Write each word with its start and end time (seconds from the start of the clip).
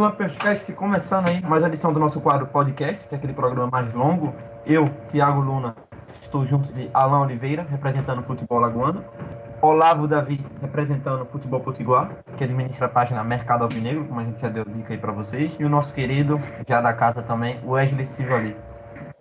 do 0.00 0.04
Lampescast, 0.04 0.72
começando 0.72 1.28
aí 1.28 1.42
mais 1.42 1.62
uma 1.62 1.68
edição 1.68 1.92
do 1.92 2.00
nosso 2.00 2.22
quadro 2.22 2.46
podcast, 2.46 3.06
que 3.06 3.14
é 3.14 3.18
aquele 3.18 3.34
programa 3.34 3.68
mais 3.70 3.92
longo. 3.92 4.34
Eu, 4.64 4.88
Thiago 5.08 5.42
Luna, 5.42 5.76
estou 6.22 6.46
junto 6.46 6.72
de 6.72 6.88
Alain 6.94 7.24
Oliveira, 7.24 7.66
representando 7.68 8.20
o 8.20 8.22
futebol 8.22 8.58
lagoano. 8.58 9.04
Olavo 9.60 10.08
Davi, 10.08 10.42
representando 10.62 11.20
o 11.20 11.26
futebol 11.26 11.60
potiguar, 11.60 12.16
que 12.34 12.44
administra 12.44 12.86
a 12.86 12.88
página 12.88 13.22
Mercado 13.22 13.64
Alvinegro, 13.64 14.06
como 14.06 14.20
a 14.20 14.24
gente 14.24 14.40
já 14.40 14.48
deu 14.48 14.64
dica 14.64 14.94
aí 14.94 14.98
para 14.98 15.12
vocês. 15.12 15.54
E 15.60 15.66
o 15.66 15.68
nosso 15.68 15.92
querido, 15.92 16.40
já 16.66 16.80
da 16.80 16.94
casa 16.94 17.20
também, 17.20 17.60
Wesley 17.62 18.06
Silva 18.06 18.40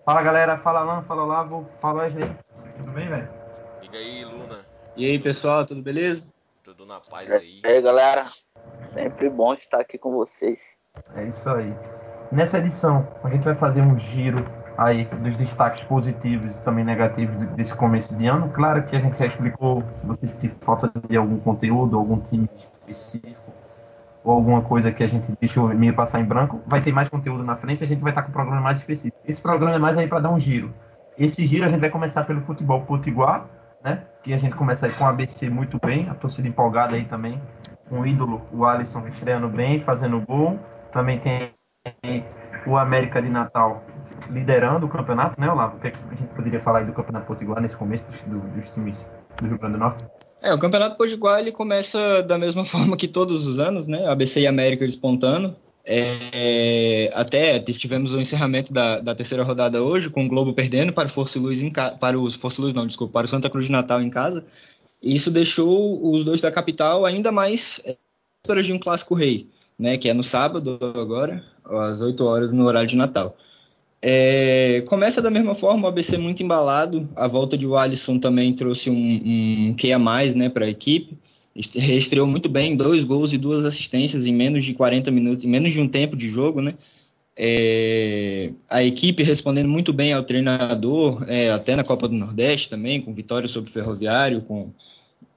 Fala 0.05 0.21
galera, 0.21 0.57
fala 0.59 0.80
Alain, 0.80 1.02
fala 1.02 1.23
Olavo, 1.26 1.66
fala 1.82 2.04
Wesley. 2.04 2.32
Tudo 2.77 2.91
bem, 2.93 3.09
velho? 3.09 3.27
Diga 3.82 3.98
aí, 3.98 4.23
Luna. 4.23 4.59
E 4.96 5.05
aí, 5.05 5.20
pessoal, 5.20 5.66
tudo 5.66 5.82
beleza? 5.82 6.26
Tudo 6.63 6.85
na 6.85 7.02
paz 7.02 7.30
aí. 7.30 7.59
E 7.66 7.68
aí, 7.68 7.82
galera. 7.82 8.23
Sempre 8.81 9.30
bom 9.30 9.54
estar 9.54 9.80
aqui 9.80 9.98
com 9.98 10.12
vocês. 10.12 10.77
É 11.16 11.23
isso 11.23 11.49
aí. 11.49 11.73
Nessa 12.31 12.59
edição, 12.59 13.08
a 13.23 13.30
gente 13.30 13.44
vai 13.44 13.55
fazer 13.55 13.82
um 13.82 13.98
giro 13.98 14.44
aí 14.77 15.05
dos 15.05 15.35
destaques 15.35 15.84
positivos 15.84 16.58
e 16.58 16.63
também 16.63 16.85
negativos 16.85 17.44
desse 17.49 17.76
começo 17.76 18.13
de 18.16 18.27
ano. 18.27 18.49
Claro 18.49 18.84
que 18.84 18.95
a 18.95 18.99
gente 18.99 19.18
já 19.18 19.26
explicou, 19.26 19.84
se 19.95 20.05
você 20.05 20.26
sentir 20.26 20.49
falta 20.49 20.91
de 21.08 21.18
algum 21.18 21.38
conteúdo, 21.38 21.98
algum 21.98 22.20
time 22.20 22.49
específico, 22.88 23.52
ou 24.23 24.34
alguma 24.34 24.62
coisa 24.62 24.91
que 24.91 25.04
a 25.04 25.07
gente 25.07 25.34
deixou 25.40 25.68
meio 25.70 25.94
passar 25.94 26.20
em 26.20 26.26
branco, 26.26 26.62
vai 26.66 26.82
ter 26.82 26.94
mais 26.94 27.10
conteúdo 27.10 27.44
na 27.44 27.55
frente, 27.55 27.84
a 27.84 27.88
gente 27.88 28.02
vai 28.02 28.12
estar 28.12 28.23
com 28.23 28.30
um 28.30 28.34
programa 28.34 28.62
mais 28.62 28.77
específico. 28.77 29.18
Esse 29.27 29.41
programa 29.41 29.76
é 29.76 29.80
mais 29.80 29.98
aí 29.98 30.07
para 30.07 30.20
dar 30.20 30.30
um 30.30 30.40
giro. 30.40 30.73
Esse 31.18 31.46
giro 31.46 31.66
a 31.66 31.70
gente 31.70 31.80
vai 31.82 31.90
começar 31.90 32.23
pelo 32.23 32.41
futebol 32.41 32.82
potiguar, 32.82 33.48
né? 33.84 34.04
Que 34.24 34.34
a 34.34 34.37
gente 34.37 34.55
começa 34.55 34.85
aí 34.85 34.91
com 34.93 35.04
o 35.04 35.07
ABC 35.07 35.49
muito 35.49 35.80
bem, 35.84 36.10
a 36.10 36.13
torcida 36.13 36.48
empolgada 36.48 36.96
aí 36.96 37.05
também, 37.05 37.41
um 37.91 38.05
ídolo, 38.05 38.41
o 38.51 38.65
Alisson 38.65 39.07
estreando 39.07 39.48
bem, 39.48 39.79
fazendo 39.79 40.20
gol. 40.21 40.59
Também 40.91 41.20
tem 41.20 41.51
o 42.65 42.77
América 42.77 43.21
de 43.21 43.29
Natal 43.29 43.84
liderando 44.29 44.85
o 44.85 44.90
campeonato, 44.90 45.40
né, 45.40 45.51
Olavo? 45.51 45.77
O 45.77 45.79
que, 45.79 45.87
é 45.87 45.91
a 45.91 46.15
gente 46.15 46.34
poderia 46.35 46.59
falar 46.59 46.79
aí 46.79 46.85
do 46.85 46.93
Campeonato 46.93 47.26
Potiguar 47.26 47.62
nesse 47.62 47.77
começo 47.77 48.04
dos, 48.27 48.41
dos 48.54 48.70
times 48.71 48.98
do 49.41 49.48
Rio 49.48 49.57
Grande 49.57 49.73
do 49.73 49.79
Norte? 49.79 50.05
É, 50.41 50.54
o 50.54 50.59
Campeonato 50.59 50.98
Potiguar 50.98 51.40
ele 51.40 51.51
começa 51.51 52.23
da 52.23 52.37
mesma 52.37 52.63
forma 52.65 52.98
que 52.98 53.07
todos 53.07 53.46
os 53.46 53.59
anos, 53.59 53.87
né? 53.87 54.07
ABC 54.07 54.41
e 54.41 54.48
América 54.48 54.85
despontando. 54.85 55.55
É, 55.85 57.09
até 57.15 57.59
tivemos 57.59 58.13
o 58.13 58.20
encerramento 58.20 58.71
da, 58.71 58.99
da, 58.99 59.15
terceira 59.15 59.43
rodada 59.43 59.81
hoje, 59.81 60.09
com 60.09 60.26
o 60.26 60.27
Globo 60.27 60.53
perdendo 60.53 60.93
para 60.93 61.07
o 61.07 61.12
Força 61.12 61.40
Luz, 61.40 61.63
em, 61.63 61.71
para 61.71 62.20
o 62.20 62.29
Força 62.31 62.62
Luz 62.62 62.74
não, 62.74 62.85
desculpa, 62.85 63.13
para 63.13 63.26
o 63.26 63.29
Santa 63.29 63.49
Cruz 63.49 63.65
de 63.65 63.71
Natal 63.71 64.01
em 64.01 64.09
casa. 64.09 64.46
Isso 65.02 65.31
deixou 65.31 66.12
os 66.12 66.24
dois 66.24 66.42
da 66.42 66.52
capital 66.52 67.06
ainda 67.06 67.31
mais 67.31 67.81
é, 67.86 67.97
de 68.62 68.74
um 68.74 68.80
clássico 68.80 69.16
rei, 69.16 69.47
né? 69.78 69.97
Que 69.97 70.09
é 70.09 70.14
no 70.14 70.24
sábado 70.24 70.78
agora, 70.81 71.44
às 71.64 72.02
8 72.02 72.24
horas 72.25 72.52
no 72.52 72.66
horário 72.66 72.90
de 72.90 72.96
Natal. 72.96 73.38
É, 74.02 74.81
começa 74.88 75.22
da 75.22 75.30
mesma 75.30 75.56
forma, 75.56 75.86
o 75.86 75.88
ABC 75.88 76.18
muito 76.18 76.42
embalado. 76.42 77.08
A 77.16 77.28
volta 77.28 77.58
de 77.58 77.66
Alisson 77.74 78.18
também 78.18 78.53
trouxe 78.53 78.90
um, 78.90 78.96
um 78.96 79.75
a 79.94 80.00
mais 80.00 80.34
né, 80.36 80.50
para 80.50 80.66
a 80.66 80.70
equipe. 80.70 81.18
Estreou 81.56 82.28
muito 82.28 82.47
bem, 82.47 82.78
dois 82.78 83.03
gols 83.03 83.34
e 83.34 83.38
duas 83.38 83.66
assistências 83.66 84.25
em 84.25 84.34
menos 84.34 84.64
de 84.64 84.74
40 84.74 85.12
minutos, 85.12 85.44
em 85.44 85.50
menos 85.50 85.74
de 85.74 85.81
um 85.81 85.88
tempo 85.88 86.16
de 86.16 86.30
jogo, 86.30 86.62
né? 86.62 86.75
É, 87.41 88.51
a 88.69 88.84
equipe 88.84 89.23
respondendo 89.23 89.69
muito 89.69 89.94
bem 89.94 90.12
ao 90.12 90.23
treinador, 90.23 91.23
é, 91.25 91.50
até 91.50 91.73
na 91.73 91.85
Copa 91.85 92.06
do 92.06 92.13
Nordeste 92.13 92.69
também, 92.69 93.01
com 93.01 93.13
vitória 93.13 93.47
sobre 93.47 93.69
o 93.69 93.73
Ferroviário, 93.73 94.41
com, 94.41 94.72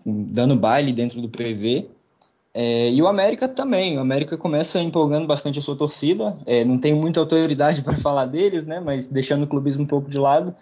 com 0.02 0.24
dando 0.24 0.56
baile 0.56 0.92
dentro 0.92 1.22
do 1.22 1.28
PV. 1.28 1.86
É, 2.52 2.90
e 2.90 3.00
o 3.00 3.06
América 3.06 3.46
também. 3.46 3.96
O 3.96 4.00
América 4.00 4.36
começa 4.36 4.80
empolgando 4.80 5.28
bastante 5.28 5.60
a 5.60 5.62
sua 5.62 5.76
torcida. 5.76 6.36
É, 6.44 6.64
não 6.64 6.76
tenho 6.76 6.96
muita 6.96 7.20
autoridade 7.20 7.82
para 7.86 7.96
falar 7.96 8.26
deles, 8.26 8.64
né? 8.64 8.80
Mas 8.80 9.06
deixando 9.06 9.44
o 9.44 9.46
clubismo 9.46 9.84
um 9.84 9.86
pouco 9.86 10.10
de 10.10 10.18
lado. 10.18 10.52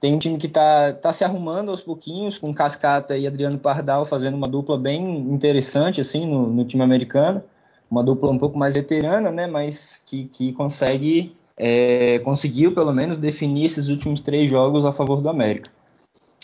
Tem 0.00 0.12
um 0.12 0.18
time 0.18 0.36
que 0.36 0.48
está 0.48 0.92
tá 0.92 1.12
se 1.12 1.22
arrumando 1.22 1.70
aos 1.70 1.80
pouquinhos, 1.80 2.38
com 2.38 2.52
Cascata 2.52 3.16
e 3.16 3.24
Adriano 3.24 3.58
Pardal 3.58 4.04
fazendo 4.04 4.36
uma 4.36 4.48
dupla 4.48 4.76
bem 4.76 5.18
interessante 5.32 6.00
assim 6.00 6.26
no, 6.26 6.48
no 6.48 6.64
time 6.64 6.82
americano. 6.82 7.42
Uma 7.90 8.02
dupla 8.02 8.30
um 8.30 8.38
pouco 8.38 8.58
mais 8.58 8.74
veterana, 8.74 9.30
né? 9.30 9.46
Mas 9.46 10.00
que, 10.04 10.24
que 10.24 10.52
consegue 10.52 11.34
é, 11.56 12.20
conseguiu 12.20 12.72
pelo 12.72 12.92
menos 12.92 13.18
definir 13.18 13.66
esses 13.66 13.88
últimos 13.88 14.20
três 14.20 14.48
jogos 14.48 14.84
a 14.84 14.92
favor 14.92 15.20
do 15.20 15.28
América. 15.28 15.70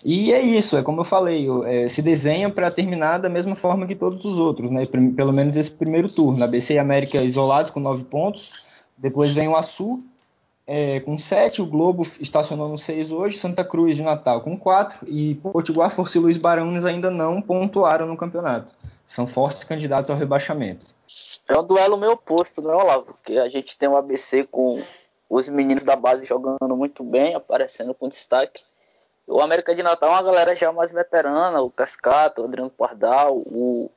E 0.05 0.33
é 0.33 0.41
isso, 0.43 0.77
é 0.77 0.83
como 0.83 1.01
eu 1.01 1.05
falei, 1.05 1.47
é, 1.65 1.89
se 1.89 2.03
desenha 2.03 2.51
para 2.51 2.71
terminar 2.71 3.19
da 3.19 3.29
mesma 3.29 3.55
forma 3.55 3.87
que 3.87 3.95
todos 3.95 4.23
os 4.25 4.39
outros, 4.39 4.71
né? 4.71 4.85
Pelo 4.85 5.33
menos 5.33 5.57
esse 5.57 5.71
primeiro 5.71 6.13
turno. 6.13 6.45
ABC 6.45 6.75
e 6.75 6.79
América 6.79 7.23
isolados 7.23 7.71
com 7.71 7.81
nove 7.81 8.05
pontos, 8.05 8.65
depois 8.99 9.33
vem 9.33 9.49
o 9.49 9.57
Açu 9.57 10.05
é, 10.67 11.01
com 11.01 11.17
sete, 11.17 11.61
o 11.61 11.67
Globo 11.67 12.07
estacionou 12.19 12.69
no 12.69 12.79
seis 12.79 13.13
hoje, 13.13 13.39
Santa 13.39 13.65
Cruz 13.65 13.97
de 13.97 14.03
Natal 14.03 14.41
com 14.41 14.59
quatro 14.59 15.07
e 15.09 15.35
Potiguar, 15.37 15.91
Força 15.91 16.19
e 16.19 16.21
Luiz 16.21 16.37
Barões 16.37 16.85
ainda 16.85 17.11
não 17.11 17.41
pontuaram 17.41 18.07
no 18.07 18.17
campeonato. 18.17 18.75
São 19.07 19.27
fortes 19.27 19.65
candidatos 19.65 20.11
ao 20.11 20.17
rebaixamento. 20.17 20.87
É 21.49 21.59
um 21.59 21.63
duelo 21.63 21.97
meio 21.97 22.13
oposto, 22.13 22.63
né, 22.63 22.73
Olavo? 22.73 23.07
Porque 23.07 23.39
a 23.39 23.49
gente 23.49 23.77
tem 23.77 23.89
o 23.89 23.97
ABC 23.97 24.45
com 24.45 24.83
os 25.29 25.49
meninos 25.49 25.85
da 25.85 25.97
base 25.97 26.25
jogando 26.25 26.77
muito 26.77 27.03
bem, 27.05 27.35
aparecendo 27.35 27.95
com 27.95 28.09
destaque 28.09 28.63
o 29.27 29.41
América 29.41 29.75
de 29.75 29.83
Natal 29.83 30.11
é 30.11 30.13
uma 30.13 30.23
galera 30.23 30.55
já 30.55 30.73
mais 30.73 30.93
veterana, 30.93 31.61
o 31.61 31.71
Cascato, 31.71 32.43
o 32.43 32.45
Adriano 32.45 32.71
Pardal, 32.71 33.39
o, 33.39 33.91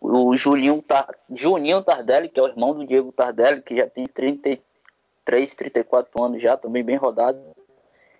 o 0.00 0.36
Julinho, 0.36 0.82
Tar, 0.82 1.08
Juninho 1.30 1.82
Tardelli, 1.82 2.28
que 2.28 2.40
é 2.40 2.42
o 2.42 2.48
irmão 2.48 2.74
do 2.74 2.86
Diego 2.86 3.12
Tardelli, 3.12 3.62
que 3.62 3.76
já 3.76 3.88
tem 3.88 4.06
33, 4.06 5.54
34 5.54 6.24
anos 6.24 6.42
já, 6.42 6.56
também 6.56 6.82
bem 6.82 6.96
rodado. 6.96 7.40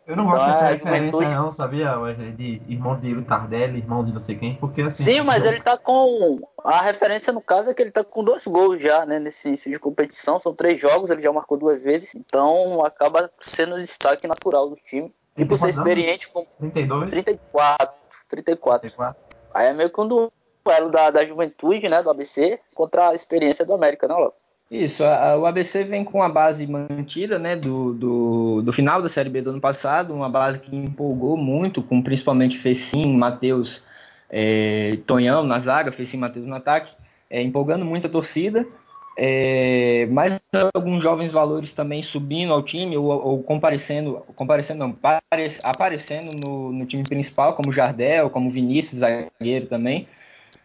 Eu 0.06 0.16
não 0.16 0.24
gosto 0.24 0.42
então, 0.42 0.52
dessa 0.52 0.64
é 0.64 0.72
referência 0.72 1.10
juventude... 1.10 1.34
não, 1.34 1.50
sabia, 1.50 1.94
De 2.36 2.60
irmão 2.68 2.98
de 2.98 3.22
Tardelli, 3.22 3.78
irmão 3.78 4.04
de 4.04 4.12
não 4.12 4.20
sei 4.20 4.36
quem, 4.36 4.56
porque 4.56 4.82
assim... 4.82 5.04
Sim, 5.04 5.20
mas 5.22 5.44
ele 5.44 5.60
tá 5.60 5.78
com... 5.78 6.40
A 6.64 6.82
referência 6.82 7.32
no 7.32 7.40
caso 7.40 7.70
é 7.70 7.74
que 7.74 7.82
ele 7.82 7.92
tá 7.92 8.02
com 8.02 8.24
dois 8.24 8.44
gols 8.44 8.82
já, 8.82 9.06
né, 9.06 9.20
nesse 9.20 9.48
início 9.48 9.70
de 9.70 9.78
competição, 9.78 10.38
são 10.38 10.54
três 10.54 10.80
jogos, 10.80 11.10
ele 11.10 11.22
já 11.22 11.32
marcou 11.32 11.56
duas 11.56 11.82
vezes, 11.82 12.14
então 12.14 12.84
acaba 12.84 13.30
sendo 13.40 13.76
o 13.76 13.80
destaque 13.80 14.26
natural 14.26 14.68
do 14.68 14.76
time. 14.76 15.14
E 15.36 15.44
por 15.44 15.56
ser 15.56 15.70
experiente 15.70 16.28
com 16.28 16.46
32? 16.58 17.10
34, 17.10 17.88
34. 18.28 18.90
34. 18.90 19.22
Aí 19.54 19.68
é 19.68 19.74
meio 19.74 19.90
que 19.90 20.00
um 20.00 20.08
duelo 20.08 20.90
da, 20.90 21.10
da 21.10 21.24
juventude, 21.24 21.88
né, 21.88 22.02
do 22.02 22.10
ABC, 22.10 22.58
contra 22.74 23.10
a 23.10 23.14
experiência 23.14 23.64
do 23.64 23.72
América, 23.72 24.08
né, 24.08 24.14
Olavo? 24.14 24.34
Isso, 24.72 25.04
a, 25.04 25.32
a, 25.32 25.36
o 25.36 25.44
ABC 25.44 25.84
vem 25.84 26.02
com 26.02 26.22
a 26.22 26.30
base 26.30 26.66
mantida, 26.66 27.38
né, 27.38 27.54
do, 27.54 27.92
do, 27.92 28.62
do, 28.62 28.72
final 28.72 29.02
da 29.02 29.08
Série 29.10 29.28
B 29.28 29.42
do 29.42 29.50
ano 29.50 29.60
passado, 29.60 30.14
uma 30.14 30.30
base 30.30 30.58
que 30.58 30.74
empolgou 30.74 31.36
muito, 31.36 31.82
com 31.82 32.00
principalmente 32.00 32.56
Fecim, 32.56 33.14
Matheus, 33.14 33.82
é, 34.30 34.96
Tonhão 35.06 35.44
na 35.44 35.58
zaga, 35.58 35.92
Fecim, 35.92 36.16
Matheus 36.16 36.46
no 36.46 36.54
ataque, 36.54 36.96
é, 37.28 37.42
empolgando 37.42 37.84
muito 37.84 38.06
a 38.06 38.10
torcida, 38.10 38.66
é, 39.14 40.06
mais 40.06 40.40
alguns 40.74 41.02
jovens 41.02 41.30
valores 41.32 41.74
também 41.74 42.00
subindo 42.00 42.50
ao 42.50 42.62
time 42.62 42.96
ou, 42.96 43.10
ou 43.10 43.42
comparecendo, 43.42 44.24
comparecendo 44.34 44.80
não, 44.80 44.92
pare, 44.92 45.22
aparecendo 45.62 46.32
no, 46.42 46.72
no, 46.72 46.86
time 46.86 47.02
principal, 47.02 47.52
como 47.52 47.74
Jardel, 47.74 48.30
como 48.30 48.48
Vinícius, 48.48 49.00
zagueiro 49.00 49.66
também. 49.66 50.08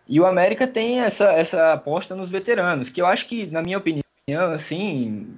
E 0.08 0.20
o 0.20 0.26
América 0.26 0.66
tem 0.66 1.02
essa, 1.02 1.32
essa 1.34 1.74
aposta 1.74 2.16
nos 2.16 2.30
veteranos, 2.30 2.90
que 2.90 3.02
eu 3.02 3.06
acho 3.06 3.28
que, 3.28 3.46
na 3.48 3.62
minha 3.62 3.78
opinião, 3.78 4.04
assim, 4.54 5.38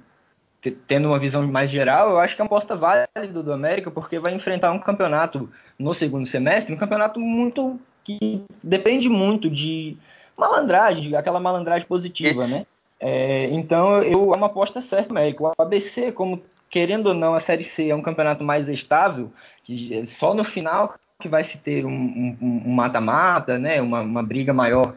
tendo 0.86 1.08
uma 1.08 1.18
visão 1.18 1.46
mais 1.46 1.70
geral, 1.70 2.10
eu 2.10 2.18
acho 2.18 2.36
que 2.36 2.42
é 2.42 2.44
uma 2.44 2.48
aposta 2.48 2.76
válida 2.76 3.42
do 3.42 3.52
América, 3.52 3.90
porque 3.90 4.18
vai 4.18 4.34
enfrentar 4.34 4.70
um 4.72 4.78
campeonato 4.78 5.50
no 5.78 5.92
segundo 5.92 6.26
semestre, 6.26 6.74
um 6.74 6.78
campeonato 6.78 7.18
muito 7.18 7.80
que 8.04 8.42
depende 8.62 9.08
muito 9.08 9.50
de 9.50 9.96
malandragem, 10.36 11.14
aquela 11.16 11.40
malandragem 11.40 11.86
positiva, 11.86 12.42
Esse... 12.42 12.50
né? 12.50 12.66
É, 12.98 13.46
então, 13.50 13.98
eu 13.98 14.32
é 14.34 14.36
uma 14.36 14.46
aposta 14.46 14.80
certa, 14.80 15.10
América. 15.10 15.42
O 15.42 15.52
ABC, 15.58 16.12
como 16.12 16.42
querendo 16.68 17.08
ou 17.08 17.14
não, 17.14 17.34
a 17.34 17.40
Série 17.40 17.64
C 17.64 17.88
é 17.88 17.94
um 17.94 18.02
campeonato 18.02 18.44
mais 18.44 18.68
estável, 18.68 19.32
que 19.64 20.04
só 20.06 20.34
no 20.34 20.44
final 20.44 20.94
que 21.20 21.28
vai 21.28 21.44
se 21.44 21.58
ter 21.58 21.84
um 21.86 22.74
mata-mata, 22.74 23.52
um, 23.52 23.56
um 23.56 23.58
né, 23.58 23.80
uma, 23.80 24.00
uma, 24.00 24.22
briga 24.22 24.52
maior 24.52 24.94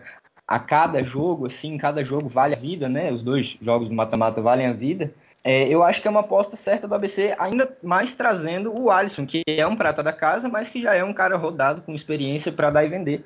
a 0.47 0.59
cada 0.59 1.03
jogo, 1.03 1.45
assim, 1.45 1.77
cada 1.77 2.03
jogo 2.03 2.27
vale 2.27 2.55
a 2.55 2.57
vida, 2.57 2.89
né? 2.89 3.11
Os 3.11 3.21
dois 3.21 3.57
jogos 3.61 3.89
do 3.89 3.95
mata-mata 3.95 4.41
valem 4.41 4.65
a 4.65 4.73
vida. 4.73 5.13
É, 5.43 5.67
eu 5.67 5.83
acho 5.83 6.01
que 6.01 6.07
é 6.07 6.11
uma 6.11 6.21
aposta 6.21 6.55
certa 6.55 6.87
do 6.87 6.95
ABC, 6.95 7.35
ainda 7.37 7.69
mais 7.83 8.13
trazendo 8.13 8.73
o 8.73 8.89
Alisson, 8.89 9.25
que 9.25 9.43
é 9.45 9.67
um 9.67 9.75
prata 9.75 10.01
da 10.01 10.13
casa, 10.13 10.47
mas 10.47 10.69
que 10.69 10.81
já 10.81 10.95
é 10.95 11.03
um 11.03 11.13
cara 11.13 11.35
rodado 11.35 11.81
com 11.81 11.93
experiência 11.93 12.51
para 12.51 12.69
dar 12.69 12.85
e 12.85 12.89
vender 12.89 13.25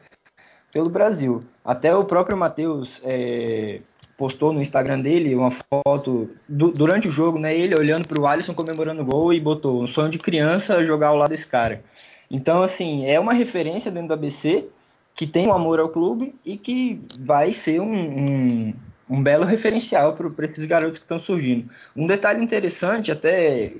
pelo 0.74 0.90
Brasil. 0.90 1.42
Até 1.64 1.96
o 1.96 2.06
próprio 2.06 2.36
Matheus 2.36 3.00
é, 3.04 3.82
postou 4.18 4.52
no 4.52 4.62
Instagram 4.62 5.00
dele 5.00 5.36
uma 5.36 5.52
foto 5.52 6.30
do, 6.50 6.72
durante 6.72 7.08
o 7.08 7.12
jogo, 7.12 7.38
né? 7.38 7.56
Ele 7.56 7.76
olhando 7.76 8.08
para 8.08 8.20
o 8.20 8.28
Alisson 8.28 8.54
comemorando 8.54 9.04
o 9.04 9.06
gol 9.06 9.32
e 9.32 9.40
botou 9.40 9.82
um 9.82 9.88
sonho 9.88 10.10
de 10.10 10.18
criança 10.18 10.84
jogar 10.84 11.10
ao 11.10 11.18
lado 11.18 11.30
desse 11.30 11.48
cara. 11.48 11.84
Então, 12.30 12.62
assim, 12.62 13.06
é 13.06 13.20
uma 13.20 13.34
referência 13.34 13.92
dentro 13.92 14.10
do 14.10 14.14
ABC 14.14 14.68
que 15.16 15.26
tem 15.26 15.48
um 15.48 15.54
amor 15.54 15.80
ao 15.80 15.90
clube 15.90 16.36
e 16.46 16.58
que 16.58 17.02
vai 17.20 17.52
ser 17.52 17.82
um, 17.82 17.94
um, 17.94 18.74
um 19.10 19.24
belo 19.24 19.46
referencial 19.46 20.14
para 20.14 20.46
esses 20.46 20.66
garotos 20.66 21.00
que 21.00 21.06
estão 21.06 21.18
surgindo. 21.18 21.70
Um 21.96 22.06
detalhe 22.06 22.44
interessante, 22.44 23.12
até 23.12 23.74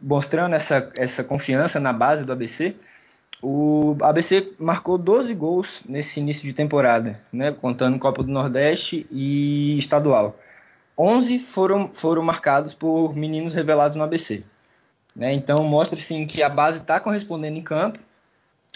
mostrando 0.00 0.54
essa, 0.54 0.92
essa 0.96 1.24
confiança 1.24 1.80
na 1.80 1.92
base 1.92 2.24
do 2.24 2.32
ABC, 2.32 2.76
o 3.42 3.96
ABC 4.02 4.52
marcou 4.58 4.98
12 4.98 5.34
gols 5.34 5.80
nesse 5.88 6.20
início 6.20 6.42
de 6.44 6.52
temporada, 6.52 7.20
né, 7.32 7.52
contando 7.52 7.98
Copa 7.98 8.22
do 8.22 8.30
Nordeste 8.30 9.06
e 9.10 9.76
estadual. 9.78 10.36
11 10.96 11.38
foram, 11.38 11.90
foram 11.94 12.22
marcados 12.22 12.74
por 12.74 13.14
meninos 13.14 13.54
revelados 13.54 13.96
no 13.96 14.02
ABC. 14.02 14.42
Né? 15.18 15.32
Então 15.32 15.64
mostra 15.64 15.98
assim, 15.98 16.24
que 16.28 16.44
a 16.44 16.48
base 16.48 16.78
está 16.78 17.00
correspondendo 17.00 17.58
em 17.58 17.62
campo, 17.62 17.98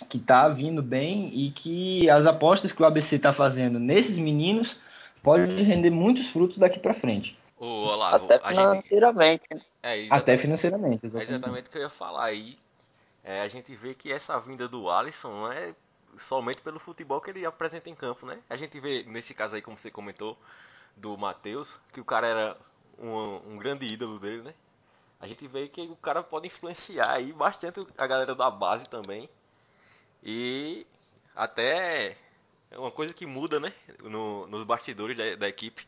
que 0.09 0.19
está 0.19 0.49
vindo 0.49 0.83
bem 0.83 1.31
e 1.33 1.53
que 1.53 2.11
as 2.11 2.27
apostas 2.27 2.73
que 2.73 2.83
o 2.83 2.85
ABC 2.85 3.15
está 3.15 3.33
fazendo 3.33 3.79
nesses 3.79 4.19
meninos 4.19 4.77
pode 5.23 5.63
render 5.63 5.91
muitos 5.91 6.27
frutos 6.27 6.59
daqui 6.59 6.81
para 6.81 6.93
frente. 6.93 7.39
Ô, 7.57 7.67
Olavo, 7.67 8.25
Até 8.25 8.41
financeiramente. 8.41 9.45
Gente... 9.53 9.65
É, 9.85 10.09
Até 10.11 10.37
financeiramente, 10.37 11.07
exatamente. 11.07 11.33
É 11.33 11.37
exatamente 11.37 11.67
o 11.69 11.71
que 11.71 11.79
eu 11.79 11.83
ia 11.83 11.91
falar 11.91 12.25
aí. 12.25 12.59
É, 13.23 13.43
a 13.43 13.47
gente 13.47 13.73
vê 13.77 13.95
que 13.95 14.11
essa 14.11 14.37
vinda 14.41 14.67
do 14.67 14.91
Alisson 14.91 15.29
não 15.29 15.53
é 15.53 15.73
somente 16.19 16.61
pelo 16.61 16.81
futebol 16.81 17.21
que 17.21 17.31
ele 17.31 17.47
apresenta 17.47 17.89
em 17.89 17.95
campo, 17.95 18.27
né? 18.27 18.41
A 18.51 18.57
gente 18.57 18.81
vê, 18.81 19.05
nesse 19.05 19.33
caso 19.33 19.55
aí, 19.55 19.63
como 19.63 19.79
você 19.79 19.93
comentou, 19.93 20.37
do 20.97 21.17
Matheus, 21.17 21.79
que 21.93 22.01
o 22.01 22.05
cara 22.05 22.27
era 22.27 22.57
um, 22.99 23.53
um 23.53 23.59
grande 23.59 23.87
ídolo 23.87 24.19
dele, 24.19 24.43
né? 24.43 24.55
A 25.23 25.27
gente 25.29 25.47
vê 25.47 25.69
que 25.69 25.83
o 25.83 25.95
cara 25.95 26.21
pode 26.21 26.49
influenciar 26.49 27.09
aí 27.09 27.33
bastante 27.33 27.79
a 27.97 28.07
galera 28.09 28.35
da 28.35 28.51
base 28.51 28.89
também. 28.89 29.29
E 30.21 30.85
até 31.37 32.17
é 32.69 32.77
uma 32.77 32.91
coisa 32.91 33.15
que 33.15 33.25
muda, 33.25 33.61
né? 33.61 33.73
No, 34.03 34.49
nos 34.49 34.65
bastidores 34.65 35.17
da, 35.17 35.37
da, 35.37 35.49
equipe. 35.49 35.87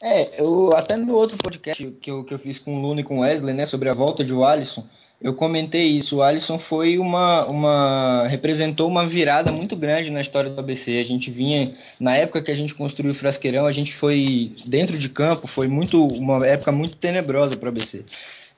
É, 0.00 0.40
eu 0.40 0.72
até 0.76 0.96
no 0.96 1.12
outro 1.12 1.36
podcast 1.38 1.90
que 2.00 2.08
eu, 2.08 2.22
que 2.22 2.32
eu 2.32 2.38
fiz 2.38 2.56
com 2.56 2.78
o 2.78 2.80
Luna 2.80 3.00
e 3.00 3.04
com 3.04 3.18
o 3.18 3.20
Wesley, 3.22 3.52
né, 3.52 3.66
sobre 3.66 3.88
a 3.88 3.94
volta 3.94 4.24
de 4.24 4.32
Alisson, 4.32 4.88
eu 5.20 5.34
comentei 5.34 5.86
isso. 5.86 6.16
O 6.16 6.22
Alisson 6.22 6.58
foi 6.58 6.98
uma, 6.98 7.44
uma. 7.46 8.26
representou 8.28 8.88
uma 8.88 9.06
virada 9.06 9.50
muito 9.50 9.74
grande 9.76 10.10
na 10.10 10.20
história 10.20 10.50
do 10.50 10.60
ABC. 10.60 10.98
A 10.98 11.04
gente 11.04 11.30
vinha. 11.30 11.74
Na 11.98 12.16
época 12.16 12.40
que 12.40 12.50
a 12.50 12.54
gente 12.54 12.74
construiu 12.74 13.10
o 13.10 13.14
Frasqueirão, 13.14 13.66
a 13.66 13.72
gente 13.72 13.94
foi. 13.94 14.52
Dentro 14.64 14.96
de 14.96 15.08
campo, 15.08 15.48
foi 15.48 15.66
muito 15.66 16.06
uma 16.06 16.46
época 16.46 16.70
muito 16.70 16.96
tenebrosa 16.96 17.56
para 17.56 17.66
o 17.66 17.68
ABC. 17.70 18.04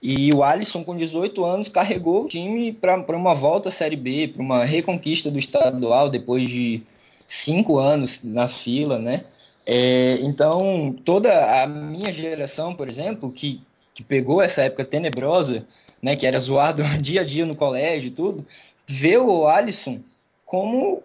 E 0.03 0.33
o 0.33 0.43
Alisson, 0.43 0.85
com 0.85 0.97
18 0.97 1.45
anos, 1.45 1.69
carregou 1.69 2.25
o 2.25 2.29
time 2.29 2.73
para 2.73 3.17
uma 3.17 3.35
volta 3.35 3.69
à 3.69 3.73
Série 3.73 3.97
B, 3.97 4.29
para 4.29 4.43
uma 4.43 4.65
reconquista 4.65 5.31
do 5.31 5.39
estadual 5.39 6.09
depois 6.09 6.49
de 6.49 6.83
cinco 7.27 7.79
anos 7.79 8.21
na 8.23 8.49
fila, 8.49 8.99
né? 8.99 9.23
É, 9.67 10.19
então, 10.23 10.95
toda 11.05 11.63
a 11.63 11.67
minha 11.67 12.11
geração, 12.11 12.75
por 12.75 12.89
exemplo, 12.89 13.31
que, 13.31 13.61
que 13.95 14.03
pegou 14.03 14.43
essa 14.43 14.63
época 14.63 14.85
tenebrosa, 14.85 15.67
né, 16.03 16.17
que 16.17 16.27
era 16.27 16.39
zoado 16.39 16.83
dia 17.01 17.21
a 17.23 17.25
dia 17.25 17.47
no 17.47 17.57
colégio 17.57 18.09
e 18.09 18.13
tudo, 18.13 18.47
vê 18.87 19.17
o 19.17 19.47
Alisson 19.47 20.01
como 20.45 21.03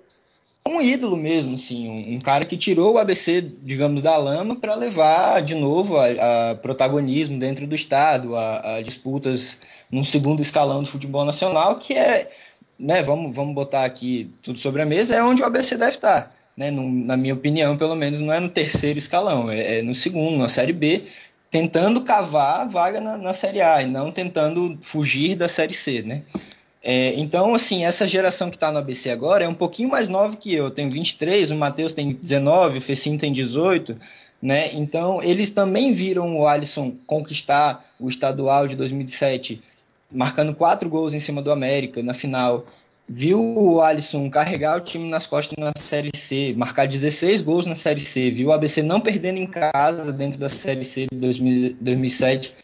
um 0.68 0.81
ídolo 0.81 1.15
mesmo, 1.15 1.53
assim, 1.53 1.89
um, 1.89 2.15
um, 2.15 2.19
cara 2.19 2.44
que 2.44 2.57
tirou 2.57 2.94
o 2.94 2.97
ABC, 2.97 3.39
digamos, 3.39 4.01
da 4.01 4.18
lama 4.18 4.56
para 4.56 4.74
levar 4.74 5.44
de 5.44 5.53
novo 5.53 5.95
a, 5.97 6.51
a, 6.51 6.56
protagonismo 6.56 7.38
dentro 7.38 7.68
do 7.68 7.75
estado, 7.75 8.36
a, 8.36 8.77
a, 8.77 8.81
disputas 8.81 9.59
num 9.92 10.03
segundo 10.03 10.42
escalão 10.42 10.81
do 10.81 10.89
futebol 10.89 11.24
nacional, 11.24 11.77
que 11.77 11.94
é, 11.94 12.31
né, 12.80 13.03
vamos, 13.03 13.36
vamos 13.36 13.53
botar 13.53 13.86
aqui 13.86 14.31
tudo 14.42 14.57
sobre 14.57 14.81
a 14.81 14.86
mesa, 14.88 15.15
é 15.15 15.24
onde 15.24 15.44
o 15.44 15.45
ABC 15.45 15.77
deve 15.77 15.92
estar. 15.92 16.36
Né, 16.57 16.71
no, 16.71 16.89
na 16.89 17.15
minha 17.15 17.33
opinião, 17.36 17.77
pelo 17.77 17.95
menos, 17.95 18.18
não 18.18 18.33
é 18.33 18.39
no 18.39 18.50
terceiro 18.50 18.97
escalão, 18.97 19.51
é, 19.51 19.80
é 19.80 19.81
no 19.83 19.94
segundo, 19.94 20.38
na 20.38 20.50
Série 20.50 20.74
B, 20.74 21.03
tentando 21.51 22.01
cavar 22.01 22.62
a 22.62 22.65
vaga 22.65 23.00
na, 23.00 23.18
na 23.18 23.33
Série 23.33 23.62
A 23.62 23.81
e 23.81 23.88
não 23.88 24.12
tentando 24.12 24.77
fugir 24.81 25.36
da 25.36 25.47
Série 25.47 25.74
C, 25.74 26.01
né? 26.01 26.24
É, 26.88 27.15
então, 27.15 27.56
assim, 27.56 27.83
essa 27.83 28.06
geração 28.06 28.51
que 28.51 28.57
está 28.57 28.71
no 28.71 28.77
ABC 28.77 29.09
agora 29.09 29.44
é 29.44 29.47
um 29.47 29.56
pouquinho 29.56 29.89
mais 29.89 30.07
nova 30.07 30.36
que 30.36 30.53
eu. 30.53 30.65
Eu 30.65 30.71
tenho 30.71 30.88
23, 30.92 31.50
o 31.50 31.56
Matheus 31.56 31.94
tem 31.94 32.13
19, 32.13 32.77
o 32.77 32.81
Fecinho 32.81 33.18
tem 33.18 33.33
18, 33.33 33.97
né? 34.39 34.71
Então, 34.71 35.24
eles 35.24 35.50
também 35.50 35.94
viram 35.94 36.38
o 36.38 36.47
Alisson 36.47 36.94
conquistar 37.07 37.83
o 38.00 38.07
estadual 38.07 38.68
de 38.68 38.75
2007, 38.75 39.63
marcando 40.12 40.53
quatro 40.53 40.88
gols 40.88 41.15
em 41.15 41.19
cima 41.19 41.42
do 41.42 41.51
América 41.51 42.03
na 42.03 42.13
final. 42.13 42.68
Viu 43.07 43.40
o 43.40 43.81
Alisson 43.81 44.30
carregar 44.30 44.78
o 44.78 44.81
time 44.81 45.07
nas 45.07 45.28
costas 45.28 45.56
na 45.57 45.72
Série 45.78 46.12
C, 46.16 46.54
marcar 46.57 46.88
16 46.88 47.42
gols 47.42 47.66
na 47.66 47.75
Série 47.75 48.00
C. 48.00 48.31
Viu 48.31 48.50
o 48.50 48.52
ABC 48.52 48.81
não 48.81 49.00
perdendo 49.00 49.38
em 49.38 49.46
casa 49.46 50.12
dentro 50.12 50.40
da 50.40 50.50
Série 50.50 50.84
C 50.84 51.06
de 51.12 51.18
2007 51.18 52.56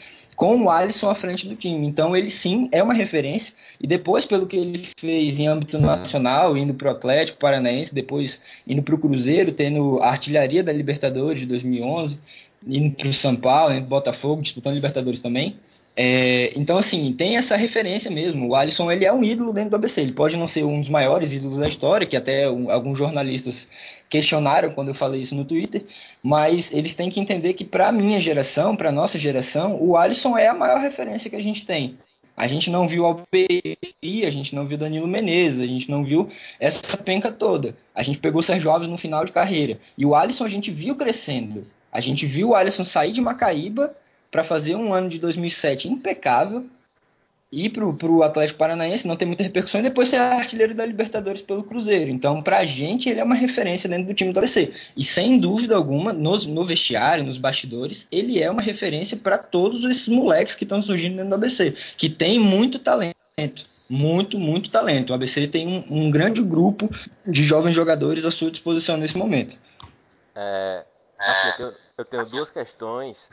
com 0.41 0.63
o 0.63 0.71
Alisson 0.71 1.07
à 1.07 1.13
frente 1.13 1.47
do 1.47 1.55
time. 1.55 1.85
Então 1.85 2.17
ele 2.17 2.31
sim 2.31 2.67
é 2.71 2.81
uma 2.81 2.95
referência. 2.95 3.53
E 3.79 3.85
depois, 3.85 4.25
pelo 4.25 4.47
que 4.47 4.57
ele 4.57 4.81
fez 4.99 5.38
em 5.38 5.47
âmbito 5.47 5.77
nacional, 5.77 6.57
indo 6.57 6.73
para 6.73 6.88
o 6.88 6.91
Atlético 6.91 7.38
Paranaense, 7.38 7.93
depois 7.93 8.41
indo 8.67 8.81
para 8.81 8.95
o 8.95 8.97
Cruzeiro, 8.97 9.51
tendo 9.51 9.99
a 9.99 10.09
artilharia 10.09 10.63
da 10.63 10.73
Libertadores 10.73 11.41
de 11.41 11.45
2011, 11.45 12.17
indo 12.65 12.95
para 12.95 13.07
o 13.07 13.13
São 13.13 13.35
Paulo, 13.35 13.73
indo 13.73 13.81
para 13.81 13.85
o 13.85 13.99
Botafogo, 13.99 14.41
disputando 14.41 14.73
Libertadores 14.73 15.19
também. 15.19 15.57
É, 15.95 16.53
então, 16.55 16.77
assim, 16.77 17.13
tem 17.13 17.38
essa 17.38 17.55
referência 17.55 18.09
mesmo. 18.09 18.47
O 18.47 18.55
Alisson 18.55 18.89
ele 18.89 19.05
é 19.05 19.11
um 19.11 19.23
ídolo 19.23 19.53
dentro 19.53 19.71
do 19.71 19.75
ABC. 19.75 20.01
Ele 20.01 20.13
pode 20.13 20.38
não 20.38 20.47
ser 20.47 20.63
um 20.63 20.79
dos 20.79 20.89
maiores 20.89 21.31
ídolos 21.31 21.57
da 21.57 21.67
história, 21.67 22.07
que 22.07 22.15
até 22.15 22.49
um, 22.49 22.71
alguns 22.71 22.97
jornalistas 22.97 23.67
questionaram 24.09 24.71
quando 24.71 24.89
eu 24.89 24.93
falei 24.93 25.21
isso 25.21 25.35
no 25.35 25.45
Twitter, 25.45 25.85
mas 26.21 26.71
eles 26.73 26.93
têm 26.93 27.09
que 27.09 27.19
entender 27.19 27.53
que, 27.53 27.63
para 27.63 27.88
a 27.88 27.91
minha 27.91 28.19
geração, 28.19 28.75
para 28.75 28.91
nossa 28.91 29.17
geração, 29.17 29.77
o 29.81 29.95
Alisson 29.95 30.38
é 30.38 30.47
a 30.47 30.53
maior 30.53 30.79
referência 30.79 31.29
que 31.29 31.35
a 31.35 31.41
gente 31.41 31.65
tem. 31.65 31.97
A 32.35 32.47
gente 32.47 32.69
não 32.69 32.88
viu 32.88 33.05
Alperi, 33.05 33.77
a 34.25 34.29
gente 34.29 34.55
não 34.55 34.65
viu 34.65 34.77
Danilo 34.77 35.07
Menezes, 35.07 35.61
a 35.61 35.67
gente 35.67 35.91
não 35.91 36.03
viu 36.03 36.27
essa 36.59 36.97
penca 36.97 37.31
toda. 37.31 37.75
A 37.93 38.01
gente 38.01 38.17
pegou 38.17 38.39
o 38.39 38.43
Sérgio 38.43 38.71
Alves 38.71 38.88
no 38.88 38.97
final 38.97 39.23
de 39.23 39.31
carreira. 39.31 39.79
E 39.97 40.05
o 40.05 40.15
Alisson 40.15 40.45
a 40.45 40.49
gente 40.49 40.71
viu 40.71 40.95
crescendo. 40.95 41.67
A 41.91 41.99
gente 41.99 42.25
viu 42.25 42.49
o 42.49 42.55
Alisson 42.55 42.83
sair 42.83 43.11
de 43.11 43.21
Macaíba 43.21 43.93
para 44.31 44.43
fazer 44.43 44.75
um 44.75 44.93
ano 44.93 45.09
de 45.09 45.19
2007 45.19 45.89
impecável, 45.89 46.65
ir 47.51 47.69
para 47.69 47.85
o 47.85 48.23
Atlético 48.23 48.57
Paranaense, 48.57 49.05
não 49.05 49.17
ter 49.17 49.25
muita 49.25 49.43
repercussão, 49.43 49.81
e 49.81 49.83
depois 49.83 50.07
ser 50.07 50.15
artilheiro 50.15 50.73
da 50.73 50.85
Libertadores 50.85 51.41
pelo 51.41 51.63
Cruzeiro. 51.63 52.09
Então, 52.09 52.41
para 52.41 52.59
a 52.59 52.65
gente, 52.65 53.09
ele 53.09 53.19
é 53.19 53.23
uma 53.23 53.35
referência 53.35 53.89
dentro 53.89 54.05
do 54.05 54.13
time 54.13 54.31
do 54.31 54.39
ABC. 54.39 54.73
E 54.95 55.03
sem 55.03 55.38
dúvida 55.38 55.75
alguma, 55.75 56.13
nos, 56.13 56.45
no 56.45 56.63
vestiário, 56.63 57.25
nos 57.25 57.38
bastidores, 57.38 58.07
ele 58.09 58.41
é 58.41 58.50
uma 58.50 58.61
referência 58.61 59.17
para 59.17 59.38
todos 59.38 59.83
esses 59.83 60.07
moleques 60.07 60.55
que 60.55 60.63
estão 60.63 60.81
surgindo 60.81 61.17
dentro 61.17 61.29
do 61.29 61.35
ABC, 61.35 61.75
que 61.97 62.09
tem 62.09 62.39
muito 62.39 62.79
talento. 62.79 63.15
Muito, 63.89 64.39
muito 64.39 64.69
talento. 64.69 65.09
O 65.09 65.13
ABC 65.13 65.45
tem 65.47 65.67
um, 65.67 66.05
um 66.05 66.11
grande 66.11 66.41
grupo 66.41 66.89
de 67.27 67.43
jovens 67.43 67.73
jogadores 67.73 68.23
à 68.23 68.31
sua 68.31 68.50
disposição 68.50 68.95
nesse 68.95 69.17
momento. 69.17 69.57
É, 70.33 70.85
assim, 71.19 71.47
eu 71.50 71.57
tenho, 71.57 71.73
eu 71.97 72.05
tenho 72.05 72.23
duas 72.29 72.50
questões 72.50 73.29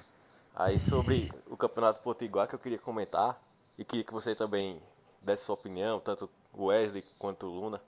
Aí 0.59 0.77
sobre 0.81 1.33
o 1.47 1.57
Campeonato 1.57 2.03
Potiguar 2.03 2.49
que 2.49 2.55
eu 2.57 2.59
queria 2.59 2.81
comentar 2.81 3.41
e 3.79 3.85
queria 3.85 4.03
que 4.03 4.13
você 4.13 4.35
também 4.35 4.83
desse 5.23 5.45
sua 5.45 5.55
opinião, 5.55 6.01
tanto 6.01 6.29
o 6.53 6.65
Wesley 6.65 7.05
quanto 7.17 7.47
o 7.47 7.49
Luna. 7.49 7.81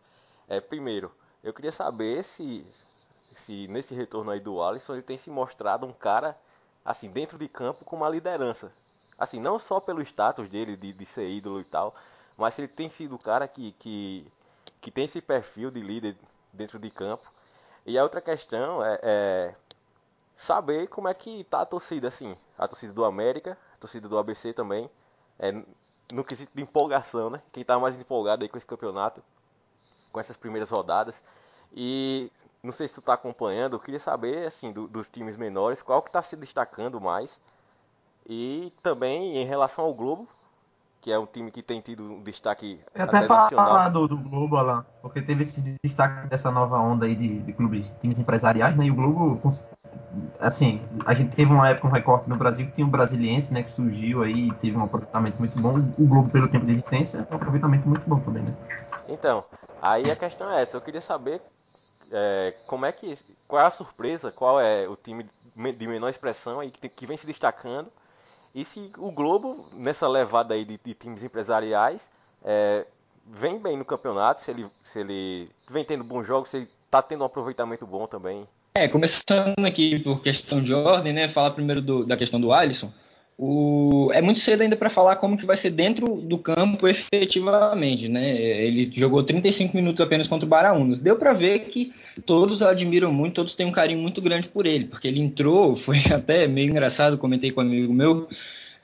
É, 0.46 0.60
primeiro, 0.60 1.12
eu 1.42 1.52
queria 1.52 1.72
saber 1.72 2.22
se, 2.22 2.64
se 3.34 3.66
nesse 3.66 3.92
retorno 3.92 4.30
aí 4.30 4.38
do 4.38 4.62
Alisson 4.62 4.92
ele 4.92 5.02
tem 5.02 5.18
se 5.18 5.30
mostrado 5.30 5.84
um 5.84 5.92
cara 5.92 6.38
assim 6.84 7.10
dentro 7.10 7.36
de 7.36 7.48
campo 7.48 7.84
com 7.84 7.96
uma 7.96 8.08
liderança. 8.08 8.72
Assim, 9.18 9.40
não 9.40 9.58
só 9.58 9.80
pelo 9.80 10.00
status 10.00 10.48
dele 10.48 10.76
de, 10.76 10.92
de 10.92 11.04
ser 11.04 11.28
ídolo 11.28 11.60
e 11.60 11.64
tal, 11.64 11.92
mas 12.36 12.54
se 12.54 12.60
ele 12.60 12.68
tem 12.68 12.88
sido 12.88 13.16
o 13.16 13.18
cara 13.18 13.48
que, 13.48 13.72
que, 13.80 14.32
que 14.80 14.92
tem 14.92 15.06
esse 15.06 15.20
perfil 15.20 15.72
de 15.72 15.80
líder 15.80 16.16
dentro 16.52 16.78
de 16.78 16.88
campo. 16.88 17.32
E 17.84 17.98
a 17.98 18.02
outra 18.04 18.20
questão 18.20 18.84
é, 18.84 19.00
é 19.02 19.54
saber 20.40 20.86
como 20.88 21.06
é 21.06 21.12
que 21.12 21.44
tá 21.44 21.60
a 21.60 21.66
torcida, 21.66 22.08
assim. 22.08 22.34
A 22.58 22.66
torcida 22.66 22.94
do 22.94 23.04
América, 23.04 23.58
a 23.74 23.76
torcida 23.78 24.08
do 24.08 24.16
ABC 24.16 24.54
também. 24.54 24.88
É, 25.38 25.52
no 26.14 26.24
quesito 26.24 26.50
de 26.54 26.62
empolgação, 26.62 27.28
né? 27.28 27.42
Quem 27.52 27.62
tá 27.62 27.78
mais 27.78 27.94
empolgado 28.00 28.42
aí 28.42 28.48
com 28.48 28.56
esse 28.56 28.66
campeonato, 28.66 29.22
com 30.10 30.18
essas 30.18 30.38
primeiras 30.38 30.70
rodadas. 30.70 31.22
E 31.74 32.32
não 32.62 32.72
sei 32.72 32.88
se 32.88 32.94
tu 32.94 33.02
tá 33.02 33.12
acompanhando, 33.12 33.76
eu 33.76 33.80
queria 33.80 34.00
saber, 34.00 34.46
assim, 34.46 34.72
do, 34.72 34.88
dos 34.88 35.08
times 35.08 35.36
menores, 35.36 35.82
qual 35.82 36.00
que 36.00 36.10
tá 36.10 36.22
se 36.22 36.36
destacando 36.36 36.98
mais. 36.98 37.38
E 38.26 38.72
também 38.82 39.36
em 39.36 39.44
relação 39.44 39.84
ao 39.84 39.92
Globo, 39.92 40.26
que 41.02 41.12
é 41.12 41.18
um 41.18 41.26
time 41.26 41.50
que 41.50 41.62
tem 41.62 41.82
tido 41.82 42.14
um 42.14 42.22
destaque 42.22 42.80
Eu 42.94 43.04
até, 43.04 43.18
até 43.18 43.26
falar 43.26 43.90
do, 43.90 44.08
do, 44.08 44.16
Globo, 44.16 44.56
Alan, 44.56 44.86
porque 45.02 45.20
teve 45.20 45.42
esse 45.42 45.60
destaque 45.84 46.28
dessa 46.28 46.50
nova 46.50 46.78
onda 46.78 47.04
aí 47.04 47.14
de, 47.14 47.40
de 47.40 47.52
clubes, 47.52 47.92
times 48.00 48.18
empresariais, 48.18 48.76
né? 48.76 48.86
E 48.86 48.90
o 48.90 48.94
Globo, 48.94 49.36
assim, 50.38 50.82
a 51.04 51.14
gente 51.14 51.34
teve 51.34 51.52
uma 51.52 51.68
época 51.68 51.88
um 51.88 51.90
recorte 51.90 52.28
no 52.28 52.36
Brasil 52.36 52.66
que 52.66 52.72
tinha 52.72 52.86
um 52.86 52.90
brasiliense, 52.90 53.52
né? 53.52 53.62
Que 53.62 53.70
surgiu 53.70 54.22
aí 54.22 54.48
e 54.48 54.54
teve 54.54 54.76
um 54.76 54.84
aproveitamento 54.84 55.38
muito 55.38 55.60
bom. 55.60 55.78
O 55.98 56.06
Globo, 56.06 56.30
pelo 56.30 56.48
tempo 56.48 56.66
de 56.66 56.72
existência, 56.72 57.18
é 57.18 57.32
um 57.32 57.36
aproveitamento 57.36 57.88
muito 57.88 58.08
bom 58.08 58.18
também, 58.20 58.42
né? 58.42 58.56
Então, 59.08 59.44
aí 59.80 60.10
a 60.10 60.16
questão 60.16 60.50
é 60.50 60.62
essa. 60.62 60.76
Eu 60.76 60.80
queria 60.80 61.00
saber 61.00 61.40
é, 62.10 62.54
como 62.66 62.86
é 62.86 62.92
que. 62.92 63.16
Qual 63.46 63.62
é 63.62 63.66
a 63.66 63.70
surpresa? 63.70 64.32
Qual 64.32 64.60
é 64.60 64.88
o 64.88 64.96
time 64.96 65.26
de 65.54 65.86
menor 65.86 66.08
expressão 66.08 66.60
aí 66.60 66.70
que, 66.70 66.88
que 66.88 67.06
vem 67.06 67.16
se 67.16 67.26
destacando? 67.26 67.90
E 68.54 68.64
se 68.64 68.90
o 68.98 69.12
Globo, 69.12 69.64
nessa 69.74 70.08
levada 70.08 70.54
aí 70.54 70.64
de, 70.64 70.78
de 70.84 70.94
times 70.94 71.22
empresariais, 71.22 72.10
é, 72.42 72.84
vem 73.26 73.58
bem 73.58 73.76
no 73.76 73.84
campeonato, 73.84 74.42
se 74.42 74.50
ele, 74.50 74.68
se 74.84 74.98
ele 74.98 75.48
vem 75.68 75.84
tendo 75.84 76.02
bons 76.02 76.26
jogos, 76.26 76.50
se 76.50 76.56
ele 76.56 76.68
está 76.84 77.00
tendo 77.00 77.22
um 77.22 77.26
aproveitamento 77.26 77.86
bom 77.86 78.06
também. 78.06 78.48
É, 78.72 78.86
começando 78.86 79.64
aqui 79.66 79.98
por 79.98 80.22
questão 80.22 80.62
de 80.62 80.72
ordem, 80.72 81.12
né? 81.12 81.28
Falar 81.28 81.50
primeiro 81.50 81.82
do, 81.82 82.04
da 82.04 82.16
questão 82.16 82.40
do 82.40 82.52
Alisson. 82.52 82.92
O, 83.36 84.10
é 84.12 84.20
muito 84.20 84.38
cedo 84.38 84.60
ainda 84.60 84.76
para 84.76 84.90
falar 84.90 85.16
como 85.16 85.36
que 85.36 85.46
vai 85.46 85.56
ser 85.56 85.70
dentro 85.70 86.16
do 86.16 86.38
campo 86.38 86.86
efetivamente, 86.86 88.06
né? 88.06 88.36
Ele 88.38 88.88
jogou 88.92 89.24
35 89.24 89.74
minutos 89.74 90.00
apenas 90.00 90.28
contra 90.28 90.46
o 90.46 90.48
Baraunas. 90.48 91.00
Deu 91.00 91.16
para 91.16 91.32
ver 91.32 91.60
que 91.60 91.92
todos 92.24 92.62
admiram 92.62 93.12
muito, 93.12 93.36
todos 93.36 93.54
têm 93.54 93.66
um 93.66 93.72
carinho 93.72 93.98
muito 93.98 94.20
grande 94.22 94.46
por 94.46 94.66
ele, 94.66 94.84
porque 94.84 95.08
ele 95.08 95.20
entrou, 95.20 95.74
foi 95.76 95.98
até 96.14 96.46
meio 96.46 96.70
engraçado, 96.70 97.18
comentei 97.18 97.50
com 97.50 97.62
um 97.62 97.64
amigo 97.64 97.92
meu, 97.92 98.28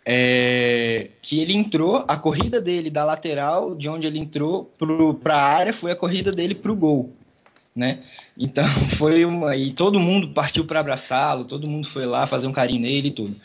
é, 0.04 1.10
que 1.22 1.38
ele 1.38 1.54
entrou, 1.54 2.04
a 2.08 2.16
corrida 2.16 2.60
dele 2.60 2.90
da 2.90 3.04
lateral, 3.04 3.74
de 3.74 3.88
onde 3.88 4.06
ele 4.06 4.18
entrou 4.18 4.72
para 5.22 5.36
a 5.36 5.42
área, 5.42 5.72
foi 5.72 5.92
a 5.92 5.96
corrida 5.96 6.32
dele 6.32 6.54
para 6.54 6.72
o 6.72 6.76
gol, 6.76 7.12
né? 7.76 7.98
Então 8.36 8.64
foi 8.96 9.24
uma 9.24 9.54
e 9.54 9.70
todo 9.70 10.00
mundo 10.00 10.28
partiu 10.28 10.64
para 10.64 10.80
abraçá-lo, 10.80 11.44
todo 11.44 11.70
mundo 11.70 11.86
foi 11.86 12.06
lá 12.06 12.26
fazer 12.26 12.46
um 12.46 12.52
carinho 12.52 12.80
nele 12.80 13.08
e 13.08 13.12
tudo. 13.12 13.36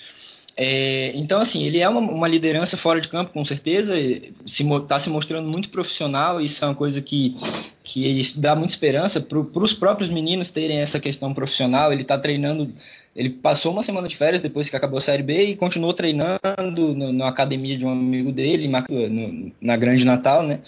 É, 0.63 1.11
então, 1.15 1.39
assim, 1.41 1.63
ele 1.63 1.79
é 1.79 1.87
uma, 1.87 1.99
uma, 1.99 2.27
liderança 2.27 2.75
fora 2.75 2.99
de 2.99 3.07
campo, 3.07 3.31
com 3.31 3.43
certeza, 3.43 3.97
está 3.97 4.99
se, 4.99 5.09
mostrando 5.09 5.49
muito 5.49 5.69
profissional, 5.69 6.41
e 6.41 6.45
isso 6.45 6.63
é 6.63 6.67
uma 6.67 6.75
coisa 6.75 7.01
que, 7.01 7.35
que 7.83 8.21
dá 8.35 8.53
muita 8.55 8.73
esperança 8.73 9.21
para 9.21 9.39
os 9.39 9.73
próprios 9.73 10.09
meninos 10.09 10.49
terem 10.49 10.79
essa 10.79 10.99
questão 10.99 11.33
profissional. 11.33 11.91
Ele 11.91 12.01
está 12.01 12.17
treinando, 12.17 12.71
ele 13.15 13.29
passou 13.29 13.71
uma 13.71 13.81
semana 13.81 14.07
de 14.07 14.15
férias 14.17 14.41
depois 14.41 14.69
que 14.69 14.75
acabou 14.75 14.97
a 14.97 15.01
Série 15.01 15.23
B 15.23 15.45
e 15.45 15.55
continuou 15.55 15.93
treinando 15.93 17.13
na 17.13 17.29
academia 17.29 17.77
de 17.77 17.85
um 17.85 17.89
amigo 17.89 18.31
dele, 18.31 18.67
no, 18.67 19.51
na 19.61 19.77
Grande 19.77 20.03
Natal, 20.03 20.43
né? 20.43 20.59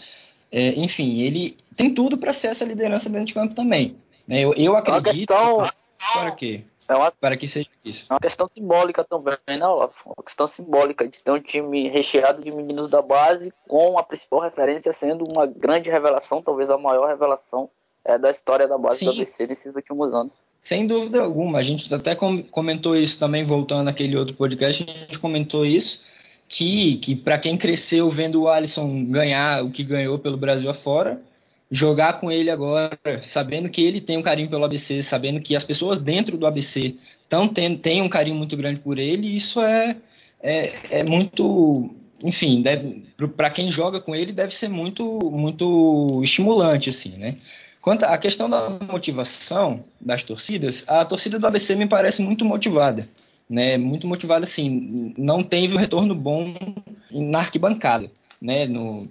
É, 0.54 0.80
enfim, 0.80 1.20
ele 1.20 1.58
tem 1.76 1.92
tudo 1.92 2.16
para 2.16 2.32
ser 2.32 2.48
essa 2.48 2.64
liderança 2.64 3.10
dentro 3.10 3.26
de 3.26 3.34
campo 3.34 3.56
também. 3.56 3.98
Né? 4.28 4.42
Eu, 4.42 4.54
eu 4.54 4.76
acredito. 4.76 5.34
Questão... 5.34 5.68
Para 6.14 6.32
quê? 6.32 6.64
É 6.88 6.96
uma, 6.96 7.12
para 7.12 7.38
que 7.38 7.48
seja 7.48 7.70
isso. 7.84 8.06
É 8.10 8.14
uma 8.14 8.20
questão 8.20 8.48
simbólica 8.48 9.04
também, 9.04 9.38
né, 9.48 9.66
Olavo? 9.66 9.94
Uma 10.06 10.24
questão 10.24 10.46
simbólica 10.46 11.08
de 11.08 11.24
ter 11.24 11.32
um 11.32 11.40
time 11.40 11.88
recheado 11.88 12.44
de 12.44 12.52
meninos 12.52 12.92
da 12.92 13.02
base, 13.02 13.54
com 13.68 13.98
a 13.98 14.04
principal 14.04 14.42
referência 14.42 14.92
sendo 14.94 15.26
uma 15.34 15.48
grande 15.48 15.90
revelação, 15.90 16.42
talvez 16.42 16.70
a 16.70 16.78
maior 16.78 17.08
revelação 17.08 17.70
é, 18.06 18.18
da 18.18 18.30
história 18.30 18.68
da 18.68 18.78
base 18.78 19.00
Sim. 19.00 19.06
do 19.06 19.12
ABC 19.12 19.48
nesses 19.48 19.74
últimos 19.74 20.14
anos. 20.14 20.44
Sem 20.60 20.86
dúvida 20.86 21.22
alguma. 21.24 21.60
A 21.60 21.64
gente 21.64 21.94
até 21.94 22.16
comentou 22.16 22.96
isso 22.96 23.18
também, 23.18 23.44
voltando 23.44 23.86
naquele 23.86 24.18
outro 24.18 24.36
podcast, 24.36 24.84
a 24.84 24.94
gente 24.94 25.20
comentou 25.20 25.66
isso, 25.66 26.02
que, 26.48 26.98
que 26.98 27.16
para 27.16 27.38
quem 27.38 27.58
cresceu 27.58 28.10
vendo 28.10 28.42
o 28.42 28.48
Alisson 28.48 29.06
ganhar 29.06 29.64
o 29.64 29.72
que 29.72 29.84
ganhou 29.84 30.20
pelo 30.20 30.38
Brasil 30.38 30.70
afora, 30.70 31.22
jogar 31.74 32.20
com 32.20 32.32
ele 32.32 32.52
agora, 32.52 32.98
sabendo 33.22 33.68
que 33.68 33.82
ele 33.82 34.00
tem 34.00 34.18
um 34.18 34.22
carinho 34.22 34.50
pelo 34.50 34.64
ABC, 34.64 35.02
sabendo 35.02 35.40
que 35.40 35.56
as 35.56 35.64
pessoas 35.64 36.00
dentro 36.00 36.38
do 36.38 36.46
ABC 36.46 36.96
tão 37.28 37.48
tendo, 37.48 37.80
têm 37.80 38.02
um 38.02 38.10
carinho 38.10 38.36
muito 38.36 38.56
grande 38.56 38.80
por 38.80 39.00
ele, 39.00 39.36
isso 39.36 39.60
é, 39.60 39.98
é, 40.42 40.74
é 40.92 41.04
muito. 41.04 41.90
Enfim, 42.24 42.64
para 43.36 43.50
quem 43.50 43.72
joga 43.72 44.00
com 44.00 44.16
ele, 44.16 44.32
deve 44.32 44.56
ser 44.56 44.70
muito, 44.70 45.20
muito 45.32 46.22
estimulante, 46.24 46.90
assim, 46.90 47.18
né? 47.18 47.36
Quanto 47.82 48.04
à 48.04 48.18
questão 48.18 48.50
da 48.50 48.70
motivação 48.70 49.84
das 50.00 50.24
torcidas, 50.24 50.86
a 50.88 51.04
torcida 51.04 51.38
do 51.38 51.46
ABC 51.46 51.76
me 51.76 51.86
parece 51.86 52.22
muito 52.22 52.46
motivada, 52.46 53.10
né? 53.54 53.78
Muito 53.78 54.08
motivada, 54.08 54.46
assim, 54.46 55.14
não 55.18 55.44
teve 55.44 55.76
um 55.76 55.80
retorno 55.80 56.16
bom 56.16 56.54
na 57.12 57.40
arquibancada 57.40 58.10
né? 58.44 58.66
No, 58.66 59.08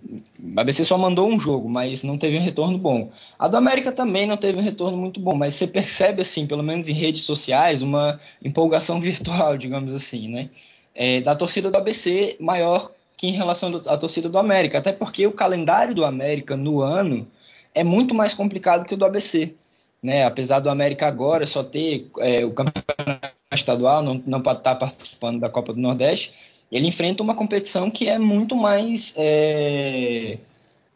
a 0.54 0.61
ABC 0.61 0.84
só 0.84 0.99
mandou 0.99 1.26
um 1.26 1.40
jogo, 1.40 1.66
mas 1.66 2.02
não 2.02 2.18
teve 2.18 2.37
um 2.37 2.42
retorno 2.42 2.76
bom. 2.76 3.11
A 3.38 3.49
do 3.49 3.56
América 3.56 3.90
também 3.90 4.26
não 4.26 4.37
teve 4.37 4.58
um 4.58 4.62
retorno 4.62 4.99
muito 4.99 5.18
bom, 5.18 5.34
mas 5.34 5.54
você 5.54 5.66
percebe, 5.66 6.20
assim, 6.20 6.46
pelo 6.46 6.62
menos 6.62 6.87
em 6.87 6.92
redes 6.92 7.22
sociais, 7.22 7.80
uma 7.80 8.20
empolgação 8.44 9.00
virtual, 9.00 9.56
digamos 9.56 9.94
assim, 9.94 10.28
né? 10.28 10.50
É, 10.94 11.22
da 11.22 11.34
torcida 11.34 11.70
do 11.70 11.78
ABC 11.78 12.37
maior 12.38 12.92
que 13.16 13.26
em 13.26 13.32
relação 13.32 13.80
à 13.87 13.96
torcida 13.96 14.28
do 14.28 14.37
América, 14.37 14.76
até 14.78 14.92
porque 14.92 15.26
o 15.26 15.32
calendário 15.32 15.94
do 15.94 16.04
América 16.04 16.54
no 16.54 16.82
ano 16.82 17.26
é 17.75 17.82
muito 17.82 18.14
mais 18.14 18.34
complicado 18.34 18.84
que 18.84 18.92
o 18.92 18.96
do 18.99 19.06
ABC. 19.06 19.54
Né? 20.02 20.26
Apesar 20.26 20.61
do 20.61 20.68
América 20.68 21.06
agora 21.06 21.46
só 21.46 21.62
ter 21.62 22.11
é, 22.18 22.44
o 22.44 22.52
campeonato 22.52 23.32
estadual, 23.54 24.02
não, 24.02 24.23
não 24.26 24.38
estar 24.38 24.54
tá 24.56 24.75
participando 24.75 25.40
da 25.40 25.49
Copa 25.49 25.73
do 25.73 25.80
Nordeste, 25.80 26.32
ele 26.71 26.87
enfrenta 26.87 27.23
uma 27.23 27.35
competição 27.35 27.90
que 27.90 28.09
é 28.09 28.18
muito 28.18 28.56
mais 28.56 29.12
é, 29.16 30.38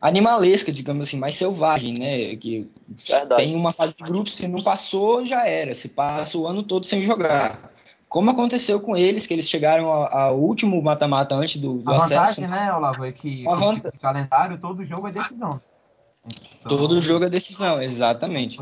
animalesca, 0.00 0.72
digamos 0.72 1.06
assim, 1.06 1.18
mais 1.18 1.34
selvagem, 1.34 1.92
né? 1.98 2.36
Que 2.36 2.66
Verdade. 3.06 3.42
tem 3.42 3.54
uma 3.54 3.72
fase 3.72 3.96
de 3.96 4.02
grupos, 4.02 4.36
se 4.36 4.48
não 4.48 4.62
passou, 4.62 5.26
já 5.26 5.46
era. 5.46 5.75
Se 5.75 5.88
passa 5.88 6.38
o 6.38 6.46
ano 6.46 6.62
todo 6.62 6.86
sem 6.86 7.02
jogar. 7.02 7.72
Como 8.08 8.30
aconteceu 8.30 8.80
com 8.80 8.96
eles, 8.96 9.26
que 9.26 9.34
eles 9.34 9.48
chegaram 9.48 9.90
ao, 9.90 10.38
último 10.38 10.80
mata-mata 10.80 11.34
antes 11.34 11.60
do, 11.60 11.75
do 11.78 11.90
a 11.90 11.96
acesso. 11.96 12.14
A 12.14 12.18
vantagem, 12.20 12.46
né, 12.46 12.72
Olavo, 12.72 13.04
é 13.04 13.12
que 13.12 13.44
tipo 13.75 13.92
de 13.92 13.98
calendário, 13.98 14.58
todo 14.58 14.84
jogo 14.84 15.08
é 15.08 15.12
decisão. 15.12 15.60
Então, 16.61 16.76
Todo 16.76 17.00
jogo 17.00 17.25
é 17.25 17.30
decisão, 17.30 17.80
exatamente. 17.80 18.59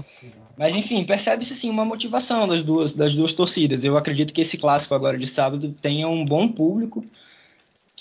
Mas 0.56 0.74
enfim, 0.74 1.02
percebe-se 1.04 1.54
sim 1.54 1.70
uma 1.70 1.84
motivação 1.84 2.46
das 2.46 2.62
duas, 2.62 2.92
das 2.92 3.14
duas 3.14 3.32
torcidas. 3.32 3.82
Eu 3.82 3.96
acredito 3.96 4.32
que 4.32 4.42
esse 4.42 4.56
clássico 4.56 4.94
agora 4.94 5.18
de 5.18 5.26
sábado 5.26 5.74
tenha 5.80 6.06
um 6.06 6.24
bom 6.24 6.46
público 6.48 7.04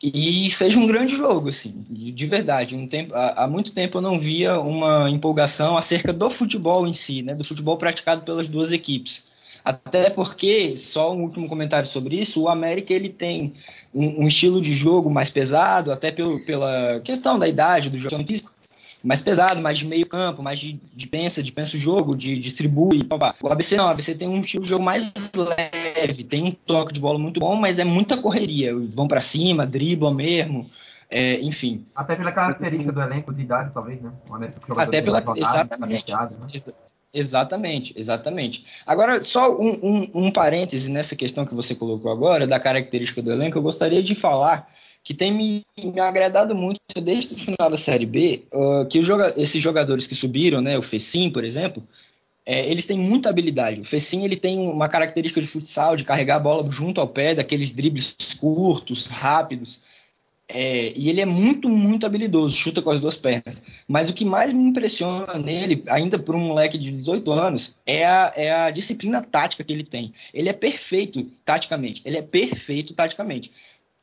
e 0.01 0.51
seja 0.51 0.77
um 0.77 0.85
grande 0.85 1.15
jogo, 1.15 1.49
assim, 1.49 1.73
de 1.89 2.25
verdade. 2.27 2.75
Um 2.75 2.85
tempo, 2.85 3.15
há, 3.15 3.43
há, 3.43 3.47
muito 3.47 3.71
tempo 3.71 3.97
eu 3.97 4.01
não 4.01 4.19
via 4.19 4.59
uma 4.59 5.09
empolgação 5.09 5.77
acerca 5.77 6.11
do 6.11 6.29
futebol 6.29 6.85
em 6.85 6.91
si, 6.91 7.21
né, 7.21 7.33
do 7.33 7.43
futebol 7.43 7.77
praticado 7.77 8.21
pelas 8.23 8.47
duas 8.47 8.73
equipes. 8.73 9.23
Até 9.63 10.09
porque, 10.09 10.75
só 10.75 11.15
um 11.15 11.21
último 11.21 11.47
comentário 11.47 11.87
sobre 11.87 12.19
isso, 12.19 12.41
o 12.41 12.49
América 12.49 12.93
ele 12.93 13.07
tem 13.07 13.53
um, 13.95 14.23
um 14.23 14.27
estilo 14.27 14.59
de 14.59 14.73
jogo 14.73 15.09
mais 15.09 15.29
pesado, 15.29 15.89
até 15.89 16.11
pelo, 16.11 16.41
pela 16.41 16.99
questão 16.99 17.39
da 17.39 17.47
idade 17.47 17.89
do 17.89 17.97
jogo 17.97 18.27
físico, 18.27 18.52
mais 19.03 19.21
pesado, 19.21 19.61
mais 19.61 19.77
de 19.77 19.85
meio 19.85 20.05
campo, 20.05 20.41
mais 20.41 20.57
de, 20.57 20.79
de 20.95 21.07
pensa, 21.07 21.43
de 21.43 21.51
pensa 21.51 21.75
o 21.75 21.79
jogo, 21.79 22.15
de 22.15 22.39
distribui. 22.39 23.03
Pá, 23.03 23.35
O 23.41 23.49
ABC 23.49 23.75
não, 23.75 23.85
o 23.85 23.89
ABC 23.89 24.15
tem 24.15 24.29
um 24.29 24.39
estilo 24.39 24.63
de 24.63 24.69
jogo 24.69 24.83
mais 24.83 25.11
leve, 25.35 26.23
tem 26.23 26.43
um 26.45 26.51
toque 26.51 26.93
de 26.93 27.01
bola 27.01 27.19
muito 27.19 27.39
bom, 27.41 27.55
mas 27.55 27.79
é 27.79 27.83
muita 27.83 28.15
correria. 28.15 28.73
Vão 28.95 29.07
para 29.07 29.19
cima, 29.19 29.67
driblam 29.67 30.13
mesmo. 30.13 30.69
É, 31.09 31.39
enfim. 31.41 31.85
Até 31.93 32.15
pela 32.15 32.31
característica 32.31 32.91
do 32.91 33.01
elenco 33.01 33.33
de 33.33 33.41
idade, 33.41 33.71
talvez, 33.73 34.01
né? 34.01 34.11
Até 34.75 35.01
pela. 35.01 35.23
Exatamente. 35.35 36.11
Né? 36.11 36.73
Exatamente, 37.13 37.93
exatamente. 37.95 38.65
Agora, 38.87 39.21
só 39.21 39.55
um, 39.55 39.79
um, 39.83 40.09
um 40.15 40.31
parêntese 40.31 40.89
nessa 40.89 41.15
questão 41.15 41.45
que 41.45 41.53
você 41.53 41.75
colocou 41.75 42.11
agora, 42.11 42.47
da 42.47 42.59
característica 42.59 43.21
do 43.21 43.31
elenco, 43.31 43.55
eu 43.55 43.61
gostaria 43.61 44.01
de 44.01 44.15
falar 44.15 44.67
que 45.03 45.13
tem 45.13 45.33
me, 45.33 45.65
me 45.77 45.99
agradado 45.99 46.55
muito 46.55 46.79
desde 47.01 47.33
o 47.33 47.37
final 47.37 47.69
da 47.69 47.77
Série 47.77 48.05
B, 48.05 48.43
uh, 48.53 48.85
que 48.87 49.03
joga, 49.03 49.33
esses 49.35 49.61
jogadores 49.61 50.07
que 50.07 50.15
subiram, 50.15 50.61
né, 50.61 50.77
o 50.77 50.81
Fecim, 50.81 51.29
por 51.29 51.43
exemplo, 51.43 51.83
é, 52.45 52.69
eles 52.69 52.85
têm 52.85 52.97
muita 52.97 53.29
habilidade. 53.29 53.81
O 53.81 53.85
Fecim 53.85 54.23
ele 54.23 54.35
tem 54.35 54.59
uma 54.59 54.87
característica 54.87 55.41
de 55.41 55.47
futsal, 55.47 55.95
de 55.95 56.03
carregar 56.03 56.37
a 56.37 56.39
bola 56.39 56.69
junto 56.69 57.01
ao 57.01 57.07
pé, 57.07 57.35
daqueles 57.35 57.71
dribles 57.71 58.15
curtos, 58.39 59.05
rápidos. 59.05 59.79
É, 60.47 60.93
e 60.95 61.09
ele 61.09 61.21
é 61.21 61.25
muito, 61.25 61.69
muito 61.69 62.05
habilidoso, 62.05 62.55
chuta 62.55 62.81
com 62.81 62.89
as 62.89 62.99
duas 62.99 63.15
pernas. 63.15 63.63
Mas 63.87 64.09
o 64.09 64.13
que 64.13 64.25
mais 64.25 64.51
me 64.51 64.61
impressiona 64.61 65.37
nele, 65.37 65.83
ainda 65.87 66.19
por 66.19 66.35
um 66.35 66.39
moleque 66.39 66.77
de 66.77 66.91
18 66.91 67.31
anos, 67.31 67.75
é 67.85 68.05
a, 68.05 68.33
é 68.35 68.51
a 68.51 68.69
disciplina 68.69 69.21
tática 69.21 69.63
que 69.63 69.71
ele 69.71 69.83
tem. 69.83 70.13
Ele 70.33 70.49
é 70.49 70.53
perfeito 70.53 71.23
taticamente. 71.45 72.01
Ele 72.05 72.17
é 72.17 72.21
perfeito 72.21 72.93
taticamente 72.93 73.51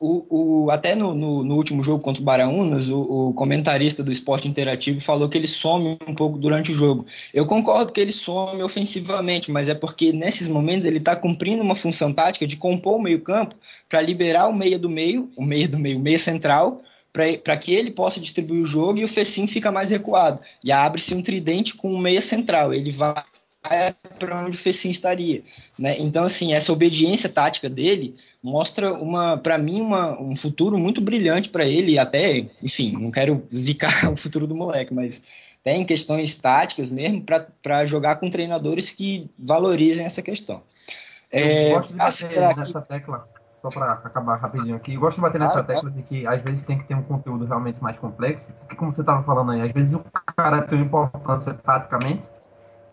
o, 0.00 0.64
o, 0.64 0.70
até 0.70 0.94
no, 0.94 1.14
no, 1.14 1.44
no, 1.44 1.56
último 1.56 1.82
jogo 1.82 2.02
contra 2.02 2.22
o 2.22 2.24
Baraunas, 2.24 2.88
o, 2.88 3.28
o, 3.28 3.34
comentarista 3.34 4.02
do 4.02 4.10
esporte 4.10 4.48
interativo 4.48 4.98
falou 4.98 5.28
que 5.28 5.36
ele 5.36 5.46
some 5.46 5.98
um 6.08 6.14
pouco 6.14 6.38
durante 6.38 6.72
o 6.72 6.74
jogo. 6.74 7.04
Eu 7.34 7.44
concordo 7.44 7.92
que 7.92 8.00
ele 8.00 8.10
some 8.10 8.62
ofensivamente, 8.62 9.50
mas 9.50 9.68
é 9.68 9.74
porque 9.74 10.10
nesses 10.10 10.48
momentos 10.48 10.86
ele 10.86 10.96
está 10.96 11.14
cumprindo 11.14 11.62
uma 11.62 11.76
função 11.76 12.14
tática 12.14 12.46
de 12.46 12.56
compor 12.56 12.96
o 12.96 13.02
meio-campo 13.02 13.54
para 13.90 14.00
liberar 14.00 14.48
o 14.48 14.54
meia 14.54 14.78
do 14.78 14.88
meio, 14.88 15.30
o 15.36 15.44
meia 15.44 15.68
do 15.68 15.78
meio, 15.78 16.00
meia 16.00 16.18
central, 16.18 16.80
para 17.12 17.56
que 17.58 17.74
ele 17.74 17.90
possa 17.90 18.18
distribuir 18.18 18.62
o 18.62 18.66
jogo 18.66 19.00
e 19.00 19.04
o 19.04 19.08
Fecim 19.08 19.46
fica 19.46 19.70
mais 19.70 19.90
recuado. 19.90 20.40
E 20.64 20.72
abre-se 20.72 21.14
um 21.14 21.22
tridente 21.22 21.74
com 21.74 21.92
o 21.92 21.98
meia 21.98 22.22
central. 22.22 22.72
Ele 22.72 22.90
vai 22.90 23.14
para 24.18 24.44
onde 24.44 24.56
o 24.56 24.60
Fecim 24.60 24.90
estaria. 24.90 25.42
Né? 25.78 25.98
Então, 25.98 26.24
assim, 26.24 26.52
essa 26.52 26.72
obediência 26.72 27.28
tática 27.28 27.68
dele 27.68 28.16
mostra 28.42 28.92
uma, 28.92 29.36
para 29.36 29.58
mim, 29.58 29.80
uma, 29.80 30.20
um 30.20 30.34
futuro 30.34 30.78
muito 30.78 31.00
brilhante 31.00 31.48
para 31.48 31.64
ele, 31.64 31.98
até, 31.98 32.46
enfim, 32.62 32.92
não 32.92 33.10
quero 33.10 33.46
zicar 33.54 34.08
o 34.10 34.16
futuro 34.16 34.46
do 34.46 34.54
moleque, 34.54 34.94
mas 34.94 35.22
tem 35.62 35.84
questões 35.84 36.34
táticas 36.34 36.88
mesmo 36.88 37.22
para 37.62 37.86
jogar 37.86 38.16
com 38.16 38.30
treinadores 38.30 38.90
que 38.90 39.30
valorizem 39.38 40.06
essa 40.06 40.22
questão. 40.22 40.62
Eu 41.30 41.46
é, 41.46 41.70
gosto 41.70 41.92
de 41.92 41.98
bater 41.98 42.56
nessa 42.56 42.80
tecla, 42.80 43.28
só 43.60 43.68
para 43.68 43.92
acabar 43.92 44.36
rapidinho 44.36 44.74
aqui, 44.74 44.94
eu 44.94 45.00
gosto 45.00 45.16
de 45.16 45.22
bater 45.22 45.38
nessa 45.38 45.62
tecla 45.62 45.90
de 45.90 46.02
que 46.02 46.26
às 46.26 46.40
vezes 46.42 46.64
tem 46.64 46.78
que 46.78 46.84
ter 46.84 46.94
um 46.94 47.02
conteúdo 47.02 47.44
realmente 47.44 47.80
mais 47.82 47.98
complexo, 47.98 48.50
porque 48.60 48.74
como 48.74 48.90
você 48.90 49.02
estava 49.02 49.22
falando 49.22 49.52
aí, 49.52 49.60
às 49.60 49.72
vezes 49.72 49.94
o 49.94 50.02
cara 50.34 50.62
tem 50.62 50.78
uma 50.78 50.86
importância 50.86 51.52
taticamente, 51.52 52.26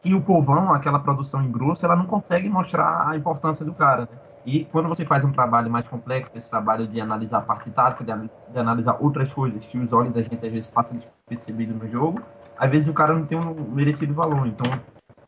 que 0.07 0.13
o 0.13 0.21
povão, 0.21 0.73
aquela 0.73 0.99
produção 0.99 1.43
em 1.43 1.51
grosso, 1.51 1.85
ela 1.85 1.95
não 1.95 2.05
consegue 2.05 2.47
mostrar 2.47 3.09
a 3.09 3.17
importância 3.17 3.65
do 3.65 3.73
cara, 3.73 4.03
né? 4.03 4.19
E 4.45 4.63
quando 4.63 4.87
você 4.87 5.03
faz 5.03 5.25
um 5.25 5.31
trabalho 5.33 5.69
mais 5.69 5.85
complexo, 5.89 6.31
esse 6.33 6.49
trabalho 6.49 6.87
de 6.87 7.01
analisar 7.01 7.39
a 7.39 7.41
parte 7.41 7.69
tática, 7.69 8.05
de, 8.05 8.29
de, 8.53 8.57
analisar 8.57 8.97
outras 9.01 9.33
coisas 9.33 9.65
que 9.65 9.77
os 9.77 9.91
olhos 9.91 10.15
a 10.15 10.21
gente 10.21 10.35
às 10.35 10.51
vezes 10.51 10.67
passa 10.67 10.93
despercebido 10.93 11.73
no 11.73 11.85
jogo, 11.91 12.21
às 12.57 12.71
vezes 12.71 12.87
o 12.87 12.93
cara 12.93 13.13
não 13.13 13.25
tem 13.25 13.37
um 13.37 13.53
merecido 13.73 14.13
valor. 14.13 14.47
Então, 14.47 14.71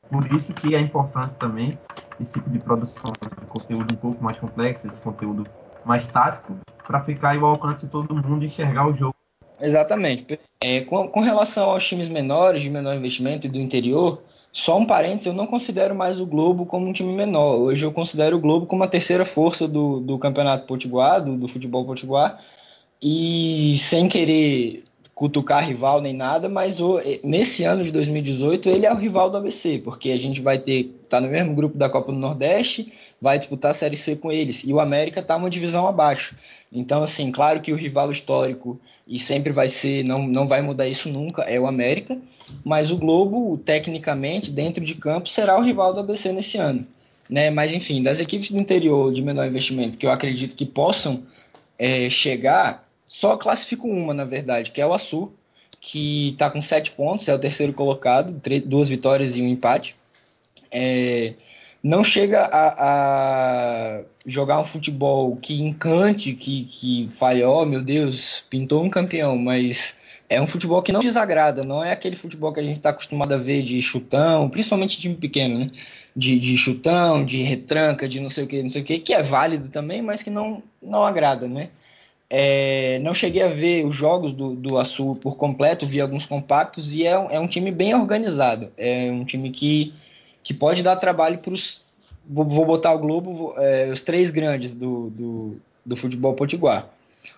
por 0.09 0.25
isso 0.33 0.53
que 0.53 0.73
a 0.73 0.79
importância 0.79 1.37
também 1.37 1.77
desse 2.17 2.35
tipo 2.35 2.49
de 2.49 2.59
produção, 2.59 3.11
de 3.11 3.45
conteúdo 3.45 3.93
um 3.93 3.97
pouco 3.97 4.23
mais 4.23 4.37
complexo, 4.37 4.87
esse 4.87 5.01
conteúdo 5.01 5.43
mais 5.83 6.07
tático, 6.07 6.55
para 6.87 7.01
ficar 7.01 7.35
ao 7.35 7.45
alcance 7.45 7.85
de 7.85 7.91
todo 7.91 8.15
mundo 8.15 8.45
enxergar 8.45 8.87
o 8.87 8.93
jogo. 8.93 9.15
Exatamente. 9.59 10.39
É, 10.63 10.81
com, 10.81 11.09
com 11.09 11.19
relação 11.19 11.69
aos 11.69 11.85
times 11.85 12.07
menores, 12.07 12.61
de 12.61 12.69
menor 12.69 12.95
investimento 12.95 13.47
e 13.47 13.49
do 13.49 13.59
interior, 13.59 14.21
só 14.51 14.77
um 14.77 14.85
parênteses, 14.85 15.27
eu 15.27 15.33
não 15.33 15.45
considero 15.45 15.93
mais 15.93 16.19
o 16.19 16.25
Globo 16.25 16.65
como 16.65 16.87
um 16.87 16.93
time 16.93 17.13
menor. 17.13 17.57
Hoje 17.59 17.85
eu 17.85 17.91
considero 17.91 18.37
o 18.37 18.39
Globo 18.39 18.65
como 18.65 18.83
a 18.83 18.87
terceira 18.87 19.23
força 19.25 19.67
do, 19.67 19.99
do 19.99 20.17
campeonato 20.17 20.65
potiguar, 20.65 21.23
do, 21.23 21.37
do 21.37 21.47
futebol 21.47 21.85
potiguar. 21.85 22.43
E 23.01 23.77
sem 23.77 24.09
querer 24.09 24.83
cutucar 25.19 25.67
rival 25.67 25.99
nem 25.99 26.13
nada, 26.13 26.47
mas 26.47 26.79
o, 26.79 26.97
nesse 27.21 27.65
ano 27.65 27.83
de 27.83 27.91
2018 27.91 28.69
ele 28.69 28.85
é 28.85 28.93
o 28.93 28.95
rival 28.95 29.29
do 29.29 29.35
ABC, 29.35 29.77
porque 29.83 30.11
a 30.11 30.17
gente 30.17 30.41
vai 30.41 30.57
ter 30.57 30.95
tá 31.09 31.19
no 31.19 31.27
mesmo 31.27 31.53
grupo 31.53 31.77
da 31.77 31.89
Copa 31.89 32.13
do 32.13 32.17
Nordeste, 32.17 32.93
vai 33.21 33.37
disputar 33.37 33.71
a 33.71 33.73
Série 33.73 33.97
C 33.97 34.15
com 34.15 34.31
eles 34.31 34.63
e 34.63 34.71
o 34.71 34.79
América 34.79 35.21
tá 35.21 35.35
uma 35.35 35.49
divisão 35.49 35.85
abaixo. 35.85 36.35
Então 36.71 37.03
assim, 37.03 37.33
claro 37.33 37.59
que 37.59 37.73
o 37.73 37.75
rival 37.75 38.09
histórico 38.09 38.79
e 39.05 39.19
sempre 39.19 39.51
vai 39.51 39.67
ser, 39.67 40.05
não, 40.05 40.25
não 40.25 40.47
vai 40.47 40.61
mudar 40.61 40.87
isso 40.87 41.09
nunca, 41.09 41.41
é 41.41 41.59
o 41.59 41.67
América 41.67 42.17
mas 42.63 42.91
o 42.91 42.97
Globo, 42.97 43.57
tecnicamente, 43.57 44.51
dentro 44.51 44.83
de 44.83 44.95
campo, 44.95 45.29
será 45.29 45.57
o 45.57 45.61
rival 45.61 45.93
do 45.93 45.99
ABC 45.99 46.31
nesse 46.31 46.57
ano. 46.57 46.85
Né? 47.29 47.49
Mas, 47.49 47.73
enfim, 47.73 48.01
das 48.01 48.19
equipes 48.19 48.51
do 48.51 48.59
interior 48.59 49.13
de 49.13 49.21
menor 49.21 49.45
investimento 49.45 49.97
que 49.97 50.05
eu 50.05 50.11
acredito 50.11 50.55
que 50.55 50.65
possam 50.65 51.23
é, 51.77 52.09
chegar, 52.09 52.88
só 53.09 53.35
classifico 53.35 53.87
uma, 53.87 54.13
na 54.13 54.23
verdade, 54.23 54.69
que 54.69 54.79
é 54.79 54.85
o 54.85 54.93
Açu, 54.93 55.33
que 55.81 56.29
está 56.29 56.49
com 56.49 56.61
sete 56.61 56.91
pontos, 56.91 57.27
é 57.27 57.33
o 57.33 57.39
terceiro 57.39 57.73
colocado, 57.73 58.39
duas 58.65 58.87
vitórias 58.87 59.35
e 59.35 59.41
um 59.41 59.47
empate. 59.47 59.95
É, 60.71 61.33
não 61.81 62.03
chega 62.03 62.41
a, 62.41 62.75
a, 63.97 64.01
jogar 64.27 64.59
um 64.59 64.65
futebol 64.65 65.35
que 65.37 65.59
encante, 65.59 66.33
que, 66.33 66.65
que 66.65 67.09
fale, 67.17 67.43
oh 67.43 67.65
meu 67.65 67.81
Deus, 67.81 68.45
pintou 68.47 68.83
um 68.83 68.89
campeão, 68.91 69.35
mas 69.35 69.95
é 70.29 70.39
um 70.39 70.45
futebol 70.45 70.83
que 70.83 70.91
não 70.91 70.99
desagrada, 70.99 71.63
não 71.63 71.83
é 71.83 71.91
aquele 71.91 72.15
futebol 72.15 72.53
que 72.53 72.59
a 72.59 72.63
gente 72.63 72.77
está 72.77 72.91
acostumado 72.91 73.33
a 73.33 73.37
ver 73.37 73.63
de 73.63 73.81
chutão, 73.81 74.47
principalmente 74.49 74.99
time 74.99 75.15
pequeno, 75.15 75.57
né? 75.57 75.71
De, 76.15 76.37
de 76.39 76.55
chutão, 76.55 77.25
de 77.25 77.41
retranca, 77.41 78.07
de 78.07 78.19
não 78.19 78.29
sei 78.29 78.43
o 78.43 78.47
que, 78.47 78.61
não 78.61 78.69
sei 78.69 78.83
o 78.83 78.85
que, 78.85 78.99
que 78.99 79.15
é 79.15 79.23
válido 79.23 79.69
também, 79.69 80.03
mas 80.03 80.21
que 80.21 80.29
não, 80.29 80.61
não 80.79 81.03
agrada, 81.03 81.47
né? 81.47 81.69
É, 82.29 82.99
não 82.99 83.13
cheguei 83.13 83.41
a 83.41 83.47
ver 83.49 83.85
os 83.85 83.95
jogos 83.95 84.31
do, 84.33 84.53
do 84.53 84.77
Açu 84.77 85.15
por 85.15 85.35
completo, 85.35 85.85
vi 85.85 85.99
alguns 85.99 86.27
compactos 86.27 86.93
e 86.93 87.07
é, 87.07 87.11
é 87.11 87.39
um 87.39 87.47
time 87.47 87.71
bem 87.71 87.95
organizado. 87.95 88.69
É 88.77 89.09
um 89.11 89.25
time 89.25 89.49
que, 89.49 89.93
que 90.43 90.53
pode 90.53 90.83
dar 90.83 90.95
trabalho 90.97 91.39
para 91.39 91.53
os. 91.53 91.81
Vou, 92.27 92.45
vou, 92.45 92.65
botar 92.65 92.93
o 92.93 92.99
Globo, 92.99 93.55
é, 93.57 93.89
os 93.89 94.03
três 94.03 94.29
grandes 94.29 94.73
do, 94.73 95.09
do, 95.09 95.57
do 95.83 95.95
futebol 95.95 96.35
potiguar. 96.35 96.89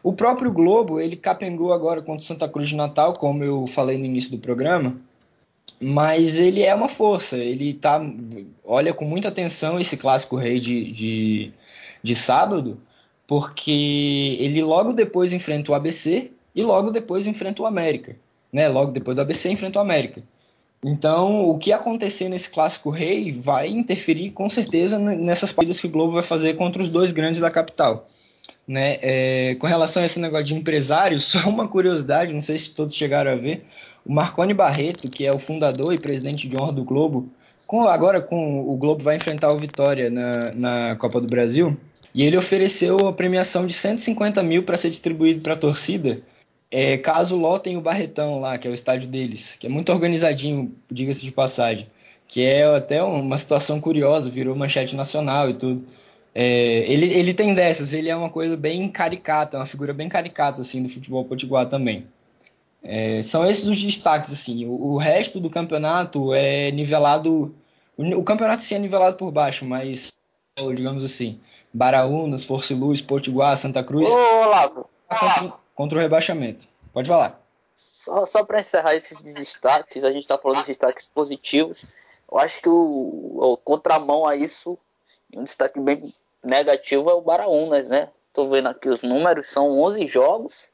O 0.03 0.11
próprio 0.11 0.51
Globo, 0.51 0.99
ele 0.99 1.15
capengou 1.15 1.71
agora 1.71 2.01
contra 2.01 2.23
o 2.23 2.25
Santa 2.25 2.49
Cruz 2.49 2.67
de 2.67 2.75
Natal, 2.75 3.13
como 3.13 3.43
eu 3.43 3.65
falei 3.67 3.97
no 3.97 4.05
início 4.05 4.31
do 4.31 4.39
programa, 4.39 4.97
mas 5.81 6.37
ele 6.37 6.63
é 6.63 6.73
uma 6.75 6.89
força, 6.89 7.37
ele 7.37 7.73
tá, 7.73 8.01
olha 8.65 8.93
com 8.93 9.05
muita 9.05 9.29
atenção 9.29 9.79
esse 9.79 9.95
clássico 9.95 10.35
rei 10.35 10.59
de, 10.59 10.91
de, 10.91 11.51
de 12.03 12.15
sábado, 12.15 12.79
porque 13.31 14.35
ele 14.41 14.61
logo 14.61 14.91
depois 14.91 15.31
enfrenta 15.31 15.71
o 15.71 15.73
ABC 15.73 16.31
e 16.53 16.61
logo 16.63 16.91
depois 16.91 17.25
enfrenta 17.25 17.61
o 17.61 17.65
América, 17.65 18.17
né? 18.51 18.67
Logo 18.67 18.91
depois 18.91 19.15
do 19.15 19.21
ABC 19.21 19.49
enfrenta 19.49 19.79
o 19.79 19.81
América. 19.81 20.21
Então, 20.85 21.49
o 21.49 21.57
que 21.57 21.71
acontecer 21.71 22.27
nesse 22.27 22.49
clássico 22.49 22.89
rei 22.89 23.31
vai 23.31 23.69
interferir 23.69 24.31
com 24.31 24.49
certeza 24.49 24.99
nessas 24.99 25.53
partidas 25.53 25.79
que 25.79 25.87
o 25.87 25.89
Globo 25.89 26.11
vai 26.11 26.23
fazer 26.23 26.55
contra 26.55 26.81
os 26.81 26.89
dois 26.89 27.13
grandes 27.13 27.39
da 27.39 27.49
capital. 27.49 28.09
Né? 28.67 28.97
É, 29.01 29.55
com 29.55 29.65
relação 29.65 30.03
a 30.03 30.05
esse 30.05 30.19
negócio 30.19 30.47
de 30.47 30.53
empresário, 30.53 31.17
só 31.23 31.39
uma 31.47 31.69
curiosidade, 31.69 32.33
não 32.33 32.41
sei 32.41 32.57
se 32.57 32.71
todos 32.71 32.93
chegaram 32.93 33.31
a 33.31 33.35
ver, 33.35 33.63
o 34.05 34.11
Marconi 34.11 34.53
Barreto, 34.53 35.09
que 35.09 35.25
é 35.25 35.31
o 35.31 35.39
fundador 35.39 35.93
e 35.93 35.97
presidente 35.97 36.49
de 36.49 36.57
honra 36.57 36.73
do 36.73 36.83
Globo, 36.83 37.29
com, 37.65 37.87
agora 37.87 38.19
com 38.19 38.69
o 38.69 38.75
Globo 38.75 39.01
vai 39.01 39.15
enfrentar 39.15 39.53
o 39.53 39.57
Vitória 39.57 40.09
na, 40.09 40.51
na 40.53 40.95
Copa 40.97 41.21
do 41.21 41.27
Brasil, 41.27 41.77
e 42.13 42.23
ele 42.23 42.37
ofereceu 42.37 42.97
a 43.07 43.13
premiação 43.13 43.65
de 43.65 43.73
150 43.73 44.41
mil 44.43 44.63
para 44.63 44.77
ser 44.77 44.89
distribuído 44.89 45.41
para 45.41 45.53
a 45.53 45.57
torcida, 45.57 46.21
é, 46.69 46.97
caso 46.97 47.35
lotem 47.35 47.77
o 47.77 47.81
Barretão 47.81 48.39
lá, 48.39 48.57
que 48.57 48.67
é 48.67 48.71
o 48.71 48.73
estádio 48.73 49.09
deles, 49.09 49.55
que 49.59 49.67
é 49.67 49.69
muito 49.69 49.91
organizadinho, 49.91 50.73
diga-se 50.89 51.23
de 51.23 51.31
passagem, 51.31 51.87
que 52.27 52.41
é 52.43 52.63
até 52.63 53.03
uma 53.03 53.37
situação 53.37 53.81
curiosa, 53.81 54.29
virou 54.29 54.55
manchete 54.55 54.95
nacional 54.95 55.49
e 55.49 55.53
tudo. 55.53 55.85
É, 56.33 56.89
ele, 56.91 57.13
ele 57.13 57.33
tem 57.33 57.53
dessas, 57.53 57.91
ele 57.93 58.09
é 58.09 58.15
uma 58.15 58.29
coisa 58.29 58.55
bem 58.55 58.87
caricata, 58.87 59.57
uma 59.57 59.65
figura 59.65 59.93
bem 59.93 60.07
caricata 60.07 60.61
assim 60.61 60.81
do 60.81 60.87
futebol 60.87 61.25
potiguar 61.25 61.67
também. 61.67 62.07
É, 62.81 63.21
são 63.21 63.45
esses 63.49 63.65
os 63.67 63.81
destaques 63.81 64.31
assim. 64.31 64.65
O, 64.65 64.93
o, 64.93 64.97
resto 64.97 65.39
do 65.39 65.49
campeonato 65.49 66.33
é 66.33 66.71
nivelado, 66.71 67.53
o, 67.97 68.03
o, 68.17 68.23
campeonato 68.23 68.63
sim 68.63 68.75
é 68.75 68.79
nivelado 68.79 69.17
por 69.17 69.31
baixo, 69.31 69.65
mas 69.65 70.13
digamos 70.75 71.03
assim, 71.03 71.39
Baraúnas, 71.73 72.43
Força 72.43 72.73
e 72.73 72.75
Luz, 72.75 73.01
Potiguar, 73.01 73.55
Santa 73.57 73.83
Cruz. 73.83 74.09
Ô, 74.09 74.15
Olavo. 74.15 74.89
Contra, 75.07 75.53
contra, 75.75 75.97
o 75.97 76.01
rebaixamento. 76.01 76.67
Pode 76.93 77.07
falar. 77.07 77.41
Só, 77.75 78.25
só 78.25 78.43
para 78.43 78.59
encerrar 78.59 78.95
esses 78.95 79.17
destaques, 79.19 80.03
a 80.03 80.11
gente 80.11 80.23
está 80.23 80.37
falando 80.37 80.61
de 80.61 80.67
destaques 80.67 81.07
positivos. 81.07 81.93
Eu 82.31 82.37
acho 82.37 82.61
que 82.61 82.69
o, 82.69 83.37
o 83.37 83.57
contramão 83.57 84.27
a 84.27 84.35
isso, 84.35 84.77
um 85.35 85.43
destaque 85.43 85.79
bem 85.79 86.13
negativo 86.43 87.09
é 87.09 87.13
o 87.13 87.21
Baraunas, 87.21 87.89
né? 87.89 88.09
Tô 88.33 88.47
vendo 88.47 88.69
aqui 88.69 88.89
os 88.89 89.03
números, 89.03 89.47
são 89.47 89.79
11 89.81 90.05
jogos, 90.07 90.69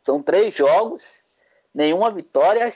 são 0.00 0.22
3 0.22 0.54
jogos, 0.54 1.16
nenhuma 1.74 2.10
vitória, 2.10 2.68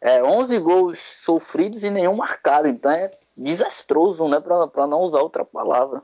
é, 0.00 0.22
11 0.22 0.58
gols 0.58 0.98
sofridos 0.98 1.84
e 1.84 1.90
nenhum 1.90 2.16
marcado. 2.16 2.66
Então 2.66 2.90
é 2.90 3.10
desastroso, 3.36 4.26
né? 4.28 4.40
Para 4.40 4.86
não 4.86 5.02
usar 5.02 5.20
outra 5.20 5.44
palavra. 5.44 6.02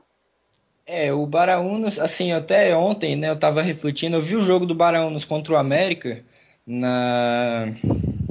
É, 0.85 1.11
o 1.11 1.25
Baraunas, 1.25 1.97
assim, 1.97 2.31
até 2.31 2.75
ontem, 2.75 3.15
né, 3.15 3.29
eu 3.29 3.39
tava 3.39 3.61
refletindo, 3.61 4.17
eu 4.17 4.21
vi 4.21 4.35
o 4.35 4.43
jogo 4.43 4.65
do 4.65 4.75
Baraunas 4.75 5.25
contra 5.25 5.53
o 5.53 5.57
América 5.57 6.23
na, 6.65 7.65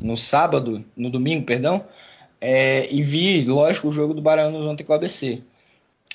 no 0.02 0.16
sábado, 0.16 0.84
no 0.96 1.10
domingo, 1.10 1.44
perdão, 1.44 1.84
é, 2.40 2.92
e 2.92 3.02
vi, 3.02 3.44
lógico, 3.44 3.88
o 3.88 3.92
jogo 3.92 4.14
do 4.14 4.22
Baraunas 4.22 4.64
ontem 4.66 4.84
com 4.84 4.92
o 4.92 4.96
ABC 4.96 5.42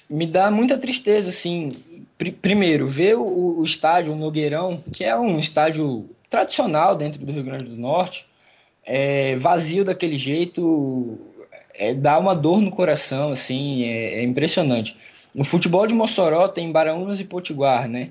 me 0.09 0.25
dá 0.25 0.49
muita 0.49 0.77
tristeza, 0.77 1.29
assim. 1.29 1.69
Pr 2.17 2.31
primeiro, 2.31 2.87
ver 2.87 3.15
o, 3.15 3.59
o, 3.59 3.63
estádio, 3.63 4.11
o 4.11 4.15
Nogueirão, 4.15 4.83
que 4.91 5.05
é 5.05 5.15
um 5.15 5.39
estádio 5.39 6.09
tradicional 6.29 6.95
dentro 6.95 7.23
do 7.23 7.31
Rio 7.31 7.43
Grande 7.43 7.65
do 7.65 7.77
Norte, 7.77 8.25
é, 8.85 9.35
vazio 9.37 9.85
daquele 9.85 10.17
jeito, 10.17 11.17
é, 11.73 11.93
dá 11.93 12.17
uma 12.17 12.35
dor 12.35 12.61
no 12.61 12.71
coração, 12.71 13.31
assim, 13.31 13.83
é, 13.83 14.15
é 14.15 14.23
impressionante. 14.23 14.97
O 15.35 15.43
futebol 15.43 15.85
de 15.85 15.93
Mossoró 15.93 16.47
tem 16.47 16.71
Baraunas 16.71 17.19
e 17.19 17.23
Potiguar, 17.23 17.87
né? 17.87 18.09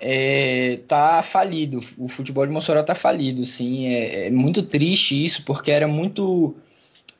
É, 0.00 0.80
tá 0.86 1.22
falido. 1.22 1.80
O 1.96 2.08
futebol 2.08 2.46
de 2.46 2.52
Mossoró 2.52 2.82
tá 2.82 2.94
falido, 2.94 3.42
assim. 3.42 3.86
É, 3.86 4.26
é 4.26 4.30
muito 4.30 4.62
triste 4.62 5.24
isso, 5.24 5.44
porque 5.44 5.70
era 5.70 5.88
muito 5.88 6.56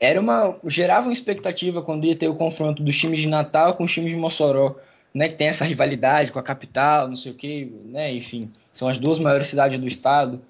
era 0.00 0.20
uma 0.20 0.56
gerava 0.66 1.08
uma 1.08 1.12
expectativa 1.12 1.82
quando 1.82 2.06
ia 2.06 2.14
ter 2.14 2.28
o 2.28 2.34
confronto 2.34 2.82
dos 2.82 2.96
times 2.96 3.20
de 3.20 3.28
Natal 3.28 3.74
com 3.74 3.84
os 3.84 3.92
times 3.92 4.12
de 4.12 4.16
Mossoró, 4.16 4.76
né, 5.12 5.28
que 5.28 5.36
tem 5.36 5.48
essa 5.48 5.64
rivalidade 5.64 6.30
com 6.30 6.38
a 6.38 6.42
capital, 6.42 7.08
não 7.08 7.16
sei 7.16 7.32
o 7.32 7.34
que, 7.34 7.72
né, 7.86 8.12
enfim, 8.14 8.50
são 8.72 8.88
as 8.88 8.98
duas 8.98 9.18
maiores 9.18 9.48
cidades 9.48 9.78
do 9.78 9.86
estado. 9.86 10.40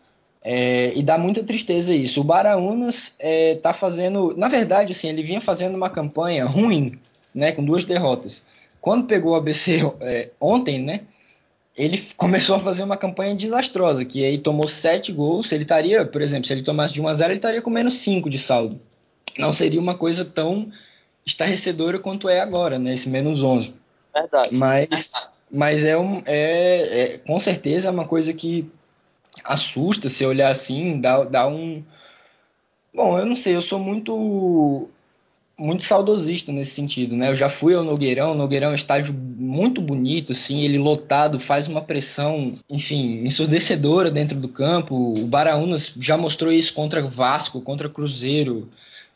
É, 0.42 0.92
e 0.94 1.02
dá 1.02 1.18
muita 1.18 1.42
tristeza 1.42 1.94
isso. 1.94 2.20
O 2.20 2.24
Baraunas 2.24 3.14
é, 3.18 3.56
tá 3.56 3.72
fazendo, 3.72 4.34
na 4.36 4.48
verdade, 4.48 4.92
assim, 4.92 5.08
ele 5.08 5.22
vinha 5.22 5.40
fazendo 5.40 5.74
uma 5.76 5.90
campanha 5.90 6.44
ruim, 6.44 6.98
né, 7.34 7.52
com 7.52 7.64
duas 7.64 7.84
derrotas. 7.84 8.44
Quando 8.80 9.06
pegou 9.06 9.32
o 9.32 9.36
ABC 9.36 9.80
é, 10.00 10.30
ontem, 10.40 10.80
né, 10.80 11.00
ele 11.76 12.02
começou 12.16 12.56
a 12.56 12.60
fazer 12.60 12.82
uma 12.82 12.96
campanha 12.96 13.34
desastrosa, 13.34 14.04
que 14.04 14.24
aí 14.24 14.38
tomou 14.38 14.68
sete 14.68 15.12
gols, 15.12 15.50
ele 15.52 15.62
estaria, 15.62 16.04
por 16.04 16.22
exemplo, 16.22 16.46
se 16.46 16.52
ele 16.52 16.62
tomasse 16.62 16.94
de 16.94 17.00
1 17.00 17.08
a 17.08 17.14
0 17.14 17.32
ele 17.32 17.38
estaria 17.38 17.62
com 17.62 17.70
menos 17.70 17.98
5 17.98 18.28
de 18.28 18.38
saldo. 18.38 18.80
Não 19.38 19.52
seria 19.52 19.80
uma 19.80 19.96
coisa 19.96 20.24
tão 20.24 20.70
estarrecedora 21.24 21.98
quanto 21.98 22.28
é 22.28 22.40
agora, 22.40 22.78
né, 22.78 22.94
esse 22.94 23.08
menos 23.08 23.42
11. 23.42 23.74
Verdade. 24.14 24.54
Mas, 24.54 25.12
mas 25.50 25.84
é, 25.84 25.96
um, 25.96 26.22
é, 26.24 27.02
é, 27.02 27.18
com 27.18 27.38
certeza 27.38 27.88
é 27.88 27.90
uma 27.90 28.06
coisa 28.06 28.32
que 28.32 28.70
assusta 29.44 30.08
se 30.08 30.24
olhar 30.24 30.50
assim, 30.50 31.00
dá, 31.00 31.24
dá 31.24 31.46
um... 31.46 31.84
Bom, 32.92 33.16
eu 33.18 33.26
não 33.26 33.36
sei, 33.36 33.54
eu 33.54 33.62
sou 33.62 33.78
muito 33.78 34.88
muito 35.58 35.82
saudosista 35.82 36.52
nesse 36.52 36.70
sentido, 36.70 37.16
né? 37.16 37.28
Eu 37.28 37.36
já 37.36 37.48
fui 37.48 37.74
ao 37.74 37.82
Nogueirão, 37.82 38.32
o 38.32 38.34
Nogueirão 38.34 38.68
é 38.68 38.72
um 38.72 38.76
estádio 38.76 39.12
muito 39.12 39.80
bonito, 39.80 40.32
assim, 40.32 40.60
ele 40.60 40.78
lotado, 40.78 41.40
faz 41.40 41.66
uma 41.66 41.80
pressão, 41.80 42.52
enfim, 42.70 43.24
ensurdecedora 43.24 44.10
dentro 44.10 44.38
do 44.38 44.48
campo. 44.48 44.94
O 45.18 45.26
Baraunas 45.26 45.92
já 45.98 46.16
mostrou 46.16 46.52
isso 46.52 46.72
contra 46.72 47.04
Vasco, 47.04 47.60
contra 47.60 47.88
Cruzeiro, 47.88 48.68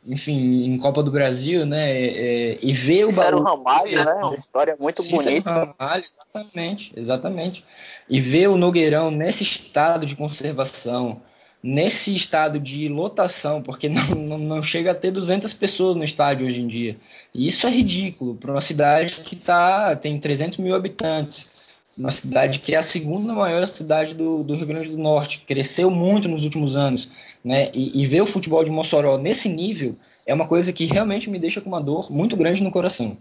enfim, 0.05 0.65
em 0.65 0.77
Copa 0.79 1.01
do 1.01 1.13
Brasil, 1.13 1.65
né? 1.65 1.93
É, 1.93 2.59
e 2.61 2.73
ver 2.73 3.07
o 3.07 3.11
Ramalho, 3.13 4.05
né? 4.05 4.15
Uma 4.15 4.35
história 4.35 4.77
muito 4.79 5.01
Cícero 5.01 5.23
bonita. 5.23 5.51
Ramalho, 5.79 6.05
exatamente, 6.05 6.93
exatamente. 6.97 7.65
E 8.09 8.19
ver 8.19 8.49
o 8.49 8.57
Nogueirão 8.57 9.13
nesse 9.13 9.45
estado 9.45 10.05
de 10.05 10.17
conservação, 10.17 11.21
nesse 11.63 12.15
estado 12.15 12.59
de 12.59 12.89
lotação, 12.89 13.63
porque 13.63 13.89
não, 13.89 14.09
não, 14.15 14.39
não, 14.39 14.63
chega 14.63 14.91
a 14.91 14.95
ter 14.95 15.11
200 15.11 15.53
pessoas 15.53 15.95
no 15.95 16.03
estádio 16.03 16.47
hoje 16.47 16.61
em 16.61 16.67
dia. 16.67 16.97
E 17.33 17.47
isso 17.47 17.67
é 17.67 17.71
ridículo 17.71 18.35
para 18.35 18.51
uma 18.51 18.61
cidade 18.61 19.21
que 19.21 19.37
tá, 19.37 19.95
tem 19.95 20.19
300 20.19 20.59
mil 20.59 20.75
habitantes, 20.75 21.51
uma 21.97 22.11
cidade 22.11 22.59
que 22.59 22.75
é 22.75 22.79
a 22.79 22.83
segunda 22.83 23.33
maior 23.35 23.67
cidade 23.69 24.15
do, 24.15 24.43
do 24.43 24.55
Rio 24.55 24.67
Grande 24.67 24.89
do 24.89 24.99
Norte, 24.99 25.45
cresceu 25.47 25.91
muito 25.91 26.29
nos 26.29 26.43
últimos 26.43 26.75
anos, 26.75 27.09
né? 27.45 27.71
E, 27.75 28.03
e 28.03 28.07
ver 28.07 28.23
o 28.23 28.27
futebol 28.27 28.65
de 28.65 28.71
Mossoró 28.71 29.19
nesse 29.19 29.49
nível 29.49 29.95
é 30.27 30.33
uma 30.33 30.47
coisa 30.47 30.73
que 30.73 30.87
realmente 30.87 31.29
me 31.29 31.39
deixa 31.39 31.61
com 31.61 31.69
uma 31.69 31.81
dor 31.81 32.11
muito 32.11 32.37
grande 32.37 32.63
no 32.63 32.71
coração. 32.71 33.17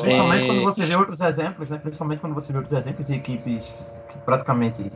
Principalmente 0.00 0.42
é... 0.42 0.46
quando 0.46 0.62
você 0.62 0.84
vê 0.84 0.96
outros 0.96 1.20
exemplos, 1.20 1.68
né? 1.68 1.78
Principalmente 1.78 2.20
quando 2.20 2.34
você 2.34 2.52
vê 2.52 2.58
outros 2.58 2.76
exemplos 2.76 3.06
de 3.06 3.14
equipes 3.14 3.64
que 4.10 4.18
praticamente 4.24 4.90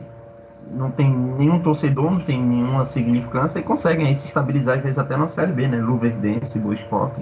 não 0.73 0.91
tem 0.91 1.09
nenhum 1.09 1.61
torcedor, 1.61 2.11
não 2.11 2.19
tem 2.19 2.41
nenhuma 2.41 2.85
significância 2.85 3.59
e 3.59 3.63
conseguem 3.63 4.07
aí 4.07 4.15
se 4.15 4.27
estabilizar, 4.27 4.77
às 4.77 4.83
vezes 4.83 4.97
até 4.97 5.15
na 5.15 5.27
Série 5.27 5.51
B, 5.51 5.67
né? 5.67 5.77
Luverdense, 5.77 6.59
Boa 6.59 6.73
Esporte. 6.73 7.21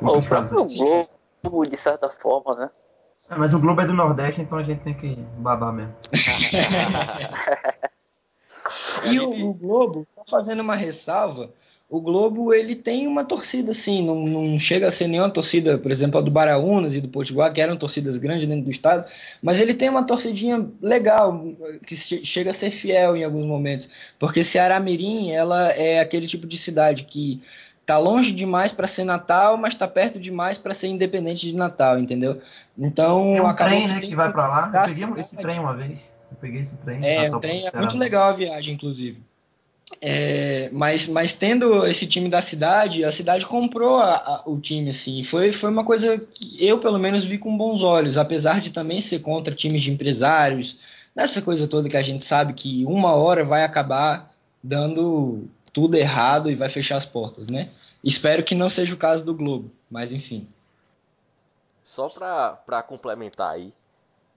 O, 0.00 0.06
o 0.06 0.22
próprio 0.22 0.66
Globo, 1.42 1.66
de 1.66 1.76
certa 1.76 2.08
forma, 2.08 2.54
né? 2.54 2.70
É, 3.30 3.36
mas 3.36 3.54
o 3.54 3.58
Globo 3.58 3.80
é 3.80 3.86
do 3.86 3.94
Nordeste, 3.94 4.42
então 4.42 4.58
a 4.58 4.62
gente 4.62 4.80
tem 4.80 4.94
que 4.94 5.16
babar 5.38 5.72
mesmo. 5.72 5.94
e 9.04 9.18
o, 9.18 9.48
o 9.48 9.54
Globo 9.54 10.06
tá 10.14 10.22
fazendo 10.28 10.60
uma 10.60 10.74
ressalva 10.74 11.50
o 11.92 12.00
Globo 12.00 12.54
ele 12.54 12.74
tem 12.74 13.06
uma 13.06 13.22
torcida 13.22 13.72
assim, 13.72 14.02
não, 14.02 14.24
não, 14.26 14.58
chega 14.58 14.88
a 14.88 14.90
ser 14.90 15.06
nenhuma 15.08 15.28
torcida, 15.28 15.76
por 15.76 15.90
exemplo, 15.90 16.18
a 16.18 16.22
do 16.22 16.30
Baraunas 16.30 16.94
e 16.94 17.02
do 17.02 17.08
Potiguar, 17.08 17.52
que 17.52 17.60
eram 17.60 17.76
torcidas 17.76 18.16
grandes 18.16 18.48
dentro 18.48 18.64
do 18.64 18.70
estado, 18.70 19.04
mas 19.42 19.60
ele 19.60 19.74
tem 19.74 19.90
uma 19.90 20.02
torcidinha 20.02 20.66
legal, 20.80 21.44
que 21.86 21.94
chega 21.94 22.48
a 22.48 22.54
ser 22.54 22.70
fiel 22.70 23.14
em 23.14 23.22
alguns 23.22 23.44
momentos, 23.44 23.90
porque 24.18 24.42
Ceará 24.42 24.80
Mirim, 24.80 25.32
ela 25.32 25.68
é 25.72 26.00
aquele 26.00 26.26
tipo 26.26 26.46
de 26.46 26.56
cidade 26.56 27.02
que 27.02 27.42
tá 27.84 27.98
longe 27.98 28.32
demais 28.32 28.72
para 28.72 28.86
ser 28.86 29.04
Natal, 29.04 29.58
mas 29.58 29.74
tá 29.74 29.86
perto 29.86 30.18
demais 30.18 30.56
para 30.56 30.72
ser 30.72 30.86
independente 30.86 31.46
de 31.46 31.54
Natal, 31.54 31.98
entendeu? 31.98 32.40
Então, 32.78 33.34
tem 33.34 33.42
um 33.42 33.54
trem, 33.54 33.86
né, 33.86 34.00
que, 34.00 34.16
vai 34.16 34.32
para 34.32 34.48
lá. 34.48 34.72
Eu 34.74 35.08
peguei 35.08 35.20
esse 35.20 35.36
trem 35.36 35.58
uma 35.58 35.74
vez. 35.74 36.00
Eu 36.30 36.36
peguei 36.40 36.60
esse 36.62 36.76
trem. 36.78 37.06
É, 37.06 37.30
o 37.30 37.38
trem 37.38 37.66
é 37.66 37.78
muito 37.78 37.98
legal 37.98 38.30
a 38.30 38.32
viagem, 38.32 38.76
inclusive. 38.76 39.20
É, 40.00 40.68
mas, 40.72 41.06
mas 41.06 41.32
tendo 41.32 41.86
esse 41.86 42.06
time 42.06 42.28
da 42.28 42.40
cidade, 42.40 43.04
a 43.04 43.12
cidade 43.12 43.46
comprou 43.46 43.98
a, 43.98 44.14
a, 44.14 44.42
o 44.46 44.60
time, 44.60 44.90
assim. 44.90 45.22
Foi, 45.22 45.52
foi 45.52 45.70
uma 45.70 45.84
coisa 45.84 46.18
que 46.18 46.64
eu, 46.64 46.78
pelo 46.78 46.98
menos, 46.98 47.24
vi 47.24 47.38
com 47.38 47.56
bons 47.56 47.82
olhos, 47.82 48.16
apesar 48.16 48.60
de 48.60 48.70
também 48.70 49.00
ser 49.00 49.20
contra 49.20 49.54
times 49.54 49.82
de 49.82 49.92
empresários, 49.92 50.78
nessa 51.14 51.42
coisa 51.42 51.68
toda 51.68 51.88
que 51.88 51.96
a 51.96 52.02
gente 52.02 52.24
sabe 52.24 52.52
que 52.54 52.84
uma 52.86 53.14
hora 53.14 53.44
vai 53.44 53.64
acabar 53.64 54.34
dando 54.62 55.48
tudo 55.72 55.96
errado 55.96 56.50
e 56.50 56.54
vai 56.54 56.68
fechar 56.68 56.96
as 56.96 57.04
portas, 57.04 57.48
né? 57.48 57.70
Espero 58.02 58.42
que 58.42 58.54
não 58.54 58.68
seja 58.68 58.94
o 58.94 58.98
caso 58.98 59.24
do 59.24 59.34
Globo, 59.34 59.70
mas 59.90 60.12
enfim. 60.12 60.48
Só 61.84 62.08
para 62.08 62.82
complementar 62.82 63.54
aí, 63.54 63.72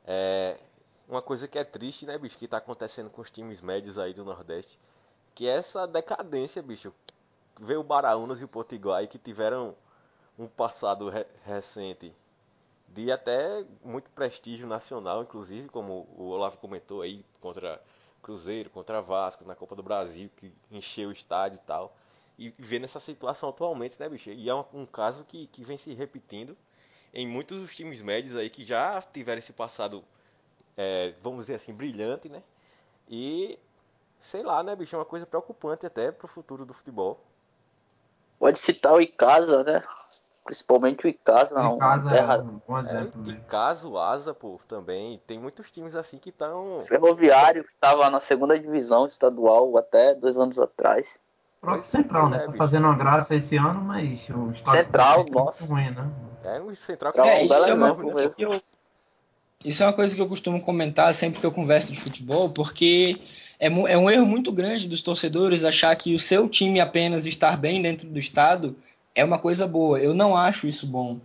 é, 0.05 0.57
uma 1.07 1.21
coisa 1.21 1.47
que 1.47 1.57
é 1.57 1.63
triste, 1.63 2.05
né, 2.05 2.17
bicho, 2.17 2.37
que 2.37 2.47
tá 2.47 2.57
acontecendo 2.57 3.09
com 3.09 3.21
os 3.21 3.31
times 3.31 3.61
médios 3.61 3.97
aí 3.97 4.13
do 4.13 4.23
Nordeste 4.23 4.77
que 5.35 5.47
essa 5.47 5.85
decadência, 5.85 6.63
bicho. 6.63 6.93
Veio 7.59 7.81
o 7.81 7.83
Baraunas 7.83 8.41
e 8.41 8.45
o 8.45 8.47
Potiguar 8.47 9.07
que 9.07 9.17
tiveram 9.17 9.75
um 10.39 10.47
passado 10.47 11.09
re 11.09 11.25
recente 11.45 12.15
de 12.87 13.11
até 13.11 13.65
muito 13.83 14.09
prestígio 14.11 14.67
nacional, 14.67 15.21
inclusive, 15.21 15.67
como 15.67 16.07
o 16.17 16.29
Olavo 16.29 16.57
comentou 16.57 17.01
aí, 17.01 17.25
contra 17.41 17.81
Cruzeiro, 18.21 18.69
contra 18.69 19.01
Vasco, 19.01 19.45
na 19.45 19.53
Copa 19.53 19.75
do 19.75 19.83
Brasil, 19.83 20.29
que 20.37 20.53
encheu 20.71 21.09
o 21.09 21.11
estádio 21.11 21.57
e 21.57 21.67
tal. 21.67 21.95
E 22.39 22.53
vendo 22.57 22.85
essa 22.85 22.99
situação 22.99 23.49
atualmente, 23.49 23.99
né, 23.99 24.07
bicho? 24.07 24.29
E 24.29 24.49
é 24.49 24.55
um, 24.55 24.63
um 24.73 24.85
caso 24.85 25.25
que, 25.25 25.47
que 25.47 25.63
vem 25.63 25.77
se 25.77 25.93
repetindo 25.93 26.57
em 27.13 27.27
muitos 27.27 27.59
dos 27.59 27.75
times 27.75 28.01
médios 28.01 28.35
aí 28.35 28.49
que 28.49 28.65
já 28.65 29.01
tiveram 29.01 29.39
esse 29.39 29.53
passado, 29.53 30.03
é, 30.77 31.13
vamos 31.21 31.41
dizer 31.41 31.55
assim, 31.55 31.73
brilhante, 31.73 32.29
né? 32.29 32.41
E 33.09 33.59
sei 34.19 34.43
lá, 34.43 34.63
né, 34.63 34.75
bicho? 34.75 34.95
É 34.95 34.99
uma 34.99 35.05
coisa 35.05 35.25
preocupante 35.25 35.85
até 35.85 36.11
pro 36.11 36.27
futuro 36.27 36.65
do 36.65 36.73
futebol. 36.73 37.23
Pode 38.39 38.59
citar 38.59 38.93
o 38.93 39.01
Icasa, 39.01 39.63
né? 39.63 39.81
Principalmente 40.43 41.05
o 41.05 41.09
Icasa. 41.09 41.59
O 41.59 41.75
Icasa 41.75 42.15
é 42.15 42.37
um 42.37 42.61
bom 42.67 42.79
exemplo. 42.79 43.23
É, 43.27 43.31
Icasa, 43.31 43.87
o 43.87 43.97
Asa, 43.97 44.33
pô, 44.33 44.59
também. 44.67 45.21
Tem 45.25 45.39
muitos 45.39 45.71
times 45.71 45.95
assim 45.95 46.17
que 46.17 46.29
estão... 46.29 46.79
Ferroviário, 46.81 47.63
que 47.63 47.73
estava 47.73 48.09
na 48.09 48.19
segunda 48.19 48.59
divisão 48.59 49.05
estadual 49.05 49.77
até 49.77 50.13
dois 50.13 50.37
anos 50.37 50.59
atrás. 50.59 51.19
O 51.61 51.65
próprio 51.65 51.85
Central, 51.85 52.29
né? 52.29 52.43
É, 52.43 52.47
tá 52.47 52.53
fazendo 52.53 52.85
uma 52.85 52.95
graça 52.95 53.33
esse 53.33 53.57
ano, 53.57 53.81
mas 53.81 54.27
o 54.29 54.53
Central, 54.69 55.25
nossa. 55.31 55.65
ruim, 55.65 55.89
né? 55.89 56.11
É, 56.43 56.61
o 56.61 56.75
Central 56.75 57.11
que 57.11 57.19
é, 57.19 57.39
é, 57.39 57.45
isso, 57.45 57.69
é 57.69 57.73
uma 57.73 57.95
coisa 57.95 58.29
que 58.29 58.43
eu, 58.43 58.61
isso 59.65 59.81
é 59.81 59.85
uma 59.87 59.93
coisa 59.93 60.13
que 60.13 60.21
eu 60.21 60.29
costumo 60.29 60.61
comentar 60.61 61.11
sempre 61.15 61.39
que 61.39 61.45
eu 61.45 61.51
converso 61.51 61.91
de 61.91 61.99
futebol, 61.99 62.51
porque 62.51 63.19
é, 63.59 63.67
é 63.67 63.97
um 63.97 64.09
erro 64.09 64.25
muito 64.25 64.51
grande 64.51 64.87
dos 64.87 65.01
torcedores 65.01 65.63
achar 65.63 65.95
que 65.95 66.13
o 66.13 66.19
seu 66.19 66.47
time 66.47 66.79
apenas 66.79 67.25
estar 67.25 67.57
bem 67.57 67.81
dentro 67.81 68.07
do 68.07 68.19
estado 68.19 68.75
é 69.13 69.23
uma 69.23 69.39
coisa 69.39 69.65
boa. 69.65 69.99
Eu 69.99 70.13
não 70.13 70.35
acho 70.35 70.67
isso 70.67 70.85
bom. 70.85 71.19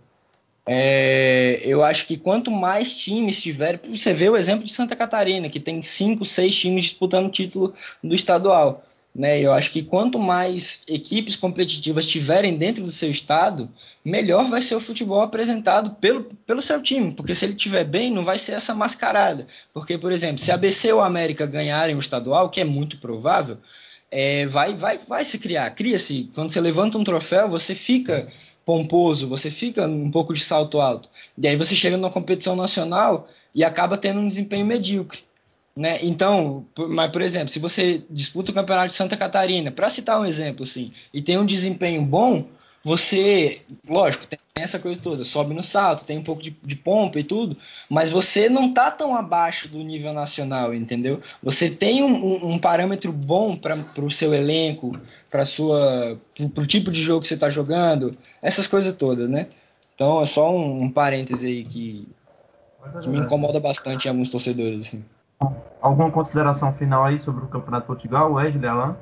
É, 0.65 1.59
eu 1.63 1.83
acho 1.83 2.05
que 2.05 2.15
quanto 2.15 2.51
mais 2.51 2.95
times 2.95 3.41
tiver, 3.41 3.79
você 3.83 4.13
vê 4.13 4.29
o 4.29 4.37
exemplo 4.37 4.63
de 4.63 4.71
Santa 4.71 4.95
Catarina, 4.95 5.49
que 5.49 5.59
tem 5.59 5.81
cinco, 5.81 6.23
seis 6.23 6.55
times 6.55 6.85
disputando 6.85 7.27
o 7.27 7.31
título 7.31 7.73
do 8.03 8.15
estadual. 8.15 8.83
Né? 9.13 9.41
Eu 9.41 9.51
acho 9.51 9.71
que 9.71 9.83
quanto 9.83 10.17
mais 10.17 10.83
equipes 10.87 11.35
competitivas 11.35 12.05
tiverem 12.05 12.57
dentro 12.57 12.83
do 12.83 12.91
seu 12.91 13.11
estado, 13.11 13.69
melhor 14.03 14.49
vai 14.49 14.61
ser 14.61 14.75
o 14.75 14.79
futebol 14.79 15.21
apresentado 15.21 15.91
pelo, 15.95 16.23
pelo 16.45 16.61
seu 16.61 16.81
time, 16.81 17.11
porque 17.11 17.35
se 17.35 17.45
ele 17.45 17.53
estiver 17.53 17.83
bem, 17.83 18.09
não 18.09 18.23
vai 18.23 18.39
ser 18.39 18.53
essa 18.53 18.73
mascarada. 18.73 19.47
Porque, 19.73 19.97
por 19.97 20.11
exemplo, 20.11 20.37
se 20.37 20.51
a 20.51 20.57
BC 20.57 20.93
ou 20.93 21.01
a 21.01 21.07
América 21.07 21.45
ganharem 21.45 21.95
o 21.95 21.99
estadual, 21.99 22.49
que 22.49 22.61
é 22.61 22.63
muito 22.63 22.97
provável, 22.97 23.57
é, 24.09 24.45
vai, 24.45 24.75
vai, 24.75 24.99
vai 25.07 25.25
se 25.25 25.37
criar. 25.37 25.69
Cria-se. 25.71 26.29
Quando 26.33 26.51
você 26.51 26.61
levanta 26.61 26.97
um 26.97 27.03
troféu, 27.03 27.49
você 27.49 27.75
fica 27.75 28.27
pomposo, 28.65 29.27
você 29.27 29.49
fica 29.49 29.87
um 29.87 30.11
pouco 30.11 30.33
de 30.33 30.43
salto 30.43 30.79
alto. 30.79 31.09
E 31.37 31.47
aí 31.47 31.55
você 31.55 31.75
chega 31.75 31.97
numa 31.97 32.11
competição 32.11 32.55
nacional 32.55 33.27
e 33.53 33.63
acaba 33.63 33.97
tendo 33.97 34.19
um 34.19 34.27
desempenho 34.27 34.65
medíocre. 34.65 35.19
Né? 35.75 35.99
Então, 36.01 36.65
mas 36.89 37.11
por 37.11 37.21
exemplo, 37.21 37.49
se 37.49 37.59
você 37.59 38.03
disputa 38.09 38.51
o 38.51 38.53
campeonato 38.53 38.87
de 38.87 38.93
Santa 38.93 39.15
Catarina, 39.15 39.71
para 39.71 39.89
citar 39.89 40.19
um 40.19 40.25
exemplo 40.25 40.63
assim, 40.63 40.91
e 41.13 41.21
tem 41.21 41.37
um 41.37 41.45
desempenho 41.45 42.01
bom, 42.03 42.45
você, 42.83 43.61
lógico, 43.87 44.25
tem 44.25 44.39
essa 44.55 44.79
coisa 44.79 44.99
toda, 44.99 45.23
sobe 45.23 45.53
no 45.53 45.61
salto, 45.61 46.03
tem 46.03 46.17
um 46.17 46.23
pouco 46.23 46.41
de, 46.41 46.49
de 46.63 46.75
pompa 46.75 47.19
e 47.19 47.23
tudo, 47.23 47.55
mas 47.87 48.09
você 48.09 48.49
não 48.49 48.73
tá 48.73 48.89
tão 48.89 49.15
abaixo 49.15 49.67
do 49.67 49.77
nível 49.83 50.13
nacional, 50.13 50.73
entendeu? 50.73 51.21
Você 51.43 51.69
tem 51.69 52.03
um, 52.03 52.13
um, 52.13 52.53
um 52.53 52.59
parâmetro 52.59 53.11
bom 53.11 53.55
para 53.55 53.77
o 54.03 54.09
seu 54.09 54.33
elenco, 54.33 54.99
para 55.29 55.45
sua, 55.45 56.19
pro, 56.53 56.65
tipo 56.65 56.91
de 56.91 57.01
jogo 57.03 57.21
que 57.21 57.27
você 57.27 57.35
está 57.35 57.51
jogando, 57.51 58.17
essas 58.41 58.65
coisas 58.65 58.93
todas, 58.93 59.29
né? 59.29 59.47
Então 59.93 60.19
é 60.21 60.25
só 60.25 60.51
um, 60.51 60.83
um 60.83 60.91
parêntese 60.91 61.45
aí 61.45 61.63
que, 61.63 62.07
que 63.01 63.09
me 63.09 63.19
incomoda 63.19 63.59
bastante 63.59 64.05
em 64.05 64.09
alguns 64.09 64.29
torcedores, 64.29 64.87
assim. 64.87 65.05
Alguma 65.81 66.11
consideração 66.11 66.71
final 66.71 67.03
aí 67.03 67.17
sobre 67.17 67.43
o 67.43 67.47
Campeonato 67.47 67.83
de 67.83 67.87
Portugal, 67.87 68.33
Wesley 68.33 68.67
Alain? 68.67 68.95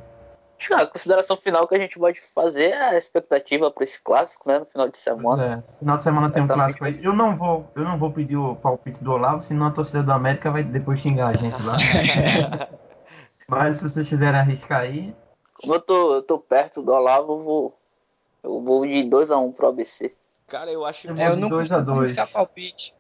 A 0.74 0.86
consideração 0.86 1.38
final 1.38 1.68
que 1.68 1.76
a 1.76 1.80
gente 1.80 1.98
pode 1.98 2.20
fazer 2.20 2.72
é 2.72 2.90
a 2.90 2.98
expectativa 2.98 3.72
para 3.72 3.84
esse 3.84 4.02
clássico, 4.02 4.48
né? 4.48 4.60
No 4.60 4.66
final 4.66 4.90
de 4.90 4.98
semana. 4.98 5.64
É, 5.66 5.80
final 5.80 5.98
de 5.98 6.04
semana 6.04 6.30
tem 6.30 6.44
um 6.44 6.48
clássico 6.48 6.84
aí. 6.84 7.04
Eu 7.04 7.14
não 7.14 7.36
vou, 7.36 7.66
eu 7.76 7.84
não 7.84 7.98
vou 7.98 8.12
pedir 8.12 8.36
o 8.36 8.56
palpite 8.56 9.02
do 9.02 9.12
Olavo, 9.12 9.42
senão 9.42 9.68
a 9.68 9.72
torcida 9.72 10.04
do 10.04 10.12
América 10.12 10.52
vai 10.52 10.64
depois 10.64 11.00
xingar 11.00 11.30
a 11.30 11.34
gente 11.34 11.62
lá. 11.64 11.76
Mas 13.48 13.78
se 13.78 13.84
vocês 13.84 14.08
quiserem 14.08 14.40
arriscar 14.40 14.82
aí. 14.82 15.16
Como 15.62 15.76
eu 15.76 15.82
tô, 15.82 16.14
eu 16.16 16.22
tô 16.22 16.38
perto 16.38 16.84
do 16.84 16.92
Olavo, 16.92 17.34
eu 17.34 17.44
vou, 17.44 17.74
eu 18.44 18.64
vou 18.64 18.86
de 18.86 19.04
2x1 19.04 19.42
um 19.42 19.52
pro 19.52 19.70
ABC. 19.70 20.14
Cara, 20.48 20.72
eu 20.72 20.86
acho 20.86 21.02
que 21.04 21.08
eu, 21.10 21.16
é, 21.18 21.30
eu 21.30 21.38
não 21.38 21.48
2 21.48 22.18
a 22.18 22.28
palpite. 22.28 22.94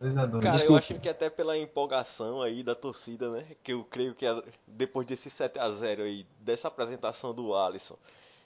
2 0.00 0.14
2 0.14 0.42
Cara, 0.42 0.56
Desculpa. 0.56 0.72
eu 0.72 0.76
acho 0.76 0.94
que 1.00 1.08
até 1.08 1.30
pela 1.30 1.56
empolgação 1.56 2.42
aí 2.42 2.62
da 2.62 2.74
torcida, 2.74 3.30
né? 3.30 3.46
Que 3.62 3.72
eu 3.72 3.84
creio 3.84 4.14
que 4.14 4.26
depois 4.66 5.06
desse 5.06 5.30
7 5.30 5.58
a 5.58 5.70
0 5.70 6.02
aí, 6.02 6.26
dessa 6.38 6.68
apresentação 6.68 7.32
do 7.32 7.54
Alisson, 7.54 7.96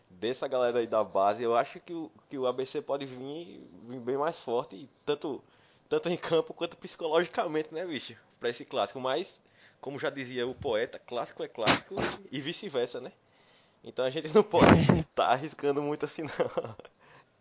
dessa 0.09 0.47
galera 0.47 0.79
aí 0.79 0.87
da 0.87 1.03
base, 1.03 1.43
eu 1.43 1.57
acho 1.57 1.81
que 1.81 1.93
o, 1.93 2.11
que 2.29 2.39
o 2.39 2.47
ABC 2.47 2.81
pode 2.83 3.05
vir, 3.05 3.69
vir 3.83 4.01
bem 4.01 4.17
mais 4.17 4.39
forte, 4.39 4.89
tanto, 5.05 5.43
tanto 5.89 6.09
em 6.09 6.17
campo 6.17 6.55
quanto 6.55 6.77
psicologicamente, 6.77 7.75
né, 7.75 7.85
bicho? 7.85 8.17
Pra 8.39 8.49
esse 8.49 8.65
clássico. 8.65 9.01
Mas, 9.01 9.41
como 9.81 9.99
já 9.99 10.11
dizia 10.11 10.47
o 10.47 10.55
poeta, 10.55 10.99
clássico 10.99 11.43
é 11.43 11.49
clássico 11.49 11.97
e 12.31 12.41
vice-versa, 12.41 13.01
né? 13.01 13.13
Então 13.83 14.05
a 14.05 14.11
gente 14.11 14.33
não 14.35 14.43
pode 14.43 14.81
estar 14.81 15.05
tá 15.15 15.27
arriscando 15.29 15.83
muito 15.83 16.05
assim, 16.05 16.23
não. 16.23 16.77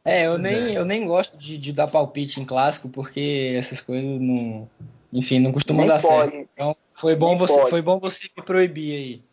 É, 0.03 0.25
eu 0.25 0.37
nem, 0.37 0.53
é. 0.53 0.77
eu 0.77 0.85
nem 0.85 1.05
gosto 1.05 1.37
de, 1.37 1.57
de 1.57 1.73
dar 1.73 1.87
palpite 1.87 2.39
em 2.39 2.45
clássico, 2.45 2.89
porque 2.89 3.53
essas 3.57 3.81
coisas 3.81 4.19
não. 4.19 4.69
Enfim, 5.11 5.39
não 5.39 5.51
costumam 5.51 5.85
Nem 5.85 5.89
dar 5.89 6.01
pode. 6.01 6.31
certo. 6.31 6.49
Então, 6.53 6.75
foi 6.93 7.15
bom, 7.15 7.29
Nem 7.29 7.37
você, 7.37 7.57
pode. 7.57 7.69
foi 7.69 7.81
bom 7.81 7.99
você 7.99 8.29
me 8.35 8.43
proibir 8.43 8.95
aí. 8.95 9.23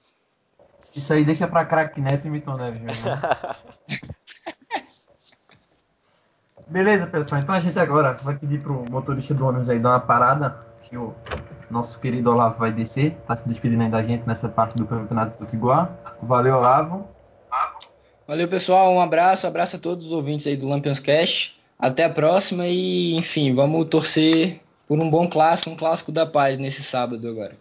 Isso 0.94 1.12
aí 1.12 1.24
deixa 1.24 1.46
pra 1.46 1.64
craque 1.64 2.00
Neto 2.00 2.26
e 2.26 2.30
Milton 2.30 2.56
Neves 2.56 2.80
mesmo. 2.80 3.04
né? 3.04 3.20
Beleza, 6.68 7.06
pessoal. 7.06 7.40
Então 7.40 7.54
a 7.54 7.60
gente 7.60 7.78
agora 7.78 8.14
vai 8.14 8.36
pedir 8.36 8.60
pro 8.60 8.84
motorista 8.90 9.32
do 9.32 9.46
ônibus 9.46 9.68
aí 9.70 9.78
dar 9.78 9.90
uma 9.90 10.00
parada, 10.00 10.66
que 10.82 10.96
o 10.96 11.14
nosso 11.70 12.00
querido 12.00 12.30
Olavo 12.30 12.58
vai 12.58 12.72
descer, 12.72 13.16
tá 13.26 13.36
se 13.36 13.46
despedindo 13.46 13.82
aí 13.84 13.88
da 13.88 14.02
gente 14.02 14.26
nessa 14.26 14.48
parte 14.48 14.76
do 14.76 14.86
Campeonato 14.86 15.38
do 15.38 15.46
Tiguá. 15.48 15.90
Valeu, 16.22 16.56
Olavo. 16.56 17.06
Valeu, 18.26 18.48
pessoal. 18.48 18.92
Um 18.92 19.00
abraço, 19.00 19.46
abraço 19.46 19.76
a 19.76 19.78
todos 19.78 20.06
os 20.06 20.12
ouvintes 20.12 20.46
aí 20.46 20.56
do 20.56 20.68
Lampions 20.68 20.98
Cash. 20.98 21.54
Até 21.78 22.04
a 22.04 22.10
próxima 22.10 22.66
e, 22.66 23.14
enfim, 23.14 23.54
vamos 23.54 23.88
torcer 23.88 24.60
por 24.88 24.98
um 24.98 25.08
bom 25.08 25.28
clássico, 25.28 25.70
um 25.70 25.76
clássico 25.76 26.10
da 26.10 26.26
paz 26.26 26.58
nesse 26.58 26.82
sábado 26.82 27.28
agora. 27.28 27.54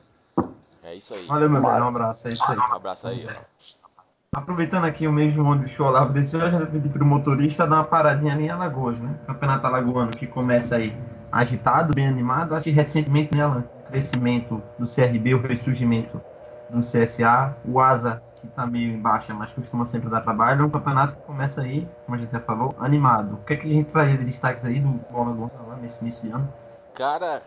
É 0.83 0.95
isso 0.95 1.13
aí. 1.13 1.25
Valeu, 1.25 1.49
meu 1.49 1.61
velho. 1.61 1.83
Um 1.83 1.87
abraço. 1.87 2.27
É 2.27 2.33
isso 2.33 2.43
aí. 2.47 2.57
Um 2.57 2.75
abraço 2.75 3.07
aí, 3.07 3.27
ó. 3.27 4.39
Aproveitando 4.39 4.85
aqui 4.85 5.07
o 5.07 5.13
mesmo 5.13 5.43
ônibus 5.43 5.71
que 5.71 5.81
o 5.81 5.85
Olavo 5.85 6.11
desceu, 6.11 6.41
a 6.41 6.49
gente 6.49 6.59
vai 6.59 6.67
pedir 6.67 6.89
pro 6.89 7.05
motorista 7.05 7.65
dar 7.65 7.75
uma 7.75 7.83
paradinha 7.83 8.33
ali 8.33 8.45
em 8.45 8.49
Alagoas, 8.49 8.97
né? 8.99 9.15
Campeonato 9.25 9.65
Alagoano 9.65 10.11
que 10.11 10.27
começa 10.27 10.75
aí 10.75 10.95
agitado, 11.31 11.93
bem 11.93 12.07
animado. 12.07 12.53
Acho 12.53 12.65
que 12.65 12.71
recentemente, 12.71 13.33
né, 13.33 13.43
Alan, 13.43 13.63
o 13.85 13.89
crescimento 13.89 14.61
do 14.77 14.85
CRB, 14.85 15.35
o 15.35 15.41
ressurgimento 15.41 16.21
do 16.69 16.79
CSA, 16.79 17.55
o 17.63 17.79
Asa, 17.79 18.21
que 18.45 18.53
tá 18.53 18.65
meio 18.65 18.93
em 18.93 18.99
baixa, 18.99 19.33
mas 19.33 19.51
costuma 19.51 19.85
sempre 19.85 20.09
dar 20.09 20.21
trabalho. 20.21 20.63
É 20.63 20.65
um 20.65 20.69
campeonato 20.69 21.13
que 21.13 21.21
começa 21.21 21.61
aí, 21.61 21.87
como 22.05 22.17
a 22.17 22.19
gente 22.19 22.31
já 22.31 22.39
falou, 22.39 22.75
animado. 22.79 23.35
O 23.35 23.45
que 23.45 23.53
é 23.53 23.57
que 23.57 23.67
a 23.67 23.69
gente 23.69 23.91
traz 23.91 24.17
de 24.17 24.25
destaques 24.25 24.63
aí 24.65 24.79
do 24.79 24.99
Alagoano 25.15 25.67
lá 25.67 25.75
nesse 25.75 26.01
início 26.01 26.23
de 26.23 26.31
ano? 26.31 26.51
Cara, 26.93 27.41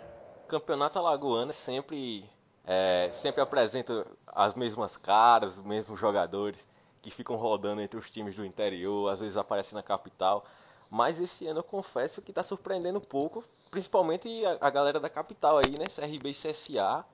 campeonato 0.46 0.98
alagoano 0.98 1.50
é 1.50 1.54
sempre 1.54 2.28
é, 2.64 3.08
sempre 3.10 3.40
apresenta 3.40 4.06
as 4.26 4.54
mesmas 4.54 4.96
caras, 4.96 5.56
os 5.56 5.64
mesmos 5.64 5.98
jogadores 5.98 6.68
que 7.00 7.10
ficam 7.10 7.36
rodando 7.36 7.80
entre 7.80 7.98
os 7.98 8.10
times 8.10 8.36
do 8.36 8.44
interior, 8.44 9.10
às 9.10 9.20
vezes 9.20 9.36
aparecem 9.36 9.74
na 9.74 9.82
capital. 9.82 10.44
Mas 10.90 11.20
esse 11.20 11.46
ano 11.46 11.60
eu 11.60 11.64
confesso 11.64 12.20
que 12.20 12.30
está 12.30 12.42
surpreendendo 12.42 12.98
um 12.98 13.02
pouco, 13.02 13.44
principalmente 13.70 14.28
a, 14.44 14.58
a 14.66 14.70
galera 14.70 15.00
da 15.00 15.08
capital 15.08 15.58
aí, 15.58 15.78
né? 15.78 15.86
CRB 15.86 16.30
e 16.30 16.34
CSA. 16.34 17.04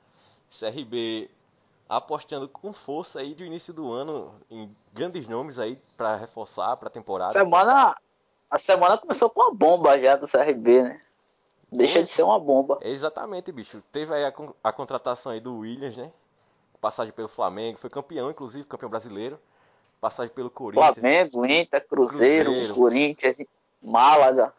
CRB 0.51 1.31
apostando 1.89 2.49
com 2.49 2.73
força 2.73 3.21
aí 3.21 3.35
de 3.35 3.45
início 3.45 3.73
do 3.73 3.93
ano 3.93 4.35
em 4.51 4.75
grandes 4.93 5.29
nomes 5.29 5.59
aí 5.59 5.79
para 5.97 6.17
reforçar 6.17 6.77
para 6.77 6.89
a 6.89 6.91
temporada. 6.91 7.33
Semana, 7.33 7.97
a 8.51 8.59
semana 8.59 8.99
começou 8.99 9.29
com 9.31 9.41
uma 9.41 9.55
bomba 9.55 10.01
já 10.01 10.17
do 10.17 10.27
CRB, 10.27 10.83
né? 10.83 11.01
Deixa 11.71 12.03
de 12.03 12.09
ser 12.09 12.23
uma 12.23 12.39
bomba. 12.39 12.79
Exatamente, 12.83 13.51
bicho. 13.51 13.83
Teve 13.91 14.15
aí 14.15 14.25
a, 14.25 14.33
a 14.63 14.73
contratação 14.73 15.33
aí 15.33 15.41
do 15.41 15.59
Williams, 15.59 15.97
né? 15.97 16.11
Passagem 16.81 17.13
pelo 17.13 17.29
Flamengo, 17.29 17.79
foi 17.79 17.91
campeão, 17.91 18.31
inclusive, 18.31 18.65
campeão 18.65 18.91
brasileiro. 18.91 19.41
Passagem 20.01 20.33
pelo 20.35 20.51
Corinthians. 20.51 20.99
Flamengo, 20.99 21.47
Inter, 21.47 21.89
Cruzeiro, 21.89 22.51
Cruzeiro. 22.51 22.75
Corinthians, 22.75 23.39
Málaga. 23.83 24.53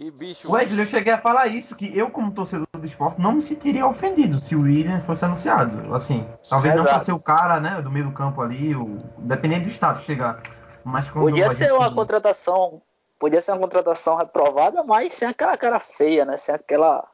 E, 0.00 0.10
bicho, 0.10 0.50
Wesley, 0.50 0.80
eu 0.80 0.86
cheguei 0.86 1.12
a 1.12 1.18
falar 1.20 1.46
isso, 1.48 1.76
que 1.76 1.94
eu, 1.94 2.08
como 2.10 2.32
torcedor 2.32 2.66
do 2.72 2.86
esporte, 2.86 3.20
não 3.20 3.32
me 3.32 3.42
sentiria 3.42 3.86
ofendido 3.86 4.38
se 4.38 4.56
o 4.56 4.62
William 4.62 4.98
fosse 4.98 5.26
anunciado. 5.26 5.94
Assim, 5.94 6.26
talvez 6.48 6.74
não 6.74 7.00
ser 7.00 7.12
o 7.12 7.22
cara, 7.22 7.60
né, 7.60 7.82
do 7.82 7.90
meio 7.90 8.06
do 8.06 8.12
campo 8.12 8.40
ali, 8.40 8.74
o, 8.74 8.96
dependendo 9.18 9.64
do 9.64 9.68
status 9.68 10.02
chegar. 10.04 10.40
Mas 10.82 11.10
quando 11.10 11.24
Podia 11.26 11.48
ser 11.52 11.64
gente- 11.64 11.72
uma 11.72 11.92
contratação. 11.92 12.80
Podia 13.18 13.42
ser 13.42 13.52
uma 13.52 13.58
contratação 13.60 14.16
reprovada, 14.16 14.82
mas 14.82 15.12
sem 15.12 15.28
aquela 15.28 15.54
cara 15.58 15.78
feia, 15.78 16.24
né? 16.24 16.38
Sem 16.38 16.54
aquela. 16.54 17.06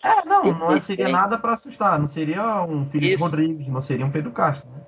É, 0.00 0.24
não, 0.24 0.44
não 0.44 0.76
E- 0.76 0.80
seria 0.80 1.06
tem- 1.06 1.12
nada 1.12 1.36
para 1.36 1.54
assustar. 1.54 1.98
Não 1.98 2.06
seria 2.06 2.62
um 2.62 2.84
Felipe 2.84 3.14
Isso. 3.14 3.24
Rodrigues, 3.24 3.66
não 3.66 3.80
seria 3.80 4.06
um 4.06 4.10
Pedro 4.12 4.30
Castro. 4.30 4.70
Né? 4.70 4.80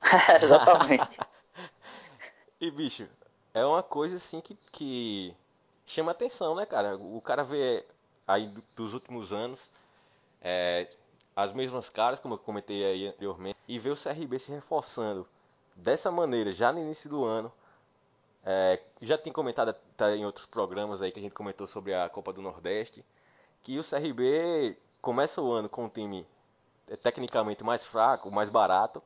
Exatamente. 0.42 1.18
e 2.58 2.70
bicho, 2.70 3.06
é 3.52 3.62
uma 3.66 3.82
coisa 3.82 4.16
assim 4.16 4.40
que, 4.40 4.56
que 4.72 5.36
chama 5.88 6.12
atenção, 6.12 6.54
né, 6.54 6.66
cara? 6.66 6.96
O 6.96 7.20
cara 7.20 7.42
vê 7.42 7.84
aí 8.26 8.46
do- 8.46 8.62
dos 8.76 8.94
últimos 8.94 9.32
anos 9.32 9.70
é, 10.42 10.88
as 11.34 11.52
mesmas 11.52 11.88
caras, 11.88 12.20
como 12.20 12.34
eu 12.34 12.38
comentei 12.38 12.84
aí 12.84 13.08
anteriormente, 13.08 13.58
e 13.66 13.78
vê 13.78 13.90
o 13.90 13.96
CRB 13.96 14.38
se 14.38 14.52
reforçando 14.52 15.26
dessa 15.76 16.10
maneira 16.10 16.52
já 16.52 16.72
no 16.72 16.80
início 16.80 17.08
do 17.10 17.24
ano. 17.24 17.52
É, 18.44 18.80
já 19.02 19.18
tinha 19.18 19.32
comentado 19.32 19.70
até 19.70 20.16
em 20.16 20.24
outros 20.24 20.46
programas 20.46 21.02
aí 21.02 21.10
que 21.12 21.18
a 21.18 21.22
gente 21.22 21.34
comentou 21.34 21.66
sobre 21.66 21.94
a 21.94 22.08
Copa 22.08 22.32
do 22.32 22.40
Nordeste, 22.42 23.04
que 23.62 23.78
o 23.78 23.84
CRB 23.84 24.76
começa 25.02 25.40
o 25.42 25.52
ano 25.52 25.68
com 25.68 25.84
um 25.84 25.88
time 25.88 26.26
é, 26.88 26.96
tecnicamente 26.96 27.62
mais 27.64 27.84
fraco, 27.86 28.30
mais 28.30 28.48
barato, 28.50 29.02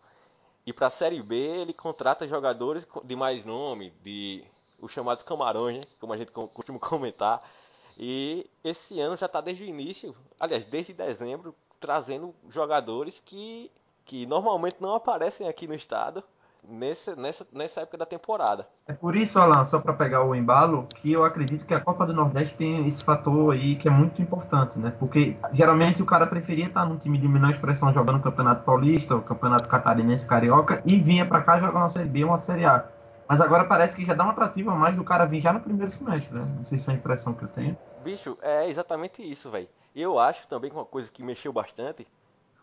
e 0.67 0.73
para 0.73 0.87
a 0.89 0.91
Série 0.91 1.23
B 1.23 1.37
ele 1.37 1.73
contrata 1.73 2.29
jogadores 2.29 2.87
de 3.05 3.17
mais 3.17 3.45
nome, 3.45 3.91
de 4.03 4.45
os 4.83 4.93
chamados 4.93 5.23
camarões, 5.25 5.77
né? 5.77 5.83
como 5.99 6.13
a 6.13 6.17
gente 6.19 6.31
co- 6.33 6.49
costuma 6.49 6.79
comentar. 6.81 7.41
E 7.99 8.47
esse 8.65 9.01
ano 9.01 9.17
já 9.17 9.27
está 9.27 9.41
desde 9.41 9.63
o 9.65 9.67
início, 9.67 10.15
aliás, 10.41 10.67
desde 10.67 10.93
dezembro, 10.93 11.55
trazendo 11.81 12.35
jogadores 12.49 13.23
que, 13.25 13.71
que 14.05 14.27
normalmente 14.27 14.77
não 14.81 14.95
aparecem 14.95 15.49
aqui 15.49 15.67
no 15.67 15.75
estado 15.75 16.23
nessa, 16.67 17.17
nessa, 17.17 17.47
nessa 17.53 17.81
época 17.81 17.99
da 17.99 18.07
temporada. 18.07 18.67
É 18.87 18.93
por 18.93 19.15
isso, 19.15 19.39
Alan, 19.39 19.65
só 19.65 19.79
para 19.79 19.93
pegar 19.93 20.25
o 20.25 20.35
embalo, 20.35 20.87
que 20.97 21.13
eu 21.13 21.25
acredito 21.25 21.67
que 21.67 21.75
a 21.75 21.81
Copa 21.81 22.07
do 22.07 22.13
Nordeste 22.15 22.57
tem 22.57 22.87
esse 22.87 23.03
fator 23.05 23.53
aí 23.53 23.77
que 23.77 23.89
é 23.89 23.91
muito 23.91 24.23
importante, 24.23 24.79
né? 24.79 24.93
Porque 24.99 25.37
geralmente 25.53 26.03
o 26.03 26.07
cara 26.07 26.27
preferia 26.27 26.67
estar 26.67 26.87
num 26.87 26.97
time 26.97 27.19
de 27.19 27.29
menor 27.29 27.51
expressão 27.51 27.93
jogando 27.93 28.17
o 28.19 28.23
Campeonato 28.23 28.65
Paulista, 28.65 29.15
o 29.17 29.23
Campeonato 29.23 29.69
Catarinense 29.69 30.27
Carioca 30.27 30.83
e 30.87 30.97
vinha 30.97 31.27
para 31.27 31.43
cá 31.43 31.61
jogar 31.61 31.79
uma 31.81 31.89
Série 31.89 32.09
B 32.09 32.25
uma 32.25 32.39
Série 32.39 32.65
A. 32.65 32.85
Mas 33.33 33.41
agora 33.41 33.65
parece 33.65 33.97
que 33.97 34.05
já 34.05 34.13
dá 34.13 34.27
um 34.27 34.29
atrativo 34.29 34.69
a 34.71 34.75
mais 34.75 34.95
do 34.95 35.03
cara 35.03 35.25
vir 35.25 35.41
já 35.41 35.55
no 35.55 35.61
primeiro 35.61 35.91
semestre, 35.91 36.35
né? 36.35 36.45
Não 36.59 36.67
sei 36.67 36.77
se 36.77 36.91
é 36.91 36.93
a 36.93 36.97
impressão 36.97 37.33
que 37.33 37.45
eu 37.45 37.49
tenho. 37.49 37.79
Bicho, 38.05 38.37
é 38.43 38.69
exatamente 38.69 39.23
isso, 39.23 39.51
velho. 39.51 39.71
Eu 39.97 40.19
acho 40.19 40.47
também 40.49 40.69
que 40.71 40.77
uma 40.77 40.85
coisa 40.85 41.11
que 41.11 41.23
mexeu 41.23 41.51
bastante 41.51 42.07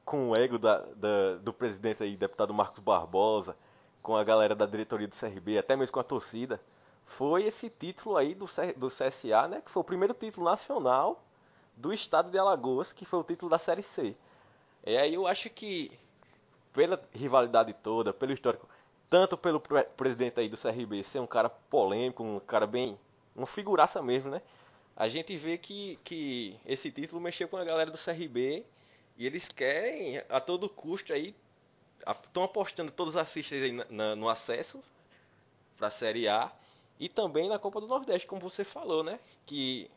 com 0.05 0.29
o 0.29 0.35
ego 0.37 0.59
da, 0.59 0.77
da- 0.95 1.37
do 1.41 1.51
presidente 1.51 2.03
aí, 2.03 2.15
deputado 2.15 2.53
Marcos 2.53 2.77
Barbosa, 2.81 3.57
com 4.03 4.15
a 4.15 4.23
galera 4.23 4.53
da 4.53 4.67
diretoria 4.67 5.07
do 5.07 5.15
CRB, 5.15 5.57
até 5.57 5.75
mesmo 5.75 5.91
com 5.91 6.01
a 6.01 6.03
torcida, 6.03 6.61
foi 7.03 7.45
esse 7.45 7.67
título 7.71 8.15
aí 8.15 8.35
do, 8.35 8.45
do 8.77 8.89
CSA, 8.89 9.47
né? 9.47 9.61
Que 9.65 9.71
foi 9.71 9.81
o 9.81 9.83
primeiro 9.83 10.13
título 10.13 10.45
nacional 10.45 11.19
do 11.75 11.91
estado 11.91 12.29
de 12.29 12.37
Alagoas, 12.37 12.93
que 12.93 13.05
foi 13.05 13.17
o 13.17 13.23
título 13.23 13.49
da 13.49 13.57
Série 13.57 13.81
C. 13.81 14.15
E 14.85 14.95
aí 14.95 15.15
eu 15.15 15.25
acho 15.25 15.49
que, 15.49 15.91
pela 16.71 17.01
rivalidade 17.11 17.73
toda, 17.73 18.13
pelo 18.13 18.33
histórico, 18.33 18.69
tanto 19.09 19.37
pelo 19.37 19.59
pre- 19.59 19.83
presidente 19.83 20.39
aí 20.39 20.49
do 20.49 20.57
CRB 20.57 21.03
ser 21.03 21.19
um 21.19 21.27
cara 21.27 21.49
polêmico, 21.49 22.23
um 22.23 22.39
cara 22.39 22.67
bem. 22.67 22.99
uma 23.35 23.45
figuraça 23.47 24.01
mesmo, 24.01 24.29
né? 24.29 24.41
A 24.95 25.07
gente 25.07 25.35
vê 25.37 25.57
que, 25.57 25.97
que 26.03 26.57
esse 26.65 26.91
título 26.91 27.21
mexeu 27.21 27.47
com 27.47 27.57
a 27.57 27.63
galera 27.63 27.89
do 27.91 27.97
CRB 27.97 28.65
e 29.17 29.25
eles 29.25 29.47
querem 29.47 30.21
a 30.29 30.39
todo 30.41 30.69
custo 30.69 31.13
aí. 31.13 31.33
Estão 32.25 32.43
apostando 32.43 32.91
todos 32.91 33.15
os 33.15 33.31
fichas 33.31 33.61
aí 33.61 33.71
na- 33.71 33.85
na- 33.89 34.15
no 34.15 34.29
acesso 34.29 34.83
para 35.77 35.87
a 35.87 35.91
Série 35.91 36.27
A 36.27 36.51
e 36.99 37.07
também 37.09 37.47
na 37.49 37.57
Copa 37.59 37.79
do 37.81 37.87
Nordeste, 37.87 38.27
como 38.27 38.41
você 38.41 38.63
falou, 38.63 39.03
né? 39.03 39.19
Que 39.45 39.89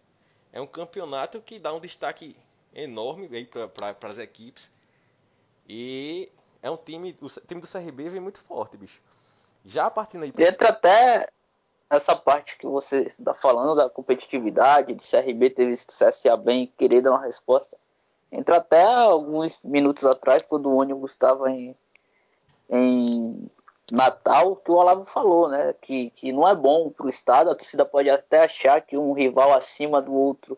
é 0.53 0.61
um 0.61 0.67
campeonato 0.67 1.41
que 1.41 1.59
dá 1.59 1.73
um 1.73 1.81
destaque 1.81 2.37
enorme 2.75 3.29
aí 3.33 3.45
para 3.47 4.09
as 4.09 4.19
equipes. 4.19 4.71
E 5.69 6.29
é 6.63 6.71
um 6.71 6.77
time, 6.77 7.17
o 7.21 7.29
time 7.29 7.61
do 7.61 7.67
CRB 7.67 8.09
vem 8.09 8.21
muito 8.21 8.39
forte, 8.39 8.77
bicho. 8.77 9.03
Já 9.65 9.91
partindo 9.91 10.23
aí 10.23 10.33
Entra 10.39 10.69
até 10.69 11.29
essa 11.91 12.17
parte 12.17 12.57
que 12.57 12.67
você 12.67 13.03
está 13.03 13.35
falando 13.35 13.75
da 13.75 13.91
competitividade, 13.91 14.95
de 14.95 15.09
CRB 15.09 15.51
ter 15.51 15.67
visto 15.67 15.91
o 15.91 15.93
CSA 15.93 16.37
bem 16.37 16.73
querer 16.79 17.03
dar 17.03 17.11
uma 17.11 17.25
resposta. 17.25 17.77
Entra 18.31 18.57
até 18.57 18.83
alguns 18.83 19.63
minutos 19.63 20.07
atrás, 20.07 20.43
quando 20.43 20.67
o 20.67 20.77
ônibus 20.77 21.11
estava 21.11 21.51
em, 21.51 21.77
em 22.71 23.51
Natal, 23.91 24.57
que 24.57 24.71
o 24.71 24.75
Olavo 24.75 25.05
falou, 25.05 25.51
né? 25.51 25.75
Que, 25.83 26.09
que 26.11 26.33
não 26.33 26.49
é 26.49 26.55
bom 26.55 26.89
para 26.89 27.07
o 27.07 27.11
Estado, 27.11 27.51
a 27.51 27.55
torcida 27.55 27.85
pode 27.85 28.09
até 28.09 28.45
achar 28.45 28.81
que 28.81 28.97
um 28.97 29.13
rival 29.13 29.53
acima 29.53 30.01
do 30.01 30.15
outro 30.15 30.57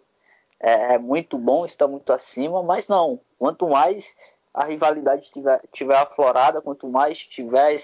é, 0.61 0.95
é 0.95 0.99
muito 0.99 1.37
bom, 1.37 1.65
está 1.65 1.89
muito 1.89 2.13
acima, 2.13 2.63
mas 2.63 2.87
não. 2.87 3.19
Quanto 3.37 3.69
mais 3.69 4.15
a 4.55 4.65
rivalidade 4.65 5.33
tiver, 5.33 5.61
tiver 5.73 5.97
aflorada, 5.97 6.63
quanto 6.63 6.89
mais 6.89 7.19
tiver 7.19 7.77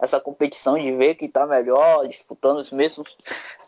essa 0.00 0.18
competição 0.18 0.76
de 0.76 0.90
ver 0.90 1.14
quem 1.14 1.28
está 1.28 1.46
melhor, 1.46 2.06
disputando 2.08 2.58
os 2.58 2.72
mesmos 2.72 3.16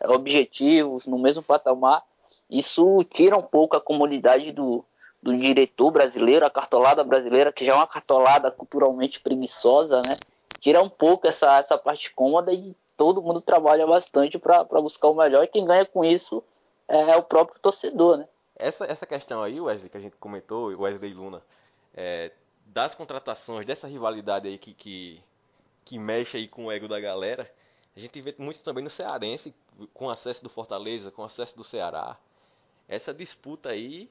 objetivos, 0.03 1.07
no 1.07 1.17
mesmo 1.17 1.41
patamar, 1.41 2.03
isso 2.49 3.01
tira 3.05 3.37
um 3.37 3.41
pouco 3.41 3.77
a 3.77 3.81
comunidade 3.81 4.51
do, 4.51 4.83
do 5.23 5.37
diretor 5.37 5.89
brasileiro, 5.91 6.45
a 6.45 6.49
cartolada 6.49 7.01
brasileira, 7.01 7.53
que 7.53 7.63
já 7.63 7.71
é 7.71 7.75
uma 7.75 7.87
cartolada 7.87 8.51
culturalmente 8.51 9.21
preguiçosa, 9.21 10.01
né? 10.05 10.17
Tira 10.59 10.81
um 10.81 10.89
pouco 10.89 11.27
essa, 11.27 11.57
essa 11.57 11.77
parte 11.77 12.13
cômoda 12.13 12.51
e 12.51 12.75
todo 12.97 13.21
mundo 13.21 13.39
trabalha 13.39 13.87
bastante 13.87 14.37
para 14.37 14.65
buscar 14.81 15.07
o 15.07 15.15
melhor 15.15 15.45
e 15.45 15.47
quem 15.47 15.65
ganha 15.65 15.85
com 15.85 16.03
isso 16.03 16.43
é 16.89 17.15
o 17.15 17.23
próprio 17.23 17.57
torcedor, 17.61 18.17
né? 18.17 18.27
Essa, 18.57 18.83
essa 18.85 19.05
questão 19.05 19.41
aí, 19.41 19.61
Wesley, 19.61 19.89
que 19.89 19.95
a 19.95 20.01
gente 20.01 20.17
comentou, 20.17 20.67
Wesley 20.77 21.13
Luna, 21.13 21.41
é, 21.95 22.29
das 22.69 22.93
contratações, 22.93 23.65
dessa 23.65 23.87
rivalidade 23.87 24.47
aí 24.47 24.57
que, 24.57 24.73
que, 24.73 25.21
que 25.83 25.97
mexe 25.97 26.37
aí 26.37 26.47
com 26.47 26.65
o 26.65 26.71
ego 26.71 26.87
da 26.87 26.99
galera, 26.99 27.51
a 27.95 27.99
gente 27.99 28.21
vê 28.21 28.35
muito 28.37 28.59
também 28.61 28.83
no 28.83 28.89
Cearense, 28.89 29.53
com 29.93 30.09
acesso 30.09 30.43
do 30.43 30.49
Fortaleza, 30.49 31.11
com 31.11 31.23
acesso 31.23 31.57
do 31.57 31.63
Ceará. 31.63 32.17
Essa 32.87 33.13
disputa 33.13 33.69
aí, 33.69 34.09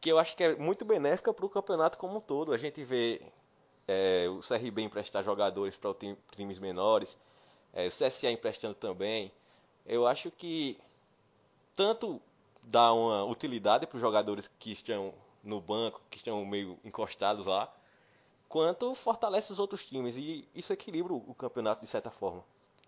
que 0.00 0.10
eu 0.10 0.18
acho 0.18 0.36
que 0.36 0.44
é 0.44 0.54
muito 0.56 0.84
benéfica 0.84 1.32
para 1.32 1.46
o 1.46 1.48
campeonato 1.48 1.98
como 1.98 2.18
um 2.18 2.20
todo. 2.20 2.52
A 2.52 2.58
gente 2.58 2.84
vê 2.84 3.20
é, 3.88 4.26
o 4.28 4.40
CRB 4.40 4.82
emprestar 4.82 5.24
jogadores 5.24 5.76
para 5.76 5.94
times 6.36 6.58
menores, 6.58 7.18
é, 7.72 7.86
o 7.86 7.90
CSA 7.90 8.30
emprestando 8.30 8.74
também. 8.74 9.32
Eu 9.86 10.06
acho 10.06 10.30
que 10.30 10.78
tanto 11.74 12.20
dá 12.62 12.92
uma 12.92 13.24
utilidade 13.24 13.86
para 13.86 13.96
os 13.96 14.00
jogadores 14.00 14.50
que 14.58 14.72
estão 14.72 15.12
no 15.42 15.60
banco, 15.60 16.00
que 16.10 16.18
estão 16.18 16.44
meio 16.44 16.78
encostados 16.84 17.46
lá, 17.46 17.72
quanto 18.48 18.94
fortalece 18.94 19.52
os 19.52 19.58
outros 19.58 19.84
times 19.84 20.16
e 20.16 20.48
isso 20.54 20.72
equilibra 20.72 21.12
o 21.12 21.34
campeonato 21.34 21.80
de 21.80 21.86
certa 21.86 22.10
forma. 22.10 22.44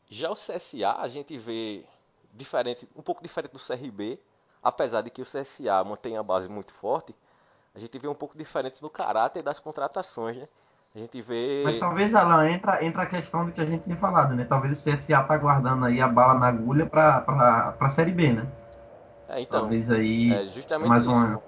Já 0.08 0.30
o 0.30 0.34
CSA 0.34 0.96
a 0.98 1.08
gente 1.08 1.36
vê 1.38 1.84
diferente, 2.32 2.88
um 2.94 3.02
pouco 3.02 3.22
diferente 3.22 3.52
do 3.52 3.58
CRB, 3.58 4.18
apesar 4.62 5.02
de 5.02 5.10
que 5.10 5.22
o 5.22 5.24
CSA 5.24 5.82
mantém 5.84 6.16
a 6.16 6.22
base 6.22 6.48
muito 6.48 6.72
forte, 6.72 7.14
a 7.74 7.78
gente 7.78 7.98
vê 7.98 8.06
um 8.06 8.14
pouco 8.14 8.36
diferente 8.36 8.82
no 8.82 8.90
caráter 8.90 9.42
das 9.42 9.58
contratações, 9.58 10.36
né? 10.36 10.46
A 10.94 10.98
gente 10.98 11.20
vê. 11.20 11.62
Mas 11.64 11.78
talvez, 11.78 12.14
Alan, 12.14 12.48
entra, 12.48 12.84
entra 12.84 13.02
a 13.02 13.06
questão 13.06 13.44
do 13.44 13.50
que 13.50 13.60
a 13.60 13.66
gente 13.66 13.82
tinha 13.82 13.96
falado, 13.96 14.32
né? 14.34 14.44
Talvez 14.48 14.78
o 14.78 14.90
CSA 14.90 15.24
tá 15.24 15.36
guardando 15.36 15.86
aí 15.86 16.00
a 16.00 16.06
bala 16.06 16.34
na 16.38 16.46
agulha 16.46 16.86
para 16.86 17.74
a 17.80 17.88
Série 17.88 18.12
B, 18.12 18.32
né? 18.32 18.46
É, 19.28 19.40
então, 19.40 19.62
Talvez 19.62 19.90
aí. 19.90 20.32
É 20.32 20.46
justamente 20.46 20.88
mais 20.88 21.02
isso. 21.02 21.12
Uma... 21.12 21.42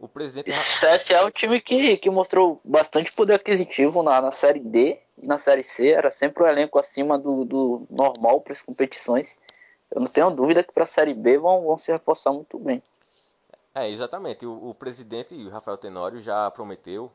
O 0.00 0.08
presidente. 0.08 0.50
O 0.50 0.52
CSA 0.52 1.14
é 1.14 1.24
um 1.24 1.30
time 1.30 1.60
que, 1.60 1.98
que 1.98 2.08
mostrou 2.08 2.58
bastante 2.64 3.12
poder 3.12 3.34
aquisitivo 3.34 4.02
na, 4.02 4.22
na 4.22 4.30
Série 4.30 4.60
D 4.60 4.98
e 5.18 5.26
na 5.26 5.36
Série 5.36 5.62
C. 5.62 5.88
Era 5.88 6.10
sempre 6.10 6.42
o 6.42 6.46
um 6.46 6.48
elenco 6.48 6.78
acima 6.78 7.18
do, 7.18 7.44
do 7.44 7.86
normal 7.90 8.40
para 8.40 8.54
as 8.54 8.62
competições. 8.62 9.38
Eu 9.90 10.00
não 10.00 10.08
tenho 10.08 10.30
dúvida 10.30 10.64
que 10.64 10.72
para 10.72 10.84
a 10.84 10.86
Série 10.86 11.12
B 11.12 11.36
vão, 11.36 11.64
vão 11.64 11.76
se 11.76 11.92
reforçar 11.92 12.32
muito 12.32 12.58
bem. 12.58 12.82
É, 13.74 13.90
exatamente. 13.90 14.46
O, 14.46 14.70
o 14.70 14.74
presidente 14.74 15.36
Rafael 15.50 15.76
Tenório 15.76 16.22
já 16.22 16.50
prometeu 16.50 17.12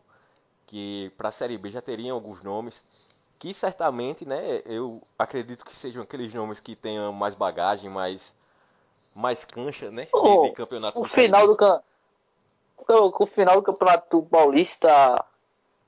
que 0.68 1.12
para 1.18 1.30
a 1.30 1.32
Série 1.32 1.58
B 1.58 1.70
já 1.70 1.82
teriam 1.82 2.16
alguns 2.16 2.44
nomes 2.44 2.86
que 3.40 3.52
certamente, 3.54 4.28
né, 4.28 4.62
eu 4.66 5.02
acredito 5.18 5.66
que 5.66 5.76
sejam 5.76 6.04
aqueles 6.04 6.34
nomes 6.34 6.60
que 6.60 6.76
tenham 6.76 7.12
mais 7.12 7.34
bagagem, 7.36 7.90
mais 7.90 8.34
mais 9.14 9.46
cancha, 9.46 9.90
né? 9.90 10.08
de, 10.14 10.50
de 10.50 10.52
campeonatos. 10.52 11.02
O 11.02 11.06
final 11.06 11.48
do 11.48 11.56
o, 12.78 13.24
o 13.24 13.26
final 13.26 13.56
do 13.56 13.64
campeonato 13.64 14.22
paulista 14.24 15.24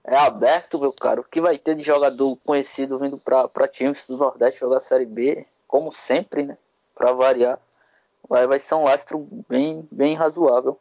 é 0.03 0.17
aberto, 0.17 0.79
meu 0.79 0.93
caro. 0.93 1.21
O 1.21 1.25
que 1.25 1.41
vai 1.41 1.57
ter 1.57 1.75
de 1.75 1.83
jogador 1.83 2.35
conhecido 2.45 2.97
vindo 2.97 3.17
para 3.17 3.67
times 3.67 4.05
do 4.07 4.17
Nordeste 4.17 4.61
jogar 4.61 4.79
Série 4.79 5.05
B, 5.05 5.45
como 5.67 5.91
sempre, 5.91 6.43
né? 6.43 6.57
Para 6.95 7.11
variar, 7.11 7.59
vai, 8.27 8.47
vai 8.47 8.59
ser 8.59 8.75
um 8.75 8.85
lastro 8.85 9.27
bem, 9.47 9.87
bem 9.91 10.15
razoável. 10.15 10.79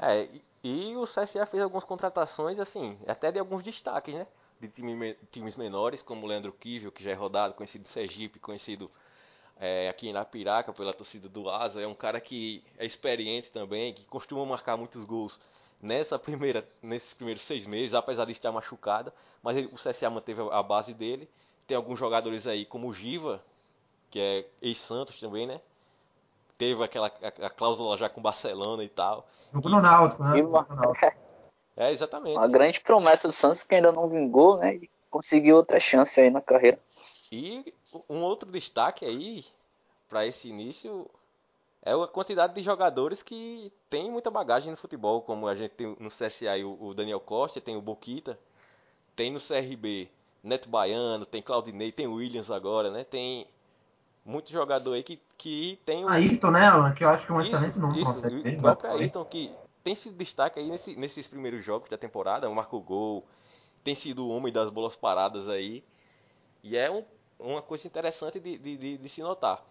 É, 0.00 0.28
e, 0.62 0.94
o 0.96 1.04
CSA 1.04 1.46
fez 1.46 1.62
algumas 1.62 1.84
contratações, 1.84 2.58
assim, 2.58 2.98
até 3.06 3.32
de 3.32 3.38
alguns 3.38 3.62
destaques, 3.62 4.14
né? 4.14 4.26
De 4.60 4.68
time, 4.68 5.14
times 5.30 5.56
menores, 5.56 6.02
como 6.02 6.26
o 6.26 6.28
Leandro 6.28 6.52
Kivio, 6.52 6.92
que 6.92 7.02
já 7.02 7.10
é 7.10 7.14
rodado, 7.14 7.54
conhecido 7.54 7.82
do 7.82 7.88
Sergipe, 7.88 8.38
conhecido 8.38 8.90
é, 9.60 9.88
aqui 9.88 10.12
na 10.12 10.24
Piraca 10.24 10.72
pela 10.72 10.92
torcida 10.92 11.28
do 11.28 11.48
Asa. 11.48 11.82
É 11.82 11.86
um 11.86 11.94
cara 11.94 12.20
que 12.20 12.62
é 12.78 12.86
experiente 12.86 13.50
também, 13.50 13.92
que 13.92 14.06
costuma 14.06 14.44
marcar 14.44 14.76
muitos 14.76 15.04
gols 15.04 15.40
nessa 15.80 16.18
primeira, 16.18 16.66
nesses 16.82 17.14
primeiros 17.14 17.42
seis 17.42 17.66
meses, 17.66 17.94
apesar 17.94 18.24
de 18.24 18.32
estar 18.32 18.52
machucado. 18.52 19.12
Mas 19.42 19.56
ele, 19.56 19.66
o 19.66 19.76
CSA 19.76 20.10
manteve 20.10 20.42
a 20.50 20.62
base 20.62 20.94
dele. 20.94 21.28
Tem 21.66 21.76
alguns 21.76 21.98
jogadores 21.98 22.46
aí, 22.46 22.64
como 22.64 22.88
o 22.88 22.94
Giva, 22.94 23.42
que 24.10 24.18
é 24.18 24.46
ex-Santos 24.62 25.20
também, 25.20 25.46
né? 25.46 25.60
Teve 26.56 26.82
aquela 26.82 27.06
a, 27.06 27.46
a, 27.46 27.50
cláusula 27.50 27.96
já 27.96 28.08
com 28.08 28.20
o 28.20 28.22
Barcelona 28.22 28.82
e 28.82 28.88
tal. 28.88 29.28
Jogou 29.52 29.70
no 29.70 29.80
Náutico, 29.80 30.24
né? 30.24 30.38
É, 31.76 31.92
exatamente. 31.92 32.36
Uma 32.36 32.48
grande 32.48 32.80
promessa 32.80 33.28
do 33.28 33.32
Santos 33.32 33.62
que 33.62 33.74
ainda 33.74 33.92
não 33.92 34.08
vingou, 34.08 34.58
né? 34.58 34.74
E 34.74 34.90
conseguiu 35.08 35.56
outra 35.56 35.78
chance 35.78 36.20
aí 36.20 36.30
na 36.30 36.40
carreira. 36.40 36.78
E 37.30 37.74
um 38.08 38.22
outro 38.22 38.50
destaque 38.50 39.04
aí 39.04 39.44
para 40.08 40.26
esse 40.26 40.48
início 40.48 41.08
é 41.82 41.92
a 41.92 42.06
quantidade 42.06 42.54
de 42.54 42.62
jogadores 42.62 43.22
que 43.22 43.72
tem 43.88 44.10
muita 44.10 44.30
bagagem 44.30 44.70
no 44.70 44.76
futebol, 44.76 45.22
como 45.22 45.46
a 45.46 45.54
gente 45.54 45.72
tem 45.72 45.96
no 45.98 46.08
CSA 46.08 46.56
o 46.64 46.94
Daniel 46.94 47.20
Costa, 47.20 47.60
tem 47.60 47.76
o 47.76 47.82
Boquita, 47.82 48.38
tem 49.14 49.30
no 49.30 49.38
CRB 49.38 50.10
Neto 50.42 50.68
Baiano, 50.68 51.26
tem 51.26 51.42
Claudinei, 51.42 51.92
tem 51.92 52.06
o 52.06 52.14
Williams 52.14 52.50
agora, 52.50 52.90
né? 52.90 53.04
Tem 53.04 53.46
muito 54.24 54.50
jogador 54.50 54.94
aí 54.94 55.02
que, 55.02 55.20
que 55.36 55.78
tem 55.84 56.04
um... 56.04 56.08
Ayrton, 56.08 56.50
né, 56.50 56.66
Alan? 56.66 56.92
Que 56.92 57.04
eu 57.04 57.08
acho 57.08 57.26
que 57.26 57.32
é 57.32 57.34
um 57.34 57.40
excelente 57.40 57.78
nome. 57.78 58.02
Isso, 58.02 58.26
o 58.26 58.60
próprio 58.60 58.90
Ayrton 58.90 59.24
que 59.24 59.50
tem 59.82 59.94
sido 59.94 60.16
destaque 60.16 60.58
aí 60.58 60.68
nesse, 60.68 60.96
nesses 60.96 61.26
primeiros 61.26 61.64
jogos 61.64 61.88
da 61.88 61.96
temporada, 61.96 62.48
marcou 62.50 62.80
gol, 62.80 63.24
tem 63.82 63.94
sido 63.94 64.26
o 64.26 64.30
homem 64.30 64.52
das 64.52 64.70
bolas 64.70 64.96
paradas 64.96 65.48
aí. 65.48 65.82
E 66.62 66.76
é 66.76 66.90
um 66.90 67.02
uma 67.38 67.62
coisa 67.62 67.86
interessante 67.86 68.40
de, 68.40 68.58
de, 68.58 68.76
de, 68.76 68.98
de 68.98 69.08
se 69.08 69.22
notar. 69.22 69.62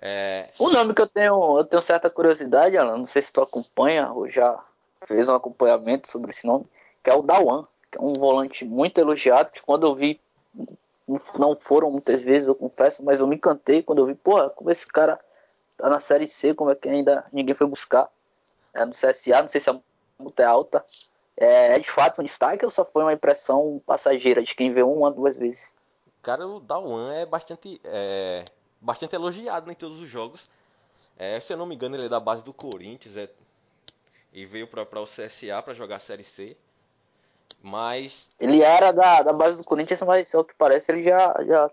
É... 0.00 0.48
O 0.58 0.68
nome 0.68 0.94
que 0.94 1.02
eu 1.02 1.06
tenho, 1.06 1.58
eu 1.58 1.64
tenho 1.64 1.82
certa 1.82 2.10
curiosidade, 2.10 2.76
Alan, 2.76 2.98
não 2.98 3.06
sei 3.06 3.22
se 3.22 3.32
tu 3.32 3.40
acompanha 3.40 4.10
ou 4.12 4.28
já 4.28 4.62
fez 5.06 5.28
um 5.28 5.34
acompanhamento 5.34 6.10
sobre 6.10 6.30
esse 6.30 6.46
nome, 6.46 6.66
que 7.02 7.10
é 7.10 7.14
o 7.14 7.22
Dawan, 7.22 7.64
que 7.90 7.98
é 7.98 8.00
um 8.00 8.12
volante 8.12 8.64
muito 8.64 8.98
elogiado, 8.98 9.52
que 9.52 9.62
quando 9.62 9.86
eu 9.86 9.94
vi, 9.94 10.20
não 11.38 11.54
foram 11.54 11.90
muitas 11.90 12.22
vezes, 12.22 12.48
eu 12.48 12.54
confesso, 12.54 13.04
mas 13.04 13.20
eu 13.20 13.26
me 13.26 13.36
encantei 13.36 13.82
quando 13.82 14.00
eu 14.00 14.06
vi, 14.06 14.14
porra, 14.14 14.50
como 14.50 14.70
esse 14.70 14.86
cara 14.86 15.20
tá 15.76 15.88
na 15.88 16.00
Série 16.00 16.26
C, 16.26 16.54
como 16.54 16.70
é 16.70 16.74
que 16.74 16.88
ainda 16.88 17.24
ninguém 17.32 17.54
foi 17.54 17.66
buscar. 17.66 18.08
É 18.72 18.84
no 18.84 18.92
CSA, 18.92 19.40
não 19.40 19.48
sei 19.48 19.60
se 19.60 19.70
a 19.70 19.78
multa 20.18 20.42
é 20.42 20.46
alta. 20.46 20.84
É, 21.36 21.74
é 21.74 21.78
de 21.78 21.90
fato 21.90 22.20
um 22.20 22.24
destaque 22.24 22.64
ou 22.64 22.70
só 22.70 22.84
foi 22.84 23.02
uma 23.02 23.12
impressão 23.12 23.80
passageira 23.84 24.42
de 24.42 24.54
quem 24.54 24.72
vê 24.72 24.82
uma, 24.82 25.10
duas 25.10 25.36
vezes? 25.36 25.74
Cara, 26.24 26.48
o 26.48 26.58
Dawan 26.58 27.12
é 27.12 27.26
bastante, 27.26 27.78
é, 27.84 28.46
bastante 28.80 29.14
elogiado 29.14 29.70
em 29.70 29.74
todos 29.74 30.00
os 30.00 30.08
jogos. 30.08 30.48
É, 31.18 31.38
se 31.38 31.52
eu 31.52 31.56
não 31.58 31.66
me 31.66 31.74
engano, 31.74 31.96
ele 31.96 32.06
é 32.06 32.08
da 32.08 32.18
base 32.18 32.42
do 32.42 32.50
Corinthians 32.50 33.18
é, 33.18 33.28
e 34.32 34.46
veio 34.46 34.66
para 34.66 35.00
o 35.00 35.04
CSA 35.04 35.62
para 35.62 35.74
jogar 35.74 35.96
a 35.96 36.00
Série 36.00 36.24
C. 36.24 36.56
Mas. 37.62 38.30
Ele 38.40 38.62
era 38.62 38.90
da, 38.90 39.20
da 39.20 39.34
base 39.34 39.58
do 39.58 39.64
Corinthians, 39.64 40.00
mas 40.00 40.34
ao 40.34 40.42
que 40.42 40.54
parece 40.54 40.90
ele 40.90 41.02
já, 41.02 41.34
já 41.44 41.70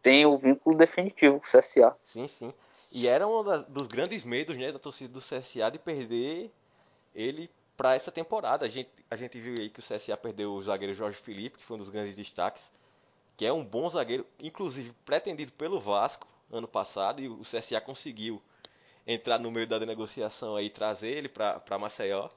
tem 0.00 0.24
o 0.24 0.38
vínculo 0.38 0.76
definitivo 0.76 1.40
com 1.40 1.44
o 1.44 1.60
CSA. 1.60 1.96
Sim, 2.04 2.28
sim. 2.28 2.54
E 2.92 3.08
era 3.08 3.26
um 3.26 3.42
das, 3.42 3.64
dos 3.64 3.88
grandes 3.88 4.22
medos 4.22 4.56
né, 4.56 4.70
da 4.70 4.78
torcida 4.78 5.12
do 5.12 5.20
CSA 5.20 5.68
de 5.68 5.80
perder 5.80 6.48
ele 7.12 7.50
para 7.76 7.96
essa 7.96 8.12
temporada. 8.12 8.66
A 8.66 8.68
gente, 8.68 8.90
a 9.10 9.16
gente 9.16 9.40
viu 9.40 9.54
aí 9.58 9.68
que 9.68 9.80
o 9.80 9.82
CSA 9.82 10.16
perdeu 10.16 10.52
o 10.52 10.62
zagueiro 10.62 10.94
Jorge 10.94 11.16
Felipe, 11.16 11.58
que 11.58 11.64
foi 11.64 11.74
um 11.74 11.80
dos 11.80 11.90
grandes 11.90 12.14
destaques 12.14 12.72
que 13.40 13.46
é 13.46 13.52
um 13.54 13.64
bom 13.64 13.88
zagueiro, 13.88 14.26
inclusive 14.38 14.92
pretendido 15.02 15.50
pelo 15.52 15.80
Vasco 15.80 16.28
ano 16.52 16.68
passado, 16.68 17.22
e 17.22 17.28
o 17.28 17.40
CSA 17.40 17.80
conseguiu 17.80 18.38
entrar 19.06 19.38
no 19.38 19.50
meio 19.50 19.66
da 19.66 19.80
negociação 19.80 20.56
aí 20.56 20.68
trazer 20.68 21.08
ele 21.08 21.28
para 21.30 21.78
Maceió. 21.78 22.28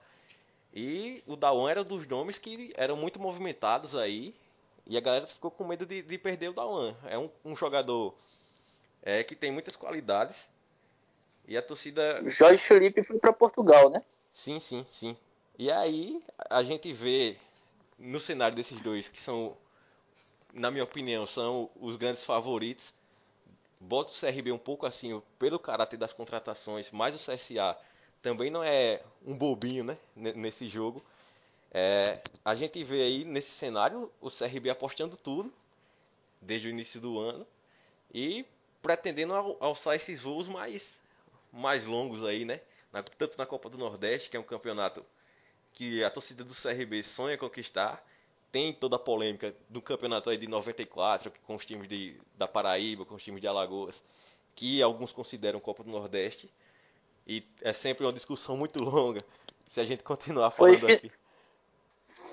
E 0.74 1.22
o 1.28 1.36
Dawan 1.36 1.70
era 1.70 1.82
um 1.82 1.84
dos 1.84 2.08
nomes 2.08 2.38
que 2.38 2.72
eram 2.78 2.96
muito 2.96 3.20
movimentados 3.20 3.98
aí. 3.98 4.34
E 4.88 4.98
a 4.98 5.02
galera 5.02 5.28
ficou 5.28 5.52
com 5.52 5.66
medo 5.66 5.86
de, 5.86 6.02
de 6.04 6.18
perder 6.18 6.52
o 6.52 6.54
Dawan. 6.54 6.96
É 7.06 7.20
um, 7.20 7.30
um 7.44 7.54
jogador 7.54 8.16
é, 9.02 9.26
que 9.26 9.36
tem 9.36 9.52
muitas 9.52 9.76
qualidades. 9.76 10.48
E 11.46 11.58
a 11.58 11.62
torcida. 11.62 12.24
Jorge 12.30 12.64
Felipe 12.64 13.04
foi 13.04 13.20
para 13.20 13.34
Portugal, 13.34 13.90
né? 13.90 14.02
Sim, 14.34 14.58
sim, 14.58 14.86
sim. 14.90 15.18
E 15.60 15.70
aí 15.70 16.24
a 16.50 16.64
gente 16.64 16.94
vê 16.94 17.36
no 18.00 18.22
cenário 18.22 18.56
desses 18.56 18.80
dois, 18.80 19.10
que 19.10 19.22
são, 19.22 19.58
na 20.54 20.70
minha 20.70 20.84
opinião, 20.84 21.26
são 21.26 21.70
os 21.76 21.96
grandes 21.96 22.24
favoritos. 22.24 22.94
Bota 23.82 24.12
o 24.12 24.16
CRB 24.16 24.52
um 24.52 24.58
pouco 24.58 24.86
assim, 24.86 25.22
pelo 25.38 25.60
caráter 25.60 25.98
das 25.98 26.14
contratações, 26.14 26.90
mas 26.92 27.16
o 27.16 27.32
CSA 27.32 27.78
também 28.22 28.50
não 28.50 28.64
é 28.64 29.02
um 29.26 29.36
bobinho, 29.36 29.84
né? 29.84 29.98
Nesse 30.16 30.68
jogo. 30.68 31.04
É, 31.72 32.22
a 32.46 32.56
gente 32.56 32.84
vê 32.84 33.02
aí 33.02 33.26
nesse 33.26 33.50
cenário 33.50 34.12
o 34.22 34.30
CRB 34.30 34.70
apostando 34.70 35.18
tudo 35.18 35.52
desde 36.40 36.68
o 36.68 36.70
início 36.70 37.02
do 37.02 37.20
ano 37.20 37.48
e 38.14 38.46
pretendendo 38.82 39.34
alçar 39.60 39.96
esses 39.96 40.22
voos 40.22 40.48
mais, 40.48 41.00
mais 41.52 41.86
longos 41.86 42.24
aí, 42.24 42.46
né? 42.46 42.62
Na, 42.92 43.02
tanto 43.02 43.38
na 43.38 43.46
Copa 43.46 43.70
do 43.70 43.78
Nordeste, 43.78 44.30
que 44.30 44.38
é 44.38 44.40
um 44.40 44.44
campeonato 44.44 45.04
que 45.74 46.04
a 46.04 46.10
torcida 46.12 46.44
do 46.44 46.54
CRB 46.54 47.02
sonha 47.02 47.38
conquistar, 47.38 48.06
tem 48.54 48.72
toda 48.72 48.98
a 48.98 49.00
polêmica 49.00 49.54
do 49.68 49.82
campeonato 49.82 50.30
aí 50.30 50.38
de 50.38 50.48
94, 50.48 51.34
com 51.44 51.56
os 51.56 51.66
times 51.66 51.90
de, 51.90 52.22
da 52.38 52.48
Paraíba, 52.48 53.04
com 53.04 53.16
os 53.16 53.24
times 53.24 53.42
de 53.42 53.48
Alagoas, 53.48 54.04
que 54.54 54.82
alguns 54.82 55.12
consideram 55.12 55.60
Copa 55.60 55.84
do 55.84 55.90
Nordeste, 55.90 56.50
e 57.26 57.44
é 57.62 57.74
sempre 57.74 58.06
uma 58.06 58.14
discussão 58.14 58.56
muito 58.56 58.82
longa 58.84 59.20
se 59.70 59.82
a 59.82 59.86
gente 59.86 60.04
continuar 60.04 60.52
falando 60.52 60.78
Foi 60.78 60.94
aqui 60.94 61.12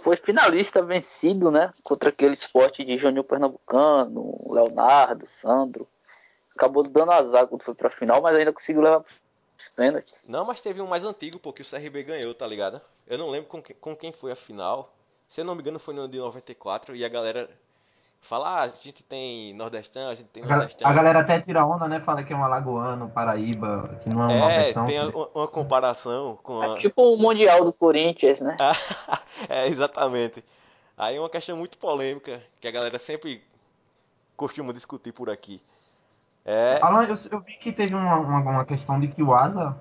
foi 0.03 0.17
finalista 0.17 0.83
vencido, 0.83 1.51
né? 1.51 1.73
Contra 1.83 2.11
aquele 2.11 2.35
esporte 2.35 2.85
de 2.85 2.99
Júnior 2.99 3.25
Pernambucano, 3.25 4.53
Leonardo, 4.53 5.27
Sandro. 5.27 5.87
Acabou 6.55 6.83
dando 6.83 7.13
azar 7.13 7.47
quando 7.47 7.63
foi 7.63 7.75
pra 7.75 7.89
final, 7.89 8.21
mas 8.21 8.37
ainda 8.37 8.53
conseguiu 8.53 8.83
levar 8.83 9.03
os 9.03 9.69
pênaltis. 9.69 10.23
Não, 10.29 10.45
mas 10.45 10.61
teve 10.61 10.81
um 10.81 10.87
mais 10.87 11.05
antigo, 11.05 11.39
porque 11.39 11.63
o 11.63 11.65
CRB 11.69 12.03
ganhou, 12.03 12.35
tá 12.35 12.47
ligado? 12.47 12.81
Eu 13.07 13.19
não 13.19 13.31
lembro 13.31 13.49
com, 13.49 13.63
que, 13.63 13.73
com 13.73 13.97
quem 13.97 14.13
foi 14.13 14.33
a 14.33 14.37
final. 14.37 14.93
Se 15.31 15.41
eu 15.41 15.45
não 15.45 15.55
me 15.55 15.63
engano, 15.63 15.79
foi 15.79 15.95
no 15.95 16.09
de 16.09 16.19
94 16.19 16.97
e 16.97 17.05
a 17.05 17.09
galera 17.09 17.49
Fala, 18.21 18.49
ah, 18.49 18.61
a 18.65 18.69
gente 18.69 19.03
tem 19.03 19.55
nordestão, 19.55 20.11
a 20.11 20.15
gente 20.15 20.29
tem 20.29 20.45
nordestão. 20.45 20.87
A 20.87 20.93
galera 20.93 21.21
até 21.21 21.41
tira 21.41 21.65
onda, 21.65 21.89
né? 21.89 22.01
Fala 22.01 22.23
que 22.23 22.33
é 22.33 22.37
um 22.37 22.45
alagoano, 22.45 23.09
Paraíba, 23.09 23.99
que 24.03 24.11
não 24.11 24.25
é 24.25 24.27
um 24.27 24.31
É, 24.31 24.39
nordestão. 24.39 24.85
tem 24.85 25.01
uma, 25.01 25.29
uma 25.35 25.49
comparação 25.49 26.39
com 26.43 26.61
a... 26.61 26.67
É 26.67 26.77
tipo 26.77 27.15
o 27.15 27.17
Mundial 27.17 27.65
do 27.65 27.73
Corinthians, 27.73 28.43
né? 28.43 28.57
é, 29.49 29.69
exatamente. 29.69 30.45
Aí 30.99 31.17
é 31.17 31.19
uma 31.21 31.31
questão 31.31 31.57
muito 31.57 31.79
polêmica, 31.79 32.43
que 32.61 32.69
a 32.69 32.71
galera 32.71 32.99
sempre 32.99 33.43
costuma 34.37 34.73
discutir 34.73 35.13
por 35.13 35.31
aqui. 35.31 35.63
É... 36.45 36.79
Alan, 36.83 37.05
eu, 37.05 37.17
eu 37.31 37.41
vi 37.41 37.55
que 37.55 37.73
teve 37.73 37.95
uma, 37.95 38.17
uma, 38.17 38.39
uma 38.41 38.65
questão 38.67 39.01
de 39.01 39.09
que 39.09 39.23
o 39.23 39.33
Asa 39.33 39.75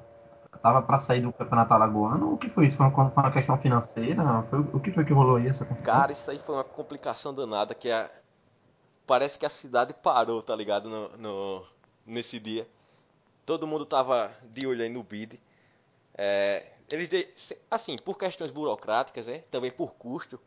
tava 0.58 0.82
para 0.82 1.00
sair 1.00 1.22
do 1.22 1.32
campeonato 1.32 1.74
alagoano. 1.74 2.34
O 2.34 2.38
que 2.38 2.50
foi 2.50 2.66
isso? 2.66 2.78
Foi 2.78 2.88
uma, 2.88 3.12
foi 3.12 3.24
uma 3.24 3.32
questão 3.32 3.58
financeira? 3.58 4.43
Foi, 4.43 4.60
o 4.60 4.80
que 4.80 4.91
foi 4.91 5.06
que 5.06 5.14
rolou 5.14 5.38
aí 5.38 5.47
essa 5.47 5.66
confusão? 5.66 5.86
Cara, 5.86 6.12
isso 6.12 6.30
aí 6.30 6.39
foi 6.39 6.56
uma 6.56 6.64
complicação 6.64 7.34
danada 7.34 7.74
que 7.74 7.91
a, 7.91 8.10
parece 9.06 9.39
que 9.39 9.45
a 9.45 9.50
cidade 9.50 9.93
parou, 9.93 10.41
tá 10.41 10.56
ligado? 10.56 10.89
No, 10.89 11.18
no, 11.18 11.66
nesse 12.06 12.39
dia. 12.39 12.68
Todo 13.45 13.66
mundo 13.66 13.86
tava 13.86 14.32
de 14.43 14.68
olho 14.68 14.84
aí 14.84 14.89
no 14.89 15.04
bid. 15.04 15.39
É, 16.16 16.66
eles 16.91 17.08
de, 17.08 17.28
assim, 17.72 17.95
por 17.97 18.18
questões 18.18 18.52
burocráticas, 18.52 19.28
né? 19.28 19.43
também 19.50 19.72
por 19.72 19.93
custo, 19.93 20.39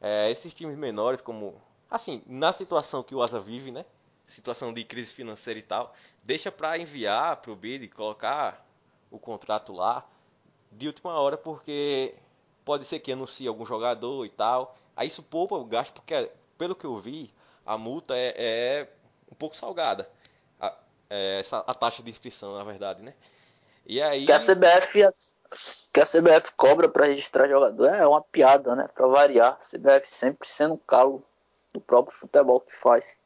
é, 0.00 0.30
esses 0.30 0.54
times 0.54 0.76
menores, 0.76 1.20
como 1.20 1.60
assim, 1.90 2.22
na 2.26 2.52
situação 2.52 3.02
que 3.02 3.14
o 3.14 3.22
Asa 3.22 3.38
vive, 3.38 3.70
né? 3.70 3.84
Situação 4.26 4.72
de 4.72 4.84
crise 4.84 5.12
financeira 5.12 5.60
e 5.60 5.62
tal, 5.62 5.94
deixa 6.22 6.50
para 6.50 6.78
enviar 6.78 7.36
pro 7.36 7.54
bid, 7.54 7.88
colocar 7.88 8.63
o 9.14 9.18
contrato 9.18 9.72
lá 9.72 10.04
de 10.72 10.88
última 10.88 11.18
hora, 11.18 11.36
porque 11.36 12.14
pode 12.64 12.84
ser 12.84 12.98
que 12.98 13.12
anuncie 13.12 13.46
algum 13.46 13.64
jogador 13.64 14.26
e 14.26 14.28
tal. 14.28 14.76
Aí 14.96 15.06
isso 15.06 15.22
poupa 15.22 15.54
o 15.54 15.64
gasto, 15.64 15.92
porque 15.92 16.30
pelo 16.58 16.74
que 16.74 16.84
eu 16.84 16.96
vi, 16.96 17.32
a 17.64 17.78
multa 17.78 18.16
é, 18.16 18.34
é 18.38 18.88
um 19.30 19.34
pouco 19.34 19.56
salgada. 19.56 20.10
A, 20.60 20.74
é, 21.08 21.40
essa, 21.40 21.58
a 21.58 21.74
taxa 21.74 22.02
de 22.02 22.10
inscrição, 22.10 22.56
na 22.56 22.64
verdade, 22.64 23.02
né? 23.02 23.14
E 23.86 24.02
aí... 24.02 24.26
Que 24.26 24.32
a 24.32 24.40
CBF, 24.40 25.02
que 25.92 26.00
a 26.00 26.06
CBF 26.06 26.52
cobra 26.56 26.88
para 26.88 27.06
registrar 27.06 27.48
jogador 27.48 27.86
é 27.86 28.06
uma 28.06 28.22
piada, 28.22 28.74
né? 28.74 28.88
Para 28.94 29.06
variar. 29.06 29.58
A 29.60 29.64
CBF 29.64 30.10
sempre 30.10 30.48
sendo 30.48 30.74
um 30.74 30.80
calo 30.86 31.22
do 31.72 31.80
próprio 31.80 32.16
futebol 32.16 32.60
que 32.60 32.74
faz. 32.74 33.16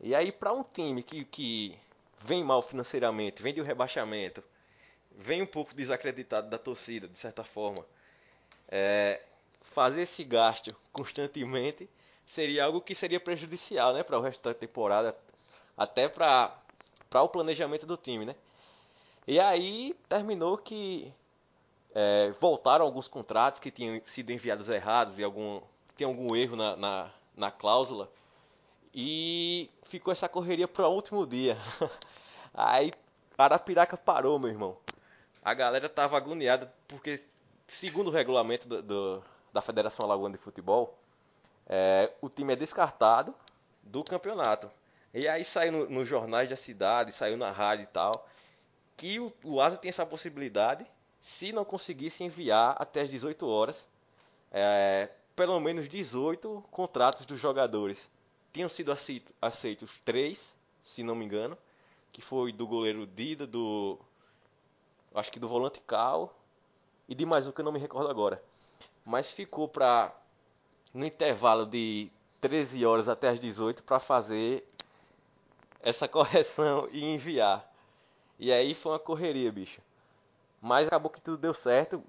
E 0.00 0.14
aí, 0.14 0.32
para 0.32 0.52
um 0.52 0.62
time 0.62 1.02
que, 1.02 1.24
que 1.24 1.78
vem 2.18 2.42
mal 2.42 2.60
financeiramente, 2.60 3.42
vem 3.42 3.54
de 3.54 3.60
um 3.60 3.64
rebaixamento, 3.64 4.42
vem 5.16 5.42
um 5.42 5.46
pouco 5.46 5.74
desacreditado 5.74 6.48
da 6.48 6.58
torcida, 6.58 7.08
de 7.08 7.18
certa 7.18 7.44
forma, 7.44 7.84
é, 8.68 9.20
fazer 9.60 10.02
esse 10.02 10.24
gasto 10.24 10.74
constantemente 10.92 11.88
seria 12.24 12.64
algo 12.64 12.80
que 12.80 12.94
seria 12.94 13.20
prejudicial, 13.20 13.92
né, 13.92 14.02
para 14.02 14.18
o 14.18 14.22
resto 14.22 14.42
da 14.42 14.54
temporada, 14.54 15.16
até 15.76 16.08
para 16.08 16.56
o 17.14 17.28
planejamento 17.28 17.86
do 17.86 17.96
time, 17.96 18.24
né? 18.24 18.34
E 19.26 19.38
aí 19.38 19.94
terminou 20.08 20.58
que 20.58 21.12
é, 21.94 22.30
voltaram 22.40 22.84
alguns 22.84 23.06
contratos 23.06 23.60
que 23.60 23.70
tinham 23.70 24.00
sido 24.06 24.30
enviados 24.30 24.68
errados 24.68 25.18
e 25.18 25.24
algum 25.24 25.60
tem 25.96 26.06
algum 26.06 26.34
erro 26.34 26.56
na, 26.56 26.76
na, 26.76 27.10
na 27.36 27.50
cláusula 27.50 28.10
e 28.94 29.70
ficou 29.84 30.12
essa 30.12 30.28
correria 30.28 30.66
para 30.66 30.88
o 30.88 30.94
último 30.94 31.26
dia. 31.26 31.56
aí 32.52 32.92
Arapiraca 33.36 33.96
parou, 33.96 34.38
meu 34.38 34.50
irmão. 34.50 34.76
A 35.42 35.54
galera 35.54 35.88
tava 35.88 36.16
agoniada 36.16 36.72
porque 36.86 37.20
segundo 37.66 38.08
o 38.08 38.10
regulamento 38.10 38.68
do, 38.68 38.82
do, 38.82 39.24
da 39.52 39.60
Federação 39.60 40.04
Alagoana 40.04 40.36
de 40.36 40.42
Futebol 40.42 40.96
é, 41.66 42.12
o 42.20 42.28
time 42.28 42.52
é 42.52 42.56
descartado 42.56 43.34
do 43.82 44.04
campeonato. 44.04 44.70
E 45.14 45.28
aí 45.28 45.44
saiu 45.44 45.72
nos 45.72 45.90
no 45.90 46.04
jornais 46.04 46.48
da 46.48 46.56
cidade, 46.56 47.12
saiu 47.12 47.36
na 47.36 47.50
rádio 47.50 47.84
e 47.84 47.86
tal, 47.86 48.28
que 48.96 49.18
o, 49.18 49.32
o 49.44 49.60
Asa 49.60 49.76
tem 49.76 49.88
essa 49.88 50.06
possibilidade, 50.06 50.86
se 51.20 51.52
não 51.52 51.64
conseguisse 51.64 52.24
enviar 52.24 52.76
até 52.78 53.02
as 53.02 53.10
18 53.10 53.46
horas, 53.46 53.88
é, 54.50 55.08
pelo 55.34 55.58
menos 55.60 55.88
18 55.88 56.64
contratos 56.70 57.26
dos 57.26 57.40
jogadores. 57.40 58.08
Tinham 58.52 58.68
sido 58.68 58.92
aceito, 58.92 59.32
aceitos 59.40 59.90
três, 60.04 60.54
se 60.82 61.02
não 61.02 61.14
me 61.14 61.24
engano, 61.24 61.56
que 62.10 62.20
foi 62.20 62.52
do 62.52 62.66
goleiro 62.66 63.06
Dida, 63.06 63.46
do 63.46 63.98
acho 65.14 65.30
que 65.30 65.38
do 65.38 65.48
volante 65.48 65.80
Cal 65.80 66.34
e 67.08 67.14
de 67.14 67.26
mais 67.26 67.46
um 67.46 67.52
que 67.52 67.60
eu 67.60 67.64
não 67.64 67.72
me 67.72 67.78
recordo 67.78 68.08
agora. 68.08 68.42
Mas 69.04 69.30
ficou 69.30 69.68
para 69.68 70.14
no 70.94 71.04
intervalo 71.04 71.66
de 71.66 72.10
13 72.40 72.84
horas 72.84 73.08
até 73.08 73.28
as 73.28 73.40
18 73.40 73.82
para 73.82 73.98
fazer 73.98 74.66
essa 75.80 76.06
correção 76.08 76.88
e 76.92 77.04
enviar. 77.04 77.70
E 78.38 78.52
aí 78.52 78.74
foi 78.74 78.92
uma 78.92 78.98
correria, 78.98 79.50
bicho. 79.52 79.80
Mas 80.60 80.86
acabou 80.86 81.10
que 81.10 81.20
tudo 81.20 81.36
deu 81.36 81.54
certo. 81.54 82.02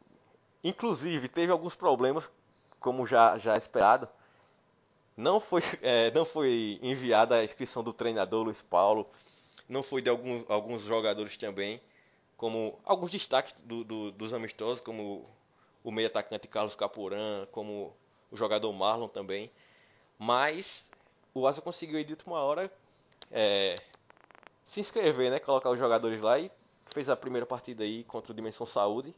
Inclusive, 0.63 1.27
teve 1.27 1.51
alguns 1.51 1.75
problemas, 1.75 2.29
como 2.79 3.05
já, 3.05 3.37
já 3.37 3.57
esperado. 3.57 4.07
Não 5.15 5.39
foi, 5.39 5.61
é, 5.81 6.11
não 6.11 6.25
foi 6.25 6.79
enviada 6.81 7.35
a 7.35 7.43
inscrição 7.43 7.83
do 7.83 7.93
treinador 7.93 8.43
Luiz 8.43 8.61
Paulo. 8.61 9.07
Não 9.67 9.83
foi 9.83 10.01
de 10.01 10.09
alguns, 10.09 10.43
alguns 10.49 10.81
jogadores 10.81 11.37
também. 11.37 11.81
Como 12.37 12.79
alguns 12.83 13.11
destaques 13.11 13.53
do, 13.63 13.83
do, 13.83 14.11
dos 14.11 14.33
amistosos, 14.33 14.81
como 14.81 15.29
o 15.83 15.91
meio 15.91 16.07
atacante 16.07 16.47
Carlos 16.47 16.75
Caporã, 16.75 17.45
como 17.51 17.95
o 18.31 18.37
jogador 18.37 18.71
Marlon 18.73 19.07
também. 19.07 19.51
Mas 20.17 20.89
o 21.33 21.47
Asa 21.47 21.61
conseguiu 21.61 21.97
aí 21.97 22.03
de 22.03 22.13
última 22.13 22.39
hora 22.39 22.71
é, 23.31 23.75
se 24.63 24.79
inscrever, 24.79 25.31
né? 25.31 25.39
Colocar 25.39 25.69
os 25.69 25.79
jogadores 25.79 26.21
lá 26.21 26.39
e 26.39 26.51
fez 26.93 27.09
a 27.09 27.15
primeira 27.15 27.45
partida 27.45 27.83
aí 27.83 28.03
contra 28.03 28.31
o 28.31 28.35
Dimensão 28.35 28.65
Saúde. 28.65 29.13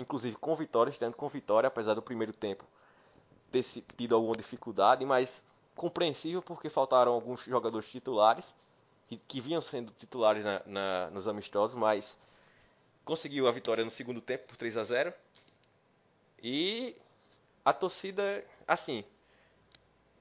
Inclusive 0.00 0.36
com 0.36 0.54
vitória, 0.54 0.90
estando 0.90 1.14
com 1.14 1.28
vitória, 1.28 1.68
apesar 1.68 1.94
do 1.94 2.02
primeiro 2.02 2.32
tempo 2.32 2.64
ter 3.50 3.64
tido 3.96 4.14
alguma 4.14 4.36
dificuldade, 4.36 5.04
mas 5.04 5.42
compreensível 5.74 6.40
porque 6.40 6.68
faltaram 6.68 7.12
alguns 7.12 7.44
jogadores 7.44 7.90
titulares 7.90 8.54
que, 9.06 9.16
que 9.16 9.40
vinham 9.40 9.60
sendo 9.60 9.92
titulares 9.98 10.44
na, 10.44 10.62
na, 10.66 11.10
nos 11.10 11.26
amistosos, 11.26 11.76
mas 11.76 12.16
conseguiu 13.10 13.48
a 13.48 13.50
vitória 13.50 13.84
no 13.84 13.90
segundo 13.90 14.20
tempo 14.20 14.46
por 14.46 14.56
3 14.56 14.76
a 14.76 14.84
0 14.84 15.12
e 16.40 16.94
a 17.64 17.72
torcida, 17.72 18.44
assim, 18.68 19.02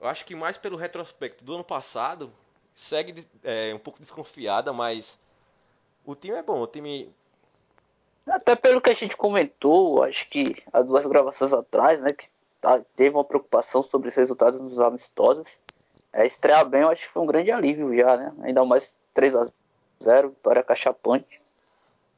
eu 0.02 0.08
acho 0.08 0.26
que 0.26 0.34
mais 0.34 0.58
pelo 0.58 0.76
retrospecto 0.76 1.44
do 1.46 1.54
ano 1.54 1.64
passado, 1.64 2.34
segue 2.74 3.28
é, 3.44 3.76
um 3.76 3.78
pouco 3.78 4.00
desconfiada, 4.00 4.74
mas 4.74 5.20
o 6.04 6.16
time 6.16 6.36
é 6.36 6.42
bom, 6.42 6.60
o 6.60 6.66
time. 6.66 7.14
Até 8.26 8.56
pelo 8.56 8.82
que 8.82 8.90
a 8.90 8.96
gente 8.96 9.16
comentou, 9.16 10.02
acho 10.02 10.28
que 10.28 10.56
há 10.74 10.82
duas 10.82 11.06
gravações 11.06 11.54
atrás, 11.54 12.02
né? 12.02 12.10
Que 12.10 12.28
tá, 12.60 12.82
teve 12.96 13.16
uma 13.16 13.24
preocupação 13.24 13.84
sobre 13.84 14.10
os 14.10 14.16
resultados 14.16 14.60
dos 14.60 14.80
amistosos. 14.80 15.60
É, 16.12 16.26
estrear 16.26 16.68
bem, 16.68 16.82
eu 16.82 16.90
acho 16.90 17.06
que 17.06 17.14
foi 17.14 17.22
um 17.22 17.28
grande 17.28 17.52
alívio 17.52 17.96
já, 17.96 18.18
né? 18.18 18.34
Ainda 18.42 18.66
mais 18.66 18.96
3 19.14 19.36
a 19.36 19.48
0 20.02 20.30
vitória 20.30 20.64
cachapante. 20.64 21.40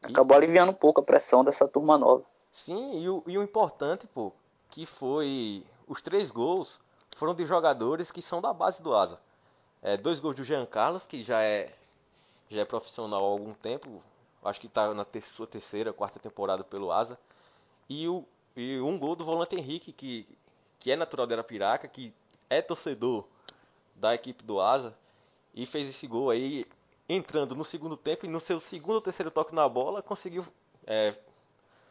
Acabou 0.02 0.36
aliviando 0.36 0.72
um 0.72 0.76
pouco 0.76 1.02
a 1.02 1.04
pressão 1.04 1.43
dessa 1.43 1.68
turma 1.68 1.97
nova. 1.97 2.24
Sim, 2.52 2.99
e 2.99 3.10
o, 3.10 3.24
e 3.28 3.38
o 3.38 3.43
importante, 3.43 4.08
pô, 4.08 4.34
que 4.70 4.86
foi 4.86 5.64
os 5.88 6.02
três 6.02 6.32
gols 6.32 6.80
foram 7.16 7.36
de 7.36 7.45
jogadores 7.45 8.12
que 8.12 8.22
são 8.22 8.41
da 8.41 8.52
base 8.54 8.82
do 8.82 8.95
Asa. 8.95 9.20
É, 9.82 9.97
dois 9.97 10.20
gols 10.20 10.36
do 10.36 10.43
Jean 10.43 10.66
Carlos, 10.66 11.06
que 11.06 11.24
já 11.24 11.41
é 11.43 11.74
já 12.49 12.62
é 12.62 12.66
profissional 12.66 13.24
há 13.24 13.28
algum 13.28 13.54
tempo, 13.54 14.04
acho 14.43 14.60
que 14.60 14.68
está 14.68 14.93
na 14.93 15.06
ter 15.06 15.22
sua 15.22 15.47
terceira, 15.47 15.93
quarta 15.93 16.20
temporada 16.20 16.64
pelo 16.66 16.91
Asa. 16.91 17.18
E, 17.89 18.08
o, 18.10 18.26
e 18.58 18.80
um 18.82 18.99
gol 18.99 19.16
do 19.16 19.24
volante 19.24 19.56
Henrique, 19.56 19.93
que, 19.93 20.28
que 20.78 20.91
é 20.91 20.97
natural 20.97 21.26
de 21.26 21.34
Arapiraca, 21.34 21.88
que 21.88 22.14
é 22.49 22.62
torcedor 22.62 23.26
da 23.95 24.14
equipe 24.14 24.43
do 24.43 24.60
Asa, 24.60 24.97
e 25.54 25.66
fez 25.66 25.88
esse 25.88 26.08
gol 26.08 26.30
aí 26.30 26.66
entrando 27.14 27.55
no 27.55 27.66
segundo 27.66 27.97
tempo 27.97 28.26
e 28.26 28.30
no 28.30 28.39
seu 28.39 28.59
segundo 28.59 28.95
ou 28.95 29.01
terceiro 29.01 29.30
toque 29.30 29.53
na 29.53 29.68
bola 29.68 30.01
conseguiu 30.01 30.45
é, 30.88 31.14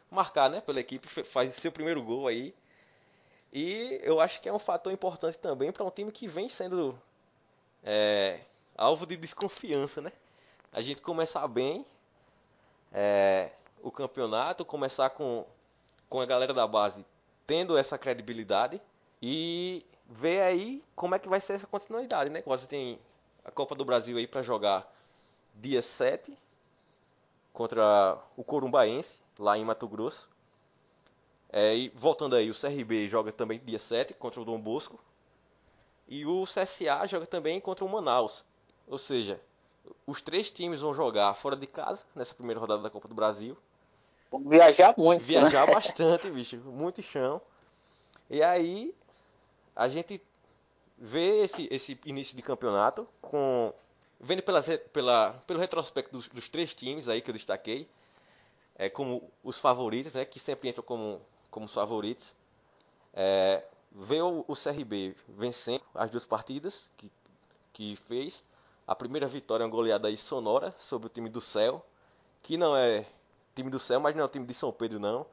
marcar 0.09 0.49
né, 0.49 0.61
pela 0.61 0.79
equipe, 0.79 1.07
faz 1.23 1.53
seu 1.53 1.71
primeiro 1.71 2.01
gol 2.01 2.27
aí. 2.27 2.53
E 3.53 3.99
eu 4.03 4.19
acho 4.19 4.41
que 4.41 4.49
é 4.49 4.53
um 4.53 4.59
fator 4.59 4.91
importante 4.91 5.37
também 5.37 5.71
para 5.71 5.83
um 5.83 5.91
time 5.91 6.11
que 6.11 6.27
vem 6.27 6.49
sendo 6.49 6.97
é, 7.83 8.39
alvo 8.77 9.05
de 9.05 9.17
desconfiança, 9.17 10.01
né? 10.01 10.11
A 10.71 10.81
gente 10.81 11.01
começar 11.01 11.45
bem 11.47 11.85
é, 12.93 13.51
o 13.81 13.91
campeonato, 13.91 14.63
começar 14.63 15.09
com, 15.09 15.45
com 16.09 16.21
a 16.21 16.25
galera 16.25 16.53
da 16.53 16.65
base 16.65 17.05
tendo 17.45 17.77
essa 17.77 17.97
credibilidade 17.97 18.81
e 19.21 19.85
ver 20.09 20.41
aí 20.41 20.81
como 20.95 21.13
é 21.13 21.19
que 21.19 21.27
vai 21.27 21.41
ser 21.41 21.53
essa 21.53 21.67
continuidade, 21.67 22.31
né? 22.31 22.41
Você 22.45 22.65
tem 22.65 22.97
a 23.43 23.51
Copa 23.51 23.75
do 23.75 23.83
Brasil 23.83 24.17
aí 24.17 24.25
para 24.25 24.41
jogar 24.41 24.89
dia 25.55 25.81
7 25.81 26.37
contra 27.53 28.17
o 28.35 28.43
Corumbaense, 28.43 29.19
lá 29.37 29.57
em 29.57 29.65
Mato 29.65 29.87
Grosso. 29.87 30.29
É, 31.51 31.75
e 31.75 31.89
voltando 31.89 32.35
aí, 32.35 32.49
o 32.49 32.55
CRB 32.55 33.07
joga 33.07 33.31
também 33.31 33.59
dia 33.63 33.79
7 33.79 34.13
contra 34.13 34.39
o 34.39 34.45
Dom 34.45 34.59
Bosco. 34.59 34.99
E 36.07 36.25
o 36.25 36.43
CSA 36.43 37.05
joga 37.07 37.25
também 37.25 37.59
contra 37.59 37.85
o 37.85 37.89
Manaus. 37.89 38.43
Ou 38.87 38.97
seja, 38.97 39.41
os 40.05 40.21
três 40.21 40.49
times 40.51 40.81
vão 40.81 40.93
jogar 40.93 41.33
fora 41.35 41.55
de 41.55 41.67
casa 41.67 42.03
nessa 42.15 42.33
primeira 42.33 42.59
rodada 42.59 42.81
da 42.81 42.89
Copa 42.89 43.07
do 43.07 43.15
Brasil. 43.15 43.57
Vão 44.29 44.41
viajar 44.47 44.93
muito. 44.97 45.23
Viajar 45.23 45.67
né? 45.67 45.73
bastante, 45.73 46.29
bicho. 46.31 46.57
Muito 46.57 47.01
chão. 47.01 47.41
E 48.29 48.41
aí 48.41 48.95
a 49.75 49.87
gente 49.87 50.21
vê 50.97 51.43
esse, 51.43 51.67
esse 51.71 51.99
início 52.05 52.35
de 52.35 52.41
campeonato 52.41 53.07
com 53.21 53.73
vendo 54.21 54.43
pela, 54.43 55.33
pelo 55.47 55.59
retrospecto 55.59 56.11
dos, 56.11 56.27
dos, 56.27 56.47
três 56.47 56.75
times 56.75 57.09
aí 57.09 57.21
que 57.21 57.31
eu 57.31 57.33
destaquei, 57.33 57.89
é, 58.75 58.89
como 58.89 59.29
os 59.43 59.59
favoritos, 59.59 60.13
né, 60.13 60.23
que 60.23 60.39
sempre 60.39 60.69
entram 60.69 60.83
como, 60.83 61.19
como 61.49 61.65
os 61.65 61.73
favoritos, 61.73 62.35
é, 63.13 63.63
vê 63.91 64.21
o, 64.21 64.45
o, 64.47 64.55
CRB 64.55 65.15
vencendo 65.27 65.83
as 65.95 66.11
duas 66.11 66.23
partidas 66.23 66.89
que, 66.95 67.11
que 67.73 67.95
fez. 67.95 68.45
A 68.87 68.95
primeira 68.95 69.27
vitória 69.27 69.63
é 69.63 69.65
uma 69.65 69.71
goleada 69.71 70.07
aí 70.07 70.17
sonora 70.17 70.73
sobre 70.79 71.07
o 71.07 71.09
time 71.09 71.29
do 71.29 71.41
Céu, 71.41 71.83
que 72.43 72.57
não 72.57 72.77
é 72.77 73.05
time 73.55 73.69
do 73.69 73.79
Céu, 73.79 73.99
mas 73.99 74.15
não 74.15 74.21
é 74.21 74.25
o 74.25 74.29
time 74.29 74.45
de 74.45 74.53
São 74.53 74.71
Pedro 74.71 74.99
não, 74.99 75.25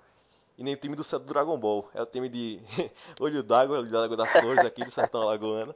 e 0.57 0.64
nem 0.64 0.74
o 0.74 0.76
time 0.76 0.97
do 0.97 1.05
Céu 1.05 1.18
do 1.18 1.26
Dragon 1.26 1.59
Ball, 1.59 1.89
é 1.95 2.03
o 2.03 2.07
time 2.07 2.28
de 2.28 2.61
Olho 3.20 3.43
d'Água, 3.43 3.78
Olho 3.78 3.91
d'Água 3.91 4.16
das 4.16 4.30
Flores 4.30 4.64
aqui 4.64 4.82
do 4.84 4.91
Sertão 4.91 5.22
Alagoano 5.22 5.74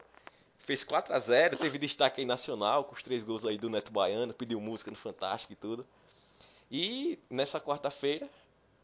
fez 0.64 0.84
4 0.84 1.14
a 1.14 1.18
0 1.18 1.56
teve 1.56 1.78
destaque 1.78 2.20
aí 2.20 2.26
nacional, 2.26 2.84
com 2.84 2.94
os 2.94 3.02
três 3.02 3.22
gols 3.22 3.44
aí 3.44 3.58
do 3.58 3.68
Neto 3.68 3.92
Baiano, 3.92 4.32
pediu 4.32 4.60
música 4.60 4.90
no 4.90 4.96
Fantástico 4.96 5.52
e 5.52 5.56
tudo. 5.56 5.86
E 6.70 7.18
nessa 7.28 7.60
quarta-feira 7.60 8.28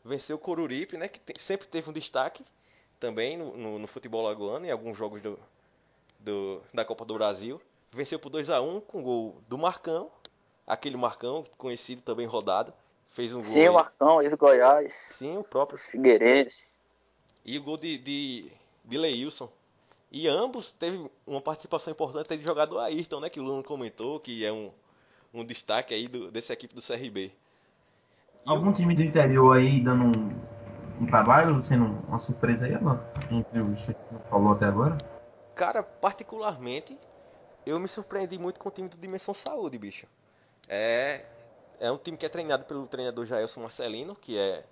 venceu 0.04 0.36
o 0.36 0.38
Coruripe, 0.38 0.96
né, 0.96 1.08
que 1.08 1.20
sempre 1.40 1.66
teve 1.66 1.88
um 1.88 1.92
destaque 1.92 2.44
também 2.98 3.36
no, 3.36 3.56
no, 3.56 3.78
no, 3.78 3.86
futebol 3.86 4.22
lagoano, 4.22 4.66
em 4.66 4.70
alguns 4.70 4.96
jogos 4.96 5.22
do, 5.22 5.38
do, 6.18 6.60
da 6.74 6.84
Copa 6.84 7.04
do 7.04 7.14
Brasil. 7.14 7.60
Venceu 7.92 8.18
por 8.18 8.30
2 8.30 8.50
a 8.50 8.60
1 8.60 8.80
com 8.80 9.00
o 9.00 9.02
gol 9.02 9.42
do 9.48 9.56
Marcão, 9.56 10.10
aquele 10.66 10.96
Marcão, 10.96 11.44
conhecido 11.56 12.02
também 12.02 12.26
rodado. 12.26 12.72
Fez 13.08 13.32
um 13.32 13.40
gol. 13.40 13.50
Sim, 13.50 13.68
o 13.68 13.74
Marcão, 13.74 14.22
ex-Goiás. 14.22 14.92
Sim, 14.92 15.38
o 15.38 15.44
próprio. 15.44 15.78
Figueirense. 15.78 16.78
E 17.44 17.56
o 17.58 17.62
gol 17.62 17.78
de, 17.78 17.96
de, 17.96 18.52
de 18.84 18.98
Leilson, 18.98 19.50
e 20.10 20.26
ambos 20.26 20.72
teve 20.72 21.10
uma 21.26 21.40
participação 21.40 21.92
importante 21.92 22.36
de 22.36 22.42
jogar 22.42 22.64
do 22.66 22.78
Ayrton, 22.78 23.20
né? 23.20 23.28
Que 23.28 23.40
o 23.40 23.42
Luno 23.42 23.62
comentou, 23.62 24.18
que 24.18 24.44
é 24.44 24.52
um, 24.52 24.70
um 25.32 25.44
destaque 25.44 25.92
aí 25.92 26.08
do, 26.08 26.30
dessa 26.30 26.52
equipe 26.52 26.74
do 26.74 26.82
CRB. 26.82 27.26
E 27.26 27.32
Algum 28.46 28.70
o... 28.70 28.72
time 28.72 28.94
do 28.94 29.02
interior 29.02 29.56
aí 29.56 29.80
dando 29.80 30.04
um, 30.04 31.02
um 31.02 31.06
trabalho, 31.06 31.62
sendo 31.62 31.84
uma 32.08 32.18
surpresa 32.18 32.66
aí, 32.66 32.74
Alan? 32.74 33.00
Entre 33.30 33.58
os 33.58 33.80
que 33.82 33.94
falou 34.30 34.52
até 34.52 34.64
agora? 34.64 34.96
Cara, 35.54 35.82
particularmente, 35.82 36.98
eu 37.66 37.78
me 37.78 37.88
surpreendi 37.88 38.38
muito 38.38 38.58
com 38.58 38.68
o 38.68 38.72
time 38.72 38.88
do 38.88 38.96
Dimensão 38.96 39.34
Saúde, 39.34 39.76
bicho. 39.76 40.06
É, 40.68 41.24
é 41.80 41.92
um 41.92 41.98
time 41.98 42.16
que 42.16 42.24
é 42.24 42.28
treinado 42.28 42.64
pelo 42.64 42.86
treinador 42.86 43.26
Jailson 43.26 43.62
Marcelino, 43.62 44.14
que 44.14 44.38
é 44.38 44.64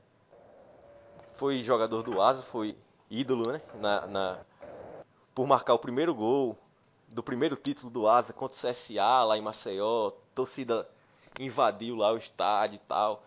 foi 1.34 1.62
jogador 1.62 2.02
do 2.02 2.22
Asa, 2.22 2.40
foi 2.40 2.76
ídolo, 3.10 3.52
né? 3.52 3.60
Na, 3.80 4.06
na, 4.06 4.38
por 5.36 5.46
marcar 5.46 5.74
o 5.74 5.78
primeiro 5.78 6.14
gol 6.14 6.56
do 7.08 7.22
primeiro 7.22 7.56
título 7.56 7.90
do 7.90 8.08
Asa 8.08 8.32
contra 8.32 8.56
o 8.56 8.72
CSA 8.72 9.22
lá 9.22 9.36
em 9.36 9.42
Maceió. 9.42 10.12
Torcida 10.34 10.88
invadiu 11.38 11.94
lá 11.94 12.10
o 12.10 12.16
estádio 12.16 12.76
e 12.76 12.88
tal. 12.88 13.22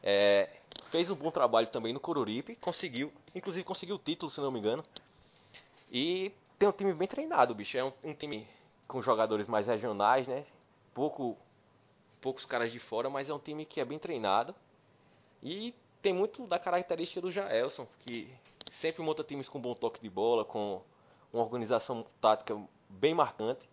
É, 0.00 0.48
fez 0.84 1.10
um 1.10 1.16
bom 1.16 1.32
trabalho 1.32 1.66
também 1.66 1.92
no 1.92 1.98
Coruripe, 1.98 2.54
conseguiu, 2.54 3.12
inclusive 3.34 3.64
conseguiu 3.64 3.96
o 3.96 3.98
título, 3.98 4.30
se 4.30 4.40
não 4.40 4.52
me 4.52 4.60
engano. 4.60 4.84
E 5.90 6.30
tem 6.56 6.68
um 6.68 6.72
time 6.72 6.94
bem 6.94 7.08
treinado, 7.08 7.52
bicho. 7.52 7.76
É 7.76 7.82
um, 7.82 7.92
um 8.04 8.14
time 8.14 8.46
com 8.86 9.02
jogadores 9.02 9.48
mais 9.48 9.66
regionais, 9.66 10.28
né? 10.28 10.44
Pouco, 10.94 11.36
poucos 12.20 12.46
caras 12.46 12.70
de 12.70 12.78
fora, 12.78 13.10
mas 13.10 13.28
é 13.28 13.34
um 13.34 13.40
time 13.40 13.66
que 13.66 13.80
é 13.80 13.84
bem 13.84 13.98
treinado. 13.98 14.54
E 15.42 15.74
tem 16.00 16.12
muito 16.12 16.46
da 16.46 16.60
característica 16.60 17.20
do 17.20 17.28
Jaelson, 17.28 17.88
que 18.06 18.32
sempre 18.70 19.02
monta 19.02 19.24
times 19.24 19.48
com 19.48 19.60
bom 19.60 19.74
toque 19.74 20.00
de 20.00 20.08
bola, 20.08 20.44
com 20.44 20.80
uma 21.32 21.42
organização 21.42 22.04
tática 22.20 22.58
bem 22.88 23.14
marcante. 23.14 23.68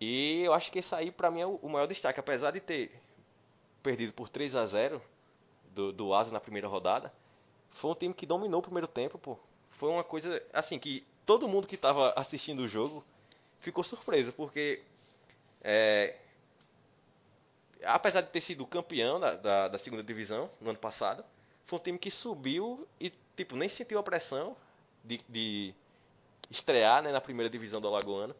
E 0.00 0.42
eu 0.44 0.52
acho 0.52 0.70
que 0.70 0.78
esse 0.78 0.94
aí 0.94 1.10
para 1.10 1.30
mim 1.30 1.40
é 1.40 1.46
o 1.46 1.68
maior 1.68 1.86
destaque, 1.86 2.20
apesar 2.20 2.52
de 2.52 2.60
ter 2.60 3.00
perdido 3.82 4.12
por 4.12 4.28
3 4.28 4.54
a 4.56 4.66
0 4.66 5.02
do, 5.70 5.92
do 5.92 6.14
Asa 6.14 6.32
na 6.32 6.40
primeira 6.40 6.68
rodada, 6.68 7.12
foi 7.70 7.90
um 7.90 7.94
time 7.94 8.14
que 8.14 8.26
dominou 8.26 8.60
o 8.60 8.62
primeiro 8.62 8.88
tempo, 8.88 9.18
pô. 9.18 9.38
Foi 9.70 9.90
uma 9.90 10.04
coisa 10.04 10.42
assim 10.52 10.78
que 10.78 11.06
todo 11.24 11.48
mundo 11.48 11.66
que 11.66 11.74
estava 11.74 12.12
assistindo 12.16 12.60
o 12.60 12.68
jogo 12.68 13.04
ficou 13.60 13.84
surpreso, 13.84 14.32
porque 14.32 14.82
é, 15.62 16.16
apesar 17.84 18.20
de 18.22 18.30
ter 18.30 18.40
sido 18.40 18.66
campeão 18.66 19.20
da, 19.20 19.34
da, 19.34 19.68
da, 19.68 19.78
segunda 19.78 20.02
divisão 20.02 20.50
no 20.60 20.70
ano 20.70 20.78
passado, 20.78 21.24
foi 21.64 21.78
um 21.78 21.82
time 21.82 21.98
que 21.98 22.10
subiu 22.10 22.86
e 23.00 23.12
tipo 23.36 23.56
nem 23.56 23.68
sentiu 23.68 23.98
a 23.98 24.02
pressão 24.02 24.56
de, 25.04 25.20
de 25.28 25.74
estrear 26.50 27.02
né, 27.02 27.12
na 27.12 27.20
primeira 27.20 27.50
divisão 27.50 27.80
do 27.80 27.88
Alagoano. 27.88 28.34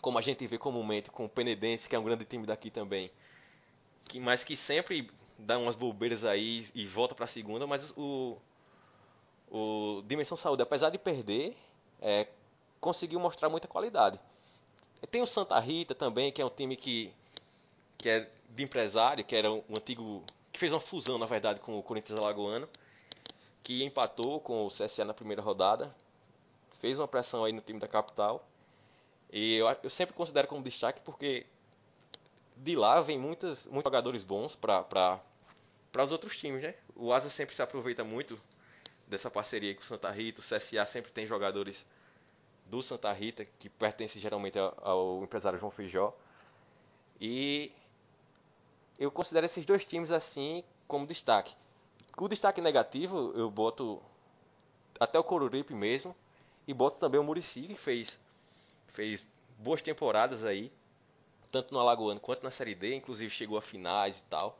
Como 0.00 0.18
a 0.18 0.22
gente 0.22 0.46
vê 0.46 0.58
comumente 0.58 1.10
com 1.10 1.24
o 1.24 1.28
Penedense, 1.28 1.88
que 1.88 1.96
é 1.96 1.98
um 1.98 2.04
grande 2.04 2.24
time 2.24 2.46
daqui 2.46 2.70
também, 2.70 3.10
que, 4.08 4.20
mas 4.20 4.44
que 4.44 4.56
sempre 4.56 5.10
dá 5.38 5.58
umas 5.58 5.76
bobeiras 5.76 6.24
aí 6.24 6.68
e 6.74 6.86
volta 6.86 7.14
para 7.14 7.24
a 7.24 7.28
segunda, 7.28 7.66
mas 7.66 7.92
o, 7.96 8.36
o 9.50 10.02
Dimensão 10.06 10.36
Saúde, 10.36 10.62
apesar 10.62 10.90
de 10.90 10.98
perder, 10.98 11.56
é, 12.00 12.28
conseguiu 12.80 13.18
mostrar 13.18 13.48
muita 13.48 13.66
qualidade. 13.66 14.20
Tem 15.10 15.22
o 15.22 15.26
Santa 15.26 15.58
Rita 15.58 15.94
também, 15.94 16.32
que 16.32 16.40
é 16.40 16.44
um 16.44 16.50
time 16.50 16.76
que, 16.76 17.12
que 17.98 18.08
é 18.08 18.30
de 18.50 18.62
empresário, 18.62 19.24
que 19.24 19.34
era 19.34 19.50
um, 19.50 19.62
antigo. 19.76 20.22
que 20.52 20.58
fez 20.58 20.72
uma 20.72 20.80
fusão, 20.80 21.18
na 21.18 21.26
verdade, 21.26 21.60
com 21.60 21.78
o 21.78 21.82
Corinthians 21.82 22.18
Alagoano, 22.18 22.68
que 23.62 23.82
empatou 23.84 24.40
com 24.40 24.66
o 24.66 24.68
CSA 24.68 25.04
na 25.04 25.14
primeira 25.14 25.42
rodada 25.42 25.94
fez 26.84 26.98
uma 26.98 27.08
pressão 27.08 27.46
aí 27.46 27.50
no 27.50 27.62
time 27.62 27.80
da 27.80 27.88
capital. 27.88 28.46
E 29.32 29.54
eu, 29.54 29.66
eu 29.82 29.88
sempre 29.88 30.14
considero 30.14 30.46
como 30.46 30.62
destaque 30.62 31.00
porque 31.00 31.46
de 32.58 32.76
lá 32.76 33.00
vem 33.00 33.18
muitas, 33.18 33.66
muitos 33.68 33.84
jogadores 33.84 34.22
bons 34.22 34.54
para 34.54 35.18
os 35.96 36.12
outros 36.12 36.36
times, 36.38 36.62
né? 36.62 36.74
O 36.94 37.10
Asa 37.10 37.30
sempre 37.30 37.56
se 37.56 37.62
aproveita 37.62 38.04
muito 38.04 38.38
dessa 39.06 39.30
parceria 39.30 39.74
com 39.74 39.80
o 39.80 39.84
Santa 39.84 40.10
Rita. 40.10 40.42
O 40.42 40.44
CSA 40.44 40.84
sempre 40.84 41.10
tem 41.10 41.26
jogadores 41.26 41.86
do 42.66 42.82
Santa 42.82 43.10
Rita, 43.14 43.46
que 43.46 43.70
pertencem 43.70 44.20
geralmente 44.20 44.58
ao 44.58 45.22
empresário 45.24 45.58
João 45.58 45.70
Feijó. 45.70 46.14
E 47.18 47.72
eu 48.98 49.10
considero 49.10 49.46
esses 49.46 49.64
dois 49.64 49.86
times 49.86 50.10
assim 50.10 50.62
como 50.86 51.06
destaque. 51.06 51.56
O 52.18 52.28
destaque 52.28 52.60
negativo 52.60 53.32
eu 53.34 53.50
boto 53.50 54.02
até 55.00 55.18
o 55.18 55.24
Coruripe 55.24 55.72
mesmo. 55.72 56.14
E 56.66 56.74
boto 56.74 56.98
também 56.98 57.20
o 57.20 57.24
Murici, 57.24 57.62
que 57.62 57.74
fez, 57.74 58.18
fez 58.88 59.24
boas 59.58 59.82
temporadas 59.82 60.44
aí, 60.44 60.72
tanto 61.50 61.72
no 61.72 61.80
Alagoano 61.80 62.20
quanto 62.20 62.42
na 62.42 62.50
Série 62.50 62.74
D, 62.74 62.94
inclusive 62.94 63.30
chegou 63.30 63.58
a 63.58 63.62
finais 63.62 64.18
e 64.18 64.22
tal. 64.24 64.58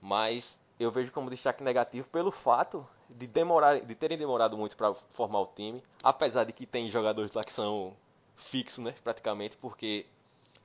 Mas 0.00 0.58
eu 0.78 0.90
vejo 0.90 1.12
como 1.12 1.30
destaque 1.30 1.62
negativo 1.62 2.08
pelo 2.08 2.30
fato 2.30 2.86
de, 3.08 3.26
demorar, 3.26 3.80
de 3.80 3.94
terem 3.94 4.18
demorado 4.18 4.56
muito 4.56 4.76
para 4.76 4.92
formar 4.92 5.40
o 5.40 5.46
time, 5.46 5.82
apesar 6.02 6.44
de 6.44 6.52
que 6.52 6.66
tem 6.66 6.90
jogadores 6.90 7.32
lá 7.32 7.42
que 7.42 7.52
são 7.52 7.96
fixos, 8.36 8.84
né, 8.84 8.94
praticamente, 9.02 9.56
porque 9.56 10.06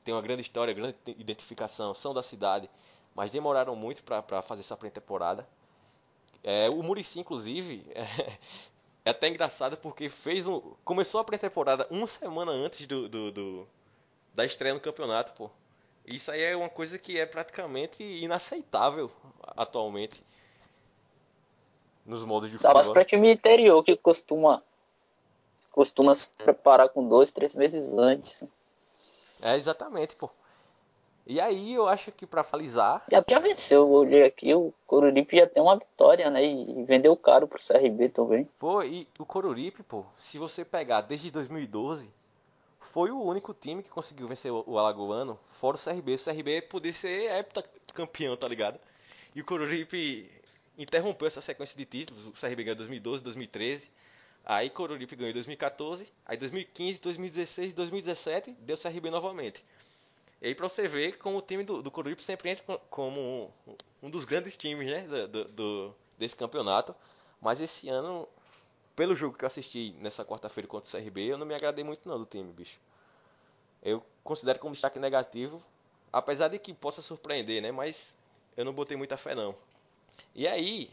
tem 0.04 0.14
uma 0.14 0.22
grande 0.22 0.42
história, 0.42 0.74
grande 0.74 0.96
identificação, 1.08 1.94
são 1.94 2.14
da 2.14 2.24
cidade, 2.24 2.70
mas 3.16 3.32
demoraram 3.32 3.76
muito 3.76 4.04
para 4.04 4.42
fazer 4.42 4.62
essa 4.62 4.76
pré-temporada. 4.76 5.48
É, 6.44 6.70
o 6.70 6.82
Murici, 6.82 7.20
inclusive, 7.20 7.86
é, 7.94 8.38
é, 9.10 9.12
até 9.12 9.28
engraçado 9.28 9.76
porque 9.78 10.08
fez 10.08 10.48
um, 10.48 10.60
começou 10.84 11.20
a 11.20 11.24
pré-temporada 11.24 11.88
uma 11.90 12.08
semana 12.08 12.52
antes 12.52 12.86
do, 12.86 13.10
do, 13.10 13.32
do, 13.32 13.68
da 14.34 14.46
estreia 14.46 14.74
no 14.74 14.80
campeonato, 14.80 15.34
pô. 15.34 15.50
Isso 16.06 16.32
aí 16.32 16.42
é 16.42 16.56
uma 16.56 16.70
coisa 16.70 16.98
que 16.98 17.20
é 17.20 17.26
praticamente 17.26 18.02
inaceitável 18.02 19.12
atualmente 19.56 20.22
nos 22.06 22.24
modos 22.24 22.50
de 22.50 22.58
futebol. 22.58 22.84
Dá 22.84 22.92
pra 22.92 23.06
time 23.06 23.32
interior 23.32 23.84
que 23.84 23.96
costuma 23.96 24.64
costuma 25.72 26.16
se 26.16 26.28
preparar 26.30 26.90
com 26.90 27.08
dois, 27.08 27.32
três 27.32 27.54
meses 27.54 27.94
antes. 27.94 28.44
É, 29.42 29.56
exatamente, 29.56 30.16
pô. 30.16 30.30
E 31.30 31.40
aí 31.40 31.76
eu 31.76 31.88
acho 31.88 32.12
que 32.12 32.26
para 32.26 32.44
finalizar. 32.44 33.06
Já, 33.08 33.24
já 33.30 33.38
venceu, 33.38 33.82
eu 33.82 33.92
olhei 33.92 34.24
aqui, 34.24 34.52
o 34.56 34.74
Coruripe 34.88 35.38
já 35.38 35.46
tem 35.46 35.62
uma 35.62 35.78
vitória, 35.78 36.28
né? 36.32 36.44
E 36.44 36.84
vendeu 36.86 37.16
caro 37.16 37.48
pro 37.48 37.62
CRB 37.62 38.10
também. 38.10 38.50
Pô, 38.58 38.82
e 38.82 39.08
o 39.20 39.26
Coruripe, 39.28 39.84
pô, 39.84 40.04
se 40.18 40.40
você 40.40 40.66
pegar 40.66 41.02
desde 41.02 41.30
2012, 41.30 42.12
foi 42.80 43.12
o 43.12 43.22
único 43.22 43.54
time 43.54 43.84
que 43.84 43.90
conseguiu 43.90 44.28
vencer 44.28 44.52
o, 44.52 44.80
Alagoano, 44.80 45.40
fora 45.46 45.78
o 45.78 45.80
CRB. 45.80 46.16
O 46.16 46.18
CRB 46.18 46.62
podia 46.64 46.94
ser 46.94 47.32
heptacampeão, 47.32 48.36
tá 48.36 48.48
ligado? 48.48 48.80
E 49.36 49.42
o 49.42 49.46
Coruripe 49.46 50.28
interrompeu 50.80 51.28
essa 51.28 51.42
sequência 51.42 51.78
de 51.78 51.86
títulos. 51.86 52.26
O 52.26 52.32
CRB 52.32 52.64
ganhou 52.64 52.78
2012, 52.78 53.22
2013. 53.24 53.92
Aí 54.44 54.68
Coruripe 54.72 55.16
ganhou 55.16 55.30
em 55.30 55.34
2014. 55.34 56.12
Aí 56.26 56.38
2015, 56.38 57.00
2016, 57.02 57.76
2017 57.76 58.52
deu 58.62 58.76
CRB 58.76 59.12
novamente. 59.12 59.64
E 60.42 60.48
aí 60.48 60.56
pra 60.56 60.70
você 60.70 60.88
ver 60.88 61.18
como 61.18 61.38
o 61.38 61.42
time 61.42 61.64
do, 61.64 61.82
do 61.82 61.92
Coruripe 61.92 62.24
sempre 62.24 62.50
entra 62.50 62.78
como 62.90 63.52
um, 63.68 63.74
um 64.04 64.10
dos 64.10 64.24
grandes 64.24 64.56
times 64.56 64.90
né, 64.90 65.28
do, 65.28 65.46
do, 65.46 65.96
desse 66.18 66.36
campeonato. 66.36 66.96
Mas 67.42 67.60
esse 67.60 67.90
ano, 67.90 68.28
pelo 68.96 69.16
jogo 69.16 69.38
que 69.38 69.44
eu 69.44 69.48
assisti 69.48 69.96
nessa 70.00 70.24
quarta-feira 70.24 70.68
contra 70.68 70.88
o 70.88 71.02
CRB, 71.02 71.26
eu 71.26 71.38
não 71.38 71.46
me 71.46 71.54
agradei 71.54 71.84
muito 71.84 72.08
não 72.08 72.18
do 72.18 72.26
time, 72.26 72.52
bicho. 72.52 72.80
Eu 73.84 74.04
considero 74.24 74.60
como 74.60 74.74
destaque 74.74 75.00
negativo, 75.00 75.62
apesar 76.12 76.48
de 76.50 76.60
que 76.60 76.74
possa 76.74 77.02
surpreender, 77.02 77.62
né? 77.62 77.72
Mas 77.72 78.16
eu 78.56 78.66
não 78.66 78.74
botei 78.74 78.96
muita 78.96 79.18
fé 79.18 79.36
não. 79.36 79.56
E 80.36 80.48
aí, 80.48 80.90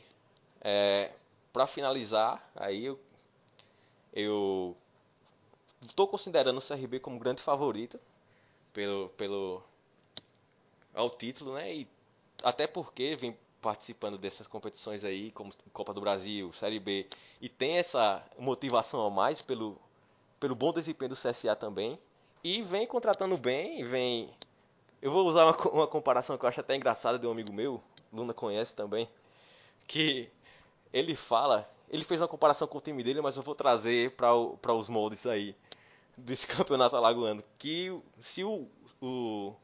é, 0.60 1.10
para 1.52 1.66
finalizar, 1.66 2.48
aí 2.54 2.84
eu 2.84 2.98
eu 4.12 4.74
estou 5.82 6.08
considerando 6.08 6.58
o 6.58 6.62
CRB 6.66 7.00
como 7.00 7.18
grande 7.18 7.42
favorito 7.42 8.00
pelo 8.76 9.08
pelo 9.16 9.62
ao 10.94 11.08
título, 11.08 11.54
né? 11.54 11.74
E 11.74 11.88
até 12.44 12.66
porque 12.66 13.16
vem 13.16 13.34
participando 13.62 14.18
dessas 14.18 14.46
competições 14.46 15.02
aí, 15.02 15.30
como 15.30 15.50
Copa 15.72 15.94
do 15.94 16.00
Brasil, 16.02 16.52
Série 16.52 16.78
B, 16.78 17.06
e 17.40 17.48
tem 17.48 17.78
essa 17.78 18.22
motivação 18.38 19.00
a 19.06 19.10
mais 19.10 19.40
pelo 19.40 19.78
pelo 20.38 20.54
bom 20.54 20.74
desempenho 20.74 21.08
do 21.08 21.16
CSA 21.16 21.56
também, 21.56 21.98
e 22.44 22.60
vem 22.60 22.86
contratando 22.86 23.38
bem, 23.38 23.82
vem 23.82 24.28
eu 25.00 25.10
vou 25.10 25.26
usar 25.26 25.46
uma, 25.46 25.56
uma 25.68 25.86
comparação 25.86 26.36
que 26.36 26.44
eu 26.44 26.48
acho 26.48 26.60
até 26.60 26.76
engraçada 26.76 27.18
de 27.18 27.26
um 27.26 27.30
amigo 27.30 27.54
meu, 27.54 27.82
Luna 28.12 28.34
conhece 28.34 28.76
também, 28.76 29.08
que 29.88 30.28
ele 30.92 31.14
fala, 31.14 31.66
ele 31.88 32.04
fez 32.04 32.20
uma 32.20 32.28
comparação 32.28 32.68
com 32.68 32.76
o 32.76 32.80
time 32.82 33.02
dele, 33.02 33.22
mas 33.22 33.38
eu 33.38 33.42
vou 33.42 33.54
trazer 33.54 34.10
para 34.16 34.74
os 34.74 34.88
moldes 34.90 35.26
aí 35.26 35.56
desse 36.16 36.46
campeonato 36.48 36.96
alagoano, 36.96 37.42
que 37.58 37.96
se 38.20 38.42
o, 38.44 38.68
o, 39.00 39.54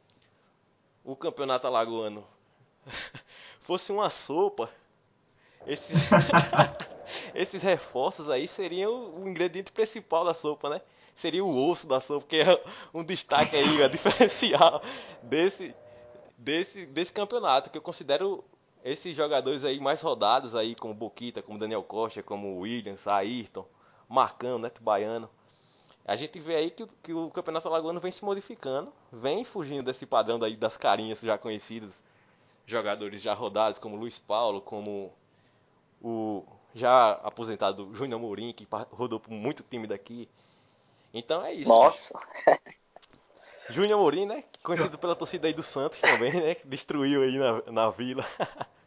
o 1.04 1.16
campeonato 1.16 1.66
alagoano 1.66 2.24
fosse 3.60 3.90
uma 3.92 4.10
sopa, 4.10 4.68
esses, 5.66 5.96
esses 7.34 7.62
reforços 7.62 8.28
aí 8.28 8.46
seriam 8.46 9.14
o 9.14 9.28
ingrediente 9.28 9.72
principal 9.72 10.24
da 10.24 10.34
sopa, 10.34 10.68
né? 10.68 10.80
Seria 11.14 11.44
o 11.44 11.68
osso 11.70 11.86
da 11.86 12.00
sopa, 12.00 12.26
que 12.26 12.36
é 12.36 12.64
um 12.92 13.04
destaque 13.04 13.54
aí, 13.54 13.82
a 13.82 13.88
diferencial 13.88 14.82
desse, 15.22 15.74
desse, 16.38 16.86
desse 16.86 17.12
campeonato, 17.12 17.70
que 17.70 17.76
eu 17.76 17.82
considero 17.82 18.42
esses 18.84 19.14
jogadores 19.14 19.64
aí 19.64 19.78
mais 19.78 20.00
rodados 20.00 20.54
aí, 20.54 20.74
como 20.74 20.94
Boquita, 20.94 21.42
como 21.42 21.58
Daniel 21.58 21.82
Costa, 21.82 22.22
como 22.22 22.58
Williams, 22.60 23.06
Ayrton, 23.06 23.66
Marcão, 24.08 24.58
Neto 24.58 24.82
Baiano. 24.82 25.30
A 26.04 26.16
gente 26.16 26.38
vê 26.40 26.56
aí 26.56 26.70
que, 26.70 26.86
que 27.02 27.12
o 27.12 27.30
Campeonato 27.30 27.68
Alagoano 27.68 28.00
vem 28.00 28.10
se 28.10 28.24
modificando, 28.24 28.92
vem 29.12 29.44
fugindo 29.44 29.84
desse 29.84 30.04
padrão 30.04 30.38
daí 30.38 30.56
das 30.56 30.76
carinhas 30.76 31.20
já 31.20 31.38
conhecidas, 31.38 32.02
jogadores 32.66 33.22
já 33.22 33.32
rodados 33.34 33.78
como 33.78 33.96
Luiz 33.96 34.18
Paulo, 34.18 34.60
como 34.60 35.12
o 36.02 36.44
já 36.74 37.12
aposentado 37.22 37.94
Júnior 37.94 38.18
Mourinho, 38.18 38.54
que 38.54 38.66
rodou 38.90 39.20
por 39.20 39.30
muito 39.30 39.62
time 39.62 39.86
daqui. 39.86 40.28
Então 41.14 41.44
é 41.44 41.52
isso. 41.52 41.68
Nossa! 41.70 42.18
Júnior 43.68 44.00
Mourinho, 44.00 44.26
né? 44.26 44.44
Conhecido 44.62 44.98
pela 44.98 45.14
torcida 45.14 45.46
aí 45.46 45.52
do 45.52 45.62
Santos 45.62 46.00
também, 46.00 46.32
né? 46.32 46.56
Destruiu 46.64 47.22
aí 47.22 47.38
na, 47.38 47.62
na 47.70 47.90
vila. 47.90 48.24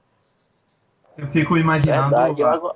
Eu 1.18 1.28
fico 1.32 1.58
imaginando 1.58 2.14
Verdade, 2.14 2.44
a, 2.44 2.76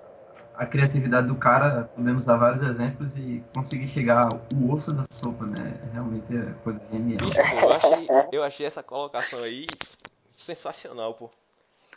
a, 0.60 0.66
criatividade 0.66 1.28
do 1.28 1.36
cara, 1.36 1.90
podemos 1.96 2.26
dar 2.26 2.36
vários 2.38 2.62
exemplos 2.62 3.16
e 3.18 3.44
conseguir 3.56 3.88
chegar 3.88 4.28
ao 4.28 4.74
osso 4.74 4.92
da 4.92 5.04
sopa, 5.10 5.46
né? 5.46 5.80
Realmente 5.94 6.36
é 6.36 6.54
coisa 6.64 6.82
genial. 6.92 7.18
Bicho, 7.18 7.38
pô, 7.38 7.66
eu, 7.66 7.74
achei, 7.74 8.08
eu 8.34 8.44
achei 8.44 8.66
essa 8.66 8.84
colocação 8.84 9.40
aí 9.40 9.66
sensacional, 10.36 11.14
pô. 11.14 11.30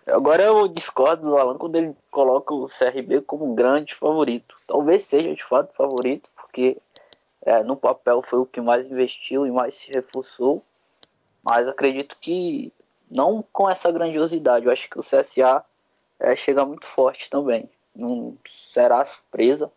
Agora 0.07 0.43
eu 0.43 0.69
discordo 0.69 1.23
do 1.23 1.37
Alan 1.37 1.59
quando 1.59 1.77
ele 1.77 1.97
coloca 2.11 2.55
o 2.55 2.65
CRB 2.65 3.23
como 3.23 3.51
um 3.51 3.55
grande 3.55 3.95
favorito. 3.95 4.57
Talvez 4.67 5.05
seja 5.05 5.35
de 5.35 5.45
fato 5.45 5.75
favorito, 5.75 6.31
porque 6.35 6.79
é, 7.43 7.63
no 7.63 7.77
papel 7.77 8.23
foi 8.23 8.41
o 8.41 8.47
que 8.47 8.61
mais 8.61 8.87
investiu 8.87 9.47
e 9.47 9.51
mais 9.51 9.75
se 9.75 9.93
reforçou, 9.93 10.63
mas 11.43 11.69
acredito 11.69 12.17
que 12.21 12.73
não 13.11 13.45
com 13.53 13.69
essa 13.69 13.91
grandiosidade. 13.93 14.67
Eu 14.67 14.73
acho 14.73 14.89
que 14.89 14.99
o 14.99 15.03
CSA 15.03 15.65
é, 16.19 16.35
chega 16.35 16.65
muito 16.65 16.87
forte 16.87 17.29
também. 17.29 17.69
Não 17.95 18.37
será 18.49 19.05
surpresa 19.05 19.71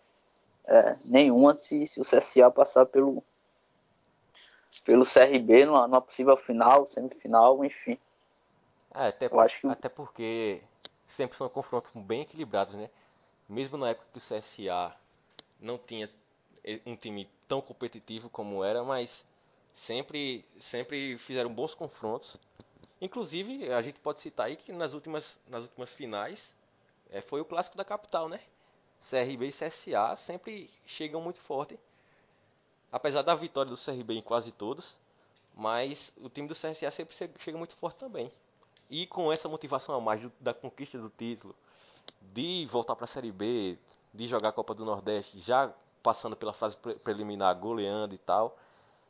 é, 0.67 0.95
nenhuma 1.05 1.55
se, 1.55 1.85
se 1.85 1.99
o 1.99 2.03
CSA 2.03 2.49
passar 2.49 2.85
pelo, 2.85 3.23
pelo 4.83 5.05
CRB 5.05 5.65
numa, 5.65 5.87
numa 5.87 6.01
possível 6.01 6.35
final, 6.37 6.85
semifinal, 6.85 7.63
enfim. 7.63 7.97
É, 8.93 9.07
até, 9.07 9.29
por, 9.29 9.45
que... 9.45 9.67
até 9.67 9.89
porque 9.89 10.61
sempre 11.05 11.37
são 11.37 11.49
confrontos 11.49 11.91
bem 11.93 12.21
equilibrados, 12.21 12.73
né? 12.73 12.89
Mesmo 13.47 13.77
na 13.77 13.89
época 13.89 14.07
que 14.11 14.17
o 14.17 14.21
CSA 14.21 14.95
não 15.59 15.77
tinha 15.77 16.09
um 16.85 16.95
time 16.95 17.29
tão 17.47 17.61
competitivo 17.61 18.29
como 18.29 18.63
era, 18.63 18.83
mas 18.83 19.23
sempre, 19.73 20.43
sempre 20.59 21.17
fizeram 21.17 21.53
bons 21.53 21.75
confrontos. 21.75 22.37
Inclusive, 22.99 23.71
a 23.71 23.81
gente 23.81 23.99
pode 23.99 24.19
citar 24.19 24.47
aí 24.47 24.55
que 24.55 24.71
nas 24.71 24.93
últimas, 24.93 25.37
nas 25.47 25.63
últimas 25.63 25.93
finais 25.93 26.53
é, 27.15 27.21
foi 27.21 27.39
o 27.39 27.45
clássico 27.45 27.77
da 27.77 27.85
capital, 27.85 28.27
né? 28.27 28.41
CRB 28.99 29.47
e 29.47 29.51
CSA 29.51 30.15
sempre 30.17 30.69
chegam 30.85 31.21
muito 31.21 31.39
forte. 31.39 31.79
Apesar 32.91 33.21
da 33.21 33.33
vitória 33.33 33.71
do 33.71 33.77
CRB 33.77 34.15
em 34.15 34.21
quase 34.21 34.51
todos, 34.51 34.97
mas 35.55 36.11
o 36.17 36.27
time 36.29 36.45
do 36.45 36.53
CSA 36.53 36.91
sempre 36.91 37.15
chega 37.39 37.57
muito 37.57 37.73
forte 37.77 37.99
também. 37.99 38.29
E 38.89 39.07
com 39.07 39.31
essa 39.31 39.47
motivação 39.47 39.95
a 39.95 40.01
mais 40.01 40.29
da 40.41 40.53
conquista 40.53 40.97
do 40.97 41.09
título, 41.09 41.55
de 42.21 42.67
voltar 42.69 42.97
para 42.97 43.05
a 43.05 43.07
Série 43.07 43.31
B, 43.31 43.77
de 44.13 44.27
jogar 44.27 44.49
a 44.49 44.53
Copa 44.53 44.73
do 44.73 44.83
Nordeste, 44.83 45.39
já 45.39 45.73
passando 46.03 46.35
pela 46.35 46.51
fase 46.51 46.75
preliminar, 47.01 47.55
goleando 47.55 48.13
e 48.13 48.17
tal. 48.17 48.57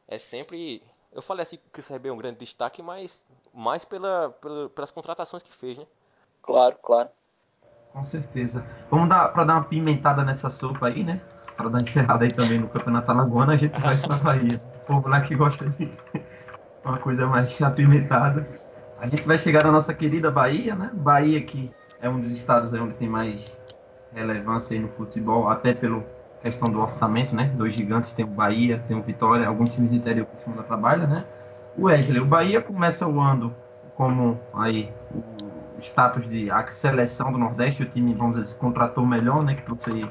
É 0.07 0.19
sempre. 0.19 0.83
Eu 1.11 1.23
falei 1.23 1.41
assim 1.41 1.57
que 1.73 1.79
o 1.79 1.83
CRB 1.83 2.09
é 2.09 2.11
um 2.11 2.17
grande 2.17 2.37
destaque, 2.37 2.83
mas 2.83 3.25
mais 3.51 3.83
pela, 3.83 4.29
pela, 4.29 4.69
pelas 4.69 4.91
contratações 4.91 5.41
que 5.41 5.51
fez, 5.51 5.77
né? 5.79 5.87
Claro, 6.43 6.77
claro. 6.83 7.09
Com 7.95 8.03
certeza. 8.03 8.61
Vamos 8.91 9.07
dar 9.07 9.29
para 9.29 9.45
dar 9.45 9.53
uma 9.53 9.63
pimentada 9.63 10.21
nessa 10.25 10.49
sopa 10.49 10.87
aí, 10.87 11.01
né? 11.01 11.21
Para 11.55 11.69
dar 11.69 11.81
encerrada 11.81 12.25
aí 12.25 12.31
também 12.31 12.59
no 12.59 12.67
Campeonato 12.67 13.09
Alagoano, 13.09 13.53
a 13.53 13.55
gente 13.55 13.79
vai 13.79 13.95
para 13.95 14.17
Bahia. 14.17 14.61
O 14.83 14.85
povo 14.85 15.07
lá 15.07 15.21
que 15.21 15.33
gosta 15.33 15.65
de 15.69 15.89
uma 16.83 16.97
coisa 16.97 17.25
mais 17.25 17.59
apimentada. 17.61 18.45
A 18.99 19.07
gente 19.07 19.25
vai 19.25 19.37
chegar 19.37 19.63
na 19.63 19.71
nossa 19.71 19.93
querida 19.93 20.29
Bahia, 20.29 20.75
né? 20.75 20.91
Bahia 20.93 21.41
que 21.41 21.71
é 22.01 22.09
um 22.09 22.19
dos 22.19 22.33
estados 22.33 22.73
onde 22.73 22.95
tem 22.95 23.07
mais 23.07 23.55
relevância 24.13 24.75
aí 24.75 24.81
no 24.81 24.89
futebol, 24.89 25.47
até 25.49 25.73
pela 25.73 26.03
questão 26.41 26.67
do 26.71 26.81
orçamento, 26.81 27.33
né? 27.33 27.49
Dois 27.55 27.73
gigantes, 27.73 28.11
tem 28.11 28.25
o 28.25 28.27
Bahia, 28.27 28.77
tem 28.77 28.97
o 28.97 29.01
Vitória, 29.01 29.47
alguns 29.47 29.69
times 29.69 29.89
do 29.91 29.95
interior 29.95 30.27
que 30.27 30.43
cima 30.43 30.57
da 30.57 30.63
trabalha, 30.63 31.07
né? 31.07 31.23
O 31.77 31.85
Wesley, 31.85 32.19
o 32.19 32.25
Bahia 32.25 32.61
começa 32.61 33.07
o 33.07 33.21
ano 33.21 33.55
como 33.95 34.37
aí 34.53 34.91
o 35.13 35.23
status 35.79 36.27
de 36.29 36.49
a 36.49 36.65
seleção 36.67 37.31
do 37.31 37.37
Nordeste, 37.37 37.83
o 37.83 37.85
time, 37.85 38.13
vamos 38.13 38.37
dizer, 38.37 38.49
se 38.49 38.55
contratou 38.55 39.05
melhor, 39.05 39.43
né? 39.43 39.55
Que 39.55 39.63
trouxe 39.63 40.09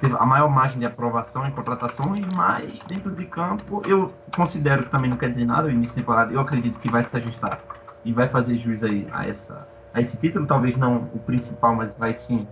teve 0.00 0.16
a 0.18 0.24
maior 0.24 0.48
margem 0.48 0.78
de 0.78 0.86
aprovação 0.86 1.46
em 1.46 1.50
contratações, 1.50 2.24
mas 2.36 2.80
dentro 2.86 3.10
de 3.14 3.26
campo 3.26 3.82
eu 3.86 4.12
considero 4.34 4.84
que 4.84 4.90
também 4.90 5.10
não 5.10 5.16
quer 5.16 5.28
dizer 5.28 5.44
nada 5.44 5.66
o 5.66 5.70
início 5.70 5.94
de 5.94 6.00
temporada. 6.00 6.32
Eu 6.32 6.40
acredito 6.40 6.78
que 6.78 6.90
vai 6.90 7.02
se 7.02 7.16
ajustar 7.16 7.58
e 8.04 8.12
vai 8.12 8.28
fazer 8.28 8.56
jus 8.56 8.84
aí 8.84 9.06
a, 9.12 9.26
essa, 9.26 9.68
a 9.92 10.00
esse 10.00 10.16
título, 10.16 10.46
talvez 10.46 10.76
não 10.76 11.08
o 11.14 11.18
principal, 11.18 11.74
mas 11.74 11.90
vai 11.98 12.14
sim 12.14 12.46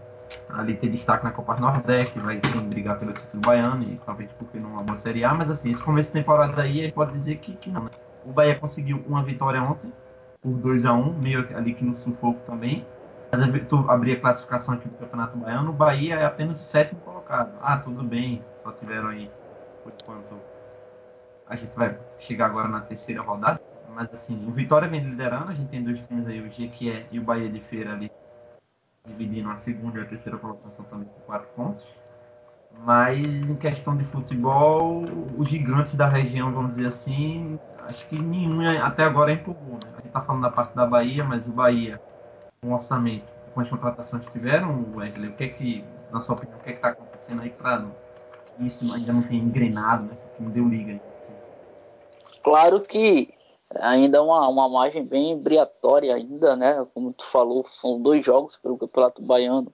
ali 0.49 0.75
ter 0.75 0.89
destaque 0.89 1.25
na 1.25 1.31
Copa 1.31 1.57
Nordeste, 1.57 2.19
vai 2.19 2.41
sim 2.45 2.61
brigar 2.69 2.99
pelo 2.99 3.13
título 3.13 3.41
baiano 3.45 3.83
e 3.85 4.01
talvez 4.05 4.31
porque 4.33 4.59
não 4.59 4.71
uma 4.81 4.97
Série 4.97 5.25
A, 5.25 5.33
mas 5.33 5.49
assim, 5.49 5.71
esse 5.71 5.83
começo 5.83 6.09
de 6.09 6.15
temporada 6.15 6.63
aí 6.63 6.91
pode 6.91 7.13
dizer 7.13 7.37
que, 7.37 7.53
que 7.53 7.71
não. 7.71 7.85
Né? 7.85 7.91
O 8.25 8.33
Bahia 8.33 8.57
conseguiu 8.57 9.05
uma 9.07 9.23
vitória 9.23 9.63
ontem, 9.63 9.93
por 10.47 10.55
2 10.59 10.85
a 10.85 10.93
1 10.93 11.15
meio 11.15 11.57
ali 11.57 11.75
que 11.75 11.85
no 11.85 11.97
sufoco 11.97 12.39
também. 12.47 12.87
Mas 13.33 13.69
tu 13.69 13.91
abrir 13.91 14.13
a 14.13 14.21
classificação 14.21 14.75
aqui 14.75 14.89
do 14.89 14.95
Campeonato 14.95 15.37
Baiano, 15.37 15.71
o 15.71 15.73
Bahia 15.73 16.15
é 16.15 16.25
apenas 16.25 16.59
sétimo 16.59 17.01
colocado. 17.01 17.53
Ah, 17.61 17.77
tudo 17.79 18.05
bem, 18.05 18.45
só 18.63 18.71
tiveram 18.71 19.09
aí, 19.09 19.29
por 19.83 19.93
enquanto, 19.93 20.41
a 21.49 21.57
gente 21.57 21.77
vai 21.77 21.99
chegar 22.21 22.47
agora 22.47 22.69
na 22.69 22.81
terceira 22.81 23.21
rodada. 23.23 23.61
Mas 23.93 24.13
assim, 24.13 24.47
o 24.47 24.53
Vitória 24.53 24.87
vem 24.87 25.01
liderando, 25.01 25.51
a 25.51 25.55
gente 25.55 25.69
tem 25.69 25.83
dois 25.83 25.99
times 26.07 26.29
aí, 26.29 26.41
o 26.41 26.49
Jequié 26.49 27.07
e 27.11 27.19
o 27.19 27.25
Bahia 27.25 27.49
de 27.49 27.61
Feira 27.61 27.93
ali, 27.93 28.13
dividindo 29.05 29.51
a 29.51 29.57
segunda 29.57 29.99
e 29.99 30.03
a 30.03 30.07
terceira 30.07 30.39
colocação 30.39 30.85
também 30.85 31.09
com 31.09 31.21
quatro 31.23 31.49
pontos. 31.57 31.85
Mas 32.85 33.27
em 33.27 33.57
questão 33.57 33.97
de 33.97 34.05
futebol, 34.05 35.03
os 35.37 35.49
gigantes 35.49 35.97
da 35.97 36.07
região, 36.07 36.53
vamos 36.53 36.77
dizer 36.77 36.89
assim, 36.89 37.59
acho 37.89 38.07
que 38.09 38.21
nenhum 38.21 38.61
até 38.83 39.05
agora 39.05 39.33
empurrou. 39.33 39.75
Né? 39.75 39.91
A 39.93 39.97
gente 39.97 40.07
está 40.07 40.21
falando 40.21 40.43
da 40.43 40.51
parte 40.51 40.75
da 40.75 40.87
Bahia, 40.87 41.25
mas 41.25 41.47
o 41.47 41.51
Bahia, 41.51 42.01
com 42.61 42.73
orçamento, 42.73 43.27
com 43.55 43.61
as 43.61 43.69
contratações 43.69 44.25
que 44.25 44.33
tiveram, 44.33 44.87
Wesley, 44.95 45.31
o 45.31 45.33
que 45.35 45.45
é 45.45 45.49
que, 45.49 45.85
na 46.11 46.21
sua 46.21 46.35
opinião, 46.35 46.59
o 46.59 46.63
que 46.63 46.71
é 46.71 46.73
que 46.73 46.79
está 46.79 46.89
acontecendo 46.89 47.43
aí 47.43 47.51
para 47.51 47.85
isso 48.61 48.95
ainda 48.95 49.13
não 49.13 49.23
tem 49.23 49.39
engrenado, 49.39 50.07
né? 50.07 50.17
Que 50.37 50.43
não 50.43 50.51
deu 50.51 50.69
liga 50.69 50.93
aí. 50.93 51.01
Claro 52.43 52.81
que 52.81 53.35
ainda 53.81 54.19
é 54.19 54.21
uma, 54.21 54.49
uma 54.49 54.69
margem 54.69 55.05
bem 55.05 55.33
embriatória 55.33 56.15
ainda, 56.15 56.57
né? 56.57 56.87
Como 56.95 57.13
tu 57.13 57.25
falou, 57.25 57.65
são 57.65 58.01
dois 58.01 58.25
jogos 58.25 58.57
pelo 58.57 58.79
Campeonato 58.79 59.21
Baiano 59.21 59.73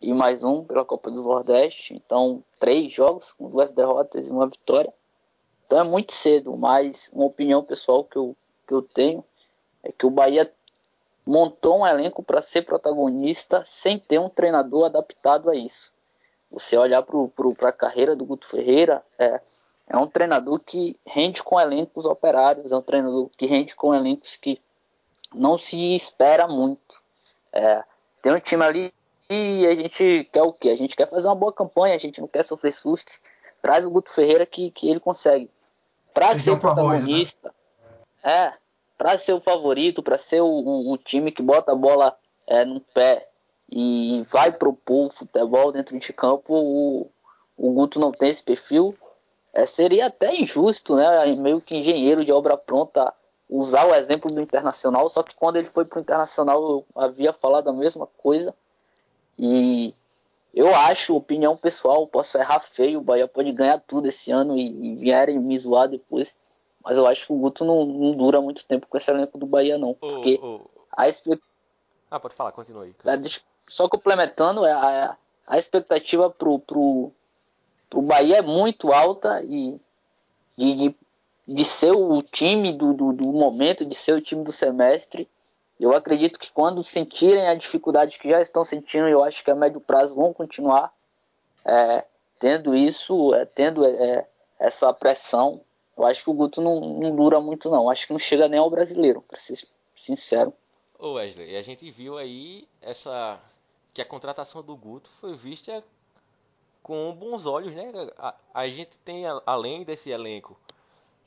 e 0.00 0.12
mais 0.12 0.44
um 0.44 0.62
pela 0.62 0.84
Copa 0.84 1.10
do 1.10 1.22
Nordeste. 1.22 1.94
Então, 1.94 2.42
três 2.58 2.92
jogos 2.92 3.32
com 3.32 3.48
duas 3.48 3.72
derrotas 3.72 4.28
e 4.28 4.30
uma 4.30 4.46
vitória. 4.46 4.92
Então 5.66 5.80
é 5.80 5.84
muito 5.84 6.12
cedo, 6.12 6.56
mas 6.56 7.10
uma 7.12 7.26
opinião 7.26 7.62
pessoal 7.62 8.04
que 8.04 8.16
eu, 8.16 8.36
que 8.66 8.74
eu 8.74 8.82
tenho 8.82 9.24
é 9.82 9.92
que 9.92 10.06
o 10.06 10.10
Bahia 10.10 10.50
montou 11.26 11.80
um 11.80 11.86
elenco 11.86 12.22
para 12.22 12.42
ser 12.42 12.62
protagonista 12.62 13.62
sem 13.66 13.98
ter 13.98 14.18
um 14.18 14.28
treinador 14.28 14.86
adaptado 14.86 15.50
a 15.50 15.56
isso. 15.56 15.92
Você 16.50 16.76
olhar 16.76 17.02
para 17.02 17.68
a 17.68 17.72
carreira 17.72 18.14
do 18.14 18.24
Guto 18.24 18.46
Ferreira, 18.46 19.02
é, 19.18 19.40
é 19.88 19.96
um 19.96 20.06
treinador 20.06 20.60
que 20.60 20.98
rende 21.06 21.42
com 21.42 21.60
elencos 21.60 22.04
operários, 22.04 22.72
é 22.72 22.76
um 22.76 22.82
treinador 22.82 23.30
que 23.36 23.46
rende 23.46 23.74
com 23.74 23.94
elencos 23.94 24.36
que 24.36 24.60
não 25.34 25.58
se 25.58 25.94
espera 25.96 26.46
muito. 26.46 27.02
É, 27.52 27.82
tem 28.22 28.32
um 28.32 28.40
time 28.40 28.64
ali 28.64 28.94
e 29.28 29.66
a 29.66 29.74
gente 29.74 30.28
quer 30.32 30.42
o 30.42 30.52
quê? 30.52 30.70
A 30.70 30.76
gente 30.76 30.94
quer 30.94 31.08
fazer 31.08 31.26
uma 31.26 31.34
boa 31.34 31.52
campanha, 31.52 31.94
a 31.94 31.98
gente 31.98 32.20
não 32.20 32.28
quer 32.28 32.44
sofrer 32.44 32.72
sustos. 32.72 33.20
Traz 33.64 33.86
o 33.86 33.90
Guto 33.90 34.10
Ferreira 34.10 34.44
que, 34.44 34.70
que 34.70 34.90
ele 34.90 35.00
consegue. 35.00 35.50
Para 36.12 36.38
ser 36.38 36.50
o 36.50 36.60
protagonista, 36.60 37.50
né? 38.22 38.30
é, 38.30 38.52
para 38.98 39.16
ser 39.16 39.32
o 39.32 39.40
favorito, 39.40 40.02
para 40.02 40.18
ser 40.18 40.42
o, 40.42 40.46
o, 40.46 40.92
o, 40.92 40.98
time 40.98 41.32
que 41.32 41.40
bota 41.40 41.72
a 41.72 41.74
bola 41.74 42.14
é, 42.46 42.62
no 42.66 42.78
pé 42.78 43.26
e 43.72 44.20
vai 44.30 44.52
propor 44.52 45.06
o 45.06 45.10
futebol 45.10 45.72
dentro 45.72 45.98
de 45.98 46.12
campo, 46.12 46.52
o, 46.54 47.10
o 47.56 47.72
Guto 47.72 47.98
não 47.98 48.12
tem 48.12 48.28
esse 48.28 48.42
perfil. 48.42 48.94
É, 49.54 49.64
seria 49.64 50.08
até 50.08 50.38
injusto, 50.38 50.96
né? 50.96 51.34
Meio 51.36 51.58
que 51.58 51.78
engenheiro 51.78 52.22
de 52.22 52.32
obra 52.32 52.58
pronta 52.58 53.14
usar 53.48 53.86
o 53.86 53.94
exemplo 53.94 54.30
do 54.30 54.42
Internacional, 54.42 55.08
só 55.08 55.22
que 55.22 55.34
quando 55.34 55.56
ele 55.56 55.68
foi 55.68 55.86
para 55.86 56.00
o 56.00 56.02
Internacional 56.02 56.62
eu 56.62 56.86
havia 56.94 57.32
falado 57.32 57.70
a 57.70 57.72
mesma 57.72 58.06
coisa. 58.18 58.54
E 59.38 59.94
eu 60.54 60.74
acho, 60.74 61.16
opinião 61.16 61.56
pessoal, 61.56 62.06
posso 62.06 62.38
errar 62.38 62.60
feio, 62.60 63.00
o 63.00 63.02
Bahia 63.02 63.26
pode 63.26 63.50
ganhar 63.50 63.80
tudo 63.80 64.06
esse 64.06 64.30
ano 64.30 64.56
e, 64.56 64.92
e 64.92 64.96
vierem 64.96 65.38
me 65.38 65.58
zoar 65.58 65.88
depois. 65.88 66.34
Mas 66.82 66.96
eu 66.96 67.06
acho 67.06 67.26
que 67.26 67.32
o 67.32 67.36
Guto 67.36 67.64
não, 67.64 67.84
não 67.84 68.12
dura 68.14 68.40
muito 68.40 68.64
tempo 68.64 68.86
com 68.86 68.96
esse 68.96 69.10
elenco 69.10 69.36
do 69.38 69.46
Bahia, 69.46 69.78
não. 69.78 69.94
Porque 69.94 70.38
oh, 70.40 70.60
oh. 70.62 70.80
a 70.92 71.08
expectativa. 71.08 71.48
Ah, 72.10 72.20
pode 72.20 72.34
falar, 72.34 72.52
continue 72.52 72.94
aí. 73.04 73.12
É, 73.12 73.20
só 73.66 73.88
complementando, 73.88 74.64
é, 74.64 74.72
a, 74.72 75.16
a 75.46 75.58
expectativa 75.58 76.30
pro, 76.30 76.58
pro, 76.58 77.10
pro 77.90 78.02
Bahia 78.02 78.36
é 78.36 78.42
muito 78.42 78.92
alta 78.92 79.42
e 79.42 79.80
de, 80.56 80.74
de, 80.74 80.96
de 81.48 81.64
ser 81.64 81.92
o 81.92 82.22
time 82.22 82.72
do, 82.72 82.92
do, 82.92 83.12
do 83.12 83.32
momento, 83.32 83.84
de 83.84 83.94
ser 83.94 84.12
o 84.12 84.20
time 84.20 84.44
do 84.44 84.52
semestre. 84.52 85.28
Eu 85.78 85.92
acredito 85.92 86.38
que 86.38 86.52
quando 86.52 86.82
sentirem 86.82 87.46
a 87.48 87.54
dificuldade 87.54 88.18
que 88.18 88.28
já 88.28 88.40
estão 88.40 88.64
sentindo, 88.64 89.08
eu 89.08 89.24
acho 89.24 89.42
que 89.42 89.50
a 89.50 89.54
médio 89.54 89.80
prazo 89.80 90.14
vão 90.14 90.32
continuar 90.32 90.92
é, 91.64 92.04
tendo 92.38 92.74
isso, 92.74 93.34
é, 93.34 93.44
tendo 93.44 93.84
é, 93.84 94.26
essa 94.58 94.92
pressão. 94.92 95.60
Eu 95.96 96.04
acho 96.04 96.22
que 96.22 96.30
o 96.30 96.34
Guto 96.34 96.60
não, 96.60 96.80
não 96.80 97.14
dura 97.14 97.40
muito, 97.40 97.70
não. 97.70 97.90
Acho 97.90 98.06
que 98.06 98.12
não 98.12 98.20
chega 98.20 98.48
nem 98.48 98.58
ao 98.58 98.70
brasileiro, 98.70 99.22
para 99.22 99.38
ser 99.38 99.58
sincero. 99.94 100.52
Ô 100.98 101.14
Wesley, 101.14 101.56
a 101.56 101.62
gente 101.62 101.90
viu 101.90 102.16
aí 102.16 102.68
essa 102.80 103.40
que 103.92 104.02
a 104.02 104.04
contratação 104.04 104.62
do 104.62 104.76
Guto 104.76 105.08
foi 105.08 105.34
vista 105.34 105.82
com 106.82 107.14
bons 107.14 107.46
olhos, 107.46 107.74
né? 107.74 107.90
A, 108.18 108.34
a 108.52 108.68
gente 108.68 108.96
tem, 108.98 109.24
além 109.46 109.84
desse 109.84 110.10
elenco 110.10 110.58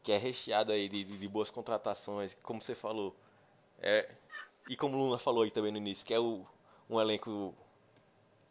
que 0.03 0.11
é 0.13 0.17
recheado 0.17 0.71
aí 0.71 0.87
de, 0.87 1.03
de, 1.03 1.17
de 1.17 1.27
boas 1.27 1.49
contratações, 1.49 2.37
como 2.41 2.61
você 2.61 2.73
falou, 2.73 3.13
é, 3.81 4.09
e 4.69 4.75
como 4.75 4.97
o 4.97 4.99
Luna 4.99 5.17
falou 5.17 5.43
aí 5.43 5.51
também 5.51 5.71
no 5.71 5.77
início, 5.77 6.05
que 6.05 6.13
é 6.13 6.19
o, 6.19 6.45
um 6.89 6.99
elenco 6.99 7.53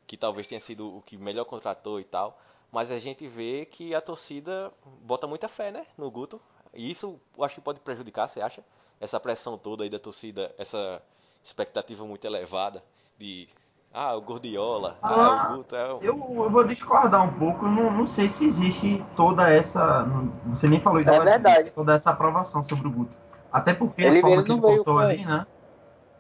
que 0.06 0.16
talvez 0.16 0.46
tenha 0.46 0.60
sido 0.60 0.96
o 0.96 1.02
que 1.02 1.16
melhor 1.16 1.44
contratou 1.44 2.00
e 2.00 2.04
tal. 2.04 2.38
Mas 2.70 2.90
a 2.90 2.98
gente 2.98 3.26
vê 3.26 3.66
que 3.66 3.94
a 3.94 4.00
torcida 4.00 4.72
bota 5.02 5.26
muita 5.26 5.48
fé, 5.48 5.70
né? 5.70 5.86
No 5.96 6.10
Guto. 6.10 6.40
E 6.74 6.90
isso 6.90 7.18
eu 7.36 7.44
acho 7.44 7.56
que 7.56 7.60
pode 7.60 7.80
prejudicar, 7.80 8.28
você 8.28 8.40
acha? 8.40 8.64
Essa 9.00 9.20
pressão 9.20 9.56
toda 9.56 9.84
aí 9.84 9.90
da 9.90 9.98
torcida, 9.98 10.54
essa 10.58 11.02
expectativa 11.42 12.04
muito 12.04 12.24
elevada 12.26 12.82
de. 13.18 13.48
Ah, 13.92 14.14
o 14.14 14.20
Gordiola, 14.20 14.98
ah, 15.00 15.08
ah 15.08 15.52
o 15.52 15.56
Guto 15.56 15.76
é 15.76 15.92
o... 15.92 16.02
eu, 16.02 16.44
eu 16.44 16.50
vou 16.50 16.64
discordar 16.64 17.24
um 17.24 17.38
pouco, 17.38 17.64
eu 17.64 17.70
não, 17.70 17.90
não 17.90 18.04
sei 18.04 18.28
se 18.28 18.44
existe 18.44 19.02
toda 19.16 19.48
essa. 19.48 20.06
Você 20.46 20.68
nem 20.68 20.80
falou 20.80 21.00
é 21.00 21.04
verdade. 21.04 21.70
toda 21.70 21.94
essa 21.94 22.10
aprovação 22.10 22.62
sobre 22.62 22.88
o 22.88 22.90
Guto. 22.90 23.16
Até 23.50 23.72
porque 23.72 24.02
ele, 24.02 24.18
a 24.18 24.20
forma 24.20 24.44
que 24.44 24.52
ele 24.52 24.60
voltou 24.60 24.98
ali, 24.98 25.24
né? 25.24 25.46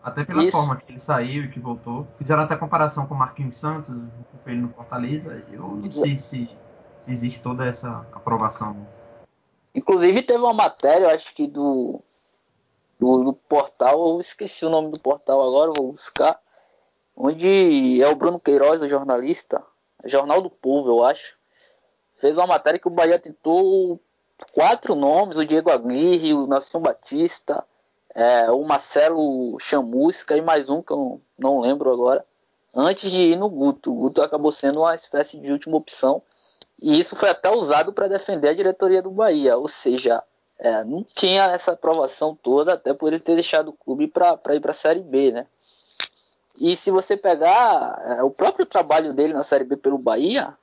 Até 0.06 0.24
pela 0.24 0.44
Isso. 0.44 0.56
forma 0.56 0.76
que 0.76 0.92
ele 0.92 1.00
saiu 1.00 1.42
e 1.42 1.50
que 1.50 1.58
voltou. 1.58 2.06
Fizeram 2.16 2.44
até 2.44 2.54
comparação 2.54 3.08
com 3.08 3.14
o 3.14 3.18
Marquinhos 3.18 3.56
Santos, 3.56 3.88
com 3.88 4.48
ele 4.48 4.60
no 4.60 4.68
Fortaleza. 4.68 5.44
Eu 5.50 5.62
não 5.62 5.90
sei 5.90 6.16
se, 6.16 6.48
se 7.00 7.10
existe 7.10 7.40
toda 7.40 7.66
essa 7.66 8.06
aprovação. 8.12 8.86
Inclusive 9.74 10.22
teve 10.22 10.38
uma 10.38 10.52
matéria, 10.52 11.06
eu 11.06 11.10
acho 11.10 11.34
que 11.34 11.48
do, 11.48 12.00
do, 13.00 13.24
do, 13.24 13.32
portal, 13.32 14.10
eu 14.10 14.20
esqueci 14.20 14.64
o 14.64 14.70
nome 14.70 14.92
do 14.92 15.00
portal 15.00 15.44
agora, 15.44 15.72
vou 15.76 15.90
buscar. 15.90 16.38
Onde 17.16 18.00
é 18.00 18.08
o 18.08 18.14
Bruno 18.14 18.38
Queiroz, 18.38 18.80
o 18.82 18.88
jornalista, 18.88 19.60
Jornal 20.04 20.40
do 20.40 20.50
Povo, 20.50 20.88
eu 20.88 21.04
acho. 21.04 21.36
Fez 22.14 22.38
uma 22.38 22.46
matéria 22.46 22.78
que 22.78 22.86
o 22.86 22.92
Bahia 22.92 23.18
tentou 23.18 24.00
quatro 24.52 24.94
nomes, 24.94 25.36
o 25.36 25.44
Diego 25.44 25.68
Aguirre, 25.68 26.32
o 26.32 26.46
Nelson 26.46 26.78
Batista, 26.78 27.66
é, 28.16 28.50
o 28.50 28.64
Marcelo 28.64 29.58
Chamusca 29.60 30.34
e 30.34 30.40
mais 30.40 30.70
um 30.70 30.80
que 30.80 30.90
eu 30.90 31.20
não, 31.38 31.60
lembro 31.60 31.92
agora, 31.92 32.24
antes 32.74 33.10
de 33.10 33.20
ir 33.20 33.36
no 33.36 33.46
Guto. 33.46 33.92
O 33.92 33.96
Guto 33.96 34.22
acabou 34.22 34.50
sendo 34.50 34.80
uma 34.80 34.94
espécie 34.94 35.36
de 35.38 35.52
última 35.52 35.76
opção 35.76 36.22
e 36.80 36.98
isso 36.98 37.14
foi 37.14 37.28
até 37.28 37.50
usado 37.50 37.92
para 37.92 38.08
defender 38.08 38.48
a 38.48 38.54
diretoria 38.54 39.02
do 39.02 39.10
Bahia, 39.10 39.58
ou 39.58 39.68
seja, 39.68 40.22
é, 40.58 40.82
não 40.82 41.04
tinha 41.04 41.44
essa 41.52 41.72
aprovação 41.72 42.34
toda, 42.34 42.72
até 42.72 42.94
por 42.94 43.08
ele 43.08 43.20
ter 43.20 43.34
deixado 43.34 43.68
o 43.68 43.74
clube 43.74 44.06
para 44.06 44.54
ir 44.54 44.60
para 44.60 44.70
a 44.70 44.74
Série 44.74 45.00
B, 45.00 45.32
né? 45.32 45.46
E 46.58 46.74
se 46.74 46.90
você 46.90 47.18
pegar 47.18 48.02
é, 48.02 48.22
o 48.22 48.30
próprio 48.30 48.64
trabalho 48.64 49.12
dele 49.12 49.34
na 49.34 49.42
Série 49.42 49.64
B 49.64 49.76
pelo 49.76 49.98
Bahia, 49.98 50.56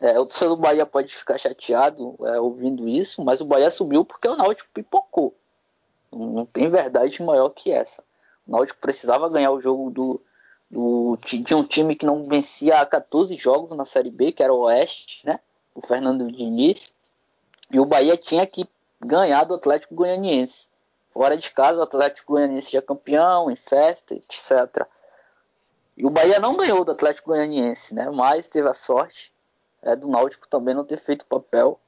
é, 0.00 0.18
o 0.18 0.26
torcedor 0.26 0.56
do 0.56 0.62
Bahia 0.62 0.84
pode 0.84 1.14
ficar 1.14 1.38
chateado 1.38 2.16
é, 2.26 2.40
ouvindo 2.40 2.88
isso, 2.88 3.24
mas 3.24 3.40
o 3.40 3.44
Bahia 3.44 3.70
subiu 3.70 4.04
porque 4.04 4.26
o 4.26 4.34
Náutico 4.34 4.70
pipocou. 4.74 5.36
Não 6.12 6.44
tem 6.44 6.68
verdade 6.68 7.22
maior 7.22 7.50
que 7.50 7.70
essa. 7.70 8.02
O 8.46 8.52
Náutico 8.52 8.80
precisava 8.80 9.28
ganhar 9.28 9.52
o 9.52 9.60
jogo 9.60 9.90
do, 9.90 10.20
O, 10.72 11.16
tinha 11.24 11.56
um 11.56 11.64
time 11.64 11.94
que 11.94 12.06
não 12.06 12.26
vencia 12.26 12.80
há 12.80 12.86
14 12.86 13.36
jogos 13.36 13.76
na 13.76 13.84
Série 13.84 14.10
B, 14.10 14.32
que 14.32 14.42
era 14.42 14.52
o 14.52 14.60
Oeste, 14.60 15.24
né? 15.24 15.38
O 15.74 15.80
Fernando 15.80 16.30
Diniz. 16.30 16.92
E 17.70 17.78
o 17.78 17.84
Bahia 17.84 18.16
tinha 18.16 18.46
que 18.46 18.68
ganhar 19.00 19.44
do 19.44 19.54
Atlético 19.54 19.94
Goianiense. 19.94 20.68
Fora 21.10 21.36
de 21.36 21.50
casa, 21.50 21.80
o 21.80 21.82
Atlético 21.82 22.32
Goianiense 22.32 22.72
já 22.72 22.82
campeão, 22.82 23.50
em 23.50 23.56
festa, 23.56 24.14
etc. 24.14 24.86
E 25.96 26.06
o 26.06 26.10
Bahia 26.10 26.38
não 26.38 26.56
ganhou 26.56 26.84
do 26.84 26.92
Atlético 26.92 27.30
Goianiense, 27.30 27.94
né? 27.94 28.08
Mas 28.10 28.48
teve 28.48 28.68
a 28.68 28.74
sorte 28.74 29.32
é, 29.82 29.96
do 29.96 30.08
Náutico 30.08 30.48
também 30.48 30.74
não 30.74 30.84
ter 30.84 30.96
feito 30.96 31.26
papel. 31.26 31.78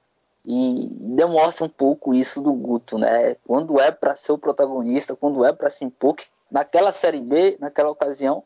E 0.45 0.88
demonstra 1.14 1.64
um 1.64 1.68
pouco 1.68 2.12
isso 2.12 2.40
do 2.40 2.53
Guto, 2.53 2.99
né? 2.99 3.36
Quando 3.47 3.80
é 3.80 3.93
para 3.93 4.14
ser 4.14 4.32
o 4.32 4.38
protagonista, 4.38 5.14
quando 5.14 5.45
é 5.45 5.53
para 5.53 5.70
se 5.70 5.84
impor, 5.84 6.14
que 6.14 6.26
naquela 6.51 6.93
Série 6.93 7.20
B, 7.20 7.57
naquela 7.61 7.90
ocasião, 7.90 8.43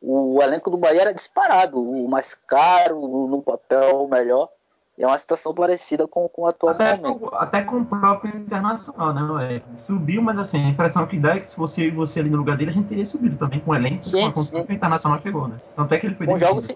o 0.00 0.40
elenco 0.42 0.70
do 0.70 0.78
Bahia 0.78 1.02
era 1.02 1.14
disparado, 1.14 1.78
o 1.80 2.08
mais 2.08 2.34
caro, 2.34 3.26
no 3.26 3.42
papel 3.42 4.04
o 4.04 4.08
melhor. 4.08 4.48
É 4.96 5.06
uma 5.06 5.16
situação 5.16 5.54
parecida 5.54 6.06
com, 6.06 6.28
com 6.28 6.42
o 6.42 6.46
atual 6.46 6.74
até 6.74 6.94
momento. 6.94 7.20
Com, 7.20 7.36
até 7.36 7.62
com 7.62 7.76
o 7.78 7.86
próprio 7.86 8.36
Internacional, 8.36 9.14
né? 9.14 9.56
É, 9.56 9.78
subiu, 9.78 10.20
mas 10.20 10.38
assim, 10.38 10.62
a 10.62 10.68
impressão 10.68 11.06
que 11.06 11.18
dá 11.18 11.36
é 11.36 11.38
que 11.38 11.46
se 11.46 11.54
fosse 11.54 11.80
eu 11.80 11.88
e 11.88 11.90
você 11.90 12.20
ali 12.20 12.28
no 12.28 12.36
lugar 12.36 12.56
dele, 12.58 12.70
a 12.70 12.74
gente 12.74 12.88
teria 12.88 13.06
subido 13.06 13.36
também 13.36 13.60
com 13.60 13.70
o 13.70 13.74
elenco, 13.74 14.04
sim, 14.04 14.30
com 14.30 14.40
a 14.40 14.64
que 14.64 14.72
o 14.72 14.74
Internacional 14.74 15.18
chegou, 15.22 15.48
né? 15.48 15.58
Tanto 15.74 15.94
é 15.94 15.98
que 15.98 16.06
ele 16.06 16.14
foi 16.14 16.26
com 16.26 16.36
jogos 16.36 16.68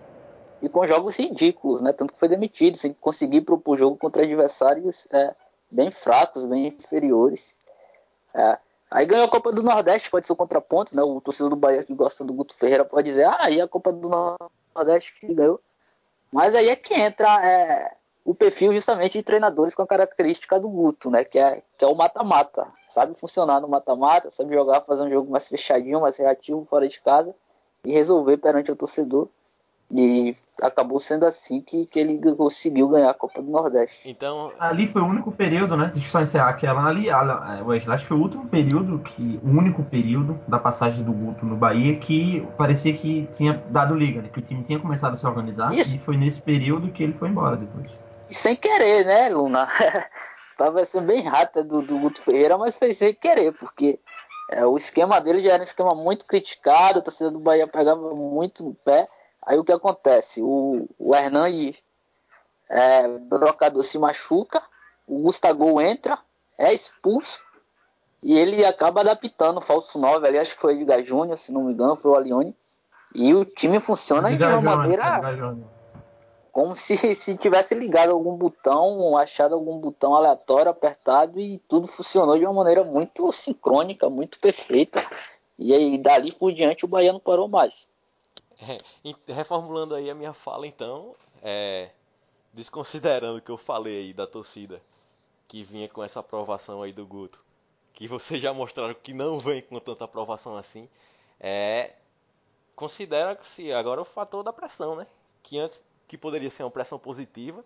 E 0.64 0.68
com 0.70 0.86
jogos 0.86 1.16
ridículos, 1.16 1.82
né? 1.82 1.92
Tanto 1.92 2.14
que 2.14 2.18
foi 2.18 2.26
demitido, 2.26 2.78
sem 2.78 2.94
conseguir 2.94 3.42
propor 3.42 3.76
jogo 3.76 3.98
contra 3.98 4.22
adversários 4.22 5.06
é, 5.12 5.34
bem 5.70 5.90
fracos, 5.90 6.46
bem 6.46 6.68
inferiores. 6.68 7.54
É. 8.32 8.56
Aí 8.90 9.04
ganhou 9.04 9.26
a 9.26 9.30
Copa 9.30 9.52
do 9.52 9.62
Nordeste, 9.62 10.10
pode 10.10 10.26
ser 10.26 10.32
o 10.32 10.36
contraponto, 10.36 10.96
né? 10.96 11.02
O 11.02 11.20
torcedor 11.20 11.50
do 11.50 11.56
Bahia 11.56 11.84
que 11.84 11.92
gosta 11.92 12.24
do 12.24 12.32
Guto 12.32 12.54
Ferreira 12.54 12.82
pode 12.82 13.10
dizer, 13.10 13.26
ah, 13.26 13.50
e 13.50 13.60
a 13.60 13.68
Copa 13.68 13.92
do 13.92 14.08
Nordeste 14.74 15.20
que 15.20 15.34
ganhou. 15.34 15.60
Mas 16.32 16.54
aí 16.54 16.70
é 16.70 16.76
que 16.76 16.94
entra 16.94 17.44
é, 17.44 17.94
o 18.24 18.34
perfil 18.34 18.72
justamente 18.72 19.18
de 19.18 19.22
treinadores 19.22 19.74
com 19.74 19.82
a 19.82 19.86
característica 19.86 20.58
do 20.58 20.70
Guto, 20.70 21.10
né? 21.10 21.24
Que 21.24 21.38
é, 21.38 21.62
que 21.76 21.84
é 21.84 21.88
o 21.88 21.94
mata-mata. 21.94 22.66
Sabe 22.88 23.14
funcionar 23.14 23.60
no 23.60 23.68
mata-mata, 23.68 24.30
sabe 24.30 24.54
jogar, 24.54 24.80
fazer 24.80 25.02
um 25.02 25.10
jogo 25.10 25.30
mais 25.30 25.46
fechadinho, 25.46 26.00
mais 26.00 26.16
reativo 26.16 26.64
fora 26.64 26.88
de 26.88 27.02
casa 27.02 27.34
e 27.84 27.92
resolver 27.92 28.38
perante 28.38 28.72
o 28.72 28.76
torcedor. 28.76 29.28
E 29.90 30.34
acabou 30.62 30.98
sendo 30.98 31.24
assim 31.24 31.60
que, 31.60 31.86
que 31.86 31.98
ele 31.98 32.18
conseguiu 32.34 32.88
ganhar 32.88 33.10
a 33.10 33.14
Copa 33.14 33.42
do 33.42 33.50
Nordeste. 33.50 34.08
Então. 34.08 34.52
Ali 34.58 34.86
foi 34.86 35.02
o 35.02 35.06
único 35.06 35.30
período, 35.30 35.76
né? 35.76 35.90
Deixa 35.92 36.08
eu 36.08 36.10
só 36.10 36.20
encerrar 36.20 36.48
aquela 36.48 36.84
ali. 36.84 37.08
Wesley, 37.62 37.94
acho 37.94 38.02
que 38.02 38.08
foi 38.08 38.16
o 38.16 38.22
último 38.22 38.46
período, 38.46 38.98
que, 39.00 39.40
o 39.44 39.48
único 39.48 39.84
período 39.84 40.40
da 40.48 40.58
passagem 40.58 41.04
do 41.04 41.12
Guto 41.12 41.44
no 41.44 41.56
Bahia 41.56 41.96
que 41.96 42.46
parecia 42.56 42.92
que 42.94 43.28
tinha 43.32 43.62
dado 43.70 43.94
liga, 43.94 44.22
né? 44.22 44.28
Que 44.32 44.38
o 44.38 44.42
time 44.42 44.62
tinha 44.62 44.80
começado 44.80 45.12
a 45.12 45.16
se 45.16 45.26
organizar. 45.26 45.72
Isso. 45.72 45.96
E 45.96 45.98
foi 45.98 46.16
nesse 46.16 46.40
período 46.40 46.90
que 46.90 47.02
ele 47.02 47.12
foi 47.12 47.28
embora 47.28 47.56
depois. 47.56 47.90
E 48.28 48.34
sem 48.34 48.56
querer, 48.56 49.04
né, 49.04 49.28
Luna? 49.28 49.68
Tava 50.56 50.84
sendo 50.84 51.06
bem 51.06 51.22
rata 51.22 51.62
do, 51.62 51.82
do 51.82 51.98
Guto 51.98 52.22
Ferreira, 52.22 52.56
mas 52.56 52.78
foi 52.78 52.94
sem 52.94 53.12
querer, 53.12 53.52
porque 53.52 53.98
é, 54.50 54.64
o 54.64 54.76
esquema 54.76 55.20
dele 55.20 55.40
já 55.40 55.52
era 55.52 55.60
um 55.60 55.64
esquema 55.64 55.94
muito 55.94 56.26
criticado, 56.26 56.98
a 56.98 57.02
torcida 57.02 57.30
do 57.30 57.40
Bahia 57.40 57.66
pegava 57.66 58.14
muito 58.14 58.64
no 58.64 58.74
pé. 58.74 59.08
Aí 59.46 59.58
o 59.58 59.64
que 59.64 59.72
acontece? 59.72 60.42
O, 60.42 60.88
o 60.98 61.14
Hernandes, 61.14 61.82
é, 62.68 63.06
brocador, 63.18 63.82
se 63.82 63.98
machuca, 63.98 64.62
o 65.06 65.22
Gustavo 65.22 65.80
entra, 65.80 66.18
é 66.56 66.72
expulso, 66.72 67.42
e 68.22 68.38
ele 68.38 68.64
acaba 68.64 69.02
adaptando 69.02 69.58
o 69.58 69.60
falso 69.60 69.98
9 69.98 70.26
ali, 70.26 70.38
acho 70.38 70.54
que 70.54 70.60
foi 70.60 70.74
Edgar 70.74 71.02
Júnior, 71.02 71.36
se 71.36 71.52
não 71.52 71.64
me 71.64 71.72
engano, 71.72 71.96
foi 71.96 72.10
o 72.12 72.16
Alione. 72.16 72.56
E 73.14 73.34
o 73.34 73.44
time 73.44 73.78
funciona 73.78 74.32
Edgar 74.32 74.50
de 74.50 74.54
uma 74.56 74.72
Júnior, 74.72 74.78
maneira 74.78 75.74
como 76.54 76.76
se, 76.76 77.16
se 77.16 77.36
tivesse 77.36 77.74
ligado 77.74 78.12
algum 78.12 78.36
botão, 78.36 79.18
achado 79.18 79.56
algum 79.56 79.76
botão 79.78 80.14
aleatório, 80.14 80.70
apertado 80.70 81.40
e 81.40 81.58
tudo 81.58 81.88
funcionou 81.88 82.38
de 82.38 82.44
uma 82.44 82.52
maneira 82.52 82.84
muito 82.84 83.32
sincrônica, 83.32 84.08
muito 84.08 84.38
perfeita. 84.38 85.04
E 85.58 85.74
aí 85.74 85.98
dali 85.98 86.30
por 86.30 86.52
diante 86.52 86.84
o 86.84 86.88
Bahia 86.88 87.12
não 87.12 87.18
parou 87.18 87.48
mais. 87.48 87.88
É, 89.26 89.32
reformulando 89.32 89.94
aí 89.94 90.08
a 90.08 90.14
minha 90.14 90.32
fala 90.32 90.66
então, 90.66 91.14
é, 91.42 91.90
desconsiderando 92.52 93.38
o 93.38 93.42
que 93.42 93.50
eu 93.50 93.58
falei 93.58 93.98
aí 93.98 94.12
da 94.12 94.26
torcida 94.26 94.80
que 95.48 95.62
vinha 95.62 95.88
com 95.88 96.02
essa 96.02 96.20
aprovação 96.20 96.82
aí 96.82 96.92
do 96.92 97.06
Guto, 97.06 97.42
que 97.92 98.08
vocês 98.08 98.40
já 98.40 98.52
mostraram 98.52 98.94
que 98.94 99.12
não 99.12 99.38
vem 99.38 99.60
com 99.62 99.78
tanta 99.78 100.04
aprovação 100.04 100.56
assim, 100.56 100.88
é, 101.38 101.94
considera-se 102.74 103.72
agora 103.72 104.00
o 104.00 104.04
fator 104.04 104.42
da 104.42 104.52
pressão, 104.52 104.96
né? 104.96 105.06
Que 105.42 105.58
antes 105.58 105.82
que 106.08 106.16
poderia 106.16 106.50
ser 106.50 106.64
uma 106.64 106.70
pressão 106.70 106.98
positiva, 106.98 107.64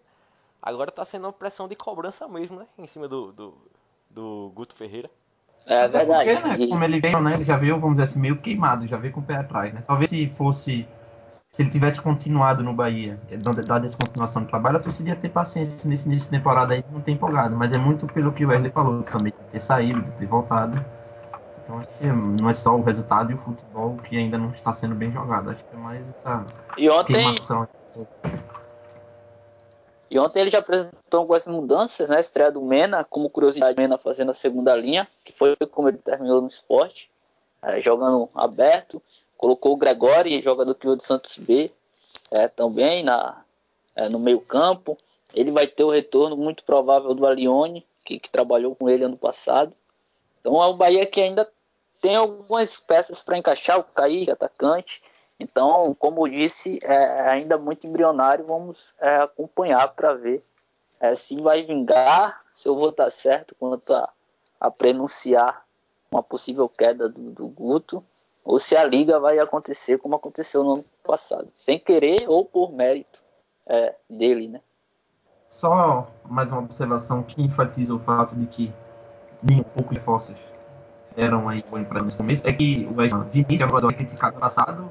agora 0.61 0.91
está 0.91 1.05
sendo 1.05 1.26
uma 1.26 1.32
pressão 1.32 1.68
de 1.68 1.76
cobrança 1.76 2.28
mesmo, 2.28 2.59
né? 2.59 2.66
Em 2.76 2.86
cima 2.86 3.09
do, 3.09 3.32
do, 3.32 3.59
do 4.11 4.53
Guto 4.55 4.74
Ferreira. 4.74 5.11
É 5.69 5.87
verdade. 5.87 6.31
Porque, 6.35 6.49
né, 6.49 6.66
como 6.66 6.85
ele 6.85 7.01
veio, 7.01 7.21
né? 7.21 7.35
Ele 7.35 7.45
já 7.45 7.57
veio, 7.57 7.79
vamos 7.79 7.97
dizer 7.97 8.05
assim, 8.05 8.19
meio 8.19 8.37
queimado, 8.39 8.87
já 8.87 8.97
veio 8.97 9.12
com 9.12 9.21
o 9.21 9.23
pé 9.23 9.37
atrás, 9.37 9.73
né? 9.73 9.83
Talvez 9.87 10.11
se 10.11 10.27
fosse. 10.27 10.89
Se 11.51 11.61
ele 11.61 11.71
tivesse 11.71 12.01
continuado 12.01 12.62
no 12.62 12.73
Bahia, 12.73 13.19
dado 13.66 13.87
essa 13.87 13.97
continuação 13.97 14.43
do 14.43 14.49
trabalho, 14.49 14.79
a 14.79 14.81
torcida 14.81 15.11
ia 15.11 15.16
ter 15.16 15.29
paciência 15.29 15.89
nesse 15.89 16.07
início 16.07 16.31
de 16.31 16.37
temporada 16.37 16.73
aí, 16.73 16.83
não 16.91 17.01
tem 17.01 17.14
empolgado. 17.14 17.55
Mas 17.55 17.73
é 17.73 17.79
muito 17.79 18.07
pelo 18.07 18.33
que 18.33 18.47
o 18.47 18.49
Wesley 18.49 18.71
falou 18.71 19.03
também, 19.03 19.33
de 19.33 19.53
ter 19.53 19.61
saído, 19.61 20.01
de 20.01 20.11
ter 20.12 20.27
voltado. 20.27 20.83
Então 21.62 21.79
acho 21.79 21.89
que 21.99 22.07
não 22.07 22.49
é 22.49 22.55
só 22.55 22.75
o 22.75 22.83
resultado 22.83 23.31
e 23.31 23.35
o 23.35 23.37
futebol 23.37 23.97
que 23.97 24.16
ainda 24.16 24.39
não 24.39 24.49
está 24.49 24.73
sendo 24.73 24.95
bem 24.95 25.12
jogado. 25.12 25.51
Acho 25.51 25.62
que 25.62 25.77
é 25.77 25.79
mais 25.79 26.09
essa 26.09 26.45
e 26.79 26.89
ontem, 26.89 27.12
queimação. 27.12 27.69
E 30.11 30.18
ontem 30.18 30.40
ele 30.40 30.50
já 30.50 30.59
apresentou 30.59 31.20
algumas 31.20 31.46
mudanças, 31.46 32.09
né? 32.09 32.18
Estreia 32.20 32.50
do 32.50 32.62
Mena, 32.62 33.04
como 33.04 33.28
curiosidade, 33.28 33.78
Mena 33.78 33.98
fazendo 33.98 34.30
a 34.30 34.34
segunda 34.34 34.74
linha, 34.74 35.06
que 35.24 35.32
foi 35.32 35.54
como 35.70 35.88
ele 35.88 35.98
terminou 35.98 36.40
no 36.40 36.48
esporte, 36.48 37.11
é, 37.62 37.80
jogando 37.80 38.28
aberto. 38.34 39.02
Colocou 39.36 39.72
o 39.72 39.76
Gregori, 39.76 40.40
jogador 40.42 40.74
que 40.74 40.86
veio 40.86 40.96
do 40.96 41.02
Santos 41.02 41.36
B, 41.38 41.70
é, 42.30 42.48
também 42.48 43.02
na, 43.02 43.42
é, 43.94 44.09
no 44.09 44.18
meio-campo. 44.18 44.96
Ele 45.34 45.50
vai 45.50 45.66
ter 45.66 45.84
o 45.84 45.90
retorno 45.90 46.36
muito 46.36 46.64
provável 46.64 47.14
do 47.14 47.26
Alione, 47.26 47.86
que, 48.04 48.18
que 48.18 48.30
trabalhou 48.30 48.74
com 48.74 48.88
ele 48.88 49.04
ano 49.04 49.16
passado. 49.16 49.74
Então 50.40 50.62
é 50.62 50.66
um 50.66 50.76
Bahia 50.76 51.04
que 51.04 51.20
ainda 51.20 51.48
tem 52.00 52.16
algumas 52.16 52.80
peças 52.80 53.22
para 53.22 53.36
encaixar, 53.36 53.78
o 53.78 53.84
Kaique, 53.84 54.30
atacante. 54.30 55.02
Então, 55.39 55.95
como 55.99 56.26
eu 56.26 56.32
disse, 56.32 56.80
é 56.82 57.28
ainda 57.28 57.57
muito 57.57 57.86
embrionário, 57.86 58.45
vamos 58.45 58.95
é, 59.01 59.18
acompanhar 59.18 59.86
para 59.95 60.14
ver 60.14 60.45
é, 61.01 61.14
se 61.14 61.41
vai 61.41 61.62
vingar, 61.62 62.41
se 62.53 62.68
eu 62.68 62.74
vou 62.74 62.89
estar 62.89 63.11
certo 63.11 63.55
quanto 63.55 63.95
a, 63.95 64.09
a 64.61 64.70
prenunciar 64.70 65.64
uma 66.11 66.22
possível 66.22 66.68
queda 66.68 67.09
do, 67.09 67.30
do, 67.30 67.49
Guto, 67.49 68.05
ou 68.45 68.59
se 68.59 68.76
a 68.76 68.84
liga 68.84 69.20
vai 69.20 69.39
acontecer 69.39 69.99
como 69.99 70.16
aconteceu 70.16 70.64
no 70.64 70.74
ano 70.74 70.84
passado, 71.05 71.49
sem 71.55 71.78
querer 71.78 72.28
ou 72.28 72.45
por 72.45 72.72
mérito 72.72 73.22
é, 73.66 73.95
dele, 74.09 74.49
né? 74.49 74.61
Só 75.49 76.09
mais 76.24 76.51
uma 76.51 76.61
observação 76.61 77.22
que 77.22 77.41
enfatiza 77.41 77.95
o 77.95 77.99
fato 77.99 78.34
de 78.34 78.47
que 78.47 78.72
nem 79.43 79.61
um 79.61 79.64
pouco 79.64 79.95
de 79.95 80.01
forças 80.01 80.36
eram 81.16 81.49
aí 81.49 81.62
para 81.62 82.03
no 82.03 82.14
começo, 82.14 82.47
é 82.47 82.53
que 82.53 82.89
o 82.91 82.95
Vinícius, 82.95 83.59
jogador 83.59 83.93
criticado 83.93 84.34
no 84.34 84.41
passado, 84.41 84.91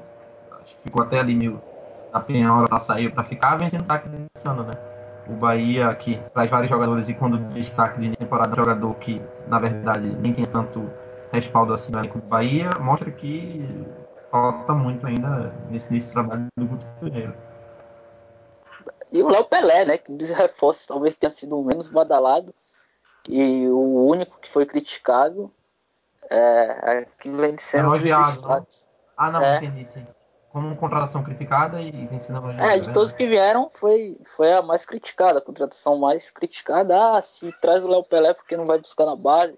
ficou 0.82 1.02
até 1.02 1.20
ali 1.20 1.34
meio 1.34 1.60
na 2.12 2.20
penhora 2.20 2.68
para 2.68 2.78
sair 2.78 3.12
para 3.12 3.22
ficar, 3.22 3.56
vem 3.56 3.68
sendo 3.68 3.80
destaque 3.80 4.08
ano, 4.44 4.64
né? 4.64 4.72
O 5.28 5.34
Bahia, 5.34 5.94
que 5.94 6.18
traz 6.32 6.50
vários 6.50 6.70
jogadores 6.70 7.08
e 7.08 7.14
quando 7.14 7.38
destaque 7.52 8.00
de 8.00 8.16
temporada, 8.16 8.56
jogador 8.56 8.94
que 8.94 9.20
na 9.46 9.58
verdade 9.58 10.08
nem 10.20 10.32
tinha 10.32 10.46
tanto 10.46 10.90
respaldo 11.30 11.74
assim 11.74 11.92
no 11.92 11.98
elenco 11.98 12.18
do 12.18 12.26
Bahia, 12.26 12.70
mostra 12.80 13.10
que 13.10 13.66
falta 14.30 14.72
muito 14.72 15.06
ainda 15.06 15.52
nesse, 15.70 15.92
nesse 15.92 16.12
trabalho 16.12 16.46
do 16.56 16.66
Guto 16.66 16.86
Ferreira. 17.00 17.36
E 19.12 19.22
o 19.22 19.28
Léo 19.28 19.44
Pelé, 19.44 19.84
né? 19.84 19.98
Que 19.98 20.12
dos 20.12 20.30
reforços 20.30 20.86
talvez 20.86 21.14
tenha 21.14 21.30
sido 21.30 21.58
o 21.58 21.64
menos 21.64 21.88
badalado 21.88 22.54
e 23.28 23.68
o 23.68 24.06
único 24.06 24.38
que 24.40 24.48
foi 24.48 24.64
criticado 24.64 25.50
é, 26.30 27.00
é 27.00 27.06
que 27.20 27.30
vem 27.30 27.56
sendo 27.58 27.88
Elogiado, 27.88 28.48
né? 28.48 28.64
Ah, 29.16 29.30
não, 29.30 29.42
é. 29.42 29.56
entendi, 29.56 29.84
sim 29.84 30.06
como 30.50 30.76
contratação 30.76 31.22
criticada 31.22 31.80
e 31.80 31.90
vencendo 32.06 32.44
a 32.46 32.74
É, 32.74 32.78
de 32.78 32.92
todos 32.92 33.12
que 33.12 33.26
vieram, 33.26 33.68
foi, 33.70 34.16
foi 34.24 34.52
a 34.52 34.62
mais 34.62 34.86
criticada, 34.86 35.38
a 35.38 35.42
contratação 35.42 35.98
mais 35.98 36.30
criticada. 36.30 37.16
Ah, 37.16 37.22
se 37.22 37.52
traz 37.60 37.84
o 37.84 37.88
Léo 37.88 38.04
Pelé 38.04 38.32
porque 38.32 38.56
não 38.56 38.66
vai 38.66 38.78
buscar 38.78 39.04
na 39.04 39.16
base. 39.16 39.54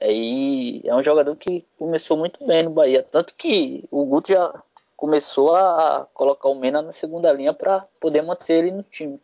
Aí 0.00 0.80
é 0.84 0.94
um 0.94 1.02
jogador 1.02 1.34
que 1.36 1.66
começou 1.78 2.16
muito 2.16 2.44
bem 2.46 2.62
no 2.64 2.70
Bahia. 2.70 3.02
Tanto 3.02 3.34
que 3.34 3.86
o 3.90 4.04
Guto 4.04 4.32
já 4.32 4.52
começou 4.96 5.54
a 5.54 6.06
colocar 6.12 6.48
o 6.48 6.54
Mena 6.54 6.82
na 6.82 6.92
segunda 6.92 7.32
linha 7.32 7.54
para 7.54 7.86
poder 8.00 8.22
manter 8.22 8.64
ele 8.64 8.72
no 8.72 8.82
time. 8.82 9.20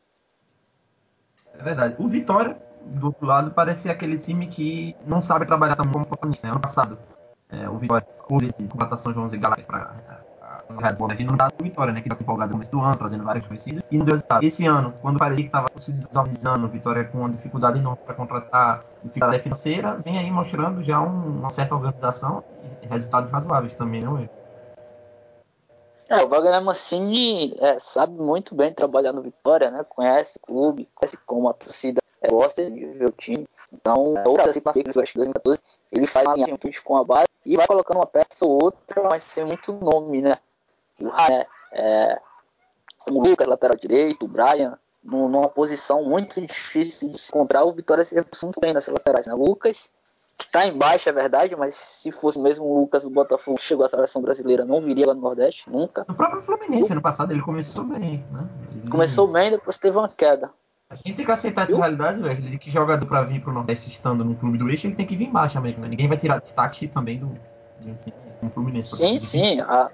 É 1.52 1.62
verdade. 1.62 1.96
O 1.98 2.08
Vitória, 2.08 2.56
do 2.80 3.06
outro 3.06 3.26
lado, 3.26 3.50
parece 3.50 3.88
aquele 3.88 4.18
time 4.18 4.46
que 4.46 4.96
não 5.04 5.20
sabe 5.20 5.46
trabalhar 5.46 5.76
tão 5.76 5.90
como 5.90 6.04
o 6.06 6.46
Ano 6.46 6.60
passado, 6.60 6.98
é, 7.50 7.68
o 7.68 7.76
Vitória 7.76 8.06
ficou 8.16 8.40
de 8.40 8.52
contratação 8.52 9.12
de 9.12 9.18
11 9.18 9.36
galáxias 9.36 9.66
para 9.66 10.23
Red 10.70 10.94
Bull 10.94 11.10
aqui 11.10 11.24
não 11.24 11.36
dá 11.36 11.48
vitória, 11.60 11.92
né? 11.92 12.00
Que 12.00 12.08
tá 12.08 12.16
empolgado 12.18 12.48
no 12.48 12.54
começo 12.54 12.70
do 12.70 12.80
ano, 12.80 12.96
trazendo 12.96 13.24
vários 13.24 13.46
conhecidos. 13.46 13.82
E 13.90 13.98
não 13.98 14.04
deu 14.04 14.14
resultado. 14.14 14.44
Esse 14.44 14.66
ano, 14.66 14.94
quando 15.00 15.18
parecia 15.18 15.42
que 15.42 15.48
estava 15.48 15.68
se 15.76 15.92
desorganizando, 15.92 16.68
Vitória 16.68 17.04
com 17.04 17.18
uma 17.18 17.30
dificuldade 17.30 17.78
enorme 17.78 17.98
para 18.04 18.14
contratar 18.14 18.84
dificuldade 19.02 19.42
financeira, 19.42 20.00
vem 20.04 20.18
aí 20.18 20.30
mostrando 20.30 20.82
já 20.82 21.00
um, 21.00 21.38
uma 21.38 21.50
certa 21.50 21.74
organização 21.74 22.42
e 22.82 22.86
resultados 22.86 23.30
razoáveis 23.30 23.74
também, 23.74 24.02
não 24.02 24.18
é? 24.18 24.28
É, 26.08 26.22
o 26.22 26.28
Wagner 26.28 26.62
Mancini 26.62 27.56
é, 27.58 27.78
sabe 27.78 28.14
muito 28.20 28.54
bem 28.54 28.72
trabalhar 28.72 29.12
no 29.12 29.22
Vitória, 29.22 29.70
né? 29.70 29.84
Conhece 29.88 30.38
o 30.38 30.46
clube, 30.46 30.88
conhece 30.94 31.16
como 31.24 31.48
a 31.48 31.54
torcida 31.54 32.00
gosta 32.28 32.70
de 32.70 32.86
ver 32.86 33.06
o 33.06 33.12
time. 33.12 33.46
Então, 33.72 34.16
é 34.16 34.28
outra 34.28 34.44
eu 34.44 34.50
acho 34.50 34.60
que 34.60 34.92
2014, 35.22 35.60
ele 35.90 36.06
faz 36.06 36.26
uma 36.26 36.36
linha 36.36 36.58
com 36.84 36.96
a 36.96 37.04
base 37.04 37.28
e 37.44 37.56
vai 37.56 37.66
colocando 37.66 37.98
uma 37.98 38.06
peça 38.06 38.44
ou 38.44 38.62
outra, 38.62 39.02
mas 39.02 39.22
sem 39.22 39.44
muito 39.44 39.72
nome, 39.72 40.22
né? 40.22 40.38
O 41.00 41.08
Rané, 41.08 41.46
é, 41.72 42.20
o 43.10 43.22
Lucas, 43.22 43.46
lateral 43.46 43.76
direito, 43.76 44.24
o 44.24 44.28
Brian, 44.28 44.78
numa 45.02 45.48
posição 45.48 46.04
muito 46.04 46.40
difícil 46.40 47.10
de 47.10 47.18
se 47.18 47.28
encontrar, 47.28 47.64
o 47.64 47.72
Vitória 47.72 48.04
se 48.04 48.14
reforçou 48.14 48.48
muito 48.48 48.60
bem 48.60 48.72
nessas 48.72 48.92
laterais, 48.92 49.26
né? 49.26 49.34
O 49.34 49.44
Lucas, 49.44 49.90
que 50.38 50.44
está 50.44 50.66
embaixo, 50.66 51.08
é 51.08 51.12
verdade, 51.12 51.54
mas 51.56 51.74
se 51.74 52.10
fosse 52.10 52.40
mesmo 52.40 52.64
o 52.64 52.80
Lucas 52.80 53.02
do 53.02 53.10
Botafogo 53.10 53.58
que 53.58 53.64
chegou 53.64 53.84
à 53.84 53.88
seleção 53.88 54.22
brasileira, 54.22 54.64
não 54.64 54.80
viria 54.80 55.06
lá 55.06 55.14
no 55.14 55.20
Nordeste, 55.20 55.70
nunca. 55.70 56.06
O 56.08 56.14
próprio 56.14 56.40
Fluminense, 56.40 56.92
ano 56.92 57.02
passado, 57.02 57.32
ele 57.32 57.42
começou 57.42 57.84
bem, 57.84 58.24
né? 58.30 58.48
Ele... 58.72 58.90
Começou 58.90 59.28
bem, 59.28 59.50
depois 59.50 59.76
teve 59.76 59.98
uma 59.98 60.08
queda. 60.08 60.50
A 60.88 60.96
gente 60.96 61.14
tem 61.14 61.24
que 61.24 61.32
aceitar 61.32 61.66
essa 61.66 61.76
realidade, 61.76 62.22
velho. 62.22 62.42
De 62.42 62.58
que 62.58 62.70
jogador 62.70 63.04
pra 63.06 63.22
vir 63.22 63.40
pro 63.40 63.52
Nordeste 63.52 63.88
estando 63.88 64.24
no 64.24 64.36
clube 64.36 64.58
do 64.58 64.70
eixo, 64.70 64.86
ele 64.86 64.94
tem 64.94 65.06
que 65.06 65.16
vir 65.16 65.28
embaixo 65.28 65.60
mesmo, 65.60 65.82
né? 65.82 65.88
Ninguém 65.88 66.06
vai 66.06 66.16
tirar 66.16 66.40
destaque 66.40 66.86
também 66.86 67.18
do, 67.18 67.36
do 68.40 68.50
Fluminense. 68.50 68.96
Sim, 68.96 69.18
sim. 69.18 69.60
A, 69.60 69.90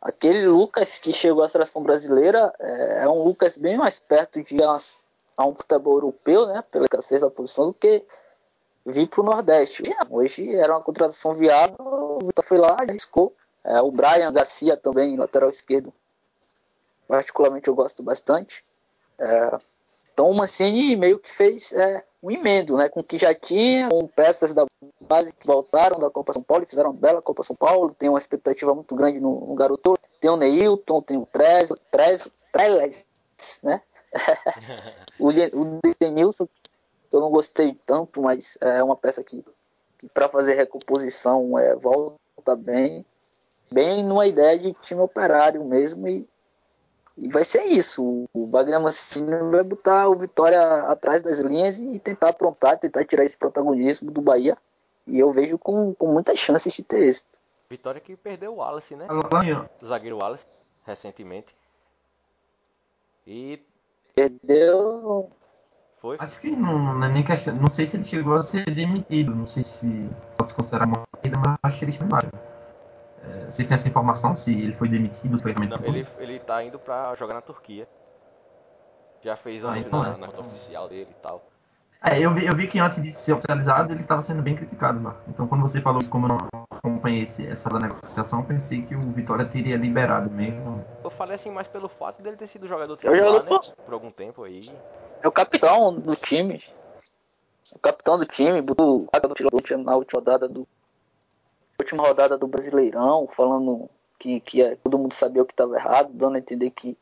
aquele 0.00 0.46
Lucas 0.46 0.98
que 0.98 1.12
chegou 1.12 1.42
à 1.42 1.48
seleção 1.48 1.82
brasileira 1.82 2.52
é, 2.58 3.04
é 3.04 3.08
um 3.08 3.22
Lucas 3.24 3.56
bem 3.56 3.76
mais 3.76 3.98
perto 3.98 4.42
de 4.42 4.54
umas, 4.54 4.98
a 5.36 5.46
um 5.46 5.54
futebol 5.54 5.94
europeu, 5.94 6.46
né? 6.46 6.62
Pela 6.70 6.86
da 6.86 7.30
posição, 7.30 7.66
do 7.66 7.74
que 7.74 8.04
vir 8.84 9.08
pro 9.08 9.22
Nordeste. 9.22 9.82
Hoje 10.10 10.54
era 10.54 10.74
uma 10.74 10.82
contratação 10.82 11.34
viável, 11.34 11.76
o 11.80 12.24
Vitor 12.24 12.44
foi 12.44 12.58
lá 12.58 12.76
arriscou. 12.78 13.34
É, 13.64 13.80
o 13.82 13.90
Brian 13.90 14.32
Garcia 14.32 14.76
também, 14.76 15.16
lateral 15.16 15.50
esquerdo. 15.50 15.92
Particularmente 17.06 17.68
eu 17.68 17.74
gosto 17.74 18.02
bastante. 18.02 18.64
É, 19.18 19.58
então 20.18 20.28
o 20.28 20.34
Mancini 20.34 20.96
meio 20.96 21.16
que 21.16 21.30
fez 21.30 21.72
é, 21.72 22.02
um 22.20 22.28
emendo, 22.28 22.76
né, 22.76 22.88
com 22.88 22.98
o 22.98 23.04
que 23.04 23.16
já 23.16 23.32
tinha, 23.32 23.88
com 23.88 24.04
peças 24.08 24.52
da 24.52 24.66
base 25.00 25.32
que 25.32 25.46
voltaram 25.46 26.00
da 26.00 26.10
Copa 26.10 26.32
São 26.32 26.42
Paulo, 26.42 26.66
fizeram 26.66 26.90
uma 26.90 26.98
bela 26.98 27.22
Copa 27.22 27.44
São 27.44 27.54
Paulo, 27.54 27.94
tem 27.96 28.08
uma 28.08 28.18
expectativa 28.18 28.74
muito 28.74 28.96
grande 28.96 29.20
no, 29.20 29.46
no 29.46 29.54
garoto. 29.54 29.96
Tem 30.20 30.28
o 30.28 30.36
Neilton, 30.36 31.00
tem 31.02 31.16
o 31.16 31.24
Trez, 31.24 31.72
Trez, 31.92 32.28
Trelez, 32.52 33.06
né? 33.62 33.80
o, 35.20 35.28
o 35.28 35.80
Denilson, 36.00 36.48
que 37.08 37.14
eu 37.14 37.20
não 37.20 37.30
gostei 37.30 37.78
tanto, 37.86 38.20
mas 38.20 38.58
é 38.60 38.82
uma 38.82 38.96
peça 38.96 39.22
que, 39.22 39.44
que 40.00 40.08
para 40.08 40.28
fazer 40.28 40.54
recomposição 40.54 41.56
é, 41.56 41.76
volta 41.76 42.56
bem, 42.56 43.06
bem 43.70 44.02
numa 44.02 44.26
ideia 44.26 44.58
de 44.58 44.72
time 44.82 45.00
operário 45.00 45.64
mesmo 45.64 46.08
e 46.08 46.28
e 47.18 47.28
vai 47.28 47.44
ser 47.44 47.64
isso. 47.64 48.28
O 48.32 48.46
Wagner 48.46 48.80
Mancini 48.80 49.36
vai 49.50 49.64
botar 49.64 50.08
o 50.08 50.16
Vitória 50.16 50.62
atrás 50.84 51.20
das 51.20 51.40
linhas 51.40 51.78
e 51.78 51.98
tentar 51.98 52.28
aprontar, 52.28 52.78
tentar 52.78 53.04
tirar 53.04 53.24
esse 53.24 53.36
protagonismo 53.36 54.10
do 54.10 54.20
Bahia. 54.20 54.56
E 55.06 55.18
eu 55.18 55.30
vejo 55.32 55.58
com, 55.58 55.92
com 55.94 56.12
muitas 56.12 56.38
chances 56.38 56.72
de 56.72 56.84
ter 56.84 57.02
êxito. 57.02 57.26
Vitória 57.68 58.00
que 58.00 58.16
perdeu 58.16 58.52
o 58.52 58.56
Wallace, 58.56 58.94
né? 58.94 59.06
O 59.82 59.86
zagueiro 59.86 60.18
Wallace, 60.18 60.46
recentemente. 60.86 61.56
E. 63.26 63.60
Perdeu. 64.14 65.30
Foi? 65.96 66.16
Acho 66.20 66.40
que 66.40 66.50
não, 66.50 66.94
não 66.94 67.04
é 67.04 67.08
nem 67.10 67.24
questão. 67.24 67.54
Não 67.56 67.68
sei 67.68 67.86
se 67.86 67.96
ele 67.96 68.04
chegou 68.04 68.36
a 68.36 68.42
ser 68.42 68.64
demitido. 68.70 69.34
Não 69.34 69.46
sei 69.46 69.64
se 69.64 70.08
pode 70.36 70.54
considerar 70.54 70.86
uma 70.86 71.04
corrida, 71.10 71.38
mas 71.44 71.58
acho 71.64 71.78
que 71.78 71.84
ele 71.84 71.90
está 71.90 72.04
vocês 73.58 73.66
têm 73.66 73.74
essa 73.74 73.88
informação? 73.88 74.36
Se 74.36 74.52
ele 74.52 74.72
foi 74.72 74.88
demitido? 74.88 75.36
Foi 75.38 75.52
Não, 75.52 75.78
ele, 75.82 76.06
ele 76.18 76.38
tá 76.38 76.62
indo 76.62 76.78
pra 76.78 77.12
jogar 77.16 77.34
na 77.34 77.40
Turquia. 77.40 77.88
Já 79.20 79.34
fez 79.34 79.64
ah, 79.64 79.70
antes 79.70 79.84
então 79.84 80.00
na, 80.00 80.14
é. 80.14 80.16
na 80.16 80.26
conta 80.28 80.42
oficial 80.42 80.88
dele 80.88 81.08
e 81.10 81.20
tal. 81.20 81.44
É, 82.00 82.20
eu 82.20 82.30
vi, 82.30 82.46
eu 82.46 82.54
vi 82.54 82.68
que 82.68 82.78
antes 82.78 83.02
de 83.02 83.12
ser 83.12 83.32
oficializado 83.32 83.92
ele 83.92 84.00
estava 84.00 84.22
sendo 84.22 84.40
bem 84.42 84.54
criticado 84.54 85.02
lá. 85.02 85.16
Então 85.26 85.48
quando 85.48 85.62
você 85.62 85.80
falou 85.80 86.00
isso, 86.00 86.08
como 86.08 86.26
eu 86.26 86.28
não 86.28 86.38
acompanhei 86.70 87.24
esse, 87.24 87.44
essa 87.48 87.68
negociação, 87.76 88.44
pensei 88.44 88.82
que 88.82 88.94
o 88.94 89.00
Vitória 89.10 89.44
teria 89.44 89.76
liberado 89.76 90.30
mesmo. 90.30 90.84
Eu 91.02 91.10
falei 91.10 91.34
assim 91.34 91.50
mais 91.50 91.66
pelo 91.66 91.88
fato 91.88 92.22
dele 92.22 92.36
ter 92.36 92.46
sido 92.46 92.68
jogador 92.68 92.96
titular, 92.96 93.42
né, 93.42 93.58
por 93.84 93.92
algum 93.92 94.12
tempo 94.12 94.44
aí. 94.44 94.60
É 95.20 95.26
o 95.26 95.32
capitão 95.32 95.92
do 95.92 96.14
time. 96.14 96.62
O 97.72 97.78
capitão 97.80 98.16
do 98.16 98.24
time, 98.24 98.62
botou 98.62 99.08
na 99.84 99.96
última 99.96 100.20
rodada 100.20 100.48
do 100.48 100.66
última 101.80 102.06
rodada 102.06 102.36
do 102.36 102.46
Brasileirão, 102.46 103.28
falando 103.30 103.88
que, 104.18 104.40
que 104.40 104.62
é, 104.62 104.76
todo 104.76 104.98
mundo 104.98 105.14
sabia 105.14 105.42
o 105.42 105.46
que 105.46 105.52
estava 105.52 105.76
errado, 105.76 106.10
dando 106.12 106.36
a 106.36 106.38
entender 106.38 106.70
que 106.70 106.96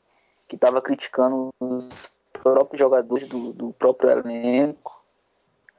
estava 0.53 0.81
criticando 0.81 1.51
os 1.59 2.11
próprios 2.33 2.79
jogadores 2.79 3.29
do, 3.29 3.53
do, 3.53 3.72
próprio 3.72 4.11
elenco. 4.11 5.05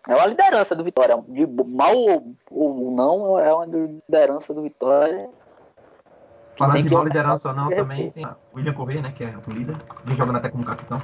É 0.08 0.16
uma 0.16 0.26
liderança 0.26 0.76
do 0.76 0.84
Vitória. 0.84 1.18
De 1.28 1.46
mal 1.46 1.96
ou, 1.96 2.36
ou 2.50 2.92
não, 2.92 3.40
é 3.40 3.54
uma 3.54 3.66
liderança 3.66 4.54
do 4.54 4.64
Vitória. 4.64 5.30
Falando 6.58 6.84
de 6.84 6.94
mal 6.94 7.04
liderança 7.04 7.50
ou 7.50 7.56
não, 7.56 7.70
também 7.70 8.10
tem 8.12 8.26
o 8.26 8.36
William 8.56 8.74
Correia, 8.74 9.02
né, 9.02 9.14
que 9.16 9.24
é 9.24 9.34
o 9.48 9.52
líder, 9.52 9.76
vem 10.04 10.16
jogando 10.16 10.38
até 10.38 10.50
como 10.50 10.66
capitão. 10.66 10.98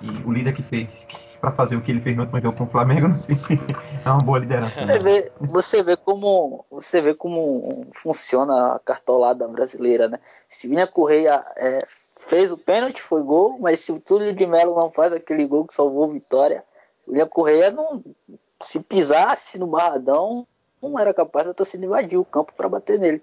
E 0.00 0.26
o 0.26 0.32
líder 0.32 0.52
que 0.52 0.62
fez 0.62 1.33
para 1.44 1.52
fazer 1.52 1.76
o 1.76 1.82
que 1.82 1.90
ele 1.90 2.00
fez 2.00 2.16
no 2.16 2.22
último 2.22 2.40
jogo 2.40 2.56
com 2.56 2.64
o 2.64 2.68
Flamengo, 2.68 3.08
não 3.08 3.14
sei 3.14 3.36
se 3.36 3.54
é 4.04 4.08
uma 4.08 4.18
boa 4.18 4.38
liderança. 4.38 4.86
Você 4.86 4.98
vê, 4.98 5.32
você 5.38 5.82
vê 5.82 5.96
como 5.96 6.64
você 6.70 7.02
vê 7.02 7.14
como 7.14 7.86
funciona 7.92 8.74
a 8.74 8.78
cartolada 8.78 9.46
brasileira, 9.46 10.08
né? 10.08 10.18
Se 10.48 10.66
Vinha 10.66 10.86
Correia 10.86 11.44
é, 11.56 11.84
fez 12.26 12.50
o 12.50 12.56
pênalti, 12.56 13.02
foi 13.02 13.22
gol, 13.22 13.58
mas 13.60 13.80
se 13.80 13.92
o 13.92 14.00
Túlio 14.00 14.32
de 14.32 14.46
Melo 14.46 14.74
não 14.74 14.90
faz 14.90 15.12
aquele 15.12 15.44
gol 15.44 15.66
que 15.66 15.74
salvou 15.74 16.04
a 16.04 16.12
vitória, 16.12 16.64
o 17.06 17.12
Vinha 17.12 17.26
Correia 17.26 17.70
não 17.70 18.02
se 18.60 18.80
pisasse 18.80 19.58
no 19.58 19.66
barradão, 19.66 20.46
não 20.82 20.98
era 20.98 21.12
capaz 21.12 21.46
da 21.46 21.52
torcida 21.52 21.84
invadir 21.84 22.18
o 22.18 22.24
campo 22.24 22.54
para 22.56 22.68
bater 22.68 22.98
nele. 22.98 23.22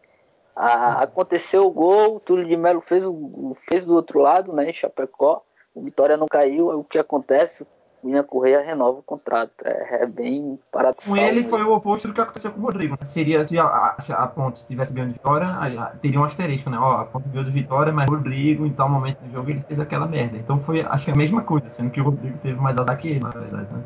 Ah, 0.55 1.01
aconteceu 1.01 1.65
o 1.65 1.71
gol, 1.71 2.17
o 2.17 2.19
Túlio 2.19 2.45
de 2.45 2.55
Melo 2.55 2.81
fez, 2.81 3.03
o, 3.03 3.55
fez 3.67 3.85
do 3.85 3.95
outro 3.95 4.19
lado, 4.19 4.53
né, 4.53 4.69
em 4.69 4.73
Chapecó. 4.73 5.43
O 5.73 5.81
Vitória 5.81 6.17
não 6.17 6.27
caiu, 6.27 6.67
o 6.67 6.83
que 6.83 6.99
acontece? 6.99 7.63
O 7.63 7.67
William 8.03 8.23
Correia 8.23 8.61
renova 8.61 8.99
o 8.99 9.03
contrato. 9.03 9.51
É, 9.63 10.03
é 10.03 10.05
bem 10.05 10.59
paradoxal. 10.71 11.15
Com 11.15 11.21
ele 11.21 11.43
foi 11.43 11.63
o 11.63 11.73
oposto 11.73 12.07
do 12.07 12.13
que 12.13 12.21
aconteceu 12.21 12.51
com 12.51 12.59
o 12.59 12.63
Rodrigo. 12.63 12.97
Né? 12.99 13.05
Seria 13.05 13.45
se 13.45 13.57
a, 13.59 13.63
a, 13.63 13.95
a 14.09 14.27
Ponte 14.27 14.65
tivesse 14.65 14.93
ganho 14.93 15.07
de 15.07 15.13
Vitória, 15.13 15.47
teria 16.01 16.19
um 16.19 16.23
asterisco, 16.23 16.69
né? 16.69 16.77
Ó, 16.79 17.01
a 17.01 17.05
Ponte 17.05 17.29
ganhou 17.29 17.43
de 17.43 17.51
Vitória, 17.51 17.93
mas 17.93 18.09
o 18.09 18.13
Rodrigo, 18.13 18.65
em 18.65 18.73
tal 18.73 18.89
momento 18.89 19.19
do 19.19 19.31
jogo, 19.31 19.49
ele 19.49 19.61
fez 19.61 19.79
aquela 19.79 20.07
merda. 20.07 20.37
Então 20.37 20.59
foi, 20.59 20.81
acho 20.81 21.05
que 21.05 21.11
a 21.11 21.15
mesma 21.15 21.43
coisa, 21.43 21.69
sendo 21.69 21.91
que 21.91 22.01
o 22.01 22.05
Rodrigo 22.05 22.37
teve 22.39 22.59
mais 22.59 22.77
azar 22.77 22.97
que 22.97 23.09
ele, 23.09 23.19
na 23.19 23.29
verdade, 23.29 23.67
né? 23.71 23.83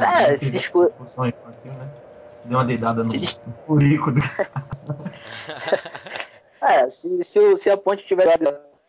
é, 0.00 0.36
se 0.36 0.50
discu... 0.50 0.90
né? 1.22 1.88
Deu 2.44 2.58
uma 2.58 2.64
dedada 2.64 3.02
no, 3.02 3.10
no 3.10 3.52
currículo. 3.66 4.16
É, 6.60 6.88
se, 6.88 7.22
se, 7.22 7.56
se 7.56 7.70
a 7.70 7.76
Ponte 7.76 8.04
tivesse 8.04 8.36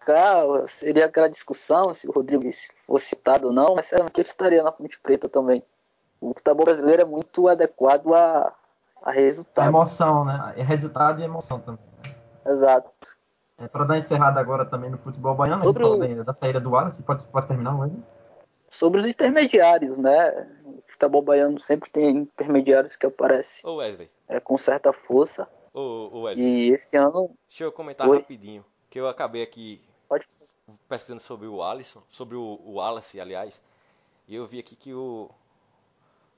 cá, 0.09 0.67
seria 0.67 1.05
aquela 1.05 1.29
discussão 1.29 1.93
se 1.93 2.07
o 2.07 2.11
Rodrigo 2.11 2.49
fosse 2.87 3.07
citado 3.07 3.47
ou 3.47 3.53
não, 3.53 3.75
mas 3.75 3.85
sinceramente 3.85 4.19
ele 4.19 4.27
estaria 4.27 4.63
na 4.63 4.71
Ponte 4.71 4.99
Preta 4.99 5.29
também. 5.29 5.63
O 6.19 6.33
futebol 6.33 6.65
brasileiro 6.65 7.03
é 7.03 7.05
muito 7.05 7.47
adequado 7.47 8.13
a, 8.15 8.51
a 9.03 9.11
resultado. 9.11 9.65
A 9.65 9.69
emoção, 9.69 10.25
né? 10.25 10.53
É 10.57 10.63
resultado 10.63 11.21
e 11.21 11.23
emoção 11.23 11.59
também. 11.59 11.85
Né? 12.03 12.15
Exato. 12.51 12.89
É, 13.59 13.67
para 13.67 13.85
dar 13.85 13.97
encerrada 13.99 14.39
agora 14.39 14.65
também 14.65 14.89
no 14.89 14.97
futebol 14.97 15.35
baiano, 15.35 15.63
Sobre 15.63 15.83
a 15.83 16.07
gente 16.07 16.19
o... 16.21 16.23
da 16.23 16.33
saída 16.33 16.59
do 16.59 16.71
Wallace, 16.71 17.03
pode, 17.03 17.23
pode 17.25 17.47
terminar 17.47 17.79
hoje? 17.79 17.95
Sobre 18.69 19.01
os 19.01 19.05
intermediários, 19.05 19.95
né? 19.97 20.47
O 20.65 20.81
futebol 20.81 21.21
baiano 21.21 21.59
sempre 21.59 21.89
tem 21.91 22.09
intermediários 22.17 22.95
que 22.95 23.05
aparecem 23.05 23.69
Ô 23.69 23.75
Wesley. 23.75 24.09
É, 24.27 24.39
com 24.39 24.57
certa 24.57 24.91
força. 24.91 25.47
Ô, 25.71 26.09
ô 26.11 26.21
Wesley. 26.23 26.45
E 26.45 26.73
esse 26.73 26.97
ano. 26.97 27.31
Deixa 27.47 27.63
eu 27.63 27.71
comentar 27.71 28.07
Oi? 28.07 28.17
rapidinho. 28.17 28.65
Que 28.89 28.99
eu 28.99 29.07
acabei 29.07 29.43
aqui 29.43 29.88
Pode. 30.09 30.27
Pesquisando 30.87 31.21
sobre 31.21 31.47
o 31.47 31.63
Alisson, 31.63 32.01
sobre 32.09 32.35
o, 32.35 32.59
o 32.63 32.73
Wallace, 32.73 33.19
aliás, 33.19 33.61
e 34.27 34.35
eu 34.35 34.45
vi 34.45 34.59
aqui 34.59 34.75
que 34.75 34.93
o, 34.93 35.29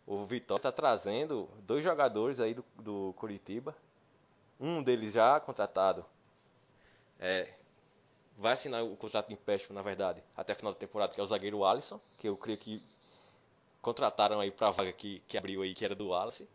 o 0.06 0.26
Vitória 0.26 0.60
está 0.60 0.72
trazendo 0.72 1.50
dois 1.62 1.84
jogadores 1.84 2.40
aí 2.40 2.54
do, 2.54 2.64
do 2.76 3.14
Curitiba. 3.18 3.76
Um 4.60 4.84
deles 4.84 5.14
já 5.14 5.40
contratado. 5.40 6.06
É, 7.20 7.54
vai 8.38 8.54
assinar 8.54 8.84
o 8.84 8.96
contrato 8.96 9.28
de 9.28 9.34
empréstimo, 9.34 9.74
na 9.76 9.82
verdade, 9.82 10.24
até 10.36 10.54
a 10.54 10.56
final 10.56 10.74
da 10.74 10.80
temporada, 10.80 11.14
que 11.14 11.20
é 11.20 11.24
o 11.24 11.28
zagueiro 11.28 11.66
Alisson, 11.66 12.00
que 12.20 12.28
eu 12.28 12.38
creio 12.38 12.58
que 12.58 12.82
contrataram 13.82 14.40
aí 14.40 14.52
para 14.52 14.68
a 14.68 14.72
vaga 14.72 14.94
que, 14.94 15.22
que 15.28 15.38
abriu 15.38 15.62
aí, 15.62 15.74
que 15.74 15.84
era 15.84 15.96
do 15.96 16.10
Wallace. 16.10 16.48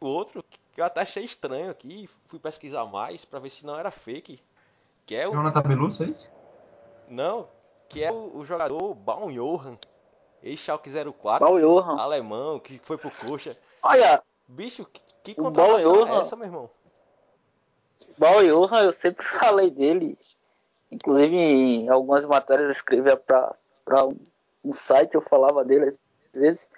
O 0.00 0.06
outro, 0.06 0.44
que 0.72 0.80
eu 0.80 0.84
até 0.84 1.00
achei 1.00 1.24
estranho 1.24 1.70
aqui, 1.70 2.08
fui 2.26 2.38
pesquisar 2.38 2.84
mais 2.84 3.24
para 3.24 3.40
ver 3.40 3.50
se 3.50 3.66
não 3.66 3.78
era 3.78 3.90
fake, 3.90 4.40
Que 5.06 5.16
é 5.16 5.28
o. 5.28 5.32
Jonathan 5.32 5.62
Belusso, 5.62 6.04
é 6.04 6.06
isso? 6.06 6.37
Não, 7.08 7.48
que 7.88 8.02
é 8.02 8.12
o, 8.12 8.36
o 8.36 8.44
jogador 8.44 8.94
Baum 8.94 9.30
Johan, 9.32 9.78
ex-Schalke 10.42 10.90
04, 10.90 11.46
Baum 11.46 11.60
Johan. 11.60 11.98
alemão, 11.98 12.58
que 12.58 12.78
foi 12.78 12.96
pro 12.96 13.10
Coxa. 13.10 13.56
Olha, 13.82 14.22
Bicho, 14.48 14.86
que, 14.86 15.02
que 15.22 15.34
contratação 15.34 16.06
é 16.06 16.18
essa, 16.18 16.34
meu 16.34 16.46
irmão? 16.46 16.70
Baum 18.16 18.42
Johan, 18.42 18.82
eu 18.82 18.92
sempre 18.92 19.24
falei 19.26 19.70
dele. 19.70 20.16
Inclusive, 20.90 21.36
em 21.36 21.88
algumas 21.90 22.24
matérias 22.24 22.66
eu 22.66 22.72
escrevia 22.72 23.16
pra, 23.16 23.54
pra 23.84 24.06
um, 24.06 24.16
um 24.64 24.72
site, 24.72 25.14
eu 25.14 25.20
falava 25.20 25.64
dele 25.64 25.84
às 25.84 26.00
vezes. 26.34 26.70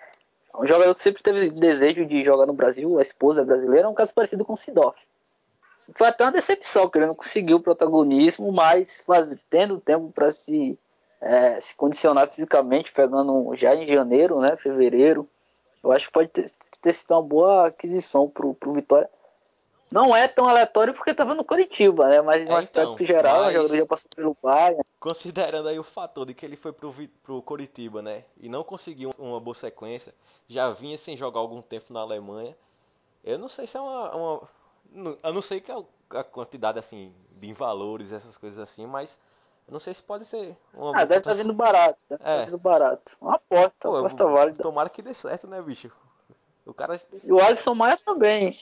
É 0.53 0.57
um 0.57 0.67
jogador 0.67 0.93
que 0.95 1.03
sempre 1.03 1.23
teve 1.23 1.51
desejo 1.51 2.05
de 2.05 2.25
jogar 2.25 2.45
no 2.47 2.53
Brasil, 2.53 2.99
a 2.99 3.03
esposa 3.03 3.43
é 3.43 3.45
brasileira, 3.45 3.87
é 3.87 3.91
um 3.91 3.95
caso 3.95 4.13
parecido 4.13 4.45
com 4.45 4.55
o 4.55 4.57
Sidoff. 4.57 5.07
Foi 5.95 6.09
até 6.09 6.25
uma 6.25 6.33
decepção, 6.33 6.89
que 6.89 6.99
ele 6.99 7.07
não 7.07 7.15
conseguiu 7.15 7.57
o 7.59 7.63
protagonismo, 7.63 8.53
mas 8.53 9.01
faz, 9.01 9.39
tendo 9.49 9.81
tempo 9.81 10.11
para 10.13 10.31
se, 10.31 10.79
é, 11.21 11.61
se 11.61 11.75
condicionar 11.75 12.29
fisicamente, 12.29 12.93
pegando 12.93 13.55
já 13.55 13.75
em 13.75 13.87
janeiro, 13.87 14.41
né, 14.41 14.57
fevereiro, 14.57 15.29
eu 15.83 15.93
acho 15.93 16.07
que 16.07 16.13
pode 16.13 16.29
ter, 16.29 16.51
ter 16.81 16.93
sido 16.93 17.13
uma 17.13 17.23
boa 17.23 17.67
aquisição 17.69 18.29
pro, 18.29 18.55
pro 18.55 18.75
Vitória. 18.75 19.09
Não 19.91 20.15
é 20.15 20.29
tão 20.29 20.49
aleatório 20.49 20.95
porque 20.95 21.13
tava 21.13 21.35
no 21.35 21.45
Curitiba, 21.45 22.07
né? 22.09 22.21
Mas 22.21 22.45
no 22.47 22.53
É, 22.53 22.59
aspecto 22.59 22.93
então, 22.93 23.07
geral, 23.07 23.49
o 23.49 23.51
jogador 23.51 23.77
já 23.77 23.87
passou 23.87 24.09
pelo 24.15 24.37
Bayern. 24.41 24.85
Considerando 25.01 25.69
aí 25.69 25.81
o 25.81 25.83
fator 25.83 26.25
de 26.25 26.33
que 26.33 26.47
ele 26.47 26.55
foi 26.55 26.73
pro, 26.73 26.95
pro 27.25 27.43
Coritiba, 27.43 28.01
né? 28.01 28.25
E 28.41 28.49
não 28.49 28.63
conseguiu 28.63 29.11
uma 29.19 29.41
boa 29.41 29.55
sequência, 29.55 30.15
já 30.47 30.71
vinha 30.71 30.97
sem 30.97 31.17
jogar 31.17 31.41
algum 31.41 31.61
tempo 31.61 31.93
na 31.93 32.01
Alemanha. 32.01 32.57
Eu 33.25 33.37
não 33.37 33.49
sei 33.49 33.67
se 33.67 33.77
é 33.77 33.81
uma. 33.81 34.15
uma 34.15 34.49
eu 35.23 35.33
não 35.33 35.43
sei 35.43 35.61
que 35.61 35.71
é 35.71 35.77
a 36.11 36.25
quantidade 36.25 36.79
assim 36.79 37.15
de 37.33 37.53
valores, 37.53 38.13
essas 38.13 38.37
coisas 38.37 38.59
assim, 38.59 38.87
mas 38.87 39.19
eu 39.69 39.73
não 39.73 39.79
sei 39.79 39.95
se 39.95 40.03
pode 40.03 40.25
ser 40.25 40.57
uma 40.75 40.91
Ah, 40.91 41.05
deve 41.05 41.19
estar 41.19 41.31
contratação. 41.31 41.45
vindo 41.45 41.55
barato, 41.55 41.99
deve 42.09 42.23
É. 42.25 42.39
tá 42.39 42.45
vindo 42.47 42.59
barato. 42.59 43.17
Uma 43.21 43.35
aposta, 43.37 43.73
Pô, 43.81 43.89
uma 43.91 43.97
eu- 43.97 44.01
aposta 44.07 44.27
válida. 44.27 44.63
Tomara 44.63 44.89
que 44.91 45.03
dê 45.03 45.15
certo, 45.15 45.47
né, 45.47 45.61
bicho? 45.63 45.91
O 46.67 46.75
cara. 46.75 47.01
E 47.25 47.33
o 47.33 47.41
Alisson 47.41 47.75
Maia 47.75 47.97
também. 48.05 48.57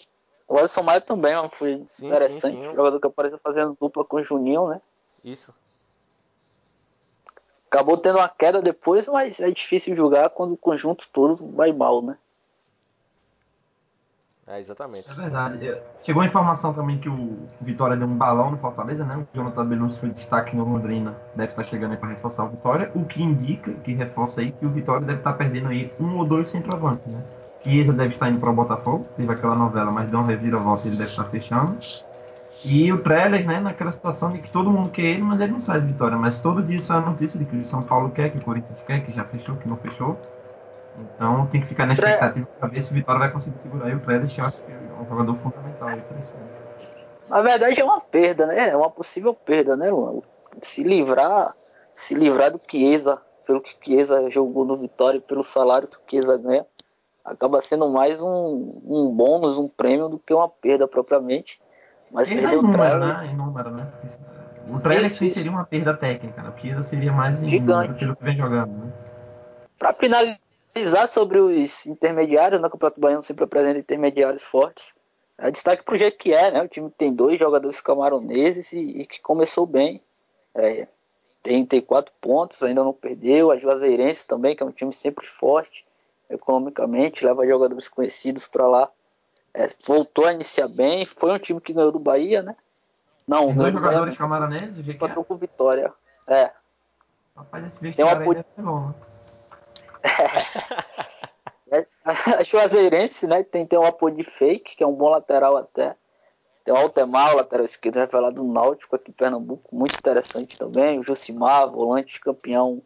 O 0.46 0.56
Alisson 0.58 0.82
Maia 0.82 1.00
também 1.00 1.34
foi 1.50 1.84
Sim, 1.88 2.06
interessante. 2.06 2.40
sim, 2.40 2.50
sim. 2.62 2.74
Jogador 2.74 3.00
que 3.00 3.06
apareceu 3.06 3.38
fazendo 3.38 3.76
dupla 3.80 4.04
com 4.04 4.16
o 4.16 4.22
Juninho, 4.22 4.68
né? 4.68 4.80
Isso. 5.24 5.54
Acabou 7.70 7.98
tendo 7.98 8.18
uma 8.18 8.28
queda 8.28 8.62
depois, 8.62 9.06
mas 9.06 9.40
é 9.40 9.50
difícil 9.50 9.94
julgar 9.94 10.30
quando 10.30 10.52
o 10.52 10.56
conjunto 10.56 11.06
todo 11.12 11.50
vai 11.52 11.70
mal, 11.70 12.00
né? 12.00 12.16
É, 14.49 14.59
exatamente. 14.59 15.11
É 15.11 15.14
verdade. 15.14 15.68
É, 15.68 15.82
Chegou 16.03 16.22
a 16.22 16.26
informação 16.26 16.72
também 16.72 16.99
que 16.99 17.09
o 17.09 17.36
Vitória 17.61 17.96
deu 17.96 18.09
um 18.09 18.16
balão 18.16 18.51
no 18.51 18.57
Fortaleza, 18.57 19.05
né? 19.05 19.16
O 19.16 19.36
Jonathan 19.36 19.66
Belusso 19.66 20.01
foi 20.01 20.09
destaque 20.09 20.57
no 20.57 20.64
Londrina, 20.64 21.14
deve 21.34 21.53
estar 21.53 21.64
chegando 21.64 21.92
aí 21.92 21.96
para 21.99 22.09
reforçar 22.09 22.44
o 22.44 22.49
Vitória, 22.49 22.90
o 22.94 23.05
que 23.05 23.22
indica, 23.22 23.72
que 23.72 23.92
reforça 23.92 24.40
aí, 24.40 24.53
que 24.53 24.64
o 24.64 24.70
Vitória 24.70 25.07
deve 25.07 25.20
estar 25.20 25.34
perdendo 25.34 25.70
aí 25.70 25.92
um 26.01 26.16
ou 26.16 26.24
dois 26.24 26.49
centroavantes, 26.49 27.07
né? 27.12 27.22
Chiesa 27.62 27.92
deve 27.92 28.14
estar 28.14 28.30
indo 28.30 28.40
para 28.40 28.51
o 28.51 28.55
Botafogo, 28.55 29.07
teve 29.16 29.30
aquela 29.30 29.55
novela, 29.55 29.90
mas 29.90 30.09
deu 30.09 30.20
uma 30.20 30.28
reviravolta, 30.28 30.86
ele 30.86 30.96
deve 30.96 31.11
estar 31.11 31.24
fechando. 31.24 31.76
E 32.64 32.92
o 32.92 32.99
Trellis, 32.99 33.46
né, 33.46 33.61
naquela 33.61 33.92
situação 33.92 34.32
de 34.32 34.38
que 34.38 34.51
todo 34.51 34.70
mundo 34.70 34.90
quer 34.90 35.03
ele, 35.03 35.22
mas 35.22 35.40
ele 35.40 35.53
não 35.53 35.61
sai 35.61 35.80
de 35.80 35.86
Vitória. 35.88 36.16
Mas 36.16 36.40
todo 36.40 36.62
dia 36.62 36.78
sai 36.78 36.99
a 36.99 37.01
notícia 37.03 37.38
de 37.38 37.44
que 37.44 37.57
o 37.57 37.64
São 37.64 37.82
Paulo 37.82 38.11
quer, 38.11 38.30
que 38.30 38.38
o 38.38 38.44
Corinthians 38.44 38.80
quer, 38.86 39.05
que 39.05 39.12
já 39.12 39.24
fechou, 39.24 39.57
que 39.57 39.68
não 39.68 39.76
fechou. 39.76 40.18
Então 41.14 41.46
tem 41.46 41.61
que 41.61 41.66
ficar 41.66 41.86
na 41.86 41.94
expectativa 41.94 42.46
para 42.59 42.68
ver 42.68 42.80
se 42.80 42.90
o 42.90 42.94
Vitória 42.94 43.18
vai 43.18 43.30
conseguir 43.30 43.59
segurar 43.61 43.86
aí 43.86 43.94
o 43.94 44.01
Trellis, 44.01 44.32
que 44.32 44.40
eu 44.40 44.44
acho 44.44 44.62
que 44.62 44.72
é 44.72 44.76
um 45.01 45.09
jogador 45.09 45.34
fundamental 45.34 45.88
aí 45.88 46.01
para 46.01 46.18
esse 46.18 46.32
ano. 46.34 46.49
Na 47.28 47.42
verdade 47.42 47.80
é 47.80 47.84
uma 47.84 48.01
perda, 48.01 48.46
né? 48.46 48.70
É 48.70 48.76
uma 48.76 48.90
possível 48.90 49.34
perda, 49.34 49.76
né, 49.76 49.90
Luan? 49.90 50.22
Se 50.62 50.82
livrar, 50.82 51.55
se 51.92 52.14
livrar 52.14 52.51
do 52.51 52.61
Chiesa, 52.70 53.20
pelo 53.46 53.61
que 53.61 53.76
Chiesa 53.84 54.30
jogou 54.30 54.64
no 54.64 54.76
Vitória 54.76 55.18
e 55.18 55.20
pelo 55.22 55.42
salário 55.42 55.88
que 55.88 55.96
o 55.96 56.01
Chiesa 56.09 56.36
ganha, 56.38 56.66
acaba 57.24 57.61
sendo 57.61 57.88
mais 57.88 58.20
um, 58.22 58.80
um 58.86 59.11
bônus, 59.14 59.59
um 59.59 59.68
prêmio 59.68 60.09
do 60.09 60.18
que 60.18 60.32
uma 60.32 60.49
perda 60.49 60.88
propriamente. 60.88 61.61
Mas 62.11 62.28
Perda 62.28 62.49
perder 62.49 62.57
em 62.57 62.59
o 62.59 62.62
número, 62.62 62.82
Trellis, 62.82 63.16
né? 63.16 63.26
Em 63.26 63.36
número, 63.36 63.70
né? 63.70 63.92
O 64.70 64.80
Trellis 64.80 65.12
seria 65.12 65.51
uma 65.51 65.64
perda 65.64 65.94
técnica, 65.94 66.42
né? 66.42 66.53
O 66.55 66.59
Chiesa 66.59 66.82
seria 66.82 67.12
mais 67.12 67.42
em 67.42 67.49
Gigante. 67.49 67.88
número 67.88 67.94
pelo 67.99 68.16
que 68.16 68.24
vem 68.24 68.36
jogando, 68.36 68.72
né? 68.72 68.92
Para 69.78 69.92
finalizar 69.92 70.47
sobre 71.08 71.38
os 71.38 71.86
intermediários, 71.86 72.60
no 72.60 72.70
Campeonato 72.70 73.00
Baiano 73.00 73.22
sempre 73.22 73.44
apresenta 73.44 73.78
intermediários 73.78 74.44
fortes. 74.44 74.92
É, 75.38 75.50
destaque 75.50 75.84
para 75.84 75.94
o 75.94 75.98
Jequié, 75.98 76.50
né? 76.50 76.62
O 76.62 76.68
time 76.68 76.90
que 76.90 76.96
tem 76.96 77.12
dois 77.12 77.38
jogadores 77.38 77.80
camaroneses 77.80 78.72
e, 78.72 78.78
e 78.78 79.06
que 79.06 79.20
começou 79.20 79.66
bem. 79.66 80.02
É, 80.54 80.88
tem, 81.42 81.64
tem 81.64 81.80
quatro 81.80 82.12
pontos, 82.20 82.62
ainda 82.62 82.82
não 82.82 82.92
perdeu. 82.92 83.50
A 83.50 83.56
Juazeirense 83.56 84.26
também, 84.26 84.56
que 84.56 84.62
é 84.62 84.66
um 84.66 84.72
time 84.72 84.92
sempre 84.92 85.26
forte 85.26 85.86
economicamente, 86.28 87.24
leva 87.24 87.46
jogadores 87.46 87.88
conhecidos 87.88 88.46
para 88.46 88.66
lá. 88.66 88.90
É, 89.54 89.68
voltou 89.86 90.26
a 90.26 90.32
iniciar 90.32 90.68
bem. 90.68 91.06
Foi 91.06 91.32
um 91.32 91.38
time 91.38 91.60
que 91.60 91.72
ganhou 91.72 91.92
do 91.92 91.98
Bahia, 91.98 92.42
né? 92.42 92.56
Não, 93.26 93.54
dois 93.54 93.72
do 93.72 93.80
Bahia, 93.80 93.92
jogadores 93.92 94.14
não. 94.14 94.18
camaroneses, 94.18 94.78
o 94.78 94.82
GQ. 94.82 94.92
empatou 94.92 95.24
com 95.24 95.36
Vitória. 95.36 95.92
É, 96.26 96.50
Rapaz, 97.38 97.66
esse 97.66 97.92
Tem 97.92 98.04
uma 98.04 98.18
aí 98.18 98.34
deve 98.34 98.44
ser 98.54 98.62
bom, 98.62 98.88
né? 98.88 98.94
É, 101.70 101.86
A 102.38 102.42
Juazeirense, 102.42 103.26
né, 103.26 103.42
tem, 103.42 103.66
tem 103.66 103.78
um 103.78 103.84
apoio 103.84 104.14
de 104.14 104.22
fake, 104.22 104.76
que 104.76 104.82
é 104.82 104.86
um 104.86 104.94
bom 104.94 105.09
lateral 105.09 105.57
até. 105.57 105.94
Tem 106.64 106.74
o 106.74 106.76
Altemar, 106.76 107.32
o 107.32 107.36
lateral 107.36 107.64
esquerdo 107.64 107.96
revelado 107.96 108.42
do 108.42 108.53
Náutico 108.53 108.96
aqui 108.96 109.11
em 109.11 109.14
Pernambuco, 109.14 109.74
muito 109.74 109.96
interessante 109.96 110.59
também. 110.59 110.99
O 110.99 111.05
Josimar, 111.05 111.70
volante 111.70 112.20
campeão 112.20 112.82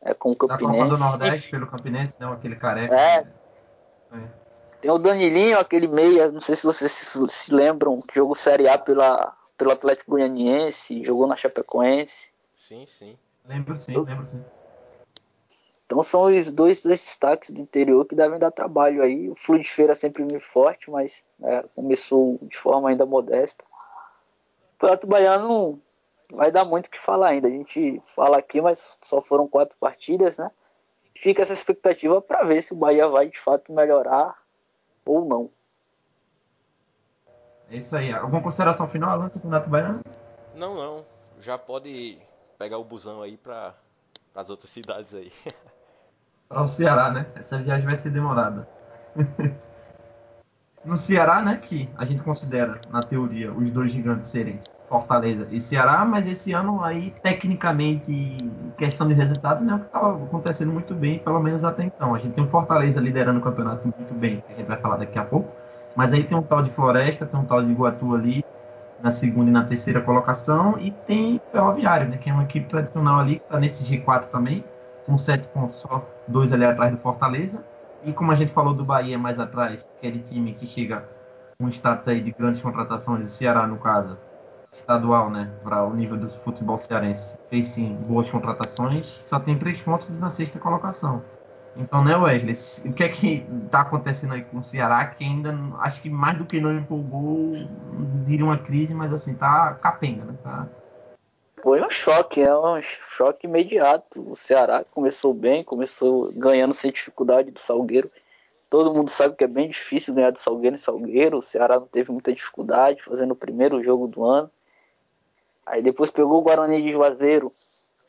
é, 0.00 0.14
com 0.14 0.30
o 0.30 0.32
Da 0.32 0.38
Copa 0.38 0.58
Campinense. 0.58 0.90
do 0.90 0.98
Nordeste 0.98 1.50
pelo 1.50 1.66
Campinense, 1.66 2.20
não, 2.20 2.32
aquele 2.32 2.56
careca. 2.56 2.94
É. 2.94 3.26
É. 4.12 4.40
Tem 4.80 4.90
o 4.90 4.98
Danilinho, 4.98 5.58
aquele 5.58 5.86
meia, 5.86 6.32
não 6.32 6.40
sei 6.40 6.56
se 6.56 6.64
vocês 6.64 6.90
se, 6.90 7.28
se 7.28 7.54
lembram, 7.54 8.00
que 8.00 8.14
jogou 8.14 8.34
Série 8.34 8.66
A 8.66 8.78
pela, 8.78 9.36
pelo 9.56 9.72
Atlético 9.72 10.12
Goianiense, 10.12 11.04
jogou 11.04 11.26
na 11.26 11.36
Chapecoense. 11.36 12.32
Sim, 12.54 12.86
sim. 12.86 13.18
Lembro 13.44 13.76
sim, 13.76 13.96
lembro 13.96 14.26
sim. 14.26 14.42
Então 15.90 16.04
são 16.04 16.32
os 16.32 16.52
dois 16.52 16.84
destaques 16.84 17.50
do 17.50 17.60
interior 17.60 18.04
que 18.04 18.14
devem 18.14 18.38
dar 18.38 18.52
trabalho 18.52 19.02
aí. 19.02 19.28
O 19.28 19.34
Flu 19.34 19.58
de 19.58 19.68
Feira 19.68 19.92
sempre 19.96 20.22
muito 20.22 20.38
forte, 20.38 20.88
mas 20.88 21.24
é, 21.42 21.64
começou 21.74 22.38
de 22.42 22.56
forma 22.56 22.90
ainda 22.90 23.04
modesta. 23.04 23.64
O 23.64 24.78
Campeonato 24.78 25.06
Baiano 25.08 25.80
vai 26.32 26.52
dar 26.52 26.64
muito 26.64 26.86
o 26.86 26.90
que 26.90 26.98
falar 26.98 27.30
ainda. 27.30 27.48
A 27.48 27.50
gente 27.50 28.00
fala 28.04 28.38
aqui, 28.38 28.60
mas 28.60 28.98
só 29.02 29.20
foram 29.20 29.48
quatro 29.48 29.76
partidas, 29.78 30.38
né? 30.38 30.52
Fica 31.12 31.42
essa 31.42 31.54
expectativa 31.54 32.22
para 32.22 32.44
ver 32.44 32.62
se 32.62 32.72
o 32.72 32.76
Bahia 32.76 33.08
vai 33.08 33.28
de 33.28 33.40
fato 33.40 33.72
melhorar 33.72 34.40
ou 35.04 35.24
não. 35.24 35.50
É 37.68 37.78
isso 37.78 37.96
aí. 37.96 38.12
Alguma 38.12 38.40
consideração 38.40 38.86
final, 38.86 39.10
Alan, 39.10 39.24
do 39.24 39.32
Campeonato 39.32 39.68
Baiano? 39.68 40.04
Não, 40.54 40.72
não. 40.76 41.04
Já 41.40 41.58
pode 41.58 42.16
pegar 42.56 42.78
o 42.78 42.84
busão 42.84 43.22
aí 43.22 43.36
para 43.36 43.74
as 44.36 44.50
outras 44.50 44.70
cidades 44.70 45.12
aí. 45.16 45.32
Para 46.50 46.62
o 46.62 46.66
Ceará, 46.66 47.12
né? 47.12 47.26
Essa 47.36 47.58
viagem 47.58 47.86
vai 47.86 47.96
ser 47.96 48.10
demorada. 48.10 48.66
no 50.84 50.98
Ceará, 50.98 51.40
né, 51.42 51.60
que 51.62 51.88
a 51.96 52.04
gente 52.04 52.22
considera, 52.22 52.80
na 52.90 52.98
teoria, 53.00 53.52
os 53.52 53.70
dois 53.70 53.92
gigantes 53.92 54.28
serem 54.30 54.58
Fortaleza 54.88 55.46
e 55.52 55.60
Ceará, 55.60 56.04
mas 56.04 56.26
esse 56.26 56.52
ano 56.52 56.82
aí, 56.82 57.14
tecnicamente, 57.22 58.10
em 58.12 58.72
questão 58.76 59.06
de 59.06 59.14
resultados, 59.14 59.62
né, 59.64 59.74
o 59.74 59.78
que 59.78 59.86
estava 59.86 60.24
acontecendo 60.24 60.72
muito 60.72 60.92
bem, 60.92 61.20
pelo 61.20 61.38
menos 61.38 61.62
até 61.62 61.84
então. 61.84 62.16
A 62.16 62.18
gente 62.18 62.32
tem 62.34 62.42
um 62.42 62.48
Fortaleza 62.48 62.98
liderando 62.98 63.38
o 63.38 63.42
campeonato 63.42 63.84
muito 63.84 64.12
bem, 64.12 64.42
que 64.44 64.52
a 64.52 64.56
gente 64.56 64.66
vai 64.66 64.76
falar 64.76 64.96
daqui 64.96 65.20
a 65.20 65.24
pouco, 65.24 65.52
mas 65.94 66.12
aí 66.12 66.24
tem 66.24 66.36
um 66.36 66.42
tal 66.42 66.62
de 66.62 66.70
Floresta, 66.70 67.26
tem 67.26 67.38
um 67.38 67.44
tal 67.44 67.62
de 67.62 67.70
Iguatu 67.70 68.12
ali, 68.12 68.44
na 69.00 69.12
segunda 69.12 69.50
e 69.50 69.52
na 69.52 69.62
terceira 69.62 70.00
colocação, 70.00 70.76
e 70.80 70.90
tem 70.90 71.40
Ferroviário, 71.52 72.08
né, 72.08 72.16
que 72.16 72.28
é 72.28 72.32
uma 72.32 72.42
equipe 72.42 72.68
tradicional 72.68 73.20
ali, 73.20 73.36
que 73.38 73.44
está 73.44 73.60
nesse 73.60 73.84
G4 73.84 74.24
também, 74.24 74.64
com 75.06 75.16
sete 75.16 75.46
pontos 75.48 75.76
só, 75.76 76.04
dois 76.30 76.52
ali 76.52 76.64
atrás 76.64 76.92
do 76.92 76.98
Fortaleza. 76.98 77.64
E 78.04 78.12
como 78.12 78.32
a 78.32 78.34
gente 78.34 78.52
falou 78.52 78.72
do 78.72 78.84
Bahia 78.84 79.18
mais 79.18 79.38
atrás, 79.38 79.86
aquele 79.98 80.20
time 80.20 80.54
que 80.54 80.66
chega 80.66 81.06
com 81.58 81.68
status 81.68 82.08
aí 82.08 82.20
de 82.20 82.30
grandes 82.30 82.62
contratações, 82.62 83.26
o 83.26 83.28
Ceará 83.28 83.66
no 83.66 83.76
caso, 83.76 84.16
estadual, 84.72 85.30
né, 85.30 85.50
para 85.62 85.84
o 85.84 85.94
nível 85.94 86.16
do 86.16 86.28
futebol 86.28 86.78
cearense, 86.78 87.38
fez 87.50 87.68
sim 87.68 87.98
boas 88.06 88.30
contratações, 88.30 89.06
só 89.06 89.38
tem 89.38 89.58
três 89.58 89.80
pontos 89.80 90.18
na 90.18 90.30
sexta 90.30 90.58
colocação. 90.58 91.22
Então, 91.76 92.02
né, 92.02 92.16
Wesley, 92.16 92.90
o 92.90 92.94
que 92.94 93.04
é 93.04 93.08
que 93.08 93.46
tá 93.70 93.80
acontecendo 93.80 94.34
aí 94.34 94.42
com 94.42 94.58
o 94.58 94.62
Ceará, 94.62 95.04
que 95.06 95.22
ainda, 95.22 95.56
acho 95.80 96.00
que 96.00 96.10
mais 96.10 96.38
do 96.38 96.44
que 96.44 96.60
não 96.60 96.72
empolgou, 96.72 97.52
diria 98.24 98.44
uma 98.44 98.58
crise, 98.58 98.94
mas 98.94 99.12
assim, 99.12 99.34
tá 99.34 99.74
capenga, 99.74 100.24
né, 100.24 100.34
tá... 100.42 100.66
Foi 101.62 101.82
um 101.82 101.90
choque, 101.90 102.42
é 102.42 102.56
um 102.56 102.80
choque 102.82 103.46
imediato. 103.46 104.30
O 104.30 104.36
Ceará 104.36 104.84
começou 104.92 105.34
bem, 105.34 105.64
começou 105.64 106.32
ganhando 106.32 106.74
sem 106.74 106.90
dificuldade 106.90 107.50
do 107.50 107.60
Salgueiro. 107.60 108.10
Todo 108.68 108.94
mundo 108.94 109.10
sabe 109.10 109.36
que 109.36 109.44
é 109.44 109.48
bem 109.48 109.68
difícil 109.68 110.14
ganhar 110.14 110.30
do 110.30 110.38
Salgueiro 110.38 110.76
em 110.76 110.78
Salgueiro. 110.78 111.38
O 111.38 111.42
Ceará 111.42 111.78
não 111.78 111.86
teve 111.86 112.12
muita 112.12 112.32
dificuldade 112.32 113.02
fazendo 113.02 113.32
o 113.32 113.36
primeiro 113.36 113.82
jogo 113.82 114.06
do 114.06 114.24
ano. 114.24 114.50
Aí 115.66 115.82
depois 115.82 116.10
pegou 116.10 116.38
o 116.38 116.42
Guarani 116.42 116.82
de 116.82 116.92
Juazeiro, 116.92 117.52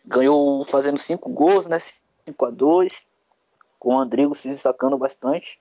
ganhou 0.06 0.64
fazendo 0.66 0.98
cinco 0.98 1.30
gols, 1.32 1.68
né? 1.68 1.78
5 2.26 2.46
a 2.46 2.50
2 2.52 3.08
com 3.80 3.96
o 3.96 4.00
Andrigo 4.00 4.36
se 4.36 4.48
destacando 4.48 4.98
bastante. 4.98 5.60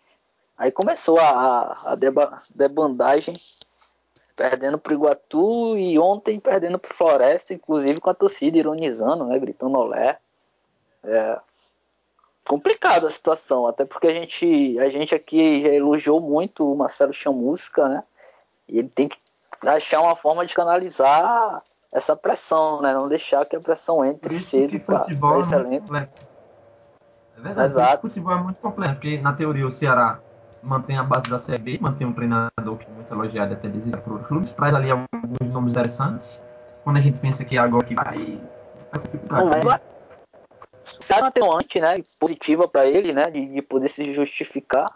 Aí 0.56 0.70
começou 0.70 1.18
a, 1.18 1.72
a 1.86 1.94
deba, 1.94 2.38
debandagem, 2.54 3.34
perdendo 4.40 4.78
pro 4.78 4.94
Iguatu 4.94 5.76
e 5.76 5.98
ontem 5.98 6.40
perdendo 6.40 6.78
pro 6.78 6.94
Floresta, 6.94 7.52
inclusive 7.52 8.00
com 8.00 8.08
a 8.08 8.14
torcida 8.14 8.56
ironizando, 8.56 9.26
né? 9.26 9.38
Gritando 9.38 9.76
olé. 9.76 10.16
É 11.04 11.38
complicado 12.42 13.06
a 13.06 13.10
situação, 13.10 13.66
até 13.66 13.84
porque 13.84 14.06
a 14.06 14.14
gente, 14.14 14.78
a 14.80 14.88
gente 14.88 15.14
aqui 15.14 15.62
já 15.62 15.68
elogiou 15.68 16.22
muito 16.22 16.72
o 16.72 16.74
Marcelo 16.74 17.12
Chamusca, 17.12 17.86
né? 17.86 18.02
E 18.66 18.78
ele 18.78 18.88
tem 18.88 19.08
que 19.08 19.18
achar 19.62 20.00
uma 20.00 20.16
forma 20.16 20.46
de 20.46 20.54
canalizar 20.54 21.62
essa 21.92 22.16
pressão, 22.16 22.80
né? 22.80 22.94
Não 22.94 23.08
deixar 23.08 23.44
que 23.44 23.54
a 23.54 23.60
pressão 23.60 24.02
entre 24.02 24.32
cedo 24.32 24.80
para 24.80 25.06
excelente. 25.38 25.84
É, 25.94 26.08
é 27.36 27.40
verdade, 27.42 27.72
Exato. 27.72 28.06
o 28.06 28.08
futebol 28.08 28.32
é 28.32 28.42
muito 28.42 28.56
complexo, 28.56 28.94
porque 28.94 29.18
na 29.18 29.34
teoria 29.34 29.66
o 29.66 29.70
Ceará 29.70 30.18
mantém 30.62 30.96
a 30.96 31.02
base 31.02 31.28
da 31.30 31.38
CB, 31.38 31.78
mantém 31.80 32.06
um 32.06 32.12
treinador 32.12 32.76
que 32.78 32.86
é 32.86 32.90
muito 32.90 33.12
elogiado 33.12 33.52
até 33.52 33.68
dizer 33.68 33.96
para 33.98 34.12
os 34.12 34.26
clubes, 34.26 34.50
traz 34.52 34.74
ali 34.74 34.90
alguns 34.90 35.52
nomes 35.52 35.72
interessantes. 35.72 36.40
Quando 36.84 36.98
a 36.98 37.00
gente 37.00 37.18
pensa 37.18 37.44
que 37.44 37.56
é 37.56 37.60
agora 37.60 37.84
que 37.84 37.94
vai, 37.94 38.40
vai 38.92 39.02
dificuldade. 39.02 39.66
Né? 39.66 39.80
Sai 40.84 41.20
uma 41.20 41.28
atenuante, 41.28 41.80
né, 41.80 42.02
positiva 42.18 42.66
para 42.66 42.86
ele, 42.86 43.12
né, 43.12 43.24
de, 43.24 43.46
de, 43.46 43.62
poder 43.62 43.88
se 43.88 44.12
justificar, 44.12 44.86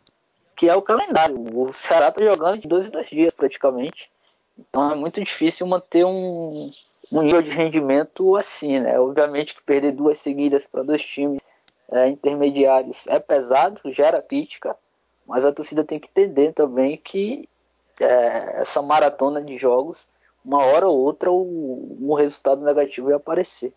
que 0.56 0.68
é 0.68 0.74
o 0.74 0.82
calendário. 0.82 1.36
O 1.56 1.72
Ceará 1.72 2.10
tá 2.10 2.22
jogando 2.22 2.60
de 2.60 2.68
dois 2.68 2.86
em 2.86 2.90
dois 2.90 3.08
dias 3.08 3.32
praticamente. 3.32 4.10
Então 4.58 4.90
é 4.90 4.94
muito 4.94 5.22
difícil 5.22 5.66
manter 5.66 6.04
um, 6.04 6.70
um 7.12 7.22
nível 7.22 7.42
de 7.42 7.50
rendimento 7.50 8.36
assim, 8.36 8.78
né? 8.78 8.98
Obviamente 8.98 9.54
que 9.54 9.62
perder 9.62 9.92
duas 9.92 10.18
seguidas 10.18 10.64
para 10.66 10.82
dois 10.82 11.04
times 11.04 11.40
é, 11.90 12.08
intermediários 12.08 13.06
é 13.08 13.18
pesado, 13.18 13.80
gera 13.90 14.22
crítica, 14.22 14.76
mas 15.26 15.44
a 15.44 15.52
torcida 15.52 15.84
tem 15.84 15.98
que 15.98 16.08
entender 16.08 16.52
também 16.52 16.96
que 16.96 17.48
é, 18.00 18.60
essa 18.60 18.82
maratona 18.82 19.40
de 19.40 19.56
jogos, 19.56 20.06
uma 20.44 20.64
hora 20.64 20.86
ou 20.88 20.98
outra, 20.98 21.30
o, 21.30 22.10
o 22.10 22.14
resultado 22.14 22.64
negativo 22.64 23.06
vai 23.06 23.16
aparecer. 23.16 23.72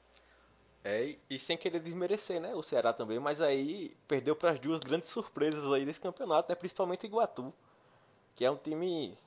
É, 0.83 1.15
e 1.29 1.37
sem 1.37 1.57
querer 1.57 1.79
desmerecer, 1.79 2.39
né? 2.39 2.55
O 2.55 2.63
Ceará 2.63 2.93
também, 2.93 3.19
mas 3.19 3.41
aí 3.41 3.95
perdeu 4.07 4.35
para 4.35 4.51
as 4.51 4.59
duas 4.59 4.79
grandes 4.79 5.09
surpresas 5.09 5.71
aí 5.73 5.85
desse 5.85 5.99
campeonato, 5.99 6.49
né? 6.49 6.55
Principalmente 6.55 7.05
o 7.05 7.07
Iguatu, 7.07 7.53
que 8.35 8.45
é 8.45 8.51
um 8.51 8.55
time 8.55 9.17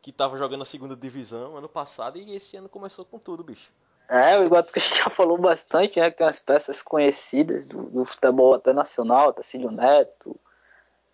que 0.00 0.10
estava 0.10 0.36
jogando 0.36 0.62
a 0.62 0.66
segunda 0.66 0.96
divisão 0.96 1.56
ano 1.56 1.68
passado 1.68 2.18
e 2.18 2.34
esse 2.34 2.56
ano 2.56 2.68
começou 2.68 3.04
com 3.04 3.18
tudo, 3.18 3.44
bicho. 3.44 3.70
É, 4.08 4.38
o 4.38 4.44
Iguatu 4.44 4.72
que 4.72 4.78
a 4.78 4.82
gente 4.82 4.96
já 4.98 5.10
falou 5.10 5.38
bastante, 5.38 6.00
né? 6.00 6.10
Que 6.10 6.16
tem 6.16 6.26
umas 6.26 6.40
peças 6.40 6.80
conhecidas 6.82 7.66
do, 7.66 7.82
do 7.82 8.04
futebol 8.04 8.54
até 8.54 8.72
nacional, 8.72 9.32
Tacílio 9.32 9.70
Neto. 9.70 10.34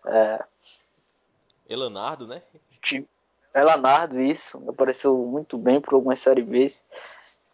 É... 0.05 0.43
Elanardo, 1.67 2.27
né? 2.27 2.41
Elanardo, 3.53 4.19
isso. 4.19 4.61
Apareceu 4.67 5.17
muito 5.17 5.57
bem 5.57 5.79
por 5.79 5.93
algumas 5.93 6.19
séries 6.19 6.45
B, 6.45 6.67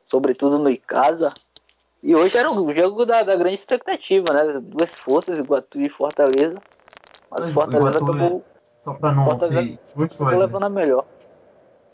sobretudo 0.06 0.60
no 0.60 0.70
Icasa. 0.70 1.34
E 2.02 2.16
hoje 2.16 2.38
era 2.38 2.52
o 2.52 2.74
jogo 2.74 3.06
da, 3.06 3.24
da 3.24 3.36
grande 3.36 3.56
expectativa, 3.56 4.32
né? 4.32 4.60
Duas 4.62 4.94
forças, 4.94 5.38
Iguatu 5.38 5.82
e 5.82 5.90
Fortaleza. 5.90 6.62
Mas 7.32 7.48
o 7.48 7.52
Fortaleza 7.52 7.98
Iguatu, 7.98 8.12
acabou. 8.12 8.46
Só 8.84 8.94
pra 8.94 9.12
não 9.12 9.24
Fortaleza 9.24 9.62
ser 9.62 9.80
justo, 9.96 10.24
levando 10.24 10.64
a 10.66 10.70
melhor. 10.70 11.06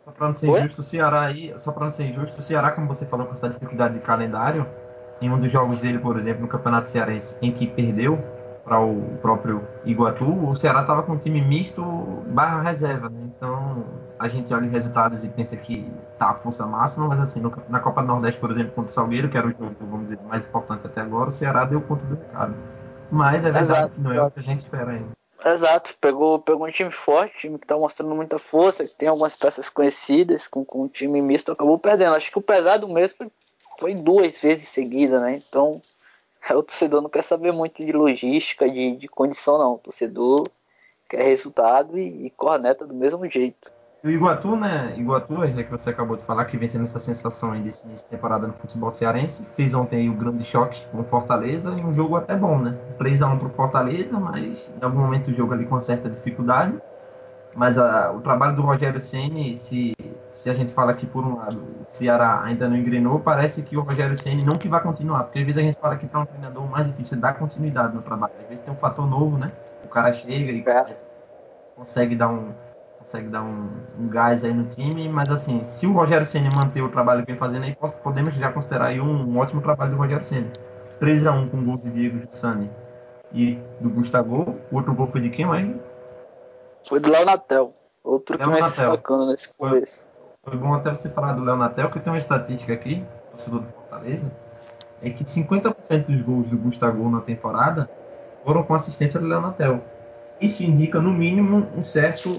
Só 0.03 0.11
para 0.11 0.27
não 0.27 0.33
ser 0.33 0.49
Oi? 0.49 0.59
injusto, 0.59 0.81
o 0.81 0.83
Ceará 0.83 1.21
aí, 1.21 1.57
só 1.57 1.71
para 1.71 1.85
não 1.85 1.91
ser 1.91 2.05
injusto, 2.05 2.39
o 2.39 2.41
Ceará, 2.41 2.71
como 2.71 2.87
você 2.87 3.05
falou, 3.05 3.27
com 3.27 3.33
essa 3.33 3.47
dificuldade 3.47 3.93
de 3.93 4.01
calendário, 4.01 4.67
em 5.21 5.31
um 5.31 5.39
dos 5.39 5.51
jogos 5.51 5.79
dele, 5.79 5.99
por 5.99 6.17
exemplo, 6.17 6.41
no 6.41 6.47
Campeonato 6.47 6.89
Cearense, 6.89 7.37
em 7.41 7.51
que 7.51 7.67
perdeu 7.67 8.19
para 8.71 8.79
o 8.79 9.17
próprio 9.21 9.67
Iguatu, 9.83 10.49
o 10.49 10.55
Ceará 10.55 10.79
estava 10.79 11.03
com 11.03 11.11
um 11.11 11.17
time 11.17 11.41
misto 11.41 11.83
barra 12.27 12.61
reserva, 12.61 13.09
né? 13.09 13.19
Então 13.35 13.83
a 14.17 14.29
gente 14.29 14.53
olha 14.53 14.65
os 14.65 14.71
resultados 14.71 15.25
e 15.25 15.27
pensa 15.27 15.57
que 15.57 15.91
tá 16.17 16.29
a 16.29 16.35
força 16.35 16.65
máxima, 16.65 17.05
mas 17.05 17.19
assim, 17.19 17.41
no, 17.41 17.51
na 17.67 17.81
Copa 17.81 18.01
do 18.01 18.07
Nordeste, 18.07 18.39
por 18.39 18.49
exemplo, 18.49 18.71
contra 18.71 18.89
o 18.89 18.93
Salgueiro, 18.93 19.27
que 19.27 19.37
era 19.37 19.45
o 19.45 19.51
jogo, 19.51 19.75
vamos 19.81 20.05
dizer, 20.05 20.19
mais 20.25 20.45
importante 20.45 20.87
até 20.87 21.01
agora, 21.01 21.27
o 21.27 21.33
Ceará 21.33 21.65
deu 21.65 21.81
conta 21.81 22.05
do 22.05 22.15
recado. 22.15 22.55
Mas 23.11 23.41
é 23.41 23.51
verdade 23.51 23.65
exato, 23.65 23.95
que 23.95 23.99
não 23.99 24.13
é 24.13 24.21
o 24.21 24.31
que 24.31 24.39
a 24.39 24.43
gente 24.43 24.59
espera 24.59 24.91
ainda. 24.91 25.09
Exato, 25.43 25.93
pegou, 25.99 26.39
pegou 26.39 26.65
um 26.65 26.71
time 26.71 26.91
forte, 26.91 27.39
time 27.39 27.59
que 27.59 27.67
tá 27.67 27.75
mostrando 27.75 28.15
muita 28.15 28.37
força, 28.37 28.85
que 28.85 28.95
tem 28.95 29.09
algumas 29.09 29.35
peças 29.35 29.67
conhecidas, 29.67 30.47
com, 30.47 30.63
com 30.63 30.83
um 30.83 30.87
time 30.87 31.21
misto, 31.21 31.51
acabou 31.51 31.77
perdendo. 31.77 32.15
Acho 32.15 32.31
que 32.31 32.39
o 32.39 32.41
pesado 32.41 32.87
mesmo 32.87 33.17
foi, 33.17 33.31
foi 33.77 33.95
duas 33.95 34.39
vezes 34.39 34.69
seguida, 34.69 35.19
né? 35.19 35.41
Então, 35.45 35.81
o 36.49 36.63
torcedor 36.63 37.01
não 37.01 37.09
quer 37.09 37.23
saber 37.23 37.51
muito 37.51 37.85
de 37.85 37.91
logística, 37.91 38.69
de, 38.69 38.97
de 38.97 39.07
condição, 39.07 39.57
não. 39.57 39.73
O 39.75 39.77
torcedor 39.77 40.43
quer 41.09 41.23
resultado 41.23 41.97
e, 41.97 42.27
e 42.27 42.29
corneta 42.31 42.85
do 42.85 42.93
mesmo 42.93 43.29
jeito. 43.29 43.71
E 44.03 44.07
o 44.07 44.11
Iguatu, 44.11 44.55
né? 44.55 44.95
Iguatu, 44.97 45.45
já 45.45 45.63
que 45.63 45.69
você 45.69 45.91
acabou 45.91 46.17
de 46.17 46.23
falar, 46.23 46.45
que 46.45 46.57
vem 46.57 46.67
sendo 46.67 46.85
essa 46.85 46.97
sensação 46.97 47.51
aí 47.51 47.59
desse 47.59 47.85
início 47.85 48.05
de 48.05 48.09
temporada 48.09 48.47
no 48.47 48.53
futebol 48.53 48.89
cearense, 48.89 49.45
fez 49.55 49.75
ontem 49.75 50.09
o 50.09 50.13
grande 50.13 50.43
choque 50.43 50.83
com 50.87 51.01
o 51.01 51.03
Fortaleza 51.03 51.69
e 51.77 51.83
um 51.83 51.93
jogo 51.93 52.15
até 52.15 52.35
bom, 52.35 52.57
né? 52.57 52.75
3x1 52.97 53.37
pro 53.37 53.49
Fortaleza, 53.49 54.19
mas 54.19 54.67
em 54.81 54.83
algum 54.83 55.01
momento 55.01 55.29
o 55.29 55.33
jogo 55.33 55.53
ali 55.53 55.67
com 55.67 55.79
certa 55.79 56.09
dificuldade. 56.09 56.81
Mas 57.53 57.77
a, 57.77 58.11
o 58.11 58.21
trabalho 58.21 58.55
do 58.55 58.63
Rogério 58.63 58.99
Ceni, 58.99 59.55
se, 59.55 59.93
se 60.41 60.49
a 60.49 60.55
gente 60.55 60.73
fala 60.73 60.91
que 60.95 61.05
por 61.05 61.23
um 61.23 61.35
lado 61.35 61.55
o 61.55 61.85
Ceará 61.95 62.41
ainda 62.43 62.67
não 62.67 62.75
engrenou, 62.75 63.19
parece 63.19 63.61
que 63.61 63.77
o 63.77 63.81
Rogério 63.81 64.19
Ceni 64.19 64.43
não 64.43 64.57
que 64.57 64.67
vai 64.67 64.81
continuar, 64.81 65.25
porque 65.25 65.37
às 65.37 65.45
vezes 65.45 65.59
a 65.59 65.61
gente 65.61 65.77
fala 65.77 65.95
que 65.95 66.07
para 66.07 66.21
um 66.21 66.25
treinador 66.25 66.67
mais 66.67 66.87
difícil 66.87 67.19
é 67.19 67.21
dar 67.21 67.35
continuidade 67.35 67.93
no 67.93 68.01
trabalho. 68.01 68.33
Às 68.41 68.47
vezes 68.47 68.63
tem 68.63 68.73
um 68.73 68.77
fator 68.77 69.07
novo, 69.07 69.37
né? 69.37 69.51
O 69.85 69.87
cara 69.87 70.11
chega 70.11 70.51
e 70.51 70.63
é. 70.67 70.95
consegue 71.75 72.15
dar 72.15 72.29
um 72.29 72.49
consegue 72.97 73.27
dar 73.27 73.43
um, 73.43 73.69
um, 73.99 74.07
gás 74.09 74.43
aí 74.43 74.51
no 74.51 74.63
time, 74.65 75.07
mas 75.09 75.29
assim, 75.29 75.63
se 75.63 75.85
o 75.85 75.91
Rogério 75.91 76.25
Senna 76.25 76.49
manter 76.55 76.81
o 76.81 76.89
trabalho 76.89 77.21
que 77.21 77.31
vem 77.31 77.37
fazendo 77.37 77.65
aí, 77.65 77.77
podemos 78.03 78.33
já 78.33 78.51
considerar 78.51 78.87
aí 78.87 78.99
um, 78.99 79.29
um 79.29 79.37
ótimo 79.37 79.61
trabalho 79.61 79.91
do 79.91 79.97
Rogério 79.97 80.23
Senna. 80.23 80.47
3x1 80.99 81.51
com 81.51 81.57
o 81.57 81.63
gol 81.63 81.77
de 81.77 81.89
Diego 81.91 82.27
Sani 82.31 82.67
e 83.31 83.59
do 83.79 83.91
Gustavo. 83.91 84.59
O 84.71 84.75
outro 84.75 84.95
gol 84.95 85.05
foi 85.05 85.21
de 85.21 85.29
quem, 85.29 85.45
mais? 85.45 85.69
Foi 86.87 86.99
do 86.99 87.11
Léo 87.11 87.25
Natel. 87.25 87.73
Outro 88.03 88.39
Léo 88.39 88.49
que 88.49 88.53
vem 88.55 88.63
se 88.63 88.69
destacando 88.69 89.27
nesse 89.27 89.53
começo. 89.53 90.10
Foi, 90.43 90.57
bom 90.57 90.73
até 90.73 90.89
você 90.89 91.07
falar 91.07 91.33
do 91.33 91.43
Léo 91.43 91.55
Natel, 91.55 91.91
que 91.91 91.99
tem 91.99 92.11
uma 92.11 92.17
estatística 92.17 92.73
aqui, 92.73 93.05
torcedor 93.29 93.59
do 93.61 93.67
Fortaleza, 93.73 94.31
é 94.99 95.11
que 95.11 95.23
50% 95.23 96.07
dos 96.07 96.21
gols 96.23 96.49
do 96.49 96.57
Gustavo 96.57 97.07
na 97.11 97.21
temporada 97.21 97.87
foram 98.43 98.63
com 98.63 98.73
assistência 98.73 99.19
do 99.19 99.27
Léo 99.27 99.39
Natel. 99.39 99.83
Isso 100.41 100.63
indica, 100.63 100.99
no 100.99 101.11
mínimo, 101.11 101.67
um 101.77 101.83
certo 101.83 102.29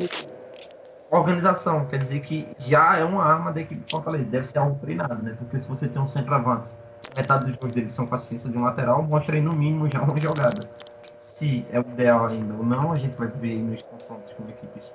organização, 1.12 1.86
quer 1.86 1.98
dizer 1.98 2.22
que 2.22 2.48
já 2.58 2.96
é 2.96 3.04
uma 3.04 3.22
arma 3.22 3.52
da 3.52 3.60
equipe 3.60 3.80
de 3.80 3.92
Fortaleza, 3.92 4.24
deve 4.24 4.48
ser 4.48 4.58
algo 4.58 4.76
treinado, 4.80 5.22
né? 5.22 5.36
Porque 5.38 5.60
se 5.60 5.68
você 5.68 5.86
tem 5.86 6.02
um 6.02 6.06
centroavante, 6.06 6.70
metade 7.16 7.46
dos 7.46 7.54
gols 7.54 7.72
dele 7.72 7.88
são 7.88 8.04
com 8.04 8.16
assistência 8.16 8.50
de 8.50 8.58
um 8.58 8.64
lateral, 8.64 9.04
mostra 9.04 9.36
aí 9.36 9.40
no 9.40 9.52
mínimo 9.52 9.88
já 9.88 10.02
uma 10.02 10.20
jogada. 10.20 10.68
Se 11.18 11.64
é 11.70 11.78
o 11.78 11.82
ideal 11.82 12.26
ainda 12.26 12.52
ou 12.52 12.64
não, 12.64 12.92
a 12.92 12.98
gente 12.98 13.16
vai 13.16 13.28
ver 13.28 13.58
nos 13.58 13.80
confrontos 13.82 14.32
com 14.32 14.42
equipes 14.48 14.90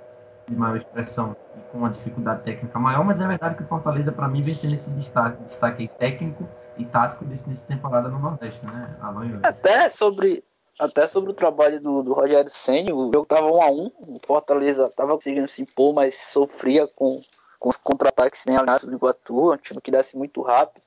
de 0.48 0.56
maior 0.56 0.78
expressão 0.78 1.36
e 1.56 1.72
com 1.72 1.80
uma 1.80 1.90
dificuldade 1.90 2.44
técnica 2.44 2.80
maior, 2.80 3.04
mas 3.04 3.20
é 3.20 3.28
verdade 3.28 3.56
que 3.56 3.64
o 3.64 3.68
Fortaleza, 3.68 4.12
para 4.12 4.28
mim, 4.28 4.42
vem 4.42 4.56
sendo 4.56 4.74
esse 4.74 4.90
destaque, 4.92 5.44
destaque 5.44 5.88
técnico 6.00 6.48
e 6.78 6.86
tático 6.86 7.26
desse, 7.26 7.50
nessa 7.50 7.66
temporada 7.66 8.08
no 8.08 8.20
Nordeste, 8.20 8.66
né? 8.66 8.96
Alan 9.02 9.30
Até 9.44 9.90
sobre, 9.90 10.44
até 10.80 11.08
sobre 11.08 11.32
o 11.32 11.34
trabalho 11.34 11.82
do, 11.82 12.02
do 12.02 12.14
Rogério 12.14 12.50
Senna, 12.50 12.94
o 12.94 13.12
jogo 13.12 13.24
estava 13.24 13.52
1 13.52 13.62
a 13.62 13.70
1 13.70 13.92
o 14.08 14.20
Fortaleza 14.26 14.88
estava 14.88 15.14
conseguindo 15.14 15.48
se 15.48 15.64
impor, 15.64 15.94
mas 15.94 16.16
sofria 16.16 16.88
com, 16.88 17.20
com 17.60 17.70
os 17.70 17.78
contra-ataques 17.78 18.46
bem 18.46 18.56
alinhados 18.56 18.86
do 18.86 18.96
Iguatu, 18.96 19.54
um 19.54 19.58
time 19.58 19.82
que 19.82 19.92
desce 19.92 20.16
muito 20.16 20.42
rápido, 20.42 20.82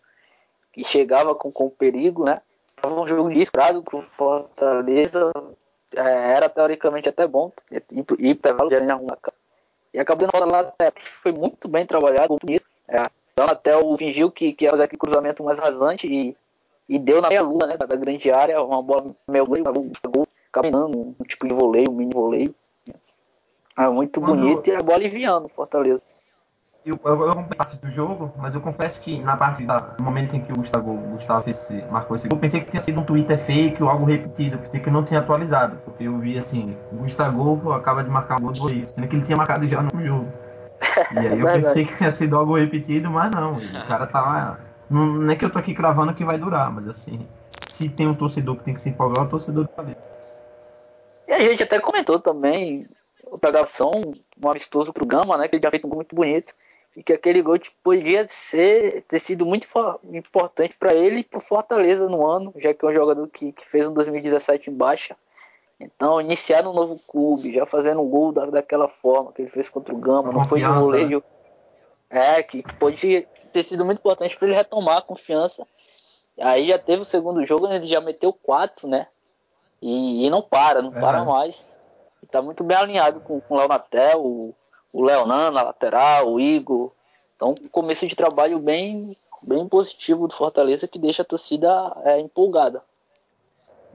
que 0.73 0.85
chegava 0.85 1.35
com, 1.35 1.53
com 1.53 1.69
perigo, 1.69 2.25
né? 2.25 2.41
Tava 2.81 2.99
um 2.99 3.07
jogo 3.07 3.31
disparado 3.31 3.83
para 3.83 3.99
o 3.99 4.03
Fortaleza, 4.03 5.31
é, 5.95 6.33
era 6.33 6.49
teoricamente 6.49 7.11
até 7.11 7.27
bom 7.27 7.53
ir 8.19 8.35
para 8.37 8.65
o 8.65 8.91
arrumar 8.91 9.19
e 9.93 9.99
acabou 9.99 10.29
dando 10.31 10.51
lá 10.51 10.61
até 10.61 10.93
foi 11.23 11.33
muito 11.33 11.69
bem 11.69 11.87
trabalhado, 11.87 12.31
muito 12.31 12.47
bonito. 12.47 12.67
É, 12.89 13.03
então 13.33 13.47
até 13.47 13.77
o 13.77 13.97
fingiu 13.97 14.31
que, 14.31 14.53
que 14.53 14.65
ia 14.65 14.71
fazer 14.71 14.85
aquele 14.85 14.99
cruzamento 14.99 15.43
mais 15.43 15.59
rasante 15.59 16.07
e 16.07 16.37
e 16.91 16.99
deu 16.99 17.23
na 17.23 17.29
meia 17.29 17.41
lua, 17.41 17.69
né, 17.69 17.77
da 17.77 17.87
grande 17.87 18.33
área, 18.33 18.61
uma 18.61 18.83
bola 18.83 19.15
meio 19.29 19.47
gol, 19.47 19.59
gol 19.63 20.29
caminhando, 20.51 21.15
um 21.21 21.25
tipo 21.25 21.47
de 21.47 21.55
voleio, 21.55 21.89
um 21.89 21.95
mini 21.95 22.13
voleio. 22.13 22.53
É 23.79 23.89
muito 23.89 24.21
Quando... 24.21 24.41
bonito 24.41 24.67
e 24.67 24.75
a 24.75 24.83
bola 24.83 25.05
enviando 25.05 25.49
Fortaleza. 25.49 26.03
Eu, 26.85 26.99
eu, 27.05 27.27
eu 27.27 27.45
parte 27.57 27.77
do 27.77 27.91
jogo, 27.91 28.33
mas 28.39 28.55
eu 28.55 28.61
confesso 28.61 29.01
que 29.01 29.21
na 29.21 29.37
parte 29.37 29.65
da, 29.65 29.95
no 29.99 30.05
momento 30.05 30.35
em 30.35 30.41
que 30.41 30.51
o 30.51 30.57
Gustavo, 30.57 30.93
o 30.93 31.11
Gustavo 31.11 31.51
esse, 31.51 31.75
marcou 31.91 32.17
esse 32.17 32.27
gol, 32.27 32.39
eu 32.39 32.41
pensei 32.41 32.61
que 32.61 32.71
tinha 32.71 32.83
sido 32.83 33.01
um 33.01 33.05
Twitter 33.05 33.39
fake 33.39 33.83
ou 33.83 33.91
algo 33.91 34.07
repetido, 34.07 34.59
pensei 34.59 34.81
que 34.81 34.91
não 34.91 35.05
tinha 35.05 35.21
atualizado, 35.21 35.77
porque 35.85 36.05
eu 36.05 36.19
vi 36.19 36.39
assim, 36.39 36.75
o 36.91 36.97
Gustavo 36.97 37.73
acaba 37.73 38.03
de 38.03 38.09
marcar 38.09 38.39
um 38.39 38.45
gol 38.45 38.53
do 38.53 38.61
Bolívia, 38.61 38.89
sendo 38.89 39.07
que 39.07 39.15
ele 39.15 39.25
tinha 39.25 39.37
marcado 39.37 39.69
já 39.69 39.83
no 39.83 40.03
jogo. 40.03 40.33
E 41.15 41.19
aí 41.19 41.39
eu 41.39 41.47
pensei 41.47 41.85
que 41.85 41.97
tinha 41.97 42.11
sido 42.11 42.37
algo 42.37 42.57
repetido, 42.57 43.11
mas 43.11 43.31
não. 43.31 43.57
O 43.57 43.87
cara 43.87 44.07
tá. 44.07 44.59
Não, 44.89 45.07
não 45.07 45.31
é 45.31 45.37
que 45.37 45.45
eu 45.45 45.51
tô 45.51 45.59
aqui 45.59 45.75
cravando 45.75 46.15
que 46.15 46.25
vai 46.25 46.39
durar, 46.39 46.73
mas 46.73 46.89
assim, 46.89 47.27
se 47.69 47.89
tem 47.89 48.09
um 48.09 48.15
torcedor 48.15 48.57
que 48.57 48.65
tem 48.65 48.75
que 48.75 48.81
se 48.81 48.89
empolgar, 48.89 49.25
é 49.25 49.27
o 49.27 49.31
torcedor 49.31 49.65
do 49.65 49.71
Palmeiras. 49.71 50.03
E 51.29 51.33
a 51.33 51.39
gente 51.39 51.63
até 51.63 51.79
comentou 51.79 52.19
também, 52.19 52.87
outra 53.25 53.51
gravação, 53.51 53.93
um 54.43 54.51
amistoso 54.51 54.93
pro 54.93 55.07
Gama, 55.07 55.37
né? 55.37 55.47
Que 55.47 55.57
ele 55.57 55.63
já 55.63 55.71
fez 55.71 55.85
um 55.85 55.89
gol 55.89 55.97
muito 55.97 56.15
bonito. 56.15 56.55
E 56.97 57.03
que 57.03 57.13
aquele 57.13 57.41
gol 57.41 57.59
tipo, 57.59 57.77
podia 57.83 58.27
ser, 58.27 59.03
ter 59.03 59.21
sido 59.21 59.47
muito 59.47 59.67
importante 60.13 60.77
para 60.77 60.93
ele 60.93 61.21
e 61.21 61.25
pro 61.25 61.41
Fortaleza 61.41 62.09
no 62.09 62.27
ano, 62.27 62.53
já 62.57 62.75
que 62.75 62.85
é 62.85 62.89
um 62.89 62.93
jogador 62.93 63.29
que, 63.29 63.53
que 63.53 63.67
fez 63.67 63.87
um 63.87 63.95
2017 63.95 64.71
em 64.71 64.75
baixa. 64.75 65.17
Então, 65.79 66.21
iniciar 66.21 66.63
no 66.63 66.75
novo 66.75 67.01
clube, 67.09 67.55
já 67.55 67.65
fazendo 67.65 68.03
um 68.03 68.09
gol 68.09 68.33
da, 68.33 68.47
daquela 68.47 68.87
forma 68.87 69.33
que 69.33 69.41
ele 69.41 69.49
fez 69.49 69.71
contra 69.71 69.95
o 69.95 69.99
Gama, 69.99 70.31
não 70.31 70.45
foi 70.45 70.63
um 70.63 70.81
goleiro. 70.81 71.25
Né? 72.11 72.39
É, 72.39 72.43
que 72.43 72.63
pode 72.75 73.27
ter 73.53 73.63
sido 73.63 73.85
muito 73.85 73.99
importante 73.99 74.37
para 74.37 74.49
ele 74.49 74.57
retomar 74.57 74.99
a 74.99 75.03
confiança. 75.03 75.67
Aí 76.39 76.67
já 76.67 76.79
teve 76.79 77.03
o 77.03 77.05
segundo 77.05 77.47
jogo, 77.47 77.67
ele 77.69 77.87
já 77.87 78.01
meteu 78.01 78.33
quatro, 78.33 78.89
né? 78.89 79.07
E, 79.81 80.27
e 80.27 80.31
não 80.31 80.43
para, 80.43 80.83
não 80.83 80.95
é. 80.95 81.01
para 81.01 81.25
mais. 81.25 81.71
E 82.23 82.27
tá 82.27 82.43
muito 82.43 82.63
bem 82.65 82.77
alinhado 82.77 83.21
com, 83.21 83.41
com 83.41 83.55
o 83.55 83.59
Léo 83.59 83.69
Natel, 83.69 84.21
o, 84.21 84.55
o 84.93 85.03
Leonan 85.05 85.51
na 85.51 85.63
lateral, 85.63 86.33
o 86.33 86.41
Igor. 86.41 86.93
Então, 87.37 87.55
começo 87.71 88.07
de 88.07 88.15
trabalho 88.15 88.59
bem, 88.59 89.17
bem 89.43 89.67
positivo 89.69 90.27
do 90.29 90.35
Fortaleza 90.35 90.89
que 90.89 90.99
deixa 90.99 91.23
a 91.23 91.25
torcida 91.25 91.69
é, 92.05 92.21
empolgada. 92.21 92.83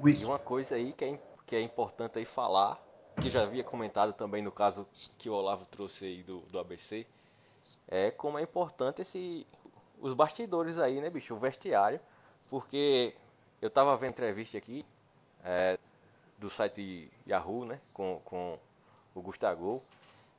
E 0.03 0.25
uma 0.25 0.39
coisa 0.39 0.75
aí 0.75 0.91
que 0.93 1.05
é, 1.05 1.19
que 1.45 1.55
é 1.55 1.61
importante 1.61 2.19
aí 2.19 2.25
falar, 2.25 2.79
que 3.21 3.29
já 3.29 3.43
havia 3.43 3.63
comentado 3.63 4.13
também 4.13 4.41
no 4.41 4.51
caso 4.51 4.87
que 5.17 5.29
o 5.29 5.33
Olavo 5.33 5.65
trouxe 5.65 6.05
aí 6.05 6.23
do, 6.23 6.39
do 6.41 6.59
ABC, 6.59 7.05
é 7.87 8.11
como 8.11 8.37
é 8.37 8.41
importante 8.41 9.01
esse 9.01 9.45
os 10.01 10.13
bastidores 10.13 10.77
aí, 10.77 10.99
né, 10.99 11.09
bicho, 11.09 11.33
o 11.33 11.39
vestiário, 11.39 11.99
porque 12.49 13.15
eu 13.61 13.69
tava 13.69 13.95
vendo 13.95 14.11
entrevista 14.11 14.57
aqui 14.57 14.85
é, 15.43 15.77
do 16.37 16.49
site 16.49 17.11
Yahoo, 17.27 17.65
né, 17.65 17.79
com, 17.93 18.21
com 18.25 18.57
o 19.13 19.21
Gustavo, 19.21 19.81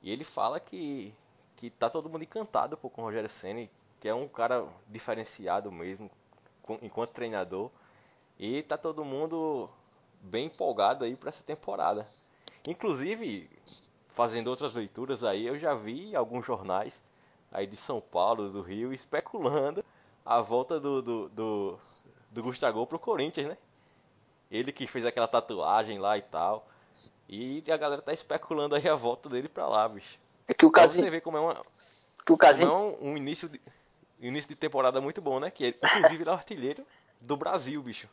e 0.07 0.11
ele 0.13 0.23
fala 0.23 0.61
que, 0.61 1.13
que 1.57 1.69
tá 1.69 1.91
todo 1.91 2.09
mundo 2.09 2.23
encantado 2.23 2.77
pô, 2.77 2.89
com 2.89 3.03
o 3.03 3.05
Rogério 3.07 3.29
Senna, 3.29 3.69
que 3.99 4.09
é 4.09 4.15
um 4.15 4.29
cara 4.29 4.65
diferenciado 4.87 5.73
mesmo, 5.73 6.09
com, 6.63 6.79
enquanto 6.81 7.11
treinador, 7.11 7.73
e 8.39 8.63
tá 8.63 8.79
todo 8.79 9.05
mundo 9.05 9.69
bem 10.21 10.47
empolgado 10.47 11.05
aí 11.05 11.17
para 11.17 11.31
essa 11.31 11.43
temporada. 11.43 12.07
Inclusive, 12.69 13.51
fazendo 14.07 14.47
outras 14.47 14.75
leituras 14.75 15.25
aí, 15.25 15.45
eu 15.45 15.59
já 15.59 15.75
vi 15.75 16.15
alguns 16.15 16.47
jornais 16.47 17.03
aí 17.51 17.67
de 17.67 17.77
São 17.77 18.01
Paulo, 18.01 18.49
do 18.49 18.63
Rio, 18.63 18.93
especulando 18.93 19.85
a 20.25 20.41
volta 20.41 20.79
do, 20.79 21.03
do, 21.03 21.29
do, 21.31 21.79
do 22.31 22.43
Gustavo 22.45 22.87
pro 22.87 22.97
Corinthians, 22.97 23.49
né? 23.49 23.59
Ele 24.53 24.71
que 24.71 24.87
fez 24.87 25.05
aquela 25.05 25.27
tatuagem 25.27 25.99
lá 25.99 26.17
e 26.17 26.23
tal. 26.23 26.65
E 27.29 27.63
a 27.71 27.77
galera 27.77 28.01
tá 28.01 28.13
especulando 28.13 28.75
aí 28.75 28.89
a 28.89 28.95
volta 28.95 29.29
dele 29.29 29.49
pra 29.49 29.67
lá, 29.67 29.89
bicho. 29.89 30.19
É 30.47 30.55
que 30.55 30.65
o 30.65 30.71
caso 30.71 30.95
você 30.95 31.11
vê 31.11 31.21
como 31.21 31.37
é, 31.37 31.41
uma, 31.41 31.63
que 32.25 32.33
o 32.33 32.37
caso 32.37 32.63
é 32.63 32.71
um, 32.71 32.97
um, 33.01 33.17
início 33.17 33.49
de, 33.49 33.61
início 34.21 34.49
de 34.49 34.55
temporada 34.55 35.01
muito 35.01 35.21
bom, 35.21 35.41
né? 35.41 35.51
Que 35.51 35.65
ele, 35.65 35.77
inclusive 35.83 36.23
ele 36.23 36.31
é 36.31 36.33
artilheiro 36.33 36.87
do 37.21 37.37
Brasil, 37.37 37.83
bicho. 37.83 38.09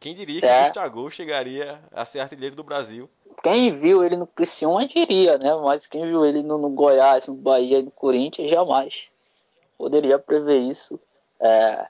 Quem 0.00 0.14
diria 0.14 0.40
que 0.40 0.46
é. 0.46 0.62
o 0.62 0.64
Gustavo 0.66 1.10
chegaria 1.10 1.80
a 1.92 2.04
ser 2.04 2.20
artilheiro 2.20 2.56
do 2.56 2.64
Brasil? 2.64 3.08
Quem 3.42 3.72
viu 3.72 4.04
ele 4.04 4.16
no 4.16 4.26
Criciúma 4.26 4.86
diria, 4.86 5.38
né? 5.38 5.54
Mas 5.62 5.86
quem 5.86 6.04
viu 6.04 6.26
ele 6.26 6.42
no, 6.42 6.58
no 6.58 6.68
Goiás, 6.70 7.28
no 7.28 7.34
Bahia 7.34 7.82
no 7.82 7.90
Corinthians, 7.90 8.50
jamais 8.50 9.10
poderia 9.78 10.18
prever 10.18 10.58
isso. 10.58 10.98
É, 11.38 11.86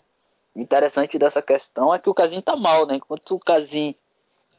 interessante 0.54 1.18
dessa 1.18 1.40
questão 1.40 1.94
é 1.94 1.98
que 1.98 2.10
o 2.10 2.14
Casim 2.14 2.40
tá 2.40 2.56
mal, 2.56 2.86
né? 2.86 2.96
Enquanto 2.96 3.34
o 3.34 3.38
Casim 3.38 3.94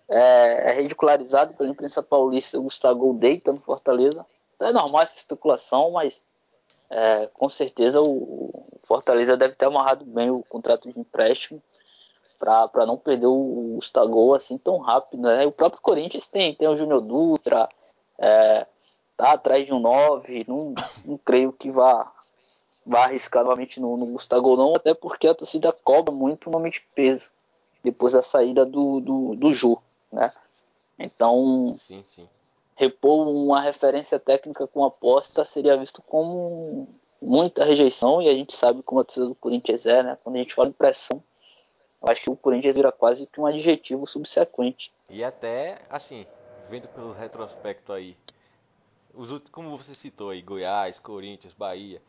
é, 0.10 0.72
é 0.72 0.82
ridicularizado 0.82 1.54
pela 1.54 1.70
imprensa 1.70 2.02
paulista, 2.02 2.60
Gustavo 2.60 3.14
deita 3.14 3.52
no 3.52 3.60
Fortaleza. 3.60 4.26
É 4.60 4.72
normal 4.72 5.02
essa 5.02 5.16
especulação, 5.16 5.92
mas 5.92 6.26
é, 6.90 7.28
com 7.34 7.50
certeza 7.50 8.02
o 8.02 8.80
Fortaleza 8.84 9.36
deve 9.36 9.56
ter 9.56 9.66
amarrado 9.66 10.06
bem 10.06 10.30
o 10.32 10.44
contrato 10.44 10.92
de 10.92 11.00
empréstimo 11.00 11.62
para 12.40 12.86
não 12.86 12.98
perder 12.98 13.28
o 13.28 13.74
Gustavo 13.76 14.34
assim 14.34 14.58
tão 14.58 14.78
rápido. 14.78 15.24
Né? 15.24 15.46
O 15.46 15.52
próprio 15.52 15.82
Corinthians 15.82 16.28
tem, 16.28 16.54
tem 16.56 16.68
o 16.68 16.78
Júnior 16.78 17.02
Dutra, 17.02 17.68
é, 18.18 18.66
tá 19.16 19.34
atrás 19.34 19.66
de 19.66 19.74
um 19.74 19.80
9, 19.80 20.46
não, 20.48 20.74
não 21.06 21.18
creio 21.18 21.52
que 21.52 21.70
vá 21.72 22.14
vai 22.86 23.04
arriscar 23.04 23.44
novamente 23.44 23.82
no, 23.82 23.98
no 23.98 24.06
Gustavo 24.06 24.56
não, 24.56 24.74
até 24.74 24.94
porque 24.94 25.28
a 25.28 25.36
torcida 25.36 25.74
cobra 25.74 26.14
muito 26.14 26.48
o 26.48 26.52
nome 26.52 26.70
de 26.70 26.80
peso 26.96 27.30
depois 27.84 28.14
da 28.14 28.22
saída 28.22 28.66
do, 28.66 29.02
do, 29.02 29.36
do 29.36 29.54
Ju, 29.54 29.78
né? 30.12 30.32
Então, 30.98 31.76
sim, 31.78 32.04
sim. 32.08 32.28
repor 32.76 33.28
uma 33.28 33.62
referência 33.62 34.20
técnica 34.20 34.68
com 34.68 34.84
aposta 34.84 35.46
seria 35.46 35.78
visto 35.78 36.02
como 36.02 36.88
muita 37.22 37.64
rejeição 37.64 38.22
e 38.22 38.30
a 38.30 38.34
gente 38.34 38.54
sabe 38.54 38.82
como 38.84 39.02
a 39.02 39.04
torcida 39.04 39.28
do 39.28 39.36
Corinthians 39.36 39.86
é, 39.86 40.04
né? 40.04 40.18
Quando 40.24 40.36
a 40.36 40.40
gente 40.40 40.54
fala 40.54 40.70
em 40.70 40.74
pressão, 40.74 41.24
eu 42.02 42.12
acho 42.12 42.22
que 42.22 42.30
o 42.30 42.36
Corinthians 42.36 42.76
vira 42.76 42.92
quase 42.92 43.28
que 43.28 43.40
um 43.40 43.46
adjetivo 43.46 44.06
subsequente. 44.06 44.94
E 45.10 45.24
até, 45.24 45.82
assim, 45.90 46.26
vendo 46.70 46.88
pelos 46.90 47.16
retrospectos 47.16 47.96
aí, 47.96 48.18
os, 49.14 49.32
como 49.52 49.76
você 49.78 49.94
citou 49.94 50.30
aí, 50.30 50.42
Goiás, 50.42 51.00
Corinthians, 51.00 51.54
Bahia, 51.56 52.02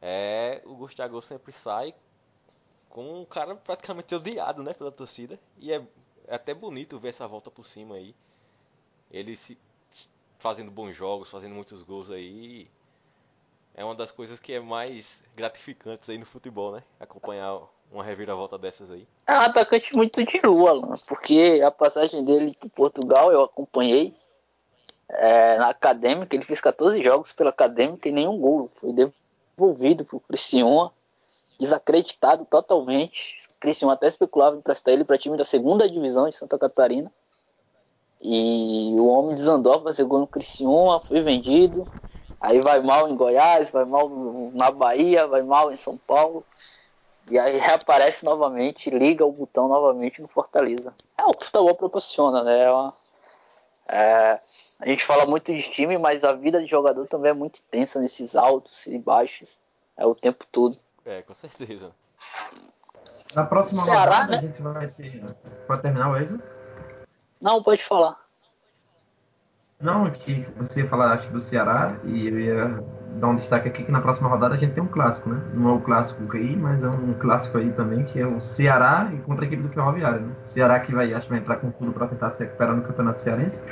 é, 0.00 0.62
o 0.64 0.74
Gustavo 0.74 1.20
sempre 1.20 1.52
sai 1.52 1.92
com 2.88 3.20
um 3.20 3.24
cara 3.24 3.54
praticamente 3.56 4.14
odiado, 4.14 4.62
né, 4.62 4.72
pela 4.72 4.92
torcida. 4.92 5.38
E 5.58 5.72
é, 5.72 5.82
é, 6.28 6.34
até 6.34 6.54
bonito 6.54 6.98
ver 6.98 7.08
essa 7.08 7.26
volta 7.26 7.50
por 7.50 7.64
cima 7.64 7.96
aí. 7.96 8.14
Ele 9.10 9.34
se 9.34 9.58
fazendo 10.38 10.70
bons 10.70 10.94
jogos, 10.94 11.30
fazendo 11.30 11.54
muitos 11.54 11.82
gols 11.82 12.10
aí. 12.10 12.68
É 13.74 13.84
uma 13.84 13.94
das 13.94 14.10
coisas 14.10 14.38
que 14.38 14.52
é 14.52 14.60
mais 14.60 15.22
gratificantes 15.34 16.08
aí 16.10 16.18
no 16.18 16.26
futebol, 16.26 16.72
né? 16.72 16.82
Acompanhar 17.00 17.60
uma 17.90 18.04
reviravolta 18.04 18.58
dessas 18.58 18.90
aí. 18.90 19.06
É 19.26 19.32
um 19.32 19.42
atacante 19.42 19.96
muito 19.96 20.22
de 20.24 20.40
lua, 20.44 20.70
Alan, 20.70 20.94
porque 21.06 21.60
a 21.64 21.70
passagem 21.70 22.24
dele 22.24 22.56
para 22.58 22.68
Portugal 22.68 23.32
eu 23.32 23.42
acompanhei 23.42 24.14
é, 25.08 25.56
na 25.56 25.70
Acadêmica, 25.70 26.36
ele 26.36 26.44
fez 26.44 26.60
14 26.60 27.02
jogos 27.02 27.32
pela 27.32 27.50
Acadêmica 27.50 28.08
e 28.08 28.12
nenhum 28.12 28.38
gol. 28.38 28.68
Foi 28.68 28.92
devolvido 28.92 30.04
para 30.04 30.16
o 30.16 30.20
Criciúma, 30.20 30.92
desacreditado 31.58 32.44
totalmente. 32.44 33.36
Criciúma 33.58 33.94
até 33.94 34.06
especulava 34.06 34.56
em 34.56 34.58
emprestar 34.60 34.94
ele 34.94 35.04
para 35.04 35.18
time 35.18 35.36
da 35.36 35.44
segunda 35.44 35.88
divisão 35.88 36.28
de 36.28 36.36
Santa 36.36 36.58
Catarina. 36.58 37.10
E 38.20 38.94
o 38.98 39.06
homem 39.06 39.34
desandou, 39.34 39.82
fazer 39.82 40.04
gol 40.04 40.20
no 40.20 40.26
Criciúma, 40.26 41.00
foi 41.00 41.20
vendido. 41.20 41.86
Aí 42.40 42.60
vai 42.60 42.80
mal 42.80 43.08
em 43.08 43.16
Goiás, 43.16 43.70
vai 43.70 43.84
mal 43.84 44.08
na 44.54 44.70
Bahia, 44.70 45.26
vai 45.26 45.42
mal 45.42 45.72
em 45.72 45.76
São 45.76 45.96
Paulo. 45.96 46.44
E 47.30 47.38
aí 47.38 47.58
reaparece 47.58 48.24
novamente, 48.24 48.90
liga 48.90 49.24
o 49.24 49.32
botão 49.32 49.68
novamente 49.68 50.22
no 50.22 50.28
Fortaleza. 50.28 50.94
É 51.16 51.24
o 51.24 51.32
que 51.32 51.42
o 51.42 51.46
futebol 51.46 51.74
proporciona, 51.74 52.42
né? 52.42 52.64
É 52.64 52.70
uma, 52.70 52.94
é, 53.88 54.38
a 54.78 54.86
gente 54.86 55.04
fala 55.04 55.24
muito 55.24 55.52
de 55.52 55.62
time, 55.62 55.96
mas 55.98 56.22
a 56.22 56.32
vida 56.32 56.60
de 56.60 56.66
jogador 56.66 57.06
também 57.06 57.30
é 57.30 57.34
muito 57.34 57.60
intensa 57.66 57.98
nesses 57.98 58.36
altos 58.36 58.86
e 58.86 58.98
baixos. 58.98 59.58
É 59.96 60.06
o 60.06 60.14
tempo 60.14 60.46
todo. 60.52 60.78
É, 61.04 61.22
com 61.22 61.34
certeza. 61.34 61.90
Na 63.34 63.44
próxima 63.44 63.82
Ceará, 63.82 64.20
rodada 64.20 64.32
né? 64.32 64.38
a 64.38 64.40
gente 64.40 64.62
vai 64.62 64.88
ter. 64.88 65.36
Pode 65.66 65.82
terminar 65.82 66.08
o 66.08 66.12
Wesley? 66.12 66.40
Não, 67.40 67.62
pode 67.62 67.84
falar. 67.84 68.16
Não, 69.80 70.10
que 70.10 70.44
você 70.56 70.80
ia 70.80 70.88
falar 70.88 71.12
acho, 71.12 71.30
do 71.30 71.38
Ceará 71.38 71.96
e 72.02 72.26
eu 72.26 72.40
ia 72.40 72.84
dar 73.20 73.28
um 73.28 73.36
destaque 73.36 73.68
aqui 73.68 73.84
que 73.84 73.92
na 73.92 74.00
próxima 74.00 74.28
rodada 74.28 74.54
a 74.54 74.58
gente 74.58 74.72
tem 74.72 74.82
um 74.82 74.88
clássico, 74.88 75.28
né? 75.28 75.40
Não 75.54 75.68
é 75.70 75.72
o 75.72 75.80
clássico 75.80 76.26
rei, 76.26 76.56
mas 76.56 76.82
é 76.82 76.88
um 76.88 77.14
clássico 77.14 77.58
aí 77.58 77.70
também, 77.72 78.04
que 78.04 78.18
é 78.18 78.26
o 78.26 78.40
Ceará 78.40 79.08
contra 79.24 79.44
a 79.44 79.46
equipe 79.46 79.62
do 79.62 79.68
Ferroviário, 79.68 80.20
né? 80.22 80.34
Ceará 80.44 80.80
que 80.80 80.92
vai, 80.92 81.14
acho 81.14 81.26
que 81.26 81.30
vai 81.30 81.38
entrar 81.38 81.56
com 81.56 81.70
tudo 81.70 81.92
para 81.92 82.08
tentar 82.08 82.30
se 82.30 82.42
recuperar 82.42 82.74
no 82.74 82.82
Campeonato 82.82 83.20
Cearense. 83.20 83.62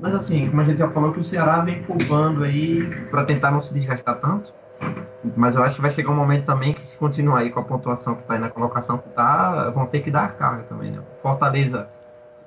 Mas 0.00 0.14
assim, 0.14 0.50
como 0.50 0.60
a 0.60 0.64
gente 0.64 0.78
já 0.78 0.88
falou, 0.88 1.12
que 1.12 1.20
o 1.20 1.24
Ceará 1.24 1.60
vem 1.60 1.84
poupando 1.84 2.42
aí 2.42 2.84
para 3.10 3.24
tentar 3.24 3.52
não 3.52 3.60
se 3.60 3.72
desgastar 3.72 4.20
tanto. 4.20 4.52
Mas 5.36 5.56
eu 5.56 5.62
acho 5.62 5.76
que 5.76 5.82
vai 5.82 5.90
chegar 5.90 6.10
um 6.10 6.16
momento 6.16 6.44
também 6.44 6.74
que 6.74 6.86
se 6.86 6.96
continuar 6.96 7.40
aí 7.40 7.50
com 7.50 7.60
a 7.60 7.62
pontuação 7.62 8.14
que 8.14 8.22
está 8.22 8.34
aí 8.34 8.40
na 8.40 8.50
colocação 8.50 8.98
que 8.98 9.08
está, 9.08 9.70
vão 9.70 9.86
ter 9.86 10.00
que 10.00 10.10
dar 10.10 10.36
carga 10.36 10.64
também, 10.64 10.90
né? 10.90 11.02
Fortaleza, 11.22 11.88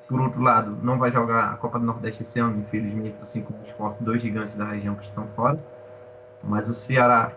por 0.07 0.21
outro 0.21 0.41
lado, 0.41 0.77
não 0.83 0.99
vai 0.99 1.11
jogar 1.11 1.51
a 1.51 1.55
Copa 1.55 1.79
do 1.79 1.85
Nordeste 1.85 2.21
esse 2.21 2.39
ano, 2.39 2.59
infelizmente, 2.59 3.17
assim 3.21 3.41
como 3.41 3.59
os 3.61 3.67
esporte, 3.67 4.03
dois 4.03 4.21
gigantes 4.21 4.55
da 4.55 4.65
região 4.65 4.95
que 4.95 5.05
estão 5.05 5.27
fora. 5.35 5.59
Mas 6.43 6.69
o 6.69 6.73
Ceará 6.73 7.31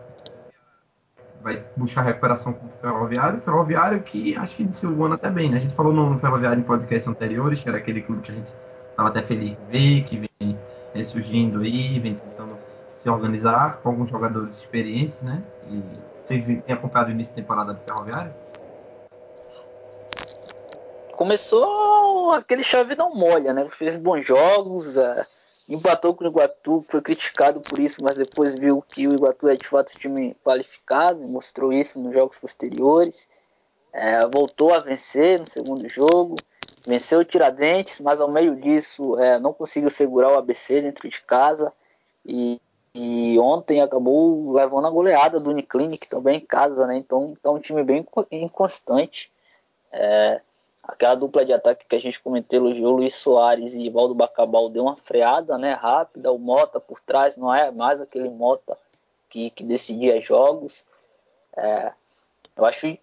vai 1.43 1.65
buscar 1.77 2.03
recuperação 2.03 2.53
com 2.53 2.67
o 2.67 2.71
Ferroviário. 2.81 3.39
O 3.39 3.41
Ferroviário 3.41 4.03
que 4.03 4.37
acho 4.37 4.55
que 4.55 4.63
iniciou 4.63 4.93
o 4.93 5.05
ano 5.05 5.15
até 5.15 5.31
bem, 5.31 5.51
né? 5.51 5.57
A 5.57 5.61
gente 5.61 5.75
falou 5.75 5.93
no 5.93 6.17
Ferroviário 6.19 6.61
em 6.61 6.65
podcast 6.65 7.09
anteriores, 7.09 7.61
que 7.61 7.69
era 7.69 7.79
aquele 7.79 8.03
clube 8.03 8.23
que 8.23 8.31
a 8.31 8.35
gente 8.35 8.53
estava 8.91 9.09
até 9.09 9.23
feliz 9.23 9.57
de 9.57 9.65
ver, 9.71 10.05
que 10.05 10.17
vem, 10.19 10.59
vem 10.95 11.05
surgindo 11.05 11.61
aí, 11.61 11.99
vem 11.99 12.15
tentando 12.15 12.50
se 13.01 13.09
organizar 13.09 13.79
com 13.79 13.89
alguns 13.89 14.11
jogadores 14.11 14.57
experientes, 14.59 15.17
né? 15.23 15.43
E 15.71 15.83
tem 16.29 16.63
acompanhado 16.69 17.11
o 17.11 17.13
início 17.15 17.35
da 17.35 17.41
temporada 17.41 17.73
do 17.73 17.81
Ferroviário? 17.81 18.33
Começou 21.13 22.33
aquele 22.33 22.63
chave 22.63 22.95
não 22.95 23.15
molha, 23.15 23.55
né? 23.55 23.67
Fez 23.71 23.97
bons 23.97 24.27
jogos, 24.27 24.99
é, 24.99 25.27
empatou 25.69 26.15
com 26.15 26.25
o 26.25 26.27
Iguatu, 26.27 26.85
foi 26.89 27.01
criticado 27.01 27.61
por 27.61 27.79
isso, 27.79 28.05
mas 28.05 28.17
depois 28.17 28.59
viu 28.59 28.83
que 28.83 29.09
o 29.09 29.15
Iguatu 29.15 29.49
é 29.49 29.57
de 29.57 29.67
fato 29.67 29.93
um 29.97 29.99
time 29.99 30.37
qualificado, 30.45 31.27
mostrou 31.27 31.73
isso 31.73 31.99
nos 31.99 32.13
jogos 32.13 32.37
posteriores. 32.37 33.29
É, 33.93 34.27
voltou 34.29 34.75
a 34.75 34.79
vencer 34.79 35.41
no 35.41 35.49
segundo 35.49 35.89
jogo, 35.89 36.35
venceu 36.87 37.21
o 37.21 37.25
Tiradentes, 37.25 37.99
mas 37.99 38.21
ao 38.21 38.31
meio 38.31 38.55
disso 38.57 39.19
é, 39.19 39.39
não 39.41 39.55
conseguiu 39.55 39.91
segurar 39.91 40.33
o 40.33 40.39
ABC 40.39 40.83
dentro 40.83 41.09
de 41.09 41.21
casa 41.23 41.73
e, 42.25 42.61
e 42.95 43.39
ontem 43.39 43.81
acabou 43.81 44.53
levando 44.53 44.87
a 44.87 44.91
goleada 44.91 45.39
do 45.39 45.51
Uniclinic 45.51 46.09
também 46.09 46.39
em 46.39 46.47
casa, 46.47 46.87
né? 46.87 46.97
Então, 46.97 47.35
então 47.39 47.55
um 47.55 47.61
time 47.61 47.83
bem 47.85 48.07
inconstante. 48.31 49.31
É, 49.93 50.41
aquela 50.83 51.15
dupla 51.15 51.45
de 51.45 51.53
ataque 51.53 51.87
que 51.89 51.97
a 51.97 52.01
gente 52.01 52.21
comentou, 52.21 52.59
elogiou 52.59 52.97
Luiz 52.97 53.15
Soares 53.15 53.75
e 53.75 53.89
Valdo 53.89 54.15
Bacabal 54.15 54.69
deu 54.69 54.85
uma 54.85 54.97
freada, 54.97 55.57
né? 55.57 55.73
Rápida, 55.73 56.33
o 56.33 56.39
Mota 56.39 56.81
por 56.81 57.01
trás 57.01 57.37
não 57.37 57.55
é 57.55 57.71
mais 57.71 58.01
aquele 58.01 58.29
Mota 58.29 58.77
que, 59.29 59.51
que 59.51 59.63
decidia 59.63 60.21
jogos. 60.21 60.85
É, 61.57 61.93
eu 62.57 62.65
acho 62.65 62.99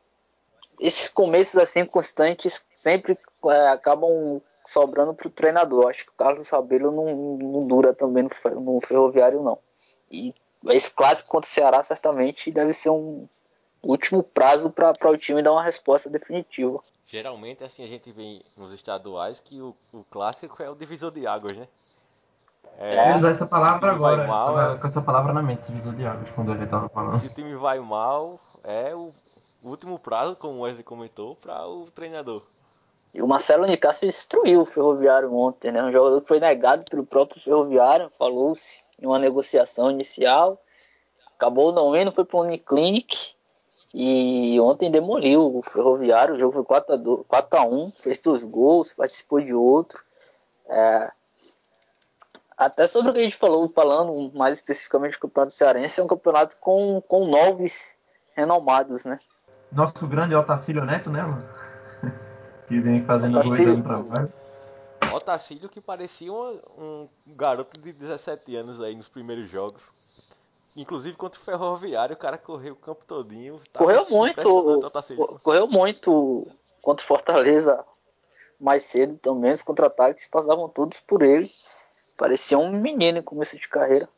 esses 0.80 1.10
começos 1.10 1.58
assim 1.58 1.84
constantes 1.86 2.64
sempre 2.74 3.18
é, 3.46 3.68
acabam 3.70 4.42
sobrando 4.66 5.14
para 5.14 5.28
o 5.28 5.32
treinador. 5.32 5.88
Acho 5.88 6.06
que 6.06 6.12
o 6.12 6.18
Carlos 6.18 6.48
Sabelo 6.48 6.92
não, 6.92 7.38
não 7.38 7.68
dura 7.68 7.94
também 7.94 8.24
no, 8.24 8.60
no, 8.60 8.82
Ferroviário, 8.82 9.42
não. 9.42 9.58
E 10.12 10.34
esse 10.68 10.92
clássico 10.92 11.30
contra 11.30 11.50
o 11.50 11.54
Ceará 11.54 11.84
certamente 11.84 12.52
deve 12.52 12.74
ser 12.74 12.90
um 12.90 13.28
último 13.84 14.24
prazo 14.24 14.70
para 14.70 15.10
o 15.10 15.18
time 15.18 15.42
dar 15.42 15.52
uma 15.52 15.64
resposta 15.64 16.10
definitiva. 16.10 16.82
Geralmente, 17.06 17.64
assim, 17.64 17.84
a 17.84 17.88
gente 17.88 18.12
vê 18.12 18.42
nos 18.58 18.74
estaduais 18.74 19.40
que 19.40 19.62
o, 19.62 19.76
o 19.94 20.04
clássico 20.10 20.62
é 20.62 20.70
o 20.70 20.76
divisor 20.76 21.12
de 21.12 21.26
águas, 21.26 21.56
né? 21.58 21.68
É, 22.80 23.16
usar 23.16 23.30
essa 23.30 23.46
palavra 23.46 23.92
agora, 23.92 24.28
mal, 24.28 24.60
é... 24.60 24.78
com 24.78 24.88
essa 24.88 25.02
palavra 25.02 25.34
na 25.34 25.42
mente, 25.42 25.66
divisor 25.68 25.96
de 25.96 26.06
águas, 26.06 26.30
quando 26.36 26.52
gente 26.54 26.66
estava 26.66 26.90
falando. 26.90 27.18
Se 27.18 27.28
o 27.28 27.34
time 27.34 27.56
vai 27.56 27.80
mal, 27.80 28.40
é 28.64 28.94
o 28.94 29.12
último 29.64 29.98
prazo, 29.98 30.36
como 30.36 30.60
o 30.60 30.62
Wesley 30.62 30.84
comentou, 30.84 31.36
para 31.36 31.66
o 31.68 31.90
treinador. 31.90 32.44
E 33.14 33.22
o 33.22 33.28
Marcelo 33.28 33.66
Nicásio 33.66 34.08
destruiu 34.08 34.62
o 34.62 34.66
Ferroviário 34.66 35.34
ontem, 35.34 35.72
né? 35.72 35.84
Um 35.84 35.92
jogador 35.92 36.22
que 36.22 36.28
foi 36.28 36.40
negado 36.40 36.86
pelo 36.90 37.06
próprio 37.06 37.42
Ferroviário, 37.42 38.10
falou-se 38.10 38.84
em 39.00 39.06
uma 39.06 39.20
negociação 39.20 39.92
inicial, 39.92 40.62
acabou 41.36 41.72
não 41.72 41.96
indo, 41.96 42.12
foi 42.12 42.26
para 42.26 42.38
o 42.38 42.42
Uniclinic 42.42 43.36
e 43.94 44.60
ontem 44.60 44.92
demoliu 44.92 45.58
o 45.58 45.62
Ferroviário, 45.62 46.36
o 46.36 46.40
jogo 46.40 46.54
foi 46.54 46.64
4 46.64 46.94
a, 46.94 46.98
2, 46.98 47.26
4 47.28 47.60
a 47.60 47.64
1 47.66 47.90
fez 47.90 48.20
dois 48.22 48.44
gols, 48.44 48.94
participou 48.94 49.42
de 49.42 49.54
outro. 49.54 50.02
É... 50.68 51.12
Até 52.58 52.88
sobre 52.88 53.12
o 53.12 53.14
que 53.14 53.20
a 53.20 53.24
gente 53.24 53.36
falou, 53.36 53.68
falando 53.70 54.32
mais 54.36 54.58
especificamente 54.58 55.14
do 55.14 55.22
Campeonato 55.22 55.54
Cearense, 55.54 56.00
é 56.00 56.04
um 56.04 56.08
campeonato 56.08 56.56
com, 56.60 57.02
com 57.08 57.28
noves 57.28 57.98
renomados, 58.36 59.06
né? 59.06 59.20
Nosso 59.72 60.08
grande 60.08 60.36
Otacílio 60.36 60.84
Neto, 60.84 61.10
né, 61.10 61.22
mano? 61.22 61.48
que 62.68 62.80
vem 62.80 63.04
fazendo 63.04 63.42
dois 63.42 63.60
anos 63.60 63.86
trabalho. 65.20 65.38
Otacílio 65.38 65.70
que 65.70 65.82
parecia 65.82 66.32
um, 66.32 66.60
um, 66.78 67.10
garoto 67.28 67.80
de 67.80 67.92
17 67.92 68.56
anos 68.56 68.82
aí 68.82 68.96
nos 68.96 69.10
primeiros 69.10 69.50
jogos. 69.50 69.92
Inclusive 70.76 71.18
contra 71.18 71.40
o 71.40 71.44
Ferroviário, 71.44 72.14
o 72.14 72.20
cara 72.20 72.38
correu 72.38 72.74
o 72.74 72.78
campo 72.78 73.06
todinho. 73.06 73.60
Correu 73.74 74.08
muito. 74.10 74.92
Correu 75.42 75.68
muito 75.68 76.48
contra 76.82 77.04
o 77.04 77.08
Fortaleza 77.08 77.84
mais 78.60 78.84
cedo 78.84 79.18
também. 79.18 79.54
Os 79.54 79.62
contra-ataques 79.62 80.28
passavam 80.28 80.70
todos 80.70 81.00
por 81.00 81.22
ele. 81.22 81.50
Parecia 82.16 82.58
um 82.58 82.72
menino 82.72 83.20
em 83.20 83.24
começo 83.24 83.58
de 83.58 83.68
carreira. 83.68 84.10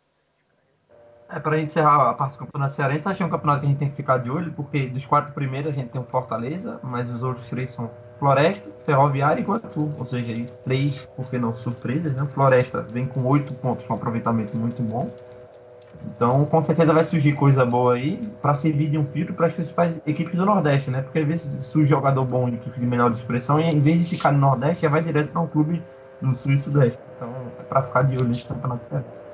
É, 1.32 1.40
para 1.40 1.60
encerrar 1.60 2.10
a 2.10 2.14
parte 2.16 2.34
do 2.34 2.40
Campeonato 2.40 2.74
Cearense, 2.74 3.08
acho 3.08 3.18
que 3.18 3.24
é 3.24 3.26
um 3.26 3.30
campeonato 3.30 3.60
que 3.60 3.68
a 3.68 3.70
gente 3.70 3.78
tem 3.78 3.90
que 3.90 3.96
ficar 3.96 4.18
de 4.18 4.32
olho, 4.32 4.52
porque 4.54 4.88
dos 4.88 5.06
quatro 5.06 5.32
primeiros 5.32 5.72
a 5.72 5.76
gente 5.76 5.90
tem 5.90 6.02
o 6.02 6.04
Fortaleza, 6.04 6.80
mas 6.82 7.08
os 7.08 7.22
outros 7.22 7.46
três 7.46 7.70
são 7.70 7.92
Floresta, 8.18 8.72
Ferroviária 8.84 9.40
e 9.40 9.44
Iguatu. 9.44 9.94
Ou 10.00 10.06
seja, 10.06 10.32
aí, 10.32 10.50
três, 10.66 11.08
por 11.16 11.30
que 11.30 11.38
não, 11.38 11.54
surpresas, 11.54 12.16
né? 12.16 12.28
Floresta 12.34 12.82
vem 12.82 13.06
com 13.06 13.24
oito 13.26 13.54
pontos, 13.54 13.86
com 13.86 13.94
um 13.94 13.98
aproveitamento 13.98 14.58
muito 14.58 14.82
bom. 14.82 15.12
Então, 16.16 16.46
com 16.46 16.64
certeza 16.64 16.92
vai 16.94 17.04
surgir 17.04 17.34
coisa 17.34 17.64
boa 17.64 17.94
aí 17.94 18.20
para 18.42 18.56
servir 18.56 18.88
de 18.88 18.98
um 18.98 19.04
filtro 19.04 19.36
para 19.36 19.48
as 19.48 19.54
principais 19.54 20.02
equipes 20.08 20.36
do 20.36 20.46
Nordeste, 20.46 20.90
né? 20.90 21.04
Porque 21.04 21.20
às 21.20 21.28
vezes 21.28 21.66
surge 21.66 21.90
jogador 21.90 22.26
bom 22.26 22.48
em 22.50 22.56
equipe 22.56 22.80
de 22.80 22.88
menor 22.88 23.12
expressão 23.12 23.60
e 23.60 23.70
em 23.70 23.80
vez 23.80 24.08
de 24.08 24.18
ficar 24.18 24.32
no 24.32 24.40
Nordeste, 24.40 24.82
já 24.82 24.90
vai 24.90 25.04
direto 25.04 25.30
para 25.30 25.42
um 25.42 25.48
clube 25.48 25.84
do 26.22 26.34
Sul 26.34 26.54
e 26.54 26.58
Sudeste. 26.58 27.00
Então, 27.16 27.30
é 27.60 27.64
para 27.64 27.84
ficar 27.84 28.04
de 28.04 28.18
olho 28.18 28.30
nesse 28.30 28.46
campeonato 28.46 28.86
cearense. 28.88 29.29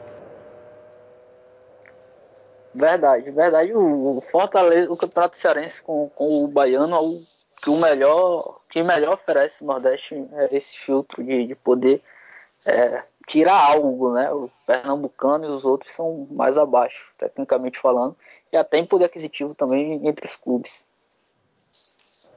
Verdade, 2.75 3.31
verdade. 3.31 3.73
O, 3.73 4.19
Fortaleza, 4.19 4.91
o 4.91 4.97
Campeonato 4.97 5.37
Cearense 5.37 5.81
com, 5.81 6.09
com 6.09 6.43
o 6.43 6.47
Baiano 6.49 6.93
é 6.93 6.99
o 6.99 7.15
que 7.63 7.69
o 7.69 7.77
melhor, 7.77 8.59
que 8.69 8.83
melhor 8.83 9.13
oferece 9.13 9.63
no 9.63 9.71
Nordeste 9.71 10.13
é 10.33 10.49
esse 10.53 10.77
filtro 10.77 11.23
de, 11.23 11.47
de 11.47 11.55
poder 11.55 12.03
é, 12.65 13.01
tirar 13.27 13.71
algo, 13.71 14.11
né? 14.13 14.29
O 14.29 14.51
Pernambucano 14.67 15.45
e 15.45 15.47
os 15.47 15.63
outros 15.63 15.93
são 15.93 16.27
mais 16.29 16.57
abaixo, 16.57 17.13
tecnicamente 17.17 17.79
falando, 17.79 18.13
e 18.51 18.57
até 18.57 18.77
em 18.77 18.85
poder 18.85 19.05
aquisitivo 19.05 19.55
também 19.55 20.05
entre 20.05 20.25
os 20.25 20.35
clubes. 20.35 20.85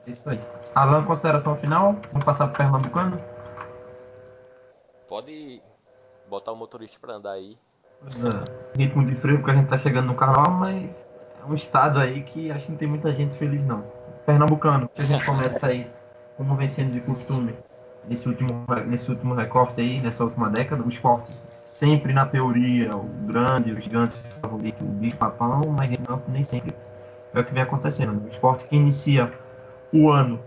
Isso 0.07 0.31
aí. 0.31 0.41
Alan, 0.73 1.05
consideração 1.05 1.57
final? 1.57 1.97
Vamos 2.13 2.25
passar 2.25 2.47
para 2.47 2.55
o 2.55 2.57
Pernambucano? 2.59 3.21
Pode 5.09 5.61
botar 6.29 6.53
o 6.53 6.57
motorista 6.57 6.97
para 7.01 7.15
andar 7.15 7.33
aí 7.33 7.59
é, 8.07 8.79
ritmo 8.79 9.05
de 9.05 9.15
frio 9.15 9.39
porque 9.39 9.51
a 9.51 9.55
gente 9.55 9.69
tá 9.69 9.79
chegando 9.79 10.07
no 10.07 10.15
carnaval, 10.15 10.53
mas 10.53 11.07
é 11.43 11.51
um 11.51 11.55
estado 11.55 11.99
aí 11.99 12.23
que 12.23 12.51
acho 12.51 12.67
que 12.67 12.73
não 12.73 12.79
tem 12.79 12.89
muita 12.89 13.13
gente 13.13 13.35
feliz 13.35 13.65
não. 13.65 13.85
Pernambucano, 14.25 14.89
que 14.95 15.03
a 15.03 15.05
gente 15.05 15.25
começa 15.25 15.67
aí, 15.67 15.91
como 16.37 16.55
vencendo 16.55 16.93
de 16.93 17.01
costume, 17.01 17.55
nesse 18.07 18.29
último, 18.29 18.65
nesse 18.87 19.11
último 19.11 19.35
recorte 19.35 19.81
aí, 19.81 20.01
nessa 20.01 20.25
última 20.25 20.51
década, 20.51 20.83
o 20.83 20.89
esporte 20.89 21.33
sempre 21.65 22.13
na 22.13 22.27
teoria, 22.27 22.95
o 22.97 23.05
grande, 23.27 23.73
o 23.73 23.81
gigante 23.81 24.19
favorito, 24.41 24.83
o 24.83 24.87
bicho 24.87 25.17
papão, 25.17 25.63
mas 25.77 25.91
nem 26.29 26.45
sempre 26.45 26.75
é 27.35 27.41
o 27.41 27.45
que 27.45 27.53
vem 27.53 27.63
acontecendo. 27.63 28.23
O 28.25 28.29
esporte 28.29 28.67
que 28.67 28.77
inicia 28.77 29.33
o 29.93 30.11
ano 30.11 30.41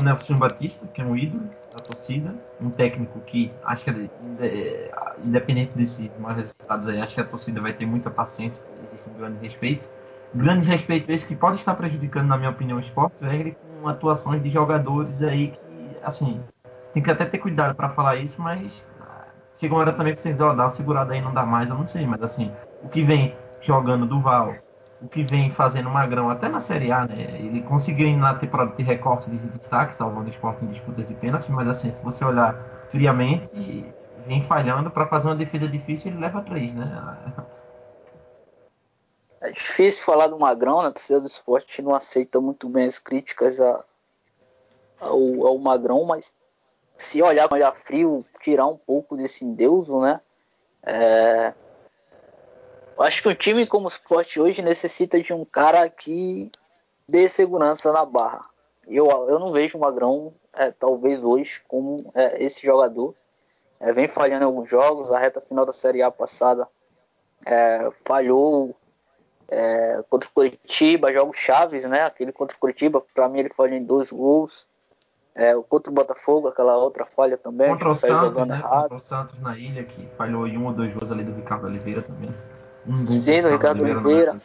o 0.00 0.04
Nelson 0.04 0.38
Batista, 0.38 0.86
que 0.92 1.00
é 1.00 1.04
um 1.04 1.16
ídolo 1.16 1.48
da 1.76 1.84
torcida, 1.84 2.34
um 2.60 2.70
técnico 2.70 3.20
que 3.20 3.52
acho 3.64 3.84
que 3.84 4.10
é, 4.40 4.90
independente 5.24 5.76
desses 5.76 6.10
mais 6.18 6.36
resultados 6.36 6.88
aí, 6.88 7.00
acho 7.00 7.14
que 7.14 7.20
a 7.20 7.24
torcida 7.24 7.60
vai 7.60 7.72
ter 7.72 7.86
muita 7.86 8.10
paciência, 8.10 8.62
existe 8.84 9.08
um 9.08 9.18
grande 9.18 9.38
respeito. 9.42 9.88
Grande 10.34 10.66
respeito 10.66 11.10
esse 11.10 11.24
que 11.24 11.36
pode 11.36 11.56
estar 11.56 11.74
prejudicando, 11.74 12.26
na 12.26 12.36
minha 12.36 12.50
opinião, 12.50 12.78
o 12.78 12.80
esporte, 12.80 13.14
é 13.22 13.54
com 13.80 13.88
atuações 13.88 14.42
de 14.42 14.50
jogadores 14.50 15.22
aí 15.22 15.48
que, 15.48 15.96
assim, 16.02 16.40
tem 16.92 17.02
que 17.02 17.10
até 17.10 17.24
ter 17.24 17.38
cuidado 17.38 17.74
para 17.74 17.90
falar 17.90 18.16
isso, 18.16 18.40
mas 18.40 18.70
chega 19.54 19.74
uma 19.74 19.80
hora 19.80 19.92
também 19.92 20.14
que 20.14 20.20
vocês, 20.20 20.40
ó, 20.40 20.54
dá 20.54 20.64
uma 20.64 20.70
segurada 20.70 21.14
aí, 21.14 21.20
não 21.20 21.32
dá 21.32 21.44
mais, 21.44 21.70
eu 21.70 21.76
não 21.76 21.86
sei, 21.86 22.06
mas 22.06 22.22
assim, 22.22 22.50
o 22.82 22.88
que 22.88 23.02
vem 23.02 23.34
jogando 23.60 24.06
do 24.06 24.18
Val, 24.18 24.54
o 25.00 25.08
que 25.08 25.22
vem 25.22 25.50
fazendo 25.50 25.90
Magrão 25.90 26.30
até 26.30 26.48
na 26.48 26.60
Série 26.60 26.90
A, 26.90 27.06
né? 27.06 27.38
Ele 27.38 27.62
conseguiu 27.62 28.16
na 28.16 28.34
temporada 28.34 28.74
de 28.74 28.82
recorte 28.82 29.30
de 29.30 29.36
destaque, 29.36 29.94
salvando 29.94 30.28
o 30.28 30.30
esporte 30.30 30.64
em 30.64 30.68
disputas 30.68 31.06
de 31.06 31.14
pênalti, 31.14 31.50
mas 31.50 31.68
assim, 31.68 31.92
se 31.92 32.02
você 32.02 32.24
olhar 32.24 32.54
friamente, 32.88 33.92
vem 34.26 34.42
falhando 34.42 34.90
para 34.90 35.06
fazer 35.06 35.28
uma 35.28 35.36
defesa 35.36 35.68
difícil, 35.68 36.10
ele 36.10 36.20
leva 36.20 36.42
três, 36.42 36.74
né? 36.74 36.86
É 39.38 39.52
difícil 39.52 40.02
falar 40.02 40.28
do 40.28 40.38
Magrão, 40.38 40.82
né? 40.82 40.88
A 40.88 40.90
torcida 40.90 41.20
do 41.20 41.26
esporte 41.26 41.82
não 41.82 41.94
aceita 41.94 42.40
muito 42.40 42.68
bem 42.68 42.86
as 42.86 42.98
críticas 42.98 43.60
a, 43.60 43.84
ao, 44.98 45.46
ao 45.46 45.58
Magrão, 45.58 46.04
mas 46.04 46.34
se 46.96 47.22
olhar, 47.22 47.46
olhar 47.52 47.72
frio, 47.74 48.18
tirar 48.40 48.66
um 48.66 48.78
pouco 48.78 49.14
desse 49.14 49.44
endeuso, 49.44 50.00
né? 50.00 50.20
É, 50.82 51.52
eu 52.96 53.04
acho 53.04 53.22
que 53.22 53.28
um 53.28 53.34
time 53.34 53.66
como 53.66 53.86
o 53.86 53.88
Sport 53.88 54.38
hoje 54.38 54.62
necessita 54.62 55.20
de 55.20 55.32
um 55.32 55.44
cara 55.44 55.88
que 55.88 56.50
dê 57.08 57.28
segurança 57.28 57.92
na 57.92 58.04
barra. 58.04 58.40
Eu, 58.86 59.08
eu 59.28 59.38
não 59.38 59.50
vejo 59.50 59.76
o 59.76 59.80
Magrão, 59.80 60.32
é, 60.52 60.70
talvez 60.70 61.22
hoje, 61.22 61.60
como 61.68 62.10
é, 62.14 62.42
esse 62.42 62.64
jogador. 62.64 63.14
É, 63.78 63.92
vem 63.92 64.08
falhando 64.08 64.44
em 64.44 64.46
alguns 64.46 64.70
jogos, 64.70 65.12
a 65.12 65.18
reta 65.18 65.40
final 65.40 65.66
da 65.66 65.72
Série 65.72 66.00
A 66.00 66.10
passada 66.10 66.66
é, 67.44 67.90
falhou 68.04 68.74
é, 69.48 70.02
contra 70.08 70.28
o 70.28 70.32
Curitiba, 70.32 71.12
jogos 71.12 71.36
chaves, 71.36 71.84
né? 71.84 72.02
Aquele 72.02 72.32
contra 72.32 72.56
o 72.56 72.60
Curitiba, 72.60 73.02
para 73.14 73.28
mim 73.28 73.40
ele 73.40 73.50
falhou 73.50 73.76
em 73.76 73.84
dois 73.84 74.10
gols. 74.10 74.66
É, 75.34 75.54
contra 75.68 75.92
o 75.92 75.94
Botafogo, 75.94 76.48
aquela 76.48 76.78
outra 76.78 77.04
falha 77.04 77.36
também. 77.36 77.68
Contra 77.68 77.90
o 77.90 77.94
Santos, 77.94 78.46
né? 78.46 78.62
Contra 78.62 78.96
o 78.96 79.00
Santos 79.00 79.38
na 79.42 79.58
ilha, 79.58 79.84
que 79.84 80.06
falhou 80.16 80.46
em 80.46 80.56
um 80.56 80.64
ou 80.64 80.72
dois 80.72 80.90
gols 80.94 81.12
ali 81.12 81.22
do 81.22 81.34
Ricardo 81.34 81.66
Oliveira 81.66 82.00
também. 82.00 82.34
Um 82.88 83.04
tava 83.06 83.48
Ricardo 83.50 83.78
liberando 83.78 84.08
Oliveira. 84.08 84.36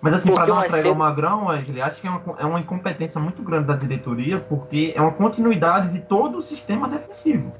Mas 0.00 0.14
assim, 0.14 0.34
para 0.34 0.46
trégua 0.46 0.64
ao 0.64 0.70
cedo. 0.70 0.94
Magrão, 0.96 1.46
Wesley, 1.46 1.80
acho 1.80 2.00
que 2.00 2.08
é 2.08 2.10
uma, 2.10 2.22
é 2.38 2.44
uma 2.44 2.58
incompetência 2.58 3.20
muito 3.20 3.40
grande 3.40 3.68
da 3.68 3.76
diretoria, 3.76 4.40
porque 4.40 4.92
é 4.96 5.00
uma 5.00 5.12
continuidade 5.12 5.90
de 5.90 6.00
todo 6.00 6.38
o 6.38 6.42
sistema 6.42 6.88
defensivo. 6.88 7.52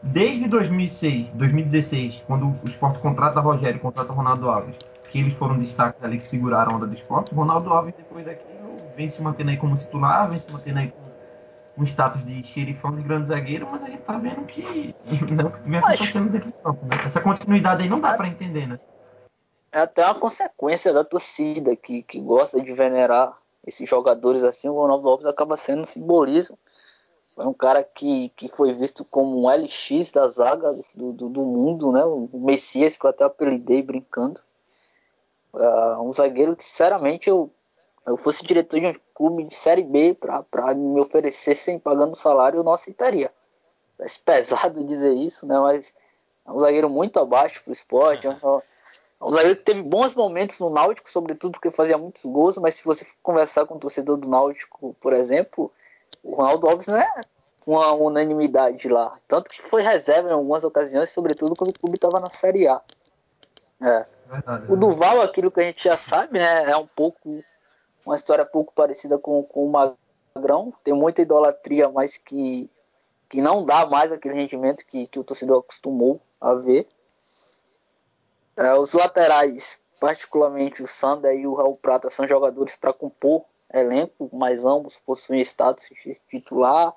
Desde 0.00 0.48
2006, 0.48 1.30
2016, 1.30 2.22
quando 2.26 2.46
o 2.46 2.68
Sport 2.68 3.00
contrata 3.00 3.40
Rogério 3.40 3.76
e 3.76 3.80
contrata 3.80 4.12
Ronaldo 4.12 4.48
Alves, 4.48 4.76
que 5.10 5.18
eles 5.18 5.32
foram 5.32 5.58
destaques 5.58 6.02
ali 6.04 6.18
que 6.18 6.26
seguraram 6.26 6.72
a 6.72 6.76
onda 6.76 6.86
do 6.86 6.94
Sport, 6.94 7.32
Ronaldo 7.32 7.70
Alves 7.70 7.92
depois 7.96 8.24
daquilo 8.24 8.76
vem 8.96 9.10
se 9.10 9.20
mantendo 9.20 9.50
aí 9.50 9.56
como 9.56 9.76
titular, 9.76 10.28
vem 10.28 10.38
se 10.38 10.50
mantendo 10.52 10.78
aí 10.78 10.88
com 10.88 11.09
um 11.80 11.84
status 11.84 12.24
de 12.24 12.44
xerifão 12.44 12.94
de 12.94 13.02
grande 13.02 13.28
zagueiro, 13.28 13.66
mas 13.70 13.82
a 13.82 13.86
gente 13.86 14.02
tá 14.02 14.18
vendo 14.18 14.44
que 14.46 14.94
não 15.32 15.46
o 15.46 15.50
que 15.50 15.68
vem 15.68 15.80
Mas- 15.80 15.94
acontecendo 16.00 16.30
dentro 16.30 16.48
do 16.48 16.54
campo, 16.58 16.84
né? 16.86 16.96
Essa 17.06 17.20
continuidade 17.20 17.82
aí 17.82 17.88
não 17.88 18.00
dá 18.00 18.14
para 18.14 18.28
entender, 18.28 18.66
né? 18.66 18.78
É 19.72 19.80
até 19.80 20.04
uma 20.04 20.14
consequência 20.16 20.92
da 20.92 21.04
torcida 21.04 21.74
que, 21.76 22.02
que 22.02 22.20
gosta 22.20 22.60
de 22.60 22.72
venerar 22.72 23.36
esses 23.66 23.88
jogadores 23.88 24.42
assim. 24.42 24.68
O 24.68 24.74
Ronaldo 24.74 25.08
Alves 25.08 25.26
acaba 25.26 25.56
sendo 25.56 25.82
um 25.82 25.86
simbolismo. 25.86 26.58
Foi 27.36 27.46
um 27.46 27.52
cara 27.54 27.82
que, 27.82 28.30
que 28.30 28.48
foi 28.48 28.72
visto 28.72 29.04
como 29.04 29.40
um 29.42 29.48
LX 29.48 30.10
da 30.12 30.26
zaga 30.26 30.76
do, 30.94 31.12
do, 31.12 31.28
do 31.28 31.42
mundo, 31.46 31.92
né? 31.92 32.04
O 32.04 32.28
Messias, 32.34 32.96
que 32.96 33.06
eu 33.06 33.10
até 33.10 33.24
apelidei 33.24 33.80
brincando. 33.80 34.40
Ah, 35.54 35.98
um 36.00 36.12
zagueiro 36.12 36.56
que, 36.56 36.64
sinceramente, 36.64 37.30
eu, 37.30 37.50
eu 38.06 38.16
fosse 38.16 38.44
diretor 38.44 38.80
de 38.80 38.86
um 38.86 38.94
clube 39.14 39.44
de 39.44 39.54
Série 39.54 39.82
B 39.82 40.16
para 40.18 40.74
me 40.74 41.00
oferecer 41.00 41.54
sem 41.54 41.78
pagando 41.78 42.16
salário, 42.16 42.58
eu 42.58 42.64
não 42.64 42.72
aceitaria. 42.72 43.32
Parece 43.96 44.18
pesado 44.24 44.84
dizer 44.84 45.12
isso, 45.14 45.46
né? 45.46 45.58
Mas 45.58 45.94
é 46.46 46.52
um 46.52 46.58
zagueiro 46.60 46.88
muito 46.88 47.18
abaixo 47.18 47.62
pro 47.62 47.72
esporte. 47.72 48.26
É 48.26 48.30
um, 48.30 48.58
é 48.58 49.24
um 49.24 49.32
zagueiro 49.32 49.56
que 49.56 49.64
teve 49.64 49.82
bons 49.82 50.14
momentos 50.14 50.58
no 50.58 50.70
Náutico, 50.70 51.10
sobretudo 51.10 51.52
porque 51.52 51.70
fazia 51.70 51.98
muitos 51.98 52.24
gols, 52.24 52.56
mas 52.58 52.74
se 52.74 52.84
você 52.84 53.06
conversar 53.22 53.66
com 53.66 53.74
o 53.74 53.80
torcedor 53.80 54.16
do 54.16 54.28
Náutico, 54.28 54.96
por 55.00 55.12
exemplo, 55.12 55.70
o 56.22 56.34
Ronaldo 56.34 56.68
Alves 56.68 56.86
não 56.86 56.98
é 56.98 57.20
uma 57.66 57.92
unanimidade 57.92 58.88
lá. 58.88 59.18
Tanto 59.28 59.50
que 59.50 59.60
foi 59.60 59.82
reserva 59.82 60.28
em 60.28 60.32
algumas 60.32 60.64
ocasiões, 60.64 61.10
sobretudo 61.10 61.54
quando 61.54 61.70
o 61.70 61.78
clube 61.78 61.96
estava 61.96 62.18
na 62.18 62.30
Série 62.30 62.66
A. 62.66 62.80
É. 63.82 64.06
Verdade, 64.26 64.66
O 64.68 64.74
né? 64.74 64.80
Duval, 64.80 65.20
aquilo 65.22 65.50
que 65.50 65.60
a 65.60 65.64
gente 65.64 65.84
já 65.84 65.96
sabe, 65.96 66.38
né? 66.38 66.70
É 66.70 66.76
um 66.76 66.86
pouco. 66.86 67.42
Uma 68.10 68.16
história 68.16 68.44
pouco 68.44 68.72
parecida 68.74 69.16
com, 69.18 69.44
com 69.44 69.66
o 69.66 69.70
Magrão. 69.70 70.74
Tem 70.82 70.92
muita 70.92 71.22
idolatria, 71.22 71.88
mas 71.88 72.16
que, 72.16 72.68
que 73.28 73.40
não 73.40 73.64
dá 73.64 73.86
mais 73.86 74.10
aquele 74.10 74.34
rendimento 74.34 74.84
que, 74.84 75.06
que 75.06 75.20
o 75.20 75.22
torcedor 75.22 75.60
acostumou 75.60 76.20
a 76.40 76.54
ver. 76.54 76.88
É, 78.56 78.74
os 78.74 78.94
laterais, 78.94 79.80
particularmente 80.00 80.82
o 80.82 80.88
Sander 80.88 81.38
e 81.38 81.46
o 81.46 81.54
Raul 81.54 81.76
Prata, 81.76 82.10
são 82.10 82.26
jogadores 82.26 82.74
para 82.74 82.92
compor 82.92 83.44
elenco, 83.72 84.28
mas 84.32 84.64
ambos 84.64 84.98
possuem 84.98 85.42
status 85.42 85.88
de 85.90 86.20
titular. 86.28 86.92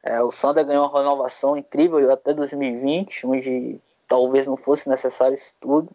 É, 0.00 0.22
o 0.22 0.30
Sander 0.30 0.64
ganhou 0.64 0.84
uma 0.84 0.96
renovação 0.96 1.56
incrível 1.56 2.08
até 2.12 2.32
2020, 2.32 3.26
onde 3.26 3.80
talvez 4.06 4.46
não 4.46 4.56
fosse 4.56 4.88
necessário 4.88 5.34
isso 5.34 5.56
tudo. 5.58 5.90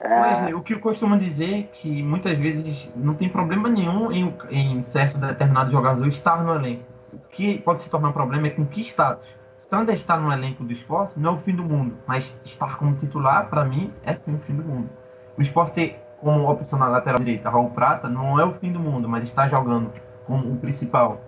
É, 0.00 0.20
Wesley, 0.20 0.54
o 0.54 0.62
que 0.62 0.74
eu 0.74 0.80
costumo 0.80 1.18
dizer 1.18 1.58
é 1.58 1.62
que 1.64 2.02
muitas 2.02 2.38
vezes 2.38 2.90
não 2.94 3.14
tem 3.14 3.28
problema 3.28 3.68
nenhum 3.68 4.12
em, 4.12 4.32
em 4.50 4.82
certo 4.82 5.18
determinado 5.18 5.72
jogador 5.72 6.06
estar 6.06 6.44
no 6.44 6.54
elenco. 6.54 6.84
O 7.12 7.18
que 7.30 7.58
pode 7.58 7.80
se 7.80 7.90
tornar 7.90 8.10
um 8.10 8.12
problema 8.12 8.46
é 8.46 8.50
com 8.50 8.64
que 8.64 8.80
status. 8.80 9.26
Sander 9.56 9.96
estar 9.96 10.18
no 10.18 10.32
elenco 10.32 10.62
do 10.62 10.72
esporte 10.72 11.18
não 11.18 11.32
é 11.32 11.34
o 11.34 11.36
fim 11.36 11.52
do 11.52 11.64
mundo, 11.64 11.98
mas 12.06 12.38
estar 12.44 12.78
como 12.78 12.94
titular, 12.94 13.48
para 13.50 13.64
mim, 13.64 13.92
é 14.04 14.14
sim 14.14 14.34
o 14.34 14.38
fim 14.38 14.54
do 14.54 14.62
mundo. 14.62 14.88
O 15.36 15.42
esporte 15.42 15.74
ter 15.74 16.00
como 16.20 16.48
opção 16.48 16.78
na 16.78 16.86
lateral 16.86 17.18
direita 17.18 17.50
Raul 17.50 17.70
Prata 17.70 18.08
não 18.08 18.38
é 18.38 18.44
o 18.44 18.54
fim 18.54 18.72
do 18.72 18.78
mundo, 18.78 19.08
mas 19.08 19.24
estar 19.24 19.48
jogando 19.48 19.92
como 20.26 20.52
o 20.52 20.56
principal. 20.56 21.20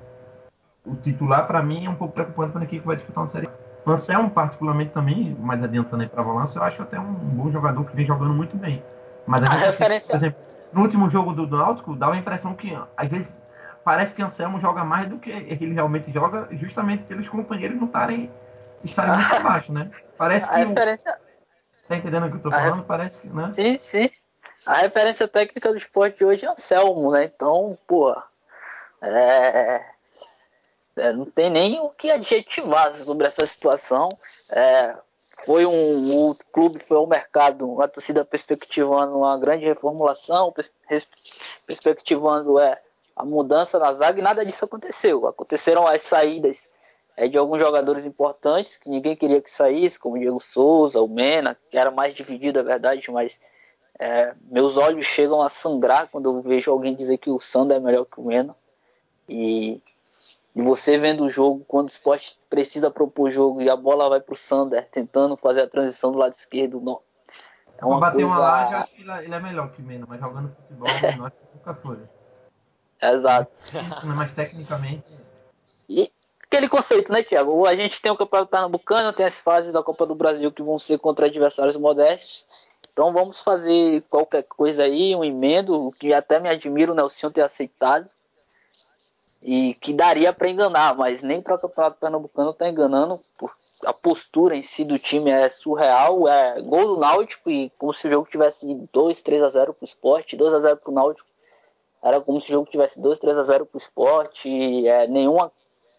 O 0.87 0.95
titular, 0.95 1.47
para 1.47 1.61
mim, 1.63 1.87
é 1.87 1.91
um 1.91 1.97
pouco 1.97 2.15
preocupante 2.15 2.53
para 2.53 2.63
a 2.63 2.65
equipe 2.65 2.87
vai 2.87 2.97
disputar 2.97 3.23
uma 3.23 3.27
série. 3.27 3.49
A. 3.87 3.91
Anselmo, 3.93 4.31
particularmente, 4.31 4.91
também, 4.93 5.37
mais 5.39 5.63
adiantando 5.63 6.03
aí 6.03 6.09
para 6.09 6.23
a 6.23 6.25
eu 6.25 6.63
acho 6.63 6.83
até 6.83 6.99
um 6.99 7.13
bom 7.13 7.51
jogador 7.51 7.85
que 7.85 7.97
vem 7.97 8.07
jogando 8.07 8.35
muito 8.35 8.57
bem. 8.57 8.83
Mas 9.27 9.43
a, 9.43 9.49
A 9.49 9.55
assiste, 9.55 9.67
referência- 9.71 10.13
por 10.13 10.17
exemplo, 10.17 10.41
no 10.73 10.83
último 10.83 11.11
jogo 11.11 11.33
do 11.33 11.47
Náutico, 11.57 11.97
dá 11.97 12.11
a 12.11 12.17
impressão 12.17 12.55
que, 12.55 12.77
às 12.97 13.09
vezes, 13.09 13.37
parece 13.85 14.15
que 14.15 14.23
Anselmo 14.23 14.61
joga 14.61 14.85
mais 14.85 15.09
do 15.09 15.19
que 15.19 15.31
ele 15.31 15.73
realmente 15.73 16.13
joga, 16.13 16.49
justamente 16.53 17.05
pelos 17.05 17.29
companheiros 17.29 17.77
não 17.79 17.87
estarem 17.87 18.31
estarem 18.85 19.15
muito 19.15 19.33
abaixo, 19.35 19.73
né? 19.73 19.91
Parece 20.17 20.49
a 20.51 20.55
que 20.55 20.65
o, 20.65 20.69
referência. 20.69 21.17
tá 21.89 21.97
entendendo 21.97 22.27
o 22.27 22.31
que 22.31 22.37
eu 22.37 22.41
tô 22.43 22.49
a 22.49 22.53
falando? 22.53 22.83
Parece 22.85 23.21
que, 23.21 23.29
né? 23.29 23.53
Sim, 23.53 23.79
sim. 23.79 24.11
A 24.67 24.75
referência 24.79 25.27
técnica 25.27 25.71
do 25.71 25.77
esporte 25.79 26.19
de 26.19 26.25
hoje 26.25 26.45
é 26.45 26.49
Anselmo, 26.51 27.13
né? 27.13 27.25
Então, 27.25 27.77
pô. 27.87 28.15
É... 29.03 29.90
é, 30.97 31.13
não 31.13 31.25
tem 31.25 31.51
nem 31.51 31.81
o 31.81 31.89
que 31.91 32.11
adjetivar 32.11 32.95
sobre 32.95 33.27
essa 33.27 33.47
situação. 33.47 34.09
É, 34.53 34.95
foi 35.45 35.65
um. 35.65 36.31
O 36.31 36.35
clube 36.53 36.79
foi 36.79 36.97
ao 36.97 37.07
mercado, 37.07 37.81
a 37.81 37.89
torcida 37.89 38.25
perspectivando 38.25 39.17
uma 39.17 39.39
grande 39.39 39.67
reformulação, 39.67 40.53
pers- 40.53 41.09
perspectivando 41.67 42.59
é, 42.59 42.81
a 43.17 43.25
mudança 43.25 43.79
na 43.79 43.93
zaga 43.93 44.19
e 44.19 44.23
nada 44.23 44.45
disso 44.45 44.65
aconteceu. 44.65 45.27
Aconteceram 45.27 45.87
as 45.87 46.03
saídas 46.03 46.69
é, 47.17 47.29
de 47.29 47.39
alguns 47.39 47.59
jogadores 47.59 48.07
importantes 48.07 48.77
que 48.77 48.89
ninguém 48.89 49.17
queria 49.17 49.41
que 49.41 49.51
saísse, 49.51 49.99
como 49.99 50.17
o 50.17 50.19
Diego 50.19 50.41
Souza, 50.41 51.01
o 51.01 51.09
Mena, 51.09 51.57
que 51.71 51.79
era 51.79 51.91
mais 51.91 52.15
dividido, 52.15 52.59
é 52.59 52.63
verdade, 52.63 53.11
mas 53.11 53.39
é, 53.99 54.35
meus 54.51 54.77
olhos 54.77 55.05
chegam 55.07 55.43
a 55.43 55.49
sangrar 55.49 56.09
quando 56.11 56.31
eu 56.31 56.41
vejo 56.41 56.71
alguém 56.71 56.95
dizer 56.95 57.19
que 57.19 57.31
o 57.31 57.39
Sander 57.39 57.77
é 57.77 57.81
melhor 57.81 58.07
que 58.07 58.21
o 58.21 58.25
Mena. 58.25 58.57
E, 59.29 59.83
e 60.55 60.63
você 60.63 60.99
vendo 60.99 61.25
o 61.25 61.31
jogo, 61.31 61.65
quando 61.67 61.89
o 61.89 61.93
Sport 61.93 62.35
precisa 62.49 62.91
propor 62.91 63.31
jogo 63.31 63.63
e 63.63 63.71
a 63.71 63.77
bola 63.77 64.09
vai 64.09 64.21
pro 64.21 64.35
Sander, 64.35 64.89
tentando 64.91 65.37
fazer 65.37 65.63
a 65.63 65.69
transição 65.69 66.11
do 66.11 66.19
lado 66.19 66.33
esquerdo, 66.33 66.81
não. 66.81 67.01
É 67.79 67.85
uma 67.85 67.99
bater 67.99 68.23
coisa... 68.23 68.27
uma 68.27 68.39
laje, 68.39 68.73
eu 68.73 68.79
acho 68.79 68.95
que 68.95 69.03
ele 69.03 69.11
é- 69.35 69.37
é 69.37 69.41
melhor 69.41 69.71
que 69.71 69.81
o 69.81 69.85
Mena, 69.85 70.07
mas 70.09 70.21
jogando 70.21 70.55
futebol, 70.55 70.87
o 70.91 71.03
Menor 71.03 71.33
nunca 71.55 71.75
foi. 71.75 71.99
Exato. 73.01 73.51
Né? 73.73 74.15
Mas 74.15 74.35
tecnicamente. 74.35 75.19
E 75.89 76.13
aquele 76.45 76.69
conceito, 76.69 77.13
né, 77.13 77.23
Thiago? 77.23 77.65
A 77.65 77.75
gente 77.75 78.03
tem 78.03 78.13
o 78.13 78.17
Campeonato 78.17 78.51
Pernambucano, 78.51 79.13
tem 79.13 79.25
as 79.25 79.39
fases 79.39 79.73
da 79.73 79.83
Copa 79.83 80.05
do 80.05 80.15
Brasil 80.15 80.53
que 80.53 80.63
vão 80.63 80.79
ser 80.79 80.99
contra 80.99 81.27
adversários 81.27 81.77
modestos. 81.77 82.69
Então 82.93 83.13
vamos 83.13 83.41
fazer 83.41 84.03
qualquer 84.11 84.43
coisa 84.43 84.83
aí, 84.83 85.17
um 85.17 85.25
emendo, 85.25 85.91
que 85.99 86.13
até 86.13 86.39
me 86.39 86.49
admiro 86.49 86.93
o 86.93 86.95
Nelson 86.95 87.31
ter 87.31 87.41
aceitado. 87.41 88.11
E 89.43 89.73
que 89.75 89.95
daria 89.95 90.33
para 90.35 90.51
enganar, 90.51 90.95
mas 90.95 91.23
nem 91.23 91.41
para 91.41 91.55
o 91.55 91.59
Campeonato 91.59 91.97
Pernambucano 91.99 92.53
tá 92.53 92.69
enganando. 92.69 93.21
por- 93.39 93.55
A 93.87 93.93
postura 93.93 94.55
em 94.55 94.63
si 94.63 94.85
do 94.85 94.99
time 94.99 95.31
é 95.31 95.49
surreal. 95.49 96.29
É 96.29 96.61
gol 96.61 96.89
do 96.95 97.01
Náutico 97.01 97.49
e 97.51 97.71
como 97.79 97.93
se 97.95 98.07
o 98.07 98.11
jogo 98.11 98.29
tivesse 98.31 98.75
2, 98.93 99.23
3 99.23 99.43
a 99.43 99.49
0 99.49 99.73
pro 99.73 99.85
esporte, 99.87 100.37
2 100.37 100.53
a 100.53 100.61
0 100.61 100.77
pro 100.77 100.93
Náutico. 100.93 101.27
Era 102.03 102.21
como 102.21 102.39
se 102.41 102.51
o 102.51 102.53
jogo 102.53 102.71
tivesse 102.71 103.01
2, 103.01 103.19
3 103.19 103.39
a 103.39 103.43
0 103.43 103.65
pro 103.65 103.79
esporte. 103.79 104.87
É, 104.87 105.07
nenhuma 105.07 105.51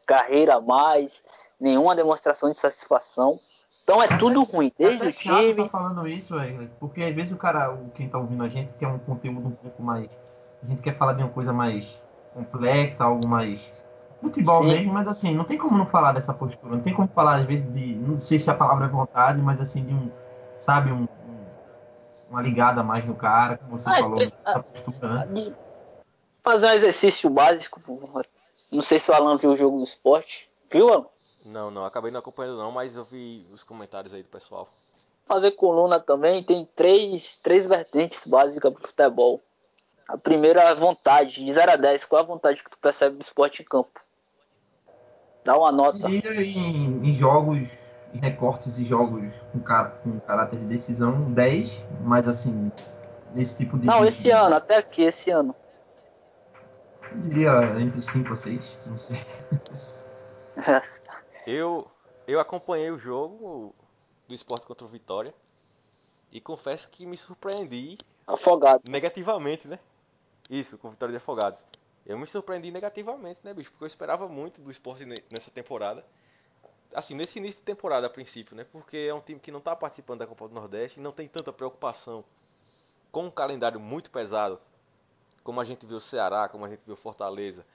carreira 0.05 0.55
a 0.55 0.61
mais, 0.61 1.23
nenhuma 1.59 1.95
demonstração 1.95 2.51
de 2.51 2.59
satisfação. 2.59 3.39
Então 3.83 4.01
é 4.03 4.07
tudo 4.19 4.43
ruim, 4.43 4.71
desde 4.77 5.07
o 5.07 5.11
chato 5.11 5.37
time. 5.39 5.63
tá 5.63 5.69
falando 5.69 6.07
isso. 6.07 6.35
Porque 6.79 7.01
às 7.03 7.15
vezes 7.15 7.31
o 7.31 7.37
cara, 7.37 7.73
o- 7.73 7.89
quem 7.95 8.07
tá 8.07 8.19
ouvindo 8.19 8.43
a 8.43 8.47
gente, 8.49 8.71
quer 8.73 8.87
um 8.87 8.99
conteúdo 8.99 9.47
um 9.47 9.51
pouco 9.51 9.81
mais. 9.81 10.07
A 10.61 10.67
gente 10.67 10.81
quer 10.83 10.95
falar 10.95 11.13
de 11.13 11.23
uma 11.23 11.31
coisa 11.31 11.51
mais 11.51 11.87
complexa, 12.33 13.03
algo 13.03 13.27
mais. 13.27 13.61
Futebol 14.21 14.61
Sim. 14.61 14.67
mesmo, 14.69 14.93
mas 14.93 15.07
assim, 15.07 15.33
não 15.35 15.43
tem 15.43 15.57
como 15.57 15.77
não 15.77 15.85
falar 15.87 16.11
dessa 16.11 16.33
postura. 16.33 16.75
Não 16.75 16.81
tem 16.81 16.93
como 16.93 17.07
falar, 17.07 17.35
às 17.37 17.45
vezes, 17.45 17.71
de. 17.73 17.95
Não 17.95 18.19
sei 18.19 18.37
se 18.39 18.49
a 18.51 18.53
palavra 18.55 18.85
é 18.85 18.89
vontade, 18.89 19.41
mas 19.41 19.59
assim, 19.59 19.83
de 19.83 19.93
um. 19.93 20.11
Sabe, 20.59 20.91
um. 20.91 21.03
um- 21.03 21.45
uma 22.29 22.41
ligada 22.41 22.81
mais 22.83 23.05
no 23.05 23.15
cara, 23.15 23.57
como 23.57 23.77
você 23.77 23.89
Ah, 23.89 23.93
falou, 23.95 24.21
estre- 24.21 24.33
essa 24.45 24.59
postura, 24.63 25.13
né? 25.15 25.27
de 25.33 25.53
fazer 26.43 26.67
um 26.67 26.71
exercício 26.71 27.29
básico. 27.29 27.81
Não 28.71 28.81
sei 28.81 28.99
se 28.99 29.11
o 29.11 29.13
Alan 29.13 29.35
viu 29.37 29.51
o 29.51 29.57
jogo 29.57 29.77
do 29.77 29.83
esporte. 29.83 30.47
Viu, 30.71 30.87
Alan? 30.89 31.05
Não, 31.47 31.69
não, 31.71 31.83
acabei 31.83 32.11
não 32.11 32.19
acompanhando 32.19 32.57
não, 32.57 32.71
mas 32.71 32.95
eu 32.95 33.03
vi 33.03 33.45
os 33.51 33.63
comentários 33.63 34.13
aí 34.13 34.21
do 34.23 34.29
pessoal. 34.29 34.69
Fazer 35.27 35.51
coluna 35.51 35.99
também 35.99 36.41
tem 36.43 36.65
três, 36.75 37.37
três 37.37 37.65
vertentes 37.65 38.25
básicas 38.27 38.71
pro 38.71 38.87
futebol. 38.87 39.41
A 40.07 40.17
primeira 40.17 40.61
é 40.61 40.67
a 40.69 40.73
vontade, 40.73 41.43
de 41.43 41.53
0 41.53 41.71
a 41.71 41.75
10. 41.75 42.05
Qual 42.05 42.19
é 42.21 42.23
a 42.23 42.27
vontade 42.27 42.63
que 42.63 42.69
tu 42.69 42.77
percebe 42.79 43.15
do 43.15 43.21
esporte 43.21 43.61
em 43.61 43.65
campo? 43.65 43.99
Dá 45.43 45.57
uma 45.57 45.71
nota. 45.71 46.09
E 46.09 46.17
em, 46.19 47.09
em 47.09 47.13
jogos, 47.13 47.67
em 48.13 48.19
recortes 48.19 48.75
de 48.75 48.85
jogos 48.85 49.33
com, 49.51 49.59
ca- 49.61 49.91
com 50.03 50.19
caráter 50.19 50.59
de 50.59 50.65
decisão, 50.65 51.31
10, 51.31 51.71
mas 52.01 52.27
assim, 52.27 52.71
nesse 53.33 53.57
tipo 53.57 53.77
de. 53.79 53.87
Não, 53.87 54.01
de- 54.01 54.09
esse 54.09 54.29
ano, 54.29 54.55
até 54.55 54.77
aqui, 54.77 55.01
esse 55.03 55.31
ano. 55.31 55.55
Eu 57.11 57.17
diria 57.21 57.51
entre 57.79 58.01
5 58.01 58.33
a 58.33 58.37
6, 58.37 58.77
não 58.85 58.97
sei. 58.97 59.17
Eu, 61.47 61.89
eu 62.27 62.39
acompanhei 62.39 62.91
o 62.91 62.99
jogo 62.99 63.73
do 64.27 64.35
esporte 64.35 64.67
contra 64.67 64.85
o 64.85 64.87
Vitória. 64.87 65.33
E 66.31 66.39
confesso 66.39 66.87
que 66.87 67.05
me 67.05 67.17
surpreendi 67.17 67.97
Afogado. 68.27 68.83
negativamente, 68.87 69.67
né? 69.67 69.79
Isso, 70.49 70.77
com 70.77 70.89
vitória 70.89 71.11
de 71.11 71.17
Afogados. 71.17 71.65
Eu 72.05 72.17
me 72.17 72.25
surpreendi 72.25 72.71
negativamente, 72.71 73.41
né, 73.43 73.53
bicho? 73.53 73.71
Porque 73.71 73.83
eu 73.83 73.87
esperava 73.87 74.27
muito 74.27 74.61
do 74.61 74.71
esporte 74.71 75.05
nessa 75.05 75.51
temporada. 75.51 76.05
Assim, 76.93 77.15
nesse 77.15 77.39
início 77.39 77.59
de 77.59 77.65
temporada, 77.65 78.07
a 78.07 78.09
princípio, 78.09 78.55
né? 78.55 78.65
Porque 78.65 78.97
é 78.97 79.13
um 79.13 79.21
time 79.21 79.39
que 79.39 79.51
não 79.51 79.59
está 79.59 79.75
participando 79.75 80.19
da 80.19 80.27
Copa 80.27 80.47
do 80.47 80.53
Nordeste 80.53 80.99
não 80.99 81.11
tem 81.11 81.27
tanta 81.27 81.53
preocupação 81.53 82.25
com 83.11 83.25
um 83.25 83.31
calendário 83.31 83.79
muito 83.79 84.09
pesado, 84.09 84.59
como 85.43 85.59
a 85.61 85.63
gente 85.63 85.85
viu 85.85 85.97
o 85.97 86.01
Ceará, 86.01 86.47
como 86.49 86.65
a 86.65 86.69
gente 86.69 86.83
viu 86.85 86.93
o 86.93 86.97
Fortaleza. 86.97 87.65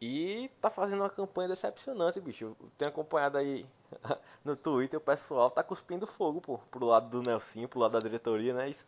E 0.00 0.50
tá 0.60 0.70
fazendo 0.70 1.00
uma 1.00 1.10
campanha 1.10 1.48
decepcionante, 1.48 2.20
bicho. 2.20 2.44
Eu 2.44 2.56
tenho 2.78 2.90
acompanhado 2.90 3.36
aí 3.36 3.66
no 4.44 4.56
Twitter, 4.56 4.98
o 4.98 5.02
pessoal 5.02 5.50
tá 5.50 5.62
cuspindo 5.62 6.06
fogo, 6.06 6.40
pô, 6.40 6.58
pro 6.70 6.86
lado 6.86 7.08
do 7.10 7.28
Nelsinho, 7.28 7.68
pro 7.68 7.80
lado 7.80 7.92
da 7.92 8.00
diretoria, 8.00 8.54
né? 8.54 8.68
Isso. 8.68 8.86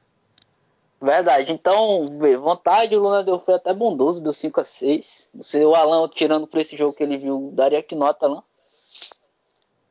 Verdade. 1.02 1.50
Então, 1.50 2.06
vê, 2.20 2.36
vontade, 2.36 2.96
o 2.96 3.00
Luna 3.00 3.24
deu 3.24 3.36
foi 3.36 3.54
até 3.54 3.74
bondoso, 3.74 4.22
deu 4.22 4.32
5 4.32 4.60
a 4.60 4.64
6 4.64 5.30
Você, 5.34 5.64
o 5.64 5.74
Alan, 5.74 6.08
tirando 6.08 6.46
por 6.46 6.60
esse 6.60 6.76
jogo 6.76 6.92
que 6.92 7.02
ele 7.02 7.16
viu, 7.16 7.50
daria 7.52 7.82
que 7.82 7.96
nota, 7.96 8.26
Alan? 8.26 8.42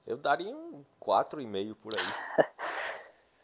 Eu 0.07 0.15
daria 0.15 0.55
um 0.55 0.85
4,5 1.05 1.75
por 1.75 1.91
aí. 1.93 2.45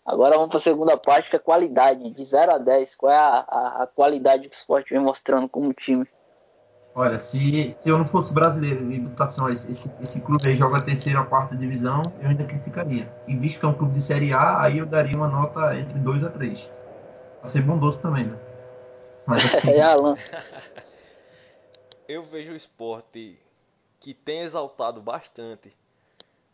Agora 0.05 0.35
vamos 0.35 0.47
para 0.49 0.59
a 0.59 0.61
segunda 0.61 0.95
parte, 0.95 1.29
que 1.29 1.35
é 1.35 1.39
qualidade. 1.39 2.09
De 2.09 2.23
0 2.23 2.53
a 2.53 2.57
10, 2.57 2.95
qual 2.95 3.11
é 3.11 3.17
a, 3.17 3.45
a, 3.45 3.83
a 3.83 3.87
qualidade 3.87 4.47
que 4.47 4.55
o 4.55 4.57
esporte 4.57 4.93
vem 4.93 5.03
mostrando 5.03 5.49
como 5.49 5.73
time? 5.73 6.07
Olha, 6.95 7.19
se, 7.19 7.69
se 7.69 7.89
eu 7.89 7.97
não 7.97 8.05
fosse 8.05 8.33
brasileiro 8.33 8.89
e 8.89 8.99
botasse 8.99 9.43
esse, 9.51 9.69
esse, 9.69 9.91
esse 10.01 10.21
clube 10.21 10.47
aí 10.47 10.55
joga 10.55 10.77
a 10.77 10.81
terceira 10.81 11.19
ou 11.19 11.25
quarta 11.25 11.53
divisão, 11.53 12.01
eu 12.21 12.29
ainda 12.29 12.45
criticaria. 12.45 13.11
E 13.27 13.35
visto 13.35 13.59
que 13.59 13.65
é 13.65 13.67
um 13.67 13.73
clube 13.73 13.93
de 13.93 14.01
Série 14.01 14.31
A, 14.31 14.61
aí 14.61 14.77
eu 14.77 14.85
daria 14.85 15.17
uma 15.17 15.27
nota 15.27 15.77
entre 15.77 15.99
2 15.99 16.23
a 16.23 16.29
3. 16.29 16.77
Pra 17.41 17.49
ser 17.49 17.61
bondoso 17.61 17.99
também, 17.99 18.25
né? 18.25 18.37
Mas 19.25 19.45
assim. 19.45 19.71
é, 19.75 19.81
Alan. 19.81 20.15
eu 22.07 22.23
vejo 22.23 22.53
o 22.53 22.55
esporte 22.55 23.39
que 23.99 24.13
tem 24.13 24.39
exaltado 24.39 25.01
bastante 25.01 25.75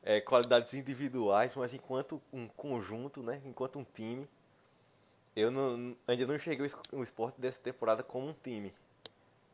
é, 0.02 0.20
qualidades 0.20 0.74
individuais, 0.74 1.56
mas 1.56 1.74
enquanto 1.74 2.22
um 2.32 2.48
conjunto, 2.48 3.22
né? 3.22 3.42
Enquanto 3.46 3.80
um 3.80 3.86
time, 3.86 4.28
eu 5.36 5.52
não, 5.52 5.96
ainda 6.08 6.28
não 6.28 6.38
cheguei 6.38 6.68
o 6.92 7.04
esporte 7.04 7.40
dessa 7.40 7.62
temporada 7.62 8.04
como 8.04 8.28
um 8.28 8.36
time. 8.44 8.74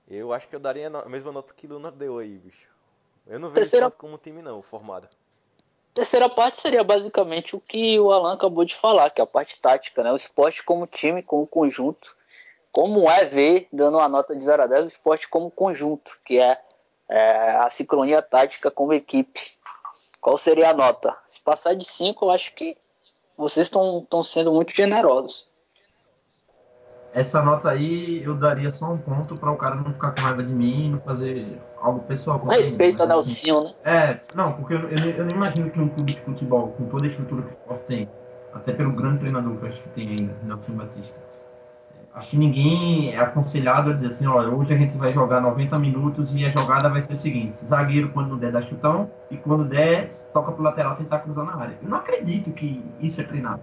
Eu 0.07 0.34
acho 0.34 0.47
que 0.47 0.56
eu 0.56 0.60
daria 0.60 0.88
a 0.88 1.10
mesma 1.10 1.31
nota 1.31 1.53
que 1.53 1.68
Luna 1.68 1.91
deu 1.91 2.18
aí, 2.18 2.38
bicho. 2.38 2.68
Eu 3.27 3.39
não 3.39 3.49
vejo 3.49 3.61
Terceira... 3.61 3.85
o 3.85 3.89
esporte 3.89 4.01
como 4.01 4.15
um 4.15 4.18
time 4.18 4.41
não, 4.41 4.61
formado. 4.61 5.07
Terceira 5.94 6.30
parte 6.30 6.61
seria 6.61 6.84
basicamente 6.84 7.56
o 7.56 7.60
que 7.60 7.99
o 7.99 8.11
Alan 8.11 8.34
acabou 8.34 8.64
de 8.64 8.76
falar, 8.76 9.10
que 9.10 9.20
é 9.20 9.24
a 9.24 9.28
parte 9.28 9.60
tática, 9.60 10.03
né? 10.03 10.11
O 10.11 10.16
esporte 10.16 10.64
como 10.64 10.88
time, 10.88 11.24
como 11.24 11.48
conjunto. 11.48 12.16
Como 12.72 13.10
é 13.10 13.26
ver, 13.26 13.68
dando 13.74 13.98
uma 13.98 14.07
nota 14.07 14.36
de 14.36 14.44
0 14.44 14.64
a 14.64 14.68
10, 14.68 14.86
o 14.86 14.88
esporte 14.88 15.28
como 15.28 15.49
conjunto, 15.49 16.20
que 16.24 16.40
é, 16.40 16.61
é 17.10 17.49
a 17.57 17.70
sincronia 17.70 18.22
tática 18.22 18.70
como 18.70 18.94
equipe. 18.94 19.57
Qual 20.22 20.38
seria 20.38 20.70
a 20.70 20.74
nota? 20.74 21.18
Se 21.28 21.40
passar 21.40 21.74
de 21.74 21.84
5, 21.84 22.26
eu 22.26 22.30
acho 22.30 22.53
que 22.53 22.78
vocês 23.36 23.66
estão 23.68 24.24
sendo 24.24 24.52
muito 24.52 24.72
generosos. 24.72 25.48
Essa 27.14 27.41
nota 27.41 27.69
aí 27.69 28.23
eu 28.23 28.36
daria 28.36 28.69
só 28.69 28.91
um 28.91 28.98
ponto 28.98 29.36
para 29.36 29.52
o 29.52 29.57
cara 29.57 29.76
não 29.76 29.91
ficar 29.91 30.11
com 30.11 30.22
raiva 30.22 30.44
de 30.44 30.53
mim 30.53 30.86
e 30.86 30.90
não 30.90 30.99
fazer 30.99 31.60
algo 31.81 32.02
pessoal. 32.02 32.40
Respeito 32.48 33.02
a 33.02 33.07
Nelsinho, 33.07 33.57
assim, 33.57 33.68
né? 33.68 33.73
É, 33.84 34.19
não, 34.36 34.53
porque 34.53 34.76
eu, 34.76 34.81
eu, 34.81 35.10
eu, 35.18 35.26
não 35.26 35.36
imagino 35.36 35.72
que 35.72 35.80
um 35.80 35.90
clube 35.90 36.14
de 36.14 36.19
futebol, 36.19 36.69
com 36.77 36.86
toda 36.86 37.06
a 37.06 37.10
estrutura 37.10 37.41
que 37.41 37.49
o 37.49 37.52
esporte 37.52 37.84
tem, 37.88 38.10
até 38.53 38.73
pelo 38.73 38.91
grande 38.91 39.19
treinador 39.19 39.57
que 39.57 39.65
eu 39.65 39.69
acho 39.69 39.81
que 39.81 39.90
tem 39.90 40.10
ainda, 40.10 40.36
Nelson 40.44 40.73
Batista, 40.73 41.15
acho 42.14 42.30
que 42.30 42.38
ninguém 42.38 43.14
é 43.14 43.19
aconselhado 43.19 43.90
a 43.90 43.94
dizer 43.94 44.07
assim, 44.07 44.27
olha, 44.27 44.49
hoje 44.49 44.73
a 44.73 44.77
gente 44.77 44.95
vai 44.95 45.11
jogar 45.11 45.41
90 45.41 45.80
minutos 45.80 46.34
e 46.36 46.45
a 46.45 46.49
jogada 46.49 46.90
vai 46.90 47.02
ser 47.02 47.14
o 47.14 47.18
seguinte, 47.18 47.56
zagueiro 47.65 48.10
quando 48.10 48.30
não 48.30 48.38
der 48.38 48.52
dá 48.52 48.61
chutão 48.61 49.10
e 49.31 49.38
quando 49.38 49.64
der 49.64 50.10
toca 50.31 50.52
pro 50.52 50.61
lateral 50.61 50.95
tentar 50.95 51.19
cruzar 51.19 51.45
na 51.45 51.56
área. 51.56 51.77
Eu 51.81 51.90
não 51.90 51.98
acredito 51.98 52.52
que 52.52 52.84
isso 52.99 53.19
é 53.19 53.23
treinado. 53.23 53.61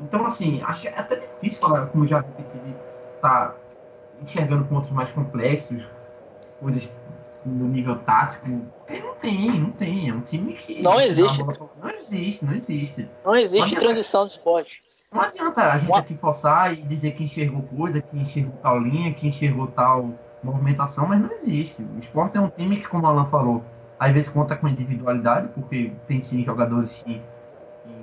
Então, 0.00 0.24
assim, 0.26 0.62
acho 0.62 0.86
é 0.88 0.98
até 0.98 1.16
difícil 1.16 1.60
falar, 1.60 1.86
como 1.86 2.06
já 2.06 2.20
repeti, 2.20 2.58
de 2.58 2.74
estar 3.16 3.48
tá 3.48 3.54
enxergando 4.22 4.64
pontos 4.64 4.90
mais 4.90 5.10
complexos, 5.10 5.84
coisas 6.60 6.90
no 7.44 7.66
nível 7.68 7.96
tático. 8.00 8.46
Porque 8.86 9.00
não 9.00 9.14
tem, 9.14 9.60
não 9.60 9.70
tem. 9.70 10.08
É 10.08 10.14
um 10.14 10.20
time 10.20 10.54
que. 10.54 10.82
Não 10.82 11.00
existe. 11.00 11.44
Não 11.80 11.90
existe, 11.90 12.44
não 12.44 12.54
existe. 12.54 13.08
Não 13.24 13.34
existe 13.34 13.74
não 13.74 13.80
transição 13.80 14.24
do 14.24 14.30
esporte. 14.30 14.82
Não 15.12 15.22
adianta 15.22 15.62
a 15.72 15.78
gente 15.78 15.92
aqui 15.92 16.14
forçar 16.16 16.72
e 16.72 16.82
dizer 16.82 17.12
que 17.12 17.24
enxergou 17.24 17.62
coisa, 17.62 18.00
que 18.00 18.18
enxergou 18.18 18.54
tal 18.62 18.78
linha, 18.78 19.12
que 19.14 19.26
enxergou 19.26 19.66
tal 19.68 20.10
movimentação, 20.42 21.06
mas 21.08 21.20
não 21.20 21.32
existe. 21.32 21.82
O 21.82 21.98
esporte 21.98 22.36
é 22.36 22.40
um 22.40 22.50
time 22.50 22.76
que, 22.76 22.86
como 22.86 23.04
o 23.04 23.06
Alan 23.06 23.24
falou, 23.24 23.64
às 23.98 24.12
vezes 24.12 24.28
conta 24.28 24.54
com 24.54 24.68
individualidade, 24.68 25.48
porque 25.54 25.92
tem 26.06 26.20
sim 26.20 26.44
jogadores 26.44 27.02
que 27.02 27.22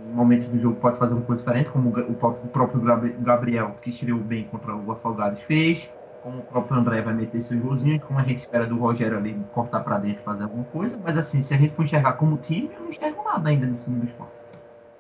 em 0.06 0.14
momentos 0.14 0.48
do 0.48 0.60
jogo 0.60 0.76
pode 0.80 0.98
fazer 0.98 1.14
uma 1.14 1.24
coisa 1.24 1.42
diferente, 1.42 1.70
como 1.70 1.90
o 1.90 2.48
próprio 2.50 2.82
Gabriel, 3.20 3.76
que 3.82 3.90
estreou 3.90 4.20
bem 4.20 4.46
contra 4.46 4.76
o 4.76 4.92
Afogados, 4.92 5.42
fez, 5.42 5.90
como 6.22 6.40
o 6.40 6.44
próprio 6.44 6.78
André 6.78 7.02
vai 7.02 7.14
meter 7.14 7.42
seus 7.42 7.62
golzinhos, 7.62 8.04
como 8.04 8.20
a 8.20 8.24
gente 8.24 8.40
espera 8.40 8.66
do 8.66 8.78
Rogério 8.78 9.18
ali 9.18 9.36
cortar 9.54 9.82
para 9.84 9.98
dentro 9.98 10.24
fazer 10.24 10.44
alguma 10.44 10.64
coisa, 10.66 11.00
mas 11.04 11.18
assim, 11.18 11.44
se 11.44 11.54
a 11.54 11.58
gente 11.58 11.74
for 11.74 11.84
enxergar 11.84 12.14
como 12.14 12.38
time, 12.38 12.72
eu 12.74 12.82
não 12.82 12.90
enxergo 12.90 13.24
nada 13.24 13.50
ainda 13.50 13.66
nesse 13.66 13.86
time 13.86 14.00
do 14.00 14.08
esporte. 14.08 14.34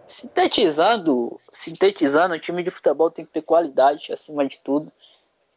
Sintetizando, 0.07 1.39
sintetizando, 1.51 2.35
o 2.35 2.39
time 2.39 2.61
de 2.61 2.69
futebol 2.69 3.09
tem 3.09 3.25
que 3.25 3.31
ter 3.31 3.41
qualidade 3.41 4.13
acima 4.13 4.45
de 4.45 4.59
tudo. 4.59 4.91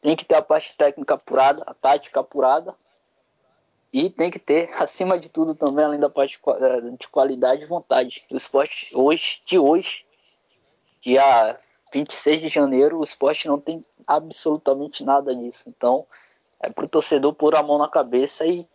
Tem 0.00 0.16
que 0.16 0.24
ter 0.24 0.36
a 0.36 0.42
parte 0.42 0.74
técnica 0.76 1.14
apurada, 1.14 1.62
a 1.66 1.74
tática 1.74 2.20
apurada. 2.20 2.74
E 3.92 4.10
tem 4.10 4.30
que 4.30 4.38
ter, 4.38 4.70
acima 4.80 5.18
de 5.18 5.28
tudo, 5.28 5.54
também, 5.54 5.84
além 5.84 6.00
da 6.00 6.10
parte 6.10 6.38
de 6.98 7.08
qualidade 7.08 7.64
e 7.64 7.68
vontade. 7.68 8.24
O 8.30 8.36
esporte 8.36 8.88
hoje, 8.94 9.42
de 9.46 9.58
hoje, 9.58 10.04
dia 11.00 11.56
26 11.92 12.42
de 12.42 12.48
janeiro, 12.48 12.98
o 12.98 13.04
esporte 13.04 13.48
não 13.48 13.58
tem 13.58 13.84
absolutamente 14.06 15.04
nada 15.04 15.34
disso. 15.34 15.68
Então, 15.68 16.06
é 16.60 16.70
pro 16.70 16.88
torcedor 16.88 17.32
pôr 17.34 17.54
a 17.54 17.62
mão 17.62 17.78
na 17.78 17.88
cabeça 17.88 18.46
e 18.46 18.66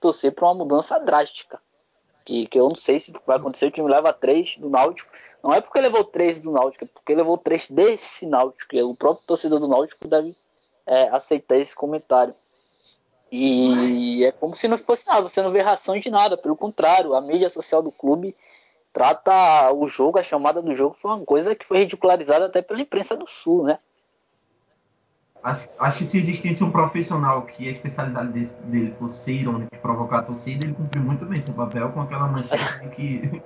torcer 0.00 0.32
para 0.32 0.46
uma 0.46 0.54
mudança 0.54 0.98
drástica 0.98 1.60
que, 2.26 2.46
que 2.46 2.58
eu 2.58 2.68
não 2.68 2.76
sei 2.76 2.98
se 2.98 3.12
vai 3.24 3.36
acontecer. 3.36 3.66
O 3.66 3.70
time 3.70 3.88
leva 3.88 4.12
três 4.12 4.56
do 4.58 4.68
Náutico. 4.68 5.10
Não 5.42 5.54
é 5.54 5.60
porque 5.60 5.80
levou 5.80 6.02
três 6.02 6.40
do 6.40 6.50
Náutico, 6.50 6.84
é 6.84 6.88
porque 6.92 7.14
levou 7.14 7.38
três 7.38 7.70
desse 7.70 8.26
Náutico. 8.26 8.74
E 8.74 8.82
o 8.82 8.94
próprio 8.96 9.24
torcedor 9.24 9.60
do 9.60 9.68
Náutico 9.68 10.08
deve 10.08 10.36
é, 10.84 11.08
aceitar 11.10 11.56
esse 11.56 11.74
comentário. 11.74 12.34
E 13.38 14.24
é 14.24 14.32
como 14.32 14.54
se 14.54 14.66
não 14.66 14.78
fosse 14.78 15.06
nada, 15.06 15.20
você 15.20 15.42
não 15.42 15.50
vê 15.50 15.60
ração 15.60 15.98
de 15.98 16.10
nada. 16.10 16.38
Pelo 16.38 16.56
contrário, 16.56 17.14
a 17.14 17.20
mídia 17.20 17.50
social 17.50 17.82
do 17.82 17.92
clube 17.92 18.34
trata 18.94 19.70
o 19.74 19.86
jogo, 19.86 20.18
a 20.18 20.22
chamada 20.22 20.62
do 20.62 20.74
jogo 20.74 20.94
foi 20.94 21.10
uma 21.10 21.24
coisa 21.24 21.54
que 21.54 21.66
foi 21.66 21.80
ridicularizada 21.80 22.46
até 22.46 22.62
pela 22.62 22.80
imprensa 22.80 23.14
do 23.14 23.26
Sul, 23.26 23.64
né? 23.64 23.78
Acho, 25.42 25.64
acho 25.80 25.98
que 25.98 26.04
se 26.06 26.18
existisse 26.18 26.64
um 26.64 26.70
profissional 26.70 27.42
que 27.42 27.68
a 27.68 27.72
especialidade 27.72 28.32
dele, 28.32 28.50
dele 28.64 28.96
fosse 28.98 29.22
ser 29.22 29.32
irônico 29.32 29.74
e 29.74 29.78
provocar 29.78 30.20
a 30.20 30.22
torcida, 30.22 30.64
ele 30.64 30.74
cumpriu 30.74 31.04
muito 31.04 31.26
bem 31.26 31.40
seu 31.42 31.52
papel 31.52 31.92
com 31.92 32.00
aquela 32.00 32.26
manchete 32.26 32.80
de 32.80 32.88
que 32.88 33.42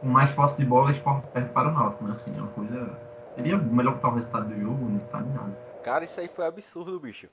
com 0.00 0.06
mais 0.06 0.30
posse 0.30 0.56
de 0.56 0.64
bola, 0.64 0.92
esporte 0.92 1.26
para 1.52 1.68
o 1.68 1.72
Náutico, 1.72 2.04
né? 2.04 2.12
Assim, 2.12 2.32
é 2.36 2.40
uma 2.40 2.48
coisa... 2.48 2.96
Seria 3.34 3.58
melhor 3.58 3.94
botar 3.94 4.08
o 4.08 4.14
resultado 4.14 4.48
do 4.48 4.60
jogo, 4.60 4.88
não 4.88 4.98
tá 4.98 5.18
nada. 5.20 5.58
Cara, 5.82 6.04
isso 6.04 6.20
aí 6.20 6.28
foi 6.28 6.46
absurdo, 6.46 7.00
bicho. 7.00 7.28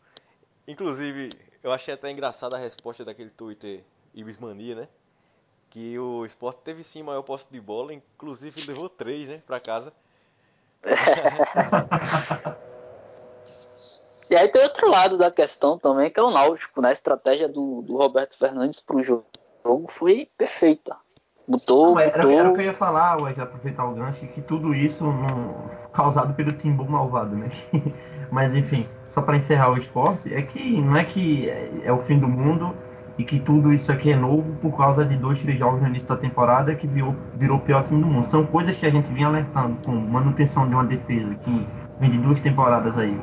Inclusive, 0.68 1.30
eu 1.64 1.72
achei 1.72 1.94
até 1.94 2.10
engraçada 2.10 2.56
a 2.56 2.60
resposta 2.60 3.04
daquele 3.06 3.30
Twitter 3.30 3.84
Ibismania, 4.14 4.76
né? 4.76 4.88
Que 5.70 6.00
o 6.00 6.26
esporte 6.26 6.62
teve 6.64 6.84
sim 6.84 7.04
maior 7.04 7.22
posse 7.22 7.46
de 7.52 7.62
bola, 7.62 7.94
inclusive 7.94 8.66
levou 8.68 8.90
três, 8.90 9.28
né, 9.28 9.42
pra 9.46 9.60
casa. 9.60 9.94
E 14.30 14.36
aí 14.36 14.48
tem 14.48 14.62
outro 14.62 14.88
lado 14.88 15.18
da 15.18 15.32
questão 15.32 15.80
também, 15.80 16.12
que 16.12 16.20
é 16.20 16.24
o 16.24 16.30
Náutico, 16.30 16.82
né? 16.82 16.90
A 16.90 16.94
estratégia 16.94 17.50
do, 17.50 17.82
do 17.82 17.98
Roberto 17.98 18.38
Fernandes 18.38 18.80
pro 18.80 19.04
jogo 19.04 19.26
foi 19.88 20.30
perfeita. 20.38 20.96
Botou, 21.48 21.96
Não, 21.96 22.00
era, 22.00 22.22
botou... 22.22 22.40
era 22.40 22.50
o 22.50 22.54
que 22.54 22.62
eu 22.62 22.66
ia 22.66 22.74
falar, 22.74 23.20
Ué, 23.24 23.34
aproveitar 23.40 23.86
o 23.86 23.96
gancho, 23.96 24.28
que 24.28 24.40
tudo 24.40 24.76
isso 24.76 25.04
não, 25.04 25.68
causado 25.92 26.36
pelo 26.36 26.52
Timbu 26.52 26.88
malvado, 26.88 27.36
né? 27.36 27.50
Mas 28.32 28.54
enfim, 28.54 28.88
só 29.10 29.22
para 29.22 29.36
encerrar 29.36 29.72
o 29.72 29.78
esporte, 29.78 30.34
é 30.34 30.42
que 30.42 30.80
não 30.82 30.96
é 30.96 31.04
que 31.04 31.50
é, 31.50 31.92
o 31.92 31.98
fim 31.98 32.18
do 32.18 32.28
mundo 32.28 32.74
e 33.18 33.24
que 33.24 33.38
tudo 33.40 33.74
isso 33.74 33.92
aqui 33.92 34.12
é 34.12 34.16
novo 34.16 34.54
por 34.62 34.78
causa 34.78 35.04
de 35.04 35.18
dois, 35.18 35.42
três 35.42 35.60
jogos 35.60 35.82
no 35.82 35.88
início 35.90 36.08
da 36.08 36.16
temporada 36.16 36.74
que 36.74 36.88
virou, 36.88 37.14
virou 37.36 37.58
o 37.58 37.60
pior 37.60 37.84
time 37.84 38.00
do 38.00 38.08
mundo. 38.08 38.26
São 38.26 38.46
coisas 38.46 38.78
que 38.78 38.86
a 38.86 38.90
gente 38.90 39.12
vinha 39.12 39.28
alertando, 39.28 39.76
com 39.84 39.92
manutenção 39.92 40.66
de 40.68 40.74
uma 40.74 40.86
defesa 40.86 41.36
que 41.36 41.68
vem 42.00 42.10
de 42.10 42.18
duas 42.20 42.40
temporadas 42.40 42.98
aí 42.98 43.20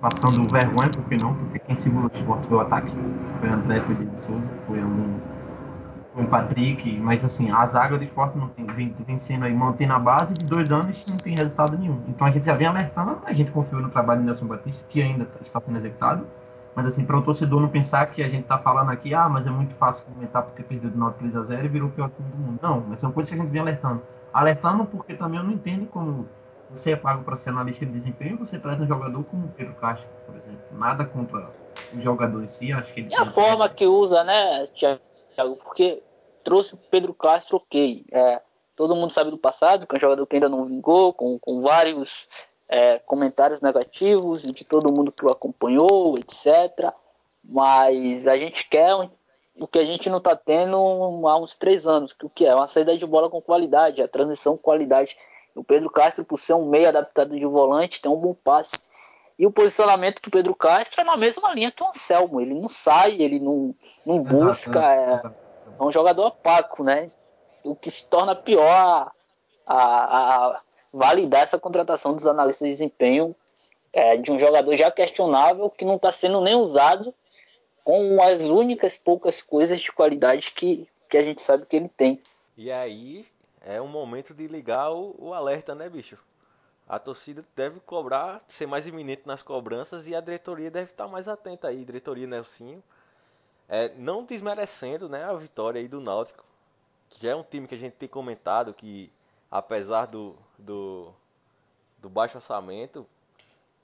passando 0.00 0.48
vergonha, 0.50 0.88
por 0.88 1.04
que 1.04 1.16
não? 1.22 1.34
Porque 1.34 1.58
quem 1.58 1.76
segurou 1.76 2.10
o 2.12 2.16
esporte 2.16 2.46
foi 2.48 2.56
o 2.56 2.60
ataque. 2.60 2.92
Foi 3.38 3.48
André, 3.48 3.80
foi 3.80 3.94
Diego 3.94 4.12
Souza, 4.26 4.42
foi. 4.66 4.78
Com 6.14 6.22
o 6.22 6.26
Patrick, 6.26 6.98
mas 6.98 7.24
assim, 7.24 7.50
a 7.50 7.64
zaga 7.66 7.96
do 7.96 8.04
esporte 8.04 8.36
não 8.36 8.48
tem, 8.48 8.66
vem, 8.66 8.92
vem 9.06 9.18
sendo 9.18 9.44
aí, 9.44 9.54
mantendo 9.54 9.92
a 9.92 9.98
base 9.98 10.34
de 10.34 10.44
dois 10.44 10.72
anos 10.72 11.04
não 11.06 11.16
tem 11.16 11.36
resultado 11.36 11.78
nenhum. 11.78 12.02
Então 12.08 12.26
a 12.26 12.30
gente 12.30 12.46
já 12.46 12.54
vem 12.54 12.66
alertando, 12.66 13.18
a 13.24 13.32
gente 13.32 13.50
confiou 13.50 13.80
no 13.80 13.90
trabalho 13.90 14.20
do 14.20 14.26
Nelson 14.26 14.46
Batista, 14.46 14.84
que 14.88 15.00
ainda 15.00 15.24
tá, 15.24 15.38
está 15.44 15.60
sendo 15.60 15.76
executado, 15.76 16.26
mas 16.74 16.86
assim, 16.86 17.04
para 17.04 17.16
o 17.16 17.22
torcedor 17.22 17.60
não 17.60 17.68
pensar 17.68 18.06
que 18.06 18.22
a 18.22 18.28
gente 18.28 18.42
está 18.42 18.58
falando 18.58 18.90
aqui, 18.90 19.14
ah, 19.14 19.28
mas 19.28 19.46
é 19.46 19.50
muito 19.50 19.74
fácil 19.74 20.04
comentar 20.06 20.42
porque 20.42 20.62
perdeu 20.62 20.90
do 20.90 20.98
Náutico 20.98 21.20
3 21.20 21.36
a 21.36 21.42
0 21.42 21.64
e 21.64 21.68
virou 21.68 21.88
o 21.88 21.92
pior 21.92 22.10
time 22.10 22.28
do 22.28 22.38
mundo. 22.38 22.58
Não, 22.60 22.84
mas 22.88 23.00
são 23.00 23.12
coisas 23.12 23.28
que 23.28 23.38
a 23.38 23.42
gente 23.42 23.50
vem 23.50 23.60
alertando. 23.60 24.02
Alertando 24.32 24.84
porque 24.84 25.14
também 25.14 25.38
eu 25.38 25.44
não 25.44 25.52
entendo 25.52 25.86
como 25.86 26.28
você 26.70 26.92
é 26.92 26.96
pago 26.96 27.24
para 27.24 27.34
ser 27.34 27.50
analista 27.50 27.84
de 27.84 27.92
desempenho, 27.92 28.38
você 28.38 28.58
traz 28.58 28.80
um 28.80 28.86
jogador 28.86 29.22
como 29.24 29.46
o 29.46 29.48
Pedro 29.48 29.74
Castro, 29.74 30.06
por 30.24 30.36
exemplo. 30.36 30.60
Nada 30.72 31.04
contra 31.04 31.50
o 31.92 32.00
jogador 32.00 32.42
em 32.42 32.48
si, 32.48 32.72
acho 32.72 32.92
que 32.94 33.00
ele 33.00 33.10
E 33.10 33.14
a 33.16 33.26
forma 33.26 33.68
que 33.68 33.86
usa, 33.86 34.22
né, 34.22 34.62
Thiago? 35.40 35.56
Porque 35.56 36.02
trouxe 36.44 36.74
o 36.74 36.76
Pedro 36.76 37.14
Castro, 37.14 37.56
ok. 37.56 38.04
É, 38.12 38.40
todo 38.76 38.94
mundo 38.94 39.10
sabe 39.10 39.30
do 39.30 39.38
passado, 39.38 39.86
que 39.86 39.94
é 39.94 39.96
um 39.96 40.00
jogador 40.00 40.26
que 40.26 40.36
ainda 40.36 40.48
não 40.48 40.66
vingou, 40.66 41.12
com, 41.12 41.38
com 41.38 41.60
vários 41.60 42.28
é, 42.68 42.98
comentários 43.00 43.60
negativos 43.60 44.42
de 44.42 44.64
todo 44.64 44.92
mundo 44.92 45.12
que 45.12 45.24
o 45.24 45.30
acompanhou, 45.30 46.18
etc. 46.18 46.92
Mas 47.48 48.26
a 48.26 48.36
gente 48.36 48.68
quer 48.68 48.94
um, 48.94 49.08
o 49.58 49.66
que 49.66 49.78
a 49.78 49.84
gente 49.84 50.08
não 50.08 50.18
está 50.18 50.36
tendo 50.36 50.76
há 51.26 51.38
uns 51.38 51.54
três 51.54 51.86
anos, 51.86 52.12
que 52.12 52.26
o 52.26 52.30
que 52.30 52.46
é? 52.46 52.54
Uma 52.54 52.66
saída 52.66 52.96
de 52.96 53.06
bola 53.06 53.30
com 53.30 53.40
qualidade, 53.40 54.02
a 54.02 54.08
transição 54.08 54.56
com 54.56 54.62
qualidade. 54.62 55.16
O 55.54 55.64
Pedro 55.64 55.90
Castro, 55.90 56.24
por 56.24 56.38
ser 56.38 56.54
um 56.54 56.68
meio 56.68 56.88
adaptado 56.88 57.36
de 57.36 57.44
volante, 57.44 58.00
tem 58.00 58.10
um 58.10 58.16
bom 58.16 58.34
passe. 58.34 58.78
E 59.40 59.46
o 59.46 59.50
posicionamento 59.50 60.20
do 60.20 60.30
Pedro 60.30 60.54
Castro 60.54 61.00
é 61.00 61.04
na 61.04 61.16
mesma 61.16 61.54
linha 61.54 61.70
que 61.70 61.82
o 61.82 61.88
Anselmo. 61.88 62.42
Ele 62.42 62.52
não 62.52 62.68
sai, 62.68 63.16
ele 63.18 63.40
não, 63.40 63.74
não 64.04 64.22
busca. 64.22 64.78
É, 64.78 65.22
é 65.78 65.82
um 65.82 65.90
jogador 65.90 66.26
opaco, 66.26 66.84
né? 66.84 67.10
O 67.64 67.74
que 67.74 67.90
se 67.90 68.04
torna 68.04 68.36
pior 68.36 68.70
a, 68.70 69.12
a, 69.66 69.76
a 69.76 70.60
validar 70.92 71.40
essa 71.40 71.58
contratação 71.58 72.12
dos 72.12 72.26
analistas 72.26 72.68
de 72.68 72.74
desempenho 72.74 73.34
é, 73.94 74.14
de 74.18 74.30
um 74.30 74.38
jogador 74.38 74.76
já 74.76 74.90
questionável 74.90 75.70
que 75.70 75.86
não 75.86 75.96
está 75.96 76.12
sendo 76.12 76.42
nem 76.42 76.54
usado 76.54 77.14
com 77.82 78.22
as 78.22 78.42
únicas 78.42 78.98
poucas 78.98 79.40
coisas 79.40 79.80
de 79.80 79.90
qualidade 79.90 80.50
que, 80.50 80.86
que 81.08 81.16
a 81.16 81.22
gente 81.22 81.40
sabe 81.40 81.64
que 81.64 81.76
ele 81.76 81.88
tem. 81.88 82.22
E 82.58 82.70
aí 82.70 83.24
é 83.62 83.80
um 83.80 83.88
momento 83.88 84.34
de 84.34 84.46
ligar 84.46 84.92
o, 84.92 85.16
o 85.18 85.32
alerta, 85.32 85.74
né, 85.74 85.88
bicho? 85.88 86.18
A 86.90 86.98
torcida 86.98 87.44
deve 87.54 87.78
cobrar, 87.78 88.42
ser 88.48 88.66
mais 88.66 88.84
iminente 88.84 89.22
nas 89.24 89.44
cobranças 89.44 90.08
e 90.08 90.14
a 90.16 90.20
diretoria 90.20 90.72
deve 90.72 90.90
estar 90.90 91.06
mais 91.06 91.28
atenta 91.28 91.68
aí, 91.68 91.84
diretoria 91.84 92.26
Nelsinho. 92.26 92.82
É, 93.68 93.90
não 93.90 94.24
desmerecendo 94.24 95.08
né, 95.08 95.22
a 95.22 95.32
vitória 95.34 95.80
aí 95.80 95.86
do 95.86 96.00
Náutico, 96.00 96.44
que 97.08 97.22
já 97.22 97.30
é 97.30 97.36
um 97.36 97.44
time 97.44 97.68
que 97.68 97.76
a 97.76 97.78
gente 97.78 97.92
tem 97.92 98.08
comentado 98.08 98.74
que, 98.74 99.08
apesar 99.48 100.06
do, 100.06 100.36
do, 100.58 101.14
do 101.98 102.08
baixo 102.08 102.38
orçamento, 102.38 103.06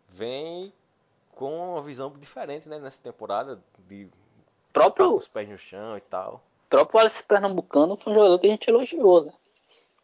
vem 0.08 0.72
com 1.30 1.74
uma 1.74 1.82
visão 1.82 2.10
diferente 2.10 2.68
né, 2.68 2.80
nessa 2.80 3.00
temporada, 3.00 3.62
de 3.86 4.08
próprio 4.72 5.16
os 5.16 5.28
pés 5.28 5.48
no 5.48 5.56
chão 5.56 5.96
e 5.96 6.00
tal. 6.00 6.42
O 6.66 6.70
próprio 6.70 6.98
Alice 6.98 7.22
Pernambucano 7.22 7.94
foi 7.94 8.12
um 8.12 8.16
jogador 8.16 8.40
que 8.40 8.48
a 8.48 8.50
gente 8.50 8.68
elogiou, 8.68 9.26
né? 9.26 9.32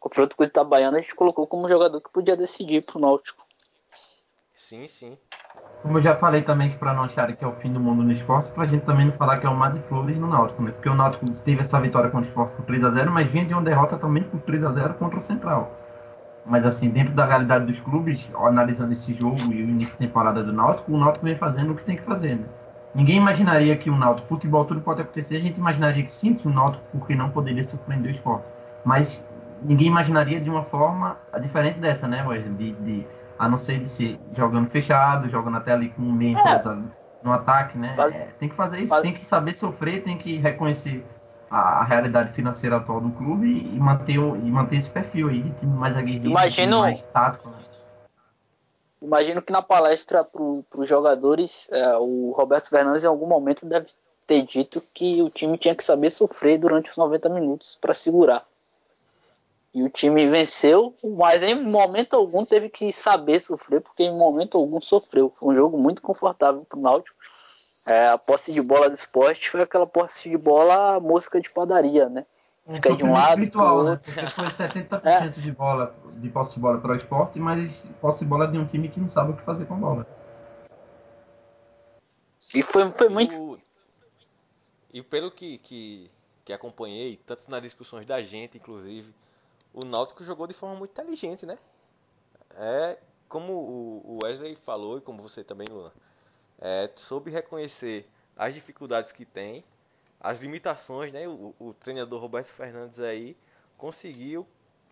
Confronto 0.03 0.37
com 0.37 0.43
o 0.43 0.47
Itabaiana 0.47 0.99
a 0.99 1.01
gente 1.01 1.15
colocou 1.15 1.47
como 1.47 1.69
jogador 1.69 2.01
que 2.01 2.11
podia 2.11 2.37
decidir 2.37 2.83
pro 2.83 2.99
Náutico. 2.99 3.47
Sim, 4.55 4.87
sim. 4.87 5.17
Como 5.83 5.99
eu 5.99 6.03
já 6.03 6.15
falei 6.15 6.43
também 6.43 6.71
que 6.71 6.77
para 6.77 6.93
não 6.93 7.05
acharem 7.05 7.35
que 7.35 7.45
é 7.45 7.47
o 7.47 7.53
fim 7.53 7.73
do 7.73 7.81
mundo 7.81 8.03
no 8.03 8.13
esporte, 8.13 8.51
pra 8.51 8.67
gente 8.67 8.85
também 8.85 9.07
não 9.07 9.13
falar 9.13 9.39
que 9.39 9.47
é 9.47 9.51
o 9.51 9.57
mar 9.57 9.73
de 9.73 9.81
flores 9.81 10.19
no 10.19 10.27
Náutico, 10.27 10.63
né? 10.63 10.73
Porque 10.73 10.89
o 10.89 10.95
Náutico 10.95 11.25
teve 11.45 11.61
essa 11.61 11.81
vitória 11.81 12.11
contra 12.11 12.27
o 12.27 12.29
esporte 12.29 12.55
por 12.55 12.65
3 12.65 12.85
a 12.85 12.91
0 12.91 13.11
mas 13.11 13.29
vinha 13.29 13.45
de 13.45 13.53
uma 13.53 13.63
derrota 13.63 13.97
também 13.97 14.23
por 14.25 14.41
3 14.41 14.65
a 14.65 14.71
0 14.71 14.95
contra 14.95 15.19
o 15.19 15.23
Central. 15.23 15.71
Mas 16.45 16.67
assim, 16.67 16.91
dentro 16.91 17.15
da 17.15 17.25
realidade 17.25 17.67
dos 17.67 17.81
clubes, 17.81 18.29
analisando 18.35 18.93
esse 18.93 19.15
jogo 19.15 19.41
e 19.53 19.63
o 19.63 19.69
início 19.69 19.95
da 19.95 20.07
temporada 20.07 20.43
do 20.43 20.53
Náutico, 20.53 20.93
o 20.93 20.99
Náutico 20.99 21.25
vem 21.25 21.37
fazendo 21.37 21.73
o 21.73 21.77
que 21.77 21.85
tem 21.85 21.97
que 21.97 22.03
fazer, 22.03 22.37
né? 22.37 22.47
Ninguém 22.95 23.17
imaginaria 23.17 23.77
que 23.77 23.89
o 23.89 23.97
Náutico, 23.97 24.29
futebol 24.29 24.65
tudo 24.65 24.81
pode 24.81 25.01
acontecer, 25.01 25.37
a 25.37 25.41
gente 25.41 25.59
imaginaria 25.59 26.03
que 26.03 26.13
sim, 26.13 26.35
que 26.35 26.47
o 26.47 26.51
Náutico, 26.51 26.85
porque 26.93 27.15
não 27.15 27.31
poderia 27.31 27.65
surpreender 27.65 28.11
o 28.11 28.15
esporte. 28.15 28.45
Mas 28.85 29.25
ninguém 29.65 29.89
imaginaria 29.89 30.41
de 30.41 30.51
uma 30.51 30.63
forma 30.63 31.19
diferente 31.41 31.79
dessa, 31.79 32.07
né, 32.07 32.25
Wesley? 32.27 32.55
De, 32.55 32.73
de, 32.73 33.07
a 33.39 33.49
não 33.49 33.59
ser 33.59 33.81
de 33.81 33.89
ser 33.89 34.21
jogando 34.37 34.69
fechado, 34.69 35.29
jogando 35.29 35.57
até 35.57 35.73
ali 35.73 35.89
com 35.91 36.03
um 36.03 36.13
meio 36.13 36.39
é. 36.39 36.63
no 37.23 37.33
ataque, 37.33 37.77
né? 37.79 37.95
Mas, 37.97 38.15
é, 38.15 38.29
tem 38.39 38.49
que 38.49 38.55
fazer 38.55 38.81
isso, 38.81 38.91
mas... 38.91 39.03
tem 39.03 39.13
que 39.13 39.25
saber 39.25 39.55
sofrer, 39.55 40.03
tem 40.03 40.17
que 40.17 40.37
reconhecer 40.39 41.05
a, 41.51 41.81
a 41.81 41.85
realidade 41.85 42.33
financeira 42.33 42.77
atual 42.77 43.01
do 43.01 43.11
clube 43.11 43.47
e, 43.47 43.79
manter, 43.79 44.15
e 44.17 44.51
manter 44.51 44.77
esse 44.77 44.91
perfil 44.91 45.29
aí 45.29 45.43
de 45.43 45.51
time 45.51 45.77
mais 45.77 45.97
aguerrido, 45.97 46.29
Imagino... 46.29 46.81
mais 46.81 47.03
tático, 47.05 47.49
né? 47.49 47.57
Imagino 49.01 49.43
que 49.43 49.53
na 49.53 49.61
palestra 49.61 50.23
para 50.23 50.41
os 50.41 50.89
jogadores, 50.89 51.69
é, 51.73 51.97
o 51.97 52.31
Roberto 52.31 52.71
Fernandes 52.71 53.03
em 53.03 53.09
algum 53.09 53.27
momento 53.27 53.67
deve 53.67 53.89
ter 54.27 54.43
dito 54.43 54.81
que 54.95 55.21
o 55.21 55.29
time 55.29 55.59
tinha 55.59 55.75
que 55.75 55.83
saber 55.83 56.09
sofrer 56.11 56.59
durante 56.59 56.89
os 56.89 56.97
90 56.97 57.29
minutos 57.29 57.77
para 57.81 57.93
segurar. 57.95 58.47
E 59.75 59.83
o 59.83 59.89
time 59.89 60.29
venceu, 60.29 60.95
mas 61.03 61.43
em 61.43 61.65
momento 61.65 62.15
algum 62.15 62.45
teve 62.45 62.69
que 62.69 62.93
saber 62.93 63.41
sofrer, 63.41 63.81
porque 63.81 64.03
em 64.03 64.17
momento 64.17 64.59
algum 64.59 64.81
sofreu. 64.81 65.31
Foi 65.31 65.55
um 65.55 65.57
jogo 65.57 65.79
muito 65.79 66.03
confortável 66.03 66.65
para 66.69 66.79
o 66.79 66.83
Náutico. 66.83 67.17
É, 67.87 68.09
a 68.09 68.19
posse 68.19 68.53
de 68.53 68.61
bola 68.61 68.91
do 68.91 68.95
esporte 68.95 69.51
foi 69.51 69.63
aquela 69.63 69.87
posse 69.87 70.29
de 70.29 70.37
bola 70.37 71.01
música 71.01 71.41
de 71.41 71.51
padaria, 71.51 72.09
né? 72.09 72.27
Um 72.67 72.75
Fica 72.75 72.95
de 72.95 73.03
um 73.03 73.13
lado 73.13 73.41
virtual, 73.41 73.83
né? 73.83 74.01
Porque 74.03 74.29
foi 74.29 74.45
70% 74.47 75.01
é. 75.05 75.29
de 75.29 75.51
bola 75.51 75.95
de 76.17 76.29
posse 76.29 76.55
de 76.55 76.61
bola 76.61 76.79
para 76.79 76.93
o 76.93 76.97
esporte, 76.97 77.41
mas 77.41 77.75
posse 78.01 78.21
de 78.21 78.27
bola 78.27 78.47
de 78.47 78.59
um 78.59 78.67
time 78.67 78.89
que 78.89 79.01
não 79.01 79.09
sabe 79.09 79.33
o 79.33 79.37
que 79.37 79.43
fazer 79.43 79.65
com 79.65 79.75
a 79.75 79.79
bola. 79.79 80.07
E 82.55 82.63
foi, 82.63 82.91
foi 82.91 83.09
muito. 83.09 83.59
E 84.93 85.03
pelo 85.03 85.31
que, 85.31 85.59
que, 85.59 86.11
que 86.45 86.53
acompanhei, 86.53 87.19
tanto 87.27 87.51
nas 87.51 87.63
discussões 87.63 88.07
da 88.07 88.23
gente, 88.23 88.59
inclusive, 88.59 89.13
o 89.73 89.85
Náutico 89.85 90.23
jogou 90.23 90.47
de 90.47 90.55
forma 90.55 90.77
muito 90.77 90.91
inteligente, 90.91 91.47
né? 91.47 91.59
É 92.57 92.99
como 93.29 93.53
o 93.53 94.19
Wesley 94.23 94.55
falou 94.55 94.99
e 94.99 95.01
como 95.01 95.23
você 95.23 95.43
também, 95.43 95.67
Luna, 95.69 95.93
é, 96.59 96.91
soube 96.95 97.31
reconhecer 97.31 98.07
as 98.37 98.53
dificuldades 98.53 99.11
que 99.11 99.25
tem, 99.25 99.65
as 100.21 100.39
limitações, 100.39 101.13
né? 101.13 101.27
O, 101.27 101.55
o 101.59 101.73
treinador 101.73 102.21
Roberto 102.21 102.49
Fernandes 102.49 103.01
aí 103.01 103.37
conseguiu 103.79 104.47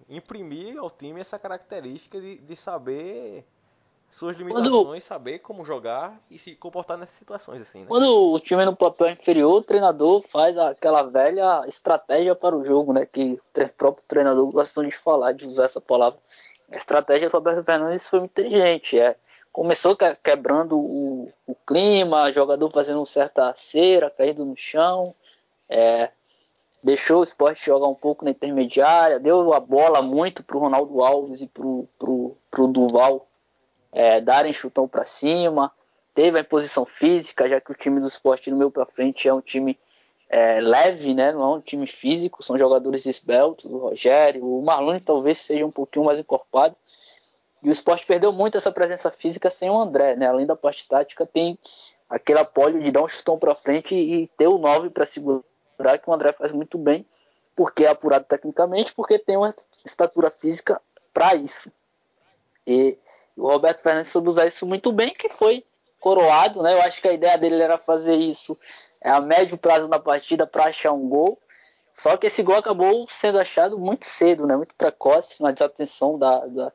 imprimir 0.09 0.79
ao 0.79 0.91
time 0.91 1.21
essa 1.21 1.39
característica 1.39 2.21
de, 2.21 2.39
de 2.39 2.57
saber 2.57 3.45
suas 4.11 4.37
limitações, 4.37 4.69
quando, 4.69 5.01
saber 5.01 5.39
como 5.39 5.65
jogar 5.65 6.21
e 6.29 6.37
se 6.37 6.57
comportar 6.57 6.99
nessas 6.99 7.15
situações 7.15 7.63
assim. 7.63 7.81
Né? 7.81 7.87
Quando 7.89 8.33
o 8.33 8.41
time 8.41 8.63
é 8.63 8.67
no 8.67 8.75
papel 8.75 9.11
inferior, 9.11 9.53
o 9.53 9.63
treinador 9.63 10.21
faz 10.21 10.59
aquela 10.59 11.05
velha 11.05 11.65
estratégia 11.69 12.35
para 12.35 12.57
o 12.57 12.65
jogo, 12.65 12.93
né? 12.93 13.07
Que 13.07 13.41
o 13.57 13.69
próprio 13.75 14.05
treinador 14.09 14.51
gosta 14.51 14.85
de 14.85 14.91
falar, 14.91 15.33
de 15.33 15.47
usar 15.47 15.67
essa 15.67 15.81
palavra. 15.81 16.19
A 16.73 16.77
estratégia 16.77 17.29
do 17.29 17.33
Roberto 17.33 17.65
Fernandes 17.65 18.07
foi 18.07 18.19
muito 18.19 18.33
inteligente. 18.33 18.99
É, 18.99 19.15
começou 19.53 19.97
quebrando 20.23 20.77
o, 20.77 21.33
o 21.47 21.55
clima, 21.67 22.33
jogador 22.33 22.69
fazendo 22.71 23.07
certa 23.07 23.55
cera, 23.55 24.11
caindo 24.11 24.45
no 24.45 24.57
chão. 24.57 25.15
É, 25.69 26.11
deixou 26.83 27.21
o 27.21 27.25
esporte 27.25 27.65
jogar 27.65 27.87
um 27.87 27.95
pouco 27.95 28.25
na 28.25 28.33
intermediária, 28.33 29.21
deu 29.21 29.53
a 29.55 29.61
bola 29.61 30.03
muito 30.03 30.43
para 30.43 30.57
o 30.57 30.61
Ronaldo 30.61 31.01
Alves 31.01 31.41
e 31.41 31.47
para 31.47 31.65
o 31.65 32.69
Duval 32.69 33.30
é, 33.93 34.21
darem 34.21 34.53
chutão 34.53 34.87
para 34.87 35.05
cima, 35.05 35.73
teve 36.15 36.39
a 36.39 36.41
imposição 36.43 36.85
física, 36.85 37.49
já 37.49 37.61
que 37.61 37.73
o 37.73 37.75
time 37.75 38.01
do 38.01 38.07
esporte 38.07 38.51
no 38.51 38.57
meio 38.57 38.71
para 38.71 38.87
frente 38.87 39.29
é 39.29 39.35
um 39.35 39.41
time 39.41 39.79
é, 40.29 40.61
leve, 40.61 41.13
né? 41.13 41.33
não 41.33 41.43
é 41.43 41.57
um 41.57 41.61
time 41.61 41.87
físico, 41.87 42.43
são 42.43 42.57
jogadores 42.57 43.05
esbeltos, 43.07 43.65
o 43.65 43.79
Rogério, 43.79 44.45
o 44.45 44.63
Marlon 44.63 44.99
talvez 45.01 45.39
seja 45.39 45.67
um 45.67 45.71
pouquinho 45.71 46.05
mais 46.05 46.19
encorpado. 46.19 46.77
E 47.63 47.69
o 47.69 47.73
esporte 47.73 48.07
perdeu 48.07 48.33
muito 48.33 48.57
essa 48.57 48.73
presença 48.73 49.11
física 49.11 49.51
sem 49.51 49.69
o 49.69 49.77
André, 49.77 50.17
né? 50.17 50.27
Além 50.27 50.47
da 50.47 50.57
parte 50.57 50.89
tática, 50.89 51.27
tem 51.27 51.59
aquele 52.09 52.39
apoio 52.39 52.83
de 52.83 52.91
dar 52.91 53.03
um 53.03 53.09
chutão 53.09 53.39
para 53.39 53.55
frente 53.55 53.95
e 53.95 54.27
ter 54.29 54.49
o 54.49 54.57
9 54.57 54.89
para 54.91 55.05
segurar, 55.05 55.99
que 56.03 56.09
o 56.09 56.13
André 56.13 56.33
faz 56.33 56.53
muito 56.53 56.79
bem, 56.79 57.05
porque 57.55 57.85
é 57.85 57.89
apurado 57.89 58.25
tecnicamente, 58.25 58.95
porque 58.95 59.19
tem 59.19 59.37
uma 59.37 59.55
estatura 59.85 60.31
física 60.31 60.81
para 61.13 61.35
isso. 61.35 61.71
E 62.67 62.97
o 63.37 63.47
Roberto 63.49 63.83
Fernandes 63.83 64.11
soube 64.11 64.29
usar 64.29 64.47
isso 64.47 64.67
muito 64.67 64.93
bem, 64.93 65.15
que 65.15 65.29
foi 65.29 65.65
coroado, 66.01 66.63
né? 66.63 66.73
Eu 66.75 66.83
acho 66.83 67.01
que 67.01 67.09
a 67.09 67.13
ideia 67.13 67.37
dele 67.37 67.63
era 67.63 67.79
fazer 67.79 68.15
isso 68.15 68.59
a 69.03 69.21
médio 69.21 69.59
prazo 69.59 69.89
na 69.89 69.99
partida 69.99 70.47
para 70.47 70.65
achar 70.65 70.93
um 70.93 71.09
gol. 71.09 71.39
Só 71.93 72.17
que 72.17 72.27
esse 72.27 72.43
gol 72.43 72.57
acabou 72.57 73.07
sendo 73.11 73.39
achado 73.39 73.79
muito 73.79 74.07
cedo, 74.07 74.47
né? 74.47 74.57
Muito 74.57 74.75
precoce, 74.75 75.43
na 75.43 75.51
desatenção 75.51 76.19
da, 76.19 76.47
da 76.47 76.73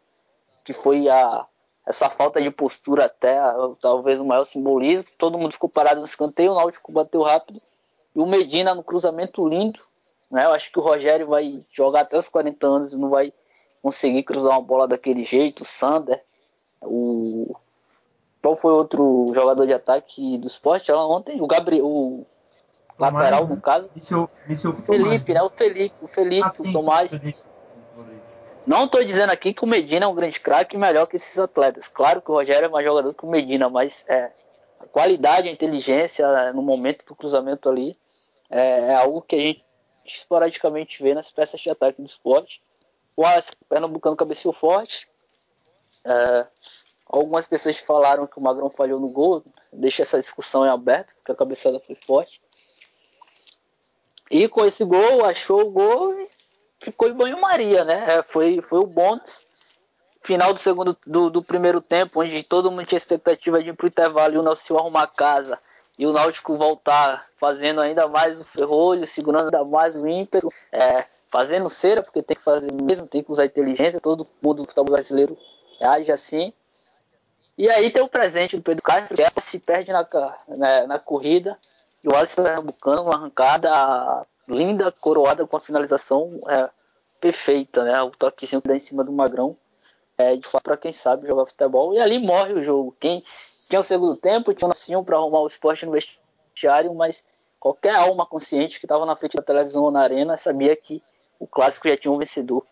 que 0.64 0.74
foi 0.74 1.08
a 1.10 1.46
essa 1.86 2.10
falta 2.10 2.42
de 2.42 2.50
postura 2.50 3.06
até 3.06 3.38
talvez 3.80 4.20
o 4.20 4.26
maior 4.26 4.44
simbolismo. 4.44 5.06
Todo 5.18 5.38
mundo 5.38 5.54
ficou 5.54 5.70
parado 5.70 6.00
no 6.00 6.06
escanteio, 6.06 6.52
o 6.52 6.56
Náutico 6.56 6.92
bateu 6.92 7.22
rápido 7.22 7.62
e 8.16 8.20
o 8.20 8.26
Medina 8.26 8.74
no 8.74 8.84
cruzamento 8.84 9.48
lindo 9.48 9.80
Né? 10.32 10.46
Eu 10.46 10.52
acho 10.52 10.72
que 10.72 10.80
o 10.80 10.82
Rogério 10.82 11.28
vai 11.28 11.64
jogar 11.72 12.02
até 12.02 12.18
os 12.18 12.28
40 12.28 12.66
anos 12.66 12.94
e 12.94 12.98
não 12.98 13.10
vai 13.10 13.32
conseguir 13.84 14.24
cruzar 14.24 14.54
uma 14.54 14.62
bola 14.62 14.88
daquele 14.88 15.24
jeito. 15.24 15.62
O 15.62 15.66
Sander, 15.66 16.24
o. 16.86 17.56
Qual 18.42 18.56
foi 18.56 18.72
outro 18.72 19.32
jogador 19.34 19.66
de 19.66 19.74
ataque 19.74 20.38
do 20.38 20.48
esporte? 20.48 20.92
Ontem, 20.92 21.42
o 21.42 21.48
Gabriel, 21.48 21.86
o 21.86 22.26
lateral, 22.98 23.48
no 23.48 23.60
caso. 23.60 23.90
Isso, 23.96 24.30
isso 24.48 24.70
o 24.70 24.76
Felipe, 24.76 25.34
né? 25.34 25.42
O 25.42 25.50
Felipe, 25.50 25.96
o 26.04 26.08
Felipe, 26.08 26.46
ah, 26.46 26.50
sim, 26.50 26.70
o 26.70 26.74
Tomás. 26.74 27.12
Sim, 27.12 27.34
não 28.66 28.86
estou 28.86 29.04
dizendo 29.04 29.30
aqui 29.30 29.54
que 29.54 29.64
o 29.64 29.68
Medina 29.68 30.06
é 30.06 30.08
um 30.08 30.16
grande 30.16 30.40
craque 30.40 30.76
melhor 30.76 31.06
que 31.06 31.16
esses 31.16 31.38
atletas. 31.38 31.88
Claro 31.88 32.22
que 32.22 32.32
o 32.32 32.34
Rogério 32.34 32.66
é 32.66 32.70
mais 32.70 32.86
jogador 32.86 33.14
que 33.14 33.24
o 33.24 33.30
Medina, 33.30 33.70
mas 33.70 34.04
é, 34.08 34.32
a 34.80 34.88
qualidade, 34.88 35.48
a 35.48 35.52
inteligência 35.52 36.26
é, 36.26 36.52
no 36.52 36.64
momento 36.64 37.06
do 37.06 37.16
cruzamento 37.16 37.70
ali 37.70 37.96
é, 38.50 38.92
é, 38.92 38.96
algo 38.96 39.22
que 39.22 39.36
a 39.36 39.40
gente 39.40 39.64
esporadicamente 40.04 41.02
vê 41.02 41.14
nas 41.14 41.32
peças 41.32 41.60
de 41.60 41.72
ataque 41.72 42.02
do 42.02 42.08
esporte. 42.08 42.62
O 43.16 43.22
Wallace 43.22 43.52
Pernambucano 43.70 44.16
cabeceou 44.16 44.54
forte. 44.54 45.08
É, 46.06 46.46
algumas 47.08 47.48
pessoas 47.48 47.78
falaram 47.78 48.28
que 48.28 48.38
o 48.38 48.42
Magrão 48.42 48.70
falhou 48.70 49.00
no 49.00 49.10
gol. 49.10 49.44
Deixa 49.74 50.04
essa 50.04 50.20
discussão 50.20 50.66
em 50.66 50.70
aberto, 50.70 51.14
porque 51.16 51.32
a 51.32 51.36
cabeçada 51.36 51.80
foi 51.80 51.96
forte. 51.96 52.42
E 54.30 54.48
com 54.48 54.66
esse 54.66 54.84
gol, 54.84 55.26
achou 55.26 55.62
o 55.62 55.72
gol 55.72 56.20
e 56.20 56.28
ficou 56.80 57.10
em 57.10 57.14
banho-maria, 57.14 57.84
né? 57.84 58.06
É, 58.08 58.24
foi, 58.24 58.62
foi 58.62 58.80
o 58.80 58.88
bônus. 58.88 59.46
Final 60.22 60.54
do 60.54 60.60
segundo 60.60 60.98
do, 61.06 61.30
do, 61.30 61.44
primeiro 61.44 61.80
tempo, 61.80 62.22
onde 62.22 62.42
todo 62.42 62.72
mundo 62.72 62.86
tinha 62.86 62.98
expectativa 62.98 63.62
de 63.62 63.70
ir 63.70 63.76
pro 63.76 63.88
intervalo 63.88 64.34
e 64.34 64.38
o 64.40 64.42
Náutico 64.42 64.76
arrumar 64.76 65.06
casa 65.06 65.60
e 66.00 66.06
o 66.08 66.12
Náutico 66.12 66.58
voltar 66.58 67.28
fazendo 67.38 67.80
ainda 67.80 68.08
mais 68.08 68.40
o 68.40 68.44
ferrolho, 68.44 69.06
segurando 69.06 69.46
ainda 69.46 69.64
mais 69.64 69.96
o 69.96 70.08
ímpeto, 70.08 70.50
é, 70.72 71.06
fazendo 71.30 71.70
cera, 71.70 72.02
porque 72.02 72.24
tem 72.24 72.36
que 72.36 72.44
fazer 72.44 72.72
mesmo, 72.74 73.08
tem 73.08 73.24
que 73.24 73.32
usar 73.32 73.46
inteligência, 73.46 74.02
todo 74.02 74.28
mundo 74.42 74.64
do 74.64 74.68
futebol 74.68 74.96
brasileiro 74.96 75.38
age 75.82 76.12
assim. 76.12 76.54
E 77.58 77.70
aí 77.70 77.90
tem 77.90 78.02
o 78.02 78.08
presente 78.08 78.58
do 78.58 78.64
Pedro 78.64 78.84
Castro, 78.84 79.16
que 79.16 79.42
se 79.42 79.60
perde 79.60 79.92
na, 79.92 80.06
na, 80.48 80.56
né, 80.58 80.88
na 80.88 81.00
corrida, 81.00 81.58
e 82.04 82.10
o 82.10 82.16
Alisson 82.16 82.44
Pernambucano, 82.44 83.04
uma 83.04 83.16
arrancada 83.16 84.28
linda, 84.48 84.92
coroada 84.92 85.48
com 85.48 85.58
a 85.58 85.60
finalização 85.60 86.40
é, 86.48 86.70
perfeita, 87.20 87.84
né? 87.84 88.02
O 88.04 88.12
toquezinho 88.12 88.62
que 88.62 88.68
dá 88.68 88.76
em 88.76 88.80
cima 88.80 89.04
do 89.04 89.12
Magrão. 89.12 89.58
É, 90.18 90.36
de 90.36 90.48
fato, 90.48 90.64
para 90.64 90.78
quem 90.78 90.92
sabe 90.92 91.28
jogar 91.28 91.46
futebol. 91.46 91.94
E 91.94 92.00
ali 92.00 92.20
morre 92.20 92.54
o 92.54 92.64
jogo. 92.64 92.96
Quem 93.00 93.24
tinha 93.68 93.80
o 93.80 93.84
segundo 93.84 94.16
tempo, 94.16 94.54
tinha 94.54 94.68
um 94.68 94.72
assim 94.72 95.02
para 95.04 95.18
arrumar 95.18 95.42
o 95.42 95.48
esporte 95.48 95.86
no 95.86 95.92
vestiário, 95.92 96.94
mas 96.94 97.24
qualquer 97.60 97.96
alma 97.96 98.26
consciente 98.26 98.80
que 98.80 98.86
estava 98.86 99.06
na 99.06 99.16
frente 99.16 99.36
da 99.36 99.44
televisão 99.44 99.84
ou 99.84 99.92
na 99.92 100.02
arena 100.02 100.38
sabia 100.38 100.76
que 100.76 101.02
o 101.40 101.48
clássico 101.48 101.88
já 101.88 101.98
tinha 101.98 102.12
um 102.12 102.18
vencedor. 102.18 102.66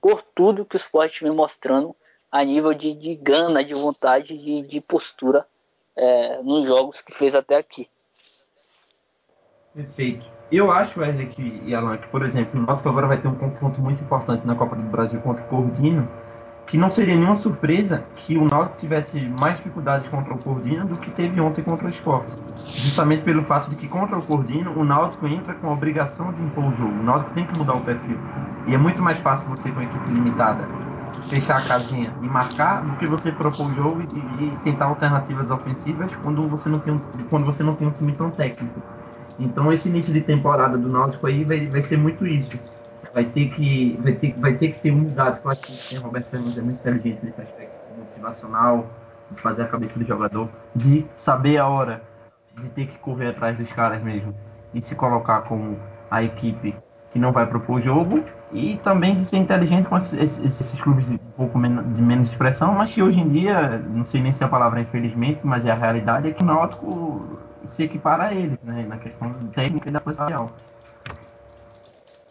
Por 0.00 0.22
tudo 0.22 0.66
que 0.66 0.76
o 0.76 0.78
esporte 0.78 1.24
vem 1.24 1.32
mostrando 1.32 1.96
a 2.34 2.44
nível 2.44 2.74
de, 2.74 2.92
de 2.96 3.14
gana, 3.14 3.62
de 3.64 3.72
vontade, 3.74 4.36
de, 4.36 4.62
de 4.62 4.80
postura 4.80 5.46
é, 5.96 6.42
nos 6.42 6.66
jogos 6.66 7.00
que 7.00 7.14
fez 7.14 7.32
até 7.32 7.56
aqui. 7.56 7.88
Perfeito. 9.72 10.26
Eu 10.50 10.68
acho, 10.72 10.98
Wesley 10.98 11.28
que, 11.28 11.62
e 11.64 11.72
Alan, 11.72 11.96
que, 11.96 12.08
por 12.08 12.24
exemplo, 12.24 12.60
o 12.60 12.66
Náutico 12.66 12.88
agora 12.88 13.06
vai 13.06 13.18
ter 13.18 13.28
um 13.28 13.36
confronto 13.36 13.80
muito 13.80 14.02
importante 14.02 14.44
na 14.44 14.56
Copa 14.56 14.74
do 14.74 14.82
Brasil 14.82 15.20
contra 15.20 15.44
o 15.44 15.46
Cordino, 15.46 16.08
que 16.66 16.76
não 16.76 16.90
seria 16.90 17.14
nenhuma 17.14 17.36
surpresa 17.36 18.04
que 18.16 18.36
o 18.36 18.46
Náutico 18.46 18.78
tivesse 18.78 19.20
mais 19.40 19.58
dificuldades 19.58 20.08
contra 20.08 20.34
o 20.34 20.38
Cordino 20.38 20.88
do 20.88 20.98
que 20.98 21.12
teve 21.12 21.40
ontem 21.40 21.62
contra 21.62 21.86
o 21.86 21.90
Sport. 21.90 22.34
Justamente 22.56 23.22
pelo 23.22 23.44
fato 23.44 23.70
de 23.70 23.76
que 23.76 23.86
contra 23.86 24.18
o 24.18 24.24
Cordino, 24.24 24.76
o 24.76 24.84
Náutico 24.84 25.28
entra 25.28 25.54
com 25.54 25.68
a 25.68 25.72
obrigação 25.72 26.32
de 26.32 26.42
impor 26.42 26.64
o 26.64 26.74
jogo. 26.74 26.98
O 26.98 27.02
Náutico 27.04 27.32
tem 27.32 27.46
que 27.46 27.56
mudar 27.56 27.74
o 27.74 27.80
perfil. 27.80 28.18
E 28.66 28.74
é 28.74 28.78
muito 28.78 29.00
mais 29.00 29.18
fácil 29.18 29.48
você, 29.50 29.70
com 29.70 29.78
a 29.78 29.84
equipe 29.84 30.10
limitada, 30.10 30.66
fechar 31.28 31.56
a 31.56 31.62
casinha 31.62 32.14
e 32.22 32.26
marcar 32.26 32.82
do 32.82 32.96
que 32.96 33.06
você 33.06 33.32
propor 33.32 33.66
o 33.66 33.74
jogo 33.74 34.02
e, 34.02 34.44
e 34.44 34.56
tentar 34.62 34.86
alternativas 34.86 35.50
ofensivas 35.50 36.10
quando 36.22 36.46
você 36.48 36.68
não 36.68 36.78
tem 36.78 36.94
um, 36.94 36.98
quando 37.30 37.44
você 37.44 37.62
não 37.62 37.74
tem 37.74 37.88
um 37.88 37.90
time 37.90 38.12
tão 38.12 38.30
técnico. 38.30 38.80
Então 39.38 39.72
esse 39.72 39.88
início 39.88 40.12
de 40.12 40.20
temporada 40.20 40.78
do 40.78 40.88
Náutico 40.88 41.26
aí 41.26 41.44
vai, 41.44 41.66
vai 41.66 41.82
ser 41.82 41.96
muito 41.96 42.26
isso. 42.26 42.58
Vai 43.12 43.24
ter 43.24 43.48
que, 43.48 43.98
vai 44.02 44.12
ter, 44.12 44.34
vai 44.38 44.54
ter 44.54 44.68
que 44.68 44.80
ter. 44.80 44.88
Eu 44.88 45.50
acho 45.50 45.88
que 45.88 45.98
o 45.98 46.02
Roberto 46.02 46.30
Fernandes 46.30 46.58
é 46.58 46.62
muito 46.62 46.80
inteligente 46.80 47.18
nesse 47.22 47.40
aspecto 47.40 47.74
motivacional, 47.96 48.86
de 49.30 49.40
fazer 49.40 49.62
a 49.62 49.68
cabeça 49.68 49.98
do 49.98 50.04
jogador, 50.04 50.48
de 50.74 51.06
saber 51.16 51.58
a 51.58 51.66
hora 51.66 52.02
de 52.60 52.68
ter 52.68 52.86
que 52.86 52.98
correr 52.98 53.28
atrás 53.28 53.56
dos 53.56 53.70
caras 53.72 54.02
mesmo 54.02 54.34
e 54.72 54.80
se 54.80 54.94
colocar 54.94 55.42
como 55.42 55.78
a 56.10 56.22
equipe 56.22 56.76
que 57.14 57.18
não 57.20 57.30
vai 57.30 57.46
propor 57.46 57.76
o 57.76 57.80
jogo 57.80 58.24
e 58.52 58.76
também 58.78 59.14
de 59.14 59.24
ser 59.24 59.36
inteligente 59.36 59.88
com 59.88 59.96
esses, 59.96 60.40
esses 60.40 60.80
clubes 60.80 61.06
de 61.06 61.14
um 61.14 61.18
pouco 61.36 61.56
menos, 61.56 61.94
de 61.94 62.02
menos 62.02 62.26
expressão, 62.26 62.74
mas 62.74 62.92
que 62.92 63.00
hoje 63.00 63.20
em 63.20 63.28
dia, 63.28 63.80
não 63.88 64.04
sei 64.04 64.20
nem 64.20 64.32
se 64.32 64.42
a 64.42 64.48
palavra 64.48 64.80
é 64.80 64.82
infelizmente, 64.82 65.40
mas 65.44 65.64
é 65.64 65.70
a 65.70 65.76
realidade, 65.76 66.28
é 66.28 66.32
que 66.32 66.42
o 66.42 66.44
Náutico 66.44 67.38
se 67.68 67.84
equipara 67.84 68.24
a 68.24 68.34
eles, 68.34 68.58
né, 68.64 68.84
na 68.88 68.96
questão 68.98 69.32
técnica 69.54 69.88
e 69.88 69.92
da 69.92 70.02
real. 70.26 70.50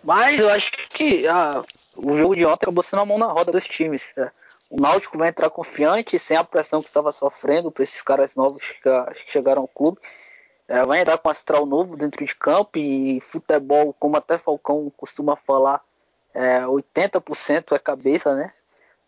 Mas 0.04 0.42
eu 0.42 0.50
acho 0.50 0.72
que 0.90 1.26
ah, 1.30 1.64
o 1.96 2.18
jogo 2.18 2.36
de 2.36 2.46
ontem 2.46 2.66
acabou 2.66 2.84
sendo 2.84 3.04
a 3.04 3.06
mão 3.06 3.18
na 3.18 3.28
roda 3.28 3.54
dos 3.54 3.64
times. 3.64 4.12
Né? 4.18 4.30
O 4.70 4.82
Náutico 4.82 5.18
vai 5.18 5.30
entrar 5.30 5.50
confiante, 5.50 6.20
sem 6.20 6.36
a 6.36 6.44
pressão 6.44 6.82
que 6.82 6.88
estava 6.88 7.10
sofrendo 7.14 7.72
por 7.72 7.84
esses 7.84 8.02
caras 8.02 8.36
novos 8.36 8.74
que 8.84 9.32
chegaram 9.32 9.62
ao 9.62 9.68
clube. 9.70 10.00
É, 10.68 10.84
vai 10.86 11.02
entrar 11.02 11.18
com 11.18 11.30
astral 11.30 11.66
novo 11.66 11.98
dentro 11.98 12.26
de 12.26 12.34
campo 12.36 12.78
e 12.78 13.20
futebol, 13.20 13.94
como 14.00 14.16
até 14.16 14.38
Falcão 14.38 14.92
costuma 14.96 15.36
falar, 15.36 15.82
é, 16.34 16.62
80% 16.62 17.74
é 17.74 17.80
cabeça, 17.80 18.34
né? 18.34 18.52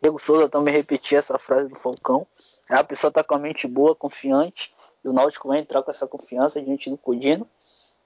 Diego 0.02 0.20
Souza 0.20 0.50
também 0.50 0.74
repetia 0.74 1.18
essa 1.18 1.40
frase 1.40 1.70
do 1.70 1.76
Falcão. 1.76 2.28
É, 2.70 2.76
a 2.76 2.84
pessoa 2.84 3.10
está 3.10 3.24
com 3.24 3.36
a 3.36 3.40
mente 3.40 3.68
boa, 3.68 3.96
confiante, 3.96 4.74
e 5.04 5.10
o 5.10 5.14
Náutico 5.14 5.48
vai 5.48 5.60
entrar 5.60 5.82
com 5.82 5.90
essa 5.90 6.08
confiança 6.08 6.62
diante 6.62 6.90
do 6.90 6.98
Codino. 6.98 7.48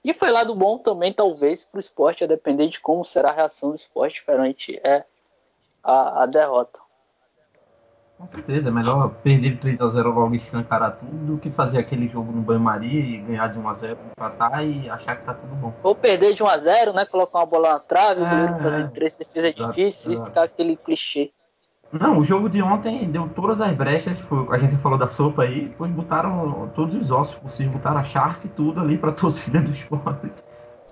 E 0.02 0.14
foi 0.14 0.30
lado 0.30 0.54
bom 0.54 0.78
também, 0.78 1.12
talvez, 1.12 1.64
para 1.64 1.76
o 1.76 1.80
esporte, 1.80 2.24
a 2.24 2.26
depender 2.26 2.68
de 2.68 2.80
como 2.80 3.04
será 3.04 3.30
a 3.30 3.34
reação 3.34 3.70
do 3.70 3.76
esporte 3.76 4.24
perante 4.24 4.80
é, 4.82 5.04
a, 5.82 6.22
a 6.22 6.26
derrota. 6.26 6.80
Com 8.20 8.26
certeza, 8.26 8.68
é 8.68 8.70
melhor 8.70 9.14
perder 9.22 9.58
3x0 9.58 10.02
logo 10.12 10.34
e 10.34 10.36
escancarar 10.36 10.98
tudo 10.98 11.24
do 11.24 11.38
que 11.38 11.50
fazer 11.50 11.78
aquele 11.78 12.06
jogo 12.06 12.30
no 12.30 12.42
banho-maria 12.42 13.00
e 13.00 13.16
ganhar 13.16 13.46
de 13.46 13.58
1x0, 13.58 13.96
empatar 14.10 14.62
e 14.62 14.90
achar 14.90 15.16
que 15.16 15.24
tá 15.24 15.32
tudo 15.32 15.54
bom. 15.54 15.72
Ou 15.82 15.94
perder 15.94 16.34
de 16.34 16.44
1x0, 16.44 16.92
né? 16.92 17.06
Colocar 17.06 17.38
uma 17.38 17.46
bola 17.46 17.72
na 17.72 17.78
trave, 17.78 18.20
é, 18.20 18.24
o 18.24 18.28
goleiro 18.28 18.56
fazer 18.56 18.90
três 18.90 19.16
defesas 19.16 19.48
é 19.48 19.52
difíceis 19.54 20.20
e 20.20 20.22
ficar 20.22 20.42
aquele 20.42 20.76
clichê. 20.76 21.30
Não, 21.90 22.18
o 22.18 22.22
jogo 22.22 22.50
de 22.50 22.62
ontem 22.62 23.10
deu 23.10 23.26
todas 23.34 23.58
as 23.58 23.72
brechas. 23.72 24.18
Foi, 24.18 24.46
a 24.50 24.58
gente 24.58 24.76
falou 24.76 24.98
da 24.98 25.08
sopa 25.08 25.44
aí, 25.44 25.68
depois 25.68 25.90
botaram 25.90 26.70
todos 26.74 26.94
os 26.94 27.10
ossos 27.10 27.36
possíveis, 27.36 27.72
botaram 27.74 28.00
a 28.00 28.04
Shark 28.04 28.46
e 28.46 28.50
tudo 28.50 28.80
ali 28.80 28.98
pra 28.98 29.12
torcida 29.16 29.62
do 29.62 29.70
esporte 29.70 30.30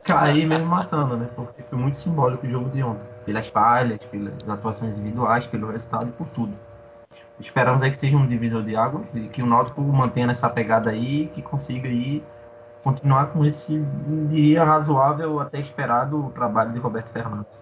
cair 0.03 0.47
mesmo 0.47 0.65
matando, 0.67 1.15
né? 1.15 1.29
Porque 1.37 1.63
foi 1.63 1.79
muito 1.79 1.99
simbólico 1.99 2.47
o 2.47 2.51
jogo 2.51 2.71
de 2.71 2.83
ontem. 2.83 3.07
Pelas 3.27 3.47
falhas, 3.49 3.99
pelas 4.11 4.33
atuações 4.49 4.97
individuais, 4.97 5.47
pelo 5.47 5.71
resultado 5.71 6.09
e 6.09 6.13
por 6.13 6.27
tudo. 6.29 6.57
Esperamos 7.41 7.83
aí 7.83 7.91
que 7.91 7.99
seja 7.99 8.17
um 8.17 8.27
divisor 8.27 8.63
de 8.65 8.75
água 8.75 9.05
e 9.15 9.29
que 9.29 9.43
o 9.43 9.47
Náutico 9.47 9.81
mantenha 9.81 10.31
essa 10.31 10.49
pegada 10.51 10.91
aí 10.91 11.29
que 11.29 11.41
consiga 11.41 11.89
aí 11.89 12.23
continuar 12.83 13.33
com 13.33 13.45
esse, 13.45 13.79
diria, 14.29 14.65
razoável 14.65 15.39
até 15.41 15.61
esperado 15.61 16.31
trabalho 16.35 16.73
de 16.73 16.79
Roberto 16.79 17.11
Fernandes. 17.11 17.53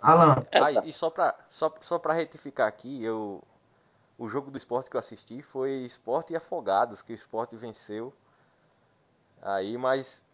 Alan. 0.00 0.36
Ah, 0.52 0.84
e 0.84 0.92
só 0.92 1.10
pra, 1.10 1.34
só, 1.48 1.72
só 1.80 1.98
pra 1.98 2.14
retificar 2.14 2.66
aqui, 2.66 3.02
eu, 3.02 3.42
o 4.18 4.28
jogo 4.28 4.50
do 4.50 4.58
esporte 4.58 4.88
que 4.90 4.96
eu 4.96 5.00
assisti 5.00 5.42
foi 5.42 5.70
Esporte 5.82 6.32
e 6.32 6.36
Afogados, 6.36 7.02
que 7.02 7.12
o 7.12 7.14
esporte 7.14 7.56
venceu. 7.56 8.12
Aí, 9.42 9.76
mas 9.76 10.24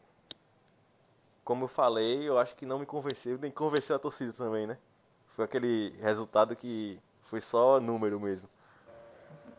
como 1.45 1.65
eu 1.65 1.69
falei, 1.69 2.29
eu 2.29 2.39
acho 2.39 2.55
que 2.55 2.65
não 2.65 2.79
me 2.79 2.87
convenceu, 2.87 3.39
nem 3.39 3.51
convenceu 3.51 3.97
a 3.97 3.99
torcida 3.99 4.33
também, 4.33 4.67
né? 4.67 4.79
Foi 5.27 5.45
aquele 5.45 5.91
resultado 6.01 6.55
que 6.55 7.01
foi 7.33 7.41
só 7.41 7.81
número 7.81 8.21
mesmo. 8.21 8.47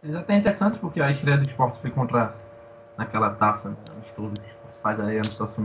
É 0.04 0.16
até 0.16 0.36
interessante 0.36 0.78
porque 0.78 1.02
a 1.02 1.10
estreia 1.10 1.40
do 1.40 1.48
esporte 1.48 1.80
foi 1.80 1.90
contra 1.90 2.36
naquela 2.96 3.32
taça 3.32 3.76
amistosa 3.92 4.34
que 4.36 4.78
faz 4.78 5.00
aí 5.00 5.20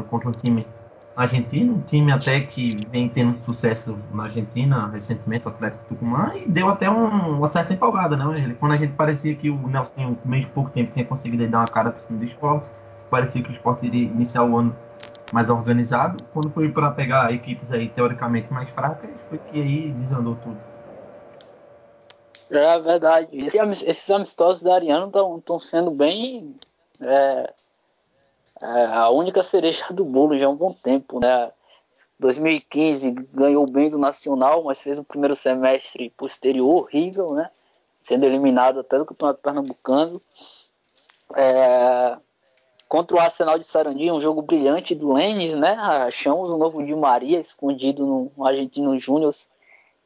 contra 0.08 0.30
um 0.30 0.32
time 0.32 0.66
argentino, 1.14 1.74
um 1.74 1.80
time 1.82 2.10
até 2.10 2.40
que 2.40 2.74
vem 2.88 3.10
tendo 3.10 3.38
sucesso 3.44 3.98
na 4.10 4.22
Argentina 4.22 4.88
recentemente, 4.88 5.46
o 5.46 5.50
Atlético 5.50 5.84
Tucumã, 5.86 6.32
e 6.34 6.48
deu 6.48 6.70
até 6.70 6.88
um, 6.90 7.36
uma 7.36 7.46
certa 7.46 7.74
empolgada, 7.74 8.16
né? 8.16 8.56
Quando 8.58 8.72
a 8.72 8.78
gente 8.78 8.94
parecia 8.94 9.34
que 9.34 9.50
o 9.50 9.68
Nelson, 9.68 10.14
com 10.14 10.28
meio 10.28 10.48
pouco 10.48 10.70
tempo, 10.70 10.90
tinha 10.90 11.04
conseguido 11.04 11.46
dar 11.46 11.58
uma 11.58 11.68
cara 11.68 11.90
para 11.90 12.00
cima 12.00 12.18
do 12.18 12.24
esporte, 12.24 12.70
parecia 13.10 13.42
que 13.42 13.50
o 13.50 13.52
esporte 13.52 13.84
iria 13.84 14.04
iniciar 14.04 14.44
o 14.44 14.56
ano 14.56 14.74
mais 15.30 15.50
organizado. 15.50 16.24
Quando 16.32 16.48
foi 16.48 16.72
para 16.72 16.90
pegar 16.90 17.30
equipes 17.34 17.70
aí 17.70 17.90
teoricamente 17.90 18.50
mais 18.50 18.70
fracas, 18.70 19.10
foi 19.28 19.36
que 19.36 19.60
aí 19.60 19.92
desandou 19.92 20.36
tudo. 20.36 20.67
É 22.50 22.78
verdade. 22.78 23.28
esses 23.32 24.10
amistosos 24.10 24.62
da 24.62 24.74
Ariano 24.74 25.10
estão 25.38 25.60
sendo 25.60 25.90
bem. 25.90 26.54
É, 27.00 27.52
é, 28.60 28.84
a 28.86 29.10
única 29.10 29.42
cereja 29.42 29.92
do 29.92 30.04
bolo 30.04 30.36
já 30.38 30.46
há 30.46 30.50
um 30.50 30.56
bom 30.56 30.72
tempo, 30.72 31.20
né? 31.20 31.50
2015 32.18 33.12
ganhou 33.32 33.70
bem 33.70 33.88
do 33.88 33.98
Nacional, 33.98 34.64
mas 34.64 34.82
fez 34.82 34.98
um 34.98 35.04
primeiro 35.04 35.36
semestre 35.36 36.10
posterior 36.10 36.82
horrível, 36.82 37.34
né? 37.34 37.50
Sendo 38.02 38.24
eliminado 38.24 38.80
até 38.80 38.98
do 38.98 39.06
Campeonato 39.06 39.40
Pernambucano. 39.40 40.20
É... 41.36 42.16
Contra 42.88 43.16
o 43.16 43.20
Arsenal 43.20 43.58
de 43.58 43.64
Sarandi, 43.64 44.10
um 44.10 44.20
jogo 44.20 44.40
brilhante 44.40 44.94
do 44.94 45.12
Lênis, 45.12 45.54
né? 45.56 45.74
Achamos 45.78 46.50
o 46.50 46.56
novo 46.56 46.82
Di 46.84 46.94
Maria 46.94 47.38
escondido 47.38 48.32
no 48.34 48.44
Argentino 48.44 48.98
Júnior. 48.98 49.34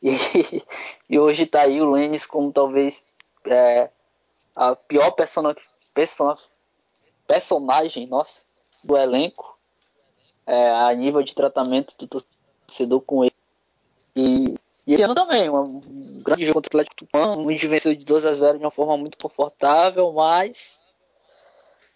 E, 0.05 0.65
e, 1.09 1.19
hoje 1.19 1.47
tá 1.47 1.63
aí 1.63 1.81
o 1.81 1.89
Lênis 1.89 2.27
como 2.27 2.53
talvez 2.53 3.05
é, 3.47 3.89
a 4.57 4.75
pior 4.75 5.13
persona, 5.13 5.55
persona, 5.95 6.35
personagem 7.27 8.09
nossa, 8.09 8.43
do 8.83 8.97
elenco 8.97 9.57
é, 10.45 10.71
a 10.73 10.93
nível 10.93 11.23
de 11.23 11.35
tratamento 11.35 11.95
do 11.97 12.25
torcedor 12.67 13.01
com 13.03 13.25
ele. 13.25 13.35
E, 14.17 14.55
e 14.87 14.95
esse 14.95 15.03
ano 15.03 15.15
também, 15.15 15.49
um 15.49 16.21
grande 16.21 16.45
jogo 16.45 16.55
contra 16.55 16.77
o 16.77 16.81
Atlético 16.81 17.09
a 17.17 17.51
gente 17.53 17.67
venceu 17.69 17.95
de 17.95 18.05
2 18.05 18.27
a 18.27 18.33
0 18.33 18.59
de 18.59 18.65
uma 18.65 18.71
forma 18.73 18.97
muito 18.97 19.17
confortável, 19.17 20.13
mas 20.13 20.83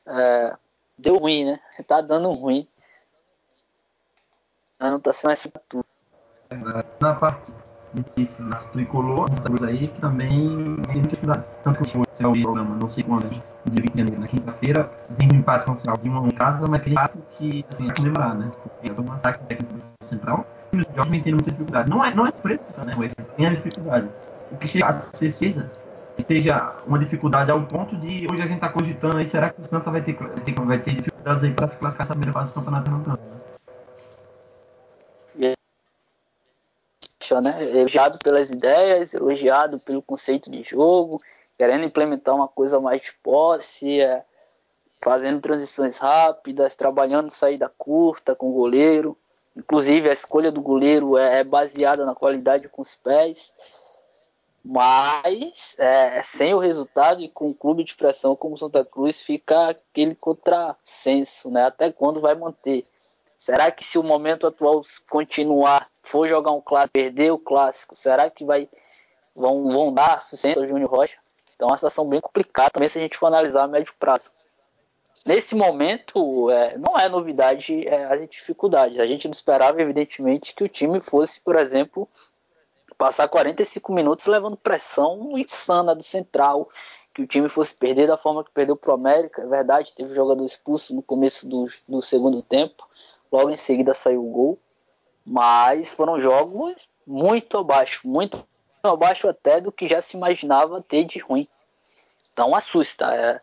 é, 0.07 0.57
deu 0.97 1.19
ruim, 1.19 1.45
né? 1.45 1.61
Tá 1.89 2.01
dando 2.01 2.31
ruim. 2.31 2.69
Não 4.79 5.01
tá 5.01 5.13
sendo 5.13 5.33
essa 5.33 5.51
tudo. 5.69 5.85
Na 7.01 7.15
parte 7.15 7.51
de 7.95 8.29
tricolor, 8.73 9.29
estamos 9.33 9.63
aí 9.63 9.89
que 9.89 10.01
também 10.01 10.77
tem 10.93 11.03
dificuldade. 11.03 11.45
Tanto 11.63 11.85
que 11.85 11.97
eu 11.97 12.31
o 12.31 12.43
programa, 12.43 12.77
não 12.81 12.89
sei 12.89 13.05
quando, 13.05 13.29
dia 13.29 13.43
20 13.95 14.19
na 14.19 14.27
quinta-feira, 14.27 14.91
tem 15.17 15.29
um 15.33 15.37
empate 15.37 15.65
com 15.67 15.73
o 15.73 15.79
Central 15.79 15.97
de 15.99 16.09
uma 16.09 16.27
em 16.27 16.31
casa, 16.31 16.67
mas 16.67 16.81
aquele 16.81 16.95
empate 16.95 17.19
que, 17.37 17.65
assim, 17.71 17.91
é 17.91 17.95
comemorar, 17.95 18.35
né? 18.35 18.51
Porque 18.63 18.95
foi 18.95 19.05
um 19.05 19.09
massacre 19.09 19.45
técnico 19.47 19.75
do 19.75 20.07
Central 20.07 20.47
e 20.73 20.79
os 20.79 20.87
jogos 20.95 21.23
têm 21.23 21.33
muita 21.33 21.51
dificuldade. 21.51 21.91
Não 21.91 22.05
é, 22.05 22.15
não 22.15 22.27
é 22.27 22.31
surpresa, 22.31 22.63
né? 22.85 22.95
Tem 23.37 23.47
a 23.47 23.51
dificuldade. 23.51 24.09
O 24.51 24.57
que 24.57 24.69
chega 24.69 24.87
a 24.87 24.93
ser 24.93 25.31
surpresa 25.31 25.71
esteja 26.19 26.75
uma 26.87 26.99
dificuldade 26.99 27.51
ao 27.51 27.61
ponto 27.63 27.97
de 27.97 28.27
hoje 28.31 28.43
a 28.43 28.47
gente 28.47 28.57
está 28.57 28.69
cogitando 28.69 29.19
aí, 29.19 29.27
será 29.27 29.51
que 29.51 29.61
o 29.61 29.65
Santa 29.65 29.91
vai 29.91 30.01
ter, 30.01 30.17
vai 30.65 30.79
ter 30.79 30.95
dificuldades 30.95 31.43
aí 31.43 31.53
para 31.53 31.69
se 31.69 31.77
classificar 31.77 32.07
essa 32.07 32.15
primeira 32.15 32.33
fase 32.33 32.51
do 32.51 32.55
campeonato 32.55 32.85
pernambucano? 32.85 33.36
Né? 37.35 37.57
Elogiado 37.61 38.19
pelas 38.19 38.51
ideias, 38.51 39.13
elogiado 39.13 39.79
pelo 39.79 40.03
conceito 40.03 40.51
de 40.51 40.63
jogo, 40.63 41.21
querendo 41.59 41.85
implementar 41.85 42.35
uma 42.35 42.49
coisa 42.49 42.81
mais 42.81 43.01
de 43.03 43.13
posse, 43.23 44.01
é, 44.01 44.25
fazendo 45.03 45.41
transições 45.41 45.99
rápidas, 45.99 46.77
trabalhando 46.77 47.31
saída 47.31 47.71
curta 47.77 48.35
com 48.35 48.51
o 48.51 48.55
goleiro. 48.55 49.17
Inclusive 49.57 50.11
a 50.11 50.13
escolha 50.13 50.53
do 50.53 50.61
goleiro 50.61 51.17
é, 51.17 51.41
é 51.41 51.45
baseada 51.45 52.05
na 52.05 52.15
qualidade 52.15 52.69
com 52.69 52.83
os 52.83 52.95
pés. 52.95 53.53
Mas 54.63 55.77
é, 55.79 56.21
sem 56.25 56.53
o 56.53 56.59
resultado 56.59 57.23
e 57.23 57.29
com 57.29 57.49
um 57.51 57.55
clube 57.55 57.85
de 57.85 57.95
pressão 57.95 58.35
como 58.35 58.59
Santa 58.59 58.85
Cruz 58.85 59.21
fica 59.21 59.69
aquele 59.69 60.17
contrassenso, 60.17 61.51
né? 61.51 61.67
Até 61.67 61.93
quando 61.93 62.21
vai 62.21 62.35
manter? 62.35 62.85
Será 63.39 63.71
que 63.71 63.85
se 63.85 63.99
o 63.99 64.03
momento 64.03 64.47
atual 64.47 64.83
continuar, 65.09 65.87
for 66.03 66.29
jogar 66.29 66.53
um 66.53 66.61
clássico, 66.61 66.93
perder 66.93 67.33
o 67.33 67.39
clássico, 67.39 67.95
será 67.95 68.31
que 68.31 68.45
vai 68.45 68.69
vão, 69.35 69.65
vão 69.65 69.93
dar 69.93 70.21
sustento 70.21 70.61
ao 70.61 70.67
Júnior 70.67 70.91
Rocha? 70.91 71.19
Então 71.55 71.69
é 71.69 71.71
uma 71.71 71.77
situação 71.77 72.09
bem 72.09 72.21
complicada 72.21 72.71
também 72.71 72.89
se 72.89 72.99
a 72.99 73.03
gente 73.03 73.17
for 73.17 73.27
analisar 73.27 73.65
a 73.65 73.69
médio 73.69 73.95
prazo. 73.99 74.31
Nesse 75.25 75.57
momento, 75.57 76.51
é, 76.51 76.79
não 76.79 76.99
é 76.99 77.09
novidade 77.09 77.87
é, 77.87 78.05
as 78.05 78.29
dificuldades. 78.29 79.01
A 79.01 79.07
gente 79.07 79.27
não 79.27 79.33
esperava, 79.33 79.83
evidentemente, 79.83 80.55
que 80.55 80.63
o 80.63 80.69
time 80.69 81.01
fosse, 81.01 81.41
por 81.41 81.57
exemplo, 81.57 82.09
passar 82.97 83.27
45 83.27 83.93
minutos 83.93 84.27
levando 84.27 84.57
pressão 84.57 85.37
insana 85.37 85.97
do 85.97 86.03
Central, 86.03 86.69
que 87.13 87.23
o 87.23 87.27
time 87.27 87.49
fosse 87.49 87.75
perder 87.75 88.07
da 88.07 88.17
forma 88.17 88.45
que 88.45 88.53
perdeu 88.53 88.77
para 88.77 88.93
o 88.93 88.95
América. 88.95 89.43
É 89.43 89.47
verdade, 89.47 89.95
teve 89.95 90.15
jogador 90.15 90.45
expulso 90.45 90.95
no 90.95 91.03
começo 91.03 91.47
do, 91.49 91.67
do 91.89 92.01
segundo 92.01 92.41
tempo, 92.41 92.89
logo 93.37 93.51
em 93.51 93.57
seguida 93.57 93.93
saiu 93.93 94.27
o 94.27 94.31
gol, 94.31 94.59
mas 95.25 95.93
foram 95.93 96.19
jogos 96.19 96.89
muito 97.07 97.59
abaixo, 97.59 98.09
muito 98.09 98.43
abaixo 98.83 99.29
até 99.29 99.61
do 99.61 99.71
que 99.71 99.89
já 99.89 100.01
se 100.01 100.17
imaginava 100.17 100.83
ter 100.83 101.05
de 101.05 101.19
ruim. 101.19 101.47
Então 102.33 102.55
assusta. 102.55 103.15
É, 103.15 103.41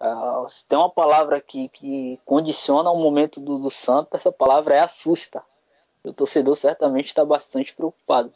é, 0.00 0.48
se 0.48 0.66
tem 0.66 0.78
uma 0.78 0.90
palavra 0.90 1.40
que, 1.40 1.68
que 1.68 2.20
condiciona 2.24 2.90
o 2.90 2.98
momento 2.98 3.40
do, 3.40 3.58
do 3.58 3.70
Santos, 3.70 4.12
essa 4.14 4.32
palavra 4.32 4.74
é 4.74 4.80
assusta. 4.80 5.42
O 6.02 6.12
torcedor 6.12 6.56
certamente 6.56 7.06
está 7.06 7.24
bastante 7.24 7.74
preocupado. 7.74 8.32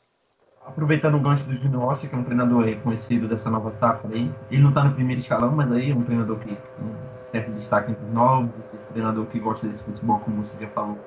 Aproveitando 0.66 1.15
o 1.15 1.20
gancho 1.20 1.45
do 1.45 1.57
Júnior 1.57 1.85
Rocha, 1.85 2.07
que 2.07 2.15
é 2.15 2.19
um 2.19 2.23
treinador 2.23 2.62
reconhecido 2.65 3.27
dessa 3.27 3.51
nova 3.51 3.70
safra 3.70 4.15
aí, 4.15 4.31
ele 4.51 4.61
não 4.61 4.69
está 4.69 4.85
no 4.85 4.93
primeiro 4.93 5.20
escalão, 5.20 5.53
mas 5.53 5.73
aí 5.73 5.91
é 5.91 5.95
um 5.95 6.03
treinador 6.03 6.37
que 6.37 6.45
tem 6.45 6.59
um 6.78 6.93
certo 7.16 7.51
destaque 7.53 7.91
entre 7.91 8.05
os 8.05 8.12
novos, 8.12 8.51
esse 8.74 8.93
treinador 8.93 9.24
que 9.27 9.39
gosta 9.39 9.66
desse 9.66 9.82
futebol, 9.82 10.20
como 10.20 10.45
você 10.45 10.62
já 10.62 10.69
falou, 10.69 10.99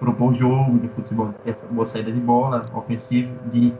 propor 0.00 0.34
jogo 0.34 0.78
de 0.80 0.88
futebol, 0.88 1.32
essa 1.46 1.64
boa 1.68 1.86
saída 1.86 2.10
de 2.10 2.18
bola, 2.18 2.62
ofensivo, 2.74 3.32
de 3.48 3.72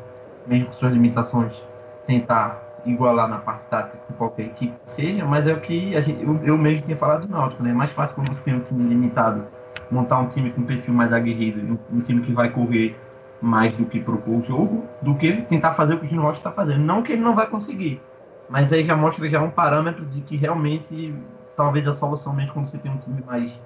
mesmo 0.46 0.66
com 0.66 0.72
suas 0.72 0.92
limitações, 0.92 1.64
tentar 2.06 2.62
igualar 2.86 3.28
na 3.28 3.38
parte 3.38 3.66
tática 3.66 3.98
com 4.06 4.14
qualquer 4.14 4.46
equipe 4.46 4.72
que 4.84 4.90
seja, 4.90 5.26
mas 5.26 5.48
é 5.48 5.52
o 5.52 5.60
que 5.60 6.00
gente, 6.00 6.22
eu, 6.22 6.40
eu 6.44 6.56
mesmo 6.56 6.84
tinha 6.84 6.96
falado 6.96 7.26
do 7.26 7.32
Náutico, 7.32 7.62
né? 7.64 7.70
É 7.70 7.74
mais 7.74 7.90
fácil 7.90 8.14
quando 8.14 8.32
você 8.32 8.42
tem 8.42 8.54
um 8.54 8.60
time 8.60 8.88
limitado, 8.88 9.44
montar 9.90 10.20
um 10.20 10.28
time 10.28 10.52
com 10.52 10.60
um 10.60 10.64
perfil 10.64 10.94
mais 10.94 11.12
aguerrido, 11.12 11.60
um, 11.60 11.98
um 11.98 12.00
time 12.00 12.22
que 12.22 12.32
vai 12.32 12.50
correr 12.50 12.96
mais 13.40 13.76
do 13.76 13.84
que 13.86 14.00
propor 14.00 14.40
o 14.40 14.42
jogo, 14.42 14.84
do 15.02 15.14
que 15.14 15.42
tentar 15.42 15.74
fazer 15.74 15.94
o 15.94 16.00
que 16.00 16.06
o 16.06 16.08
Gino 16.08 16.22
Rocha 16.22 16.38
está 16.38 16.50
fazendo. 16.50 16.80
Não 16.80 17.02
que 17.02 17.12
ele 17.12 17.22
não 17.22 17.34
vai 17.34 17.46
conseguir, 17.46 18.00
mas 18.48 18.72
aí 18.72 18.84
já 18.84 18.96
mostra 18.96 19.28
já 19.28 19.40
um 19.40 19.50
parâmetro 19.50 20.04
de 20.06 20.20
que 20.22 20.36
realmente 20.36 21.14
talvez 21.56 21.86
a 21.86 21.92
solução 21.92 22.32
mesmo 22.32 22.52
quando 22.52 22.66
você 22.66 22.78
tem 22.78 22.90
um 22.90 22.98
time 22.98 23.22
mais 23.22 23.58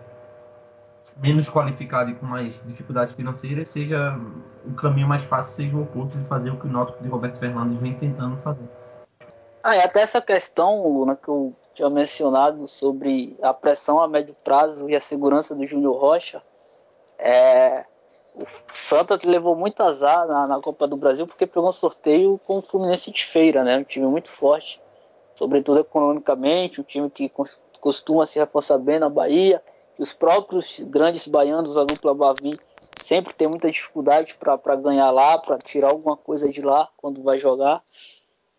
menos 1.16 1.48
qualificado 1.48 2.10
e 2.10 2.14
com 2.14 2.26
mais 2.26 2.62
dificuldades 2.64 3.14
financeiras, 3.14 3.68
seja 3.68 4.18
o 4.64 4.72
caminho 4.74 5.08
mais 5.08 5.22
fácil, 5.24 5.52
seja 5.52 5.76
o 5.76 5.82
oposto 5.82 6.16
de 6.16 6.24
fazer 6.24 6.50
o 6.50 6.58
que 6.58 6.66
o 6.66 6.70
Náutico 6.70 7.02
de 7.02 7.08
Roberto 7.08 7.38
Fernandes 7.38 7.76
vem 7.78 7.94
tentando 7.94 8.36
fazer. 8.38 8.68
Ah, 9.62 9.76
e 9.76 9.80
até 9.80 10.00
essa 10.00 10.20
questão, 10.20 10.82
Luna, 10.82 11.14
que 11.14 11.28
eu 11.28 11.54
tinha 11.74 11.88
mencionado 11.88 12.66
sobre 12.66 13.36
a 13.42 13.54
pressão 13.54 14.00
a 14.00 14.08
médio 14.08 14.34
prazo 14.42 14.88
e 14.88 14.96
a 14.96 15.00
segurança 15.00 15.54
do 15.54 15.66
Júnior 15.66 15.96
Rocha, 15.96 16.42
é, 17.18 17.84
o 18.34 18.46
Santa 18.72 19.18
levou 19.24 19.54
muito 19.54 19.82
azar 19.82 20.26
na, 20.26 20.46
na, 20.46 20.60
Copa 20.60 20.86
do 20.86 20.96
Brasil 20.96 21.26
porque 21.26 21.46
pegou 21.46 21.68
um 21.68 21.72
sorteio 21.72 22.38
com 22.46 22.58
o 22.58 22.62
Fluminense 22.62 23.10
de 23.10 23.24
Feira, 23.24 23.62
né? 23.62 23.78
Um 23.78 23.84
time 23.84 24.06
muito 24.06 24.28
forte, 24.28 24.80
sobretudo 25.34 25.80
economicamente, 25.80 26.80
um 26.80 26.84
time 26.84 27.10
que 27.10 27.30
costuma 27.80 28.24
se 28.24 28.38
reforçar 28.38 28.78
bem 28.78 28.98
na 28.98 29.08
Bahia, 29.08 29.62
os 29.98 30.12
próprios 30.12 30.80
grandes 30.80 31.26
baianos, 31.26 31.76
a 31.76 31.84
dupla 31.84 32.14
Bavi, 32.14 32.58
sempre 33.00 33.34
tem 33.34 33.48
muita 33.48 33.70
dificuldade 33.70 34.34
para 34.34 34.76
ganhar 34.76 35.10
lá, 35.10 35.38
para 35.38 35.58
tirar 35.58 35.90
alguma 35.90 36.16
coisa 36.16 36.48
de 36.48 36.62
lá 36.62 36.88
quando 36.96 37.22
vai 37.22 37.38
jogar. 37.38 37.82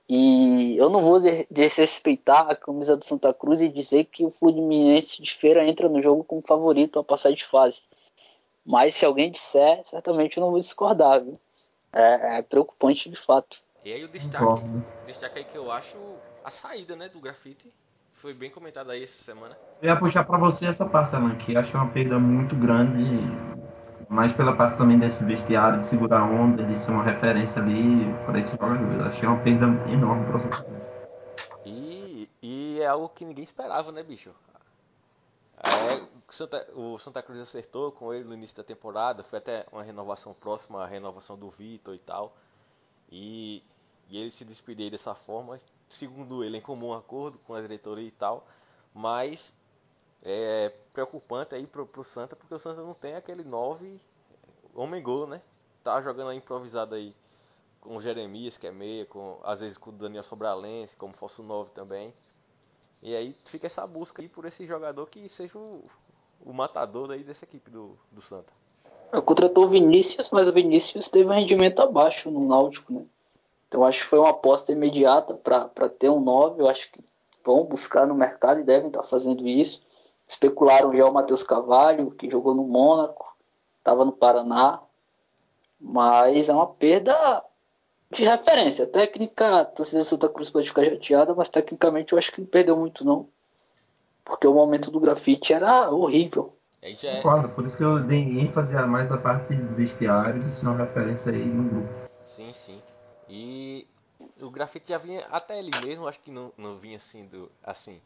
E 0.08 0.78
eu 0.78 0.90
não 0.90 1.02
vou 1.02 1.20
desrespeitar 1.50 2.50
a 2.50 2.56
camisa 2.56 2.96
do 2.96 3.06
Santa 3.06 3.34
Cruz 3.34 3.62
e 3.62 3.70
dizer 3.70 4.06
que 4.06 4.26
o 4.26 4.30
Fluminense 4.30 5.22
de 5.22 5.34
Feira 5.34 5.66
entra 5.68 5.90
no 5.90 6.02
jogo 6.02 6.24
como 6.24 6.42
favorito 6.42 7.00
a 7.00 7.04
passar 7.04 7.32
de 7.32 7.44
fase. 7.44 7.82
Mas 8.66 8.96
se 8.96 9.06
alguém 9.06 9.32
disser, 9.32 9.82
certamente 9.84 10.38
eu 10.38 10.42
não 10.42 10.52
vou 10.52 10.60
discordar, 10.60 11.22
viu? 11.22 11.40
É, 11.92 12.38
é 12.38 12.42
preocupante 12.42 13.10
de 13.10 13.16
fato. 13.16 13.58
E 13.84 13.92
aí 13.92 14.04
o 14.04 14.08
destaque, 14.08 14.46
o 14.46 15.06
destaque 15.06 15.40
aí 15.40 15.46
que 15.46 15.58
eu 15.58 15.72
acho 15.72 15.98
a 16.44 16.52
saída 16.52 16.96
né, 16.96 17.10
do 17.10 17.20
grafite 17.20 17.72
foi 18.14 18.34
bem 18.34 18.50
comentado 18.50 18.92
aí 18.92 19.04
essa 19.04 19.24
semana. 19.24 19.58
Eu 19.82 19.90
ia 19.90 19.96
puxar 19.98 20.24
para 20.24 20.38
você 20.38 20.66
essa 20.66 20.86
parte, 20.86 21.16
Alan, 21.16 21.36
que 21.36 21.56
acho 21.58 21.76
uma 21.76 21.88
perda 21.90 22.20
muito 22.20 22.56
grande, 22.56 23.04
mais 24.10 24.32
pela 24.32 24.56
parte 24.56 24.78
também 24.78 24.98
desse 24.98 25.24
vestiário, 25.24 25.80
de 25.80 25.86
segurar 25.86 26.22
a 26.22 26.26
onda, 26.26 26.64
de 26.64 26.76
ser 26.78 26.92
uma 26.92 27.04
referência 27.04 27.62
ali 27.62 28.06
para 28.26 28.40
esse 28.40 28.52
jogador. 28.52 29.08
Achei 29.08 29.28
uma 29.28 29.42
perda 29.42 29.66
enorme 29.92 30.26
para 30.26 30.38
você. 30.38 30.64
E, 31.66 32.30
e 32.42 32.80
é 32.82 32.88
algo 32.88 33.10
que 33.10 33.26
ninguém 33.26 33.44
esperava, 33.44 33.92
né, 33.92 34.04
bicho? 34.04 34.32
É, 35.62 36.02
o, 36.34 36.36
Santa, 36.36 36.68
o 36.74 36.98
Santa 36.98 37.22
Cruz 37.22 37.40
acertou 37.40 37.92
com 37.92 38.12
ele 38.12 38.24
no 38.24 38.34
início 38.34 38.58
da 38.58 38.64
temporada, 38.64 39.24
foi 39.24 39.38
até 39.38 39.66
uma 39.72 39.84
renovação 39.84 40.34
próxima 40.34 40.84
à 40.84 40.88
renovação 40.88 41.38
do 41.38 41.50
Vitor 41.50 41.94
e 41.94 42.00
tal. 42.00 42.36
E, 43.12 43.64
e 44.10 44.18
ele 44.18 44.32
se 44.32 44.44
despedir 44.44 44.90
dessa 44.90 45.14
forma 45.14 45.60
segundo 45.90 46.44
ele, 46.44 46.58
em 46.58 46.62
comum 46.62 46.92
acordo 46.92 47.38
com 47.40 47.54
a 47.54 47.62
diretoria 47.62 48.08
e 48.08 48.12
tal, 48.12 48.48
mas 48.94 49.56
é 50.24 50.70
preocupante 50.92 51.54
aí 51.54 51.68
pro, 51.68 51.86
pro 51.86 52.04
Santa, 52.04 52.36
porque 52.36 52.54
o 52.54 52.60
Santa 52.60 52.82
não 52.82 52.96
tem 52.96 53.14
aquele 53.14 53.44
9 53.44 54.02
homem 54.74 55.04
gol, 55.04 55.28
né? 55.28 55.40
Tá 55.84 56.02
jogando 56.02 56.30
aí 56.30 56.38
improvisado 56.38 56.96
aí 56.96 57.16
com 57.80 57.96
o 57.96 58.02
Jeremias, 58.02 58.58
que 58.58 58.66
é 58.66 58.72
meia, 58.72 59.06
com, 59.06 59.40
às 59.44 59.60
vezes 59.60 59.78
com 59.78 59.92
o 59.92 59.94
Daniel 59.94 60.24
Sobralense, 60.24 60.98
como 60.98 61.14
falso 61.14 61.44
9 61.44 61.72
também. 61.72 62.12
E 63.04 63.16
aí 63.16 63.34
fica 63.46 63.68
essa 63.68 63.86
busca 63.86 64.22
aí 64.22 64.30
por 64.30 64.46
esse 64.46 64.66
jogador 64.66 65.06
que 65.08 65.28
seja 65.30 65.60
o, 65.60 65.84
o 66.46 66.54
matador 66.54 67.12
aí 67.12 67.24
dessa 67.24 67.46
equipe 67.46 67.70
do, 67.70 67.98
do 68.12 68.22
Santa. 68.22 68.54
Contratou 69.26 69.66
o 69.66 69.68
Vinícius, 69.68 70.30
mas 70.32 70.48
o 70.48 70.54
Vinícius 70.54 71.08
teve 71.08 71.30
um 71.30 71.34
rendimento 71.34 71.82
abaixo 71.82 72.32
no 72.32 72.48
Náutico, 72.48 72.92
né? 72.92 73.04
Então 73.68 73.84
acho 73.84 74.02
que 74.02 74.08
foi 74.08 74.20
uma 74.20 74.30
aposta 74.30 74.72
imediata 74.72 75.34
para 75.36 75.90
ter 75.90 76.10
um 76.10 76.20
9. 76.20 76.62
Eu 76.62 76.68
acho 76.68 76.92
que 76.92 77.00
vão 77.44 77.64
buscar 77.64 78.06
no 78.06 78.16
mercado 78.16 78.60
e 78.60 78.64
devem 78.64 78.88
estar 78.88 79.04
fazendo 79.04 79.48
isso. 79.48 79.82
Especularam 80.28 80.96
já 80.96 81.06
o 81.06 81.14
Matheus 81.14 81.44
Cavalho, 81.44 82.12
que 82.12 82.30
jogou 82.30 82.54
no 82.56 82.64
Mônaco, 82.64 83.36
estava 83.80 84.06
no 84.06 84.12
Paraná. 84.12 84.80
Mas 85.80 86.50
é 86.50 86.54
uma 86.54 86.68
perda 86.68 87.44
de 88.12 88.24
referência. 88.24 88.88
Técnica, 88.88 89.66
torcida 89.66 90.02
do 90.02 90.06
Santa 90.06 90.30
Cruz 90.30 90.50
pode 90.50 90.68
ficar 90.68 90.86
chateada, 90.86 91.36
mas 91.36 91.50
tecnicamente 91.50 92.14
eu 92.14 92.20
acho 92.20 92.32
que 92.32 92.42
não 92.42 92.48
perdeu 92.48 92.78
muito, 92.78 93.04
não. 93.04 93.28
Porque 94.24 94.48
o 94.48 94.54
momento 94.54 94.90
do 94.90 95.00
grafite 95.00 95.54
era 95.54 95.90
horrível. 95.92 96.58
É... 96.82 97.22
Concordo, 97.22 97.50
por 97.50 97.66
isso 97.66 97.78
que 97.78 97.84
eu 97.84 98.04
dei 98.04 98.40
ênfase 98.40 98.76
a 98.76 98.86
mais 98.86 99.12
a 99.12 99.18
parte 99.18 99.54
do 99.54 99.76
vestiário, 99.76 100.46
isso 100.46 100.66
é 100.66 100.70
uma 100.70 100.78
referência 100.78 101.32
aí 101.32 101.46
no 101.46 101.70
grupo. 101.70 101.88
Sim, 102.26 102.52
sim. 102.52 102.82
E 103.30 103.88
o 104.42 104.50
grafite 104.50 104.90
já 104.90 104.98
vinha, 104.98 105.26
até 105.32 105.58
ele 105.58 105.72
mesmo, 105.86 106.08
acho 106.08 106.20
que 106.20 106.30
não, 106.30 106.52
não 106.58 106.78
vinha 106.78 107.00
sendo 107.00 107.50
assim, 107.64 108.02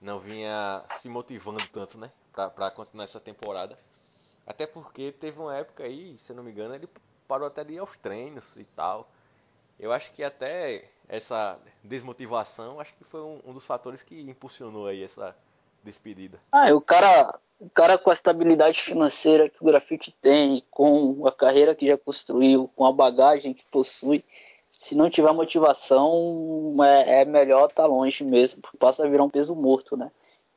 não 0.00 0.18
vinha 0.18 0.82
se 0.94 1.08
motivando 1.10 1.60
tanto, 1.68 1.98
né, 1.98 2.10
pra, 2.32 2.48
pra 2.48 2.70
continuar 2.70 3.04
essa 3.04 3.20
temporada. 3.20 3.78
Até 4.46 4.66
porque 4.66 5.12
teve 5.12 5.38
uma 5.38 5.54
época 5.54 5.84
aí, 5.84 6.16
se 6.18 6.32
eu 6.32 6.36
não 6.36 6.42
me 6.42 6.52
engano, 6.52 6.74
ele 6.74 6.88
parou 7.28 7.46
até 7.46 7.64
de 7.64 7.74
ir 7.74 7.78
aos 7.78 7.96
treinos 7.96 8.56
e 8.56 8.64
tal. 8.64 9.10
Eu 9.78 9.92
acho 9.92 10.12
que 10.12 10.22
até 10.22 10.90
essa 11.08 11.58
desmotivação, 11.82 12.80
acho 12.80 12.94
que 12.94 13.04
foi 13.04 13.20
um, 13.20 13.40
um 13.46 13.52
dos 13.52 13.64
fatores 13.64 14.02
que 14.02 14.20
impulsionou 14.20 14.86
aí 14.86 15.02
essa 15.02 15.36
despedida. 15.82 16.38
Ah, 16.50 16.72
o 16.74 16.80
cara, 16.80 17.38
o 17.60 17.70
cara 17.70 17.96
com 17.96 18.10
a 18.10 18.14
estabilidade 18.14 18.80
financeira 18.80 19.48
que 19.48 19.56
o 19.60 19.66
grafite 19.66 20.10
tem, 20.20 20.62
com 20.70 21.26
a 21.26 21.32
carreira 21.32 21.74
que 21.74 21.86
já 21.86 21.96
construiu, 21.96 22.68
com 22.74 22.84
a 22.84 22.92
bagagem 22.92 23.54
que 23.54 23.64
possui, 23.70 24.24
se 24.78 24.94
não 24.94 25.08
tiver 25.08 25.32
motivação, 25.32 26.76
é, 26.84 27.22
é 27.22 27.24
melhor 27.24 27.68
estar 27.68 27.84
tá 27.84 27.88
longe 27.88 28.22
mesmo, 28.24 28.60
porque 28.60 28.76
passa 28.76 29.04
a 29.04 29.08
virar 29.08 29.24
um 29.24 29.30
peso 29.30 29.54
morto, 29.54 29.96
né? 29.96 30.10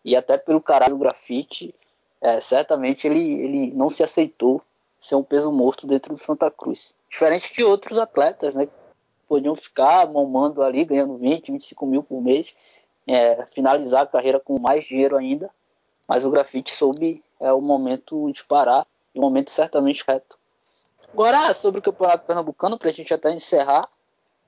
E 0.03 0.15
até 0.15 0.37
pelo 0.37 0.61
caralho 0.61 0.95
do 0.95 0.99
grafite, 0.99 1.73
é, 2.21 2.41
certamente 2.41 3.07
ele, 3.07 3.19
ele 3.19 3.71
não 3.71 3.89
se 3.89 4.03
aceitou 4.03 4.61
ser 4.99 5.15
um 5.15 5.23
peso 5.23 5.51
morto 5.51 5.87
dentro 5.87 6.13
do 6.13 6.19
Santa 6.19 6.51
Cruz. 6.51 6.95
Diferente 7.09 7.53
de 7.53 7.63
outros 7.63 7.97
atletas, 7.97 8.55
né? 8.55 8.67
Podiam 9.29 9.55
ficar 9.55 10.11
mamando 10.11 10.61
ali, 10.61 10.83
ganhando 10.83 11.15
20, 11.17 11.51
25 11.51 11.85
mil 11.85 12.03
por 12.03 12.21
mês, 12.21 12.55
é, 13.07 13.45
finalizar 13.45 14.03
a 14.03 14.07
carreira 14.07 14.39
com 14.39 14.59
mais 14.59 14.83
dinheiro 14.83 15.15
ainda, 15.15 15.49
mas 16.07 16.25
o 16.25 16.31
grafite 16.31 16.73
soube 16.73 17.23
é, 17.39 17.53
o 17.53 17.61
momento 17.61 18.29
de 18.31 18.43
parar, 18.43 18.85
e 19.13 19.19
o 19.19 19.21
momento 19.21 19.51
certamente 19.51 20.03
reto. 20.07 20.37
Agora, 21.13 21.53
sobre 21.53 21.79
o 21.79 21.83
Campeonato 21.83 22.25
Pernambucano, 22.25 22.77
para 22.77 22.89
a 22.89 22.91
gente 22.91 23.13
até 23.13 23.31
encerrar, 23.31 23.87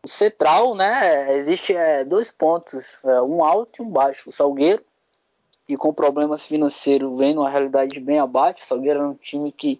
o 0.03 0.07
Central, 0.07 0.73
né, 0.73 1.37
existe 1.37 1.75
é, 1.75 2.03
dois 2.03 2.31
pontos, 2.31 2.99
é, 3.03 3.21
um 3.21 3.43
alto 3.43 3.81
e 3.81 3.85
um 3.85 3.89
baixo. 3.89 4.29
O 4.29 4.33
Salgueiro, 4.33 4.83
e 5.69 5.77
com 5.77 5.93
problemas 5.93 6.45
financeiros, 6.45 7.17
vem 7.17 7.35
numa 7.35 7.49
realidade 7.49 7.99
bem 7.99 8.19
abaixo. 8.19 8.63
O 8.63 8.65
Salgueiro 8.65 8.99
era 8.99 9.07
um 9.07 9.13
time 9.13 9.51
que 9.51 9.79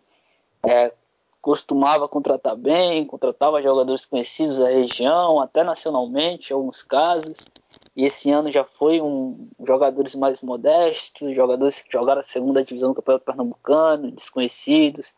é, 0.64 0.94
costumava 1.42 2.08
contratar 2.08 2.56
bem, 2.56 3.06
contratava 3.06 3.62
jogadores 3.62 4.06
conhecidos 4.06 4.60
da 4.60 4.70
região, 4.70 5.40
até 5.40 5.64
nacionalmente, 5.64 6.52
em 6.52 6.56
alguns 6.56 6.84
casos. 6.84 7.38
E 7.96 8.06
esse 8.06 8.32
ano 8.32 8.52
já 8.52 8.64
foi 8.64 9.02
um 9.02 9.50
jogadores 9.66 10.16
mais 10.16 10.42
modestos, 10.42 11.36
jogadores 11.36 11.82
que 11.82 11.92
jogaram 11.92 12.22
a 12.22 12.24
segunda 12.24 12.64
divisão 12.64 12.90
do 12.90 12.96
Campeonato 12.96 13.26
Pernambucano, 13.26 14.12
desconhecidos, 14.12 15.14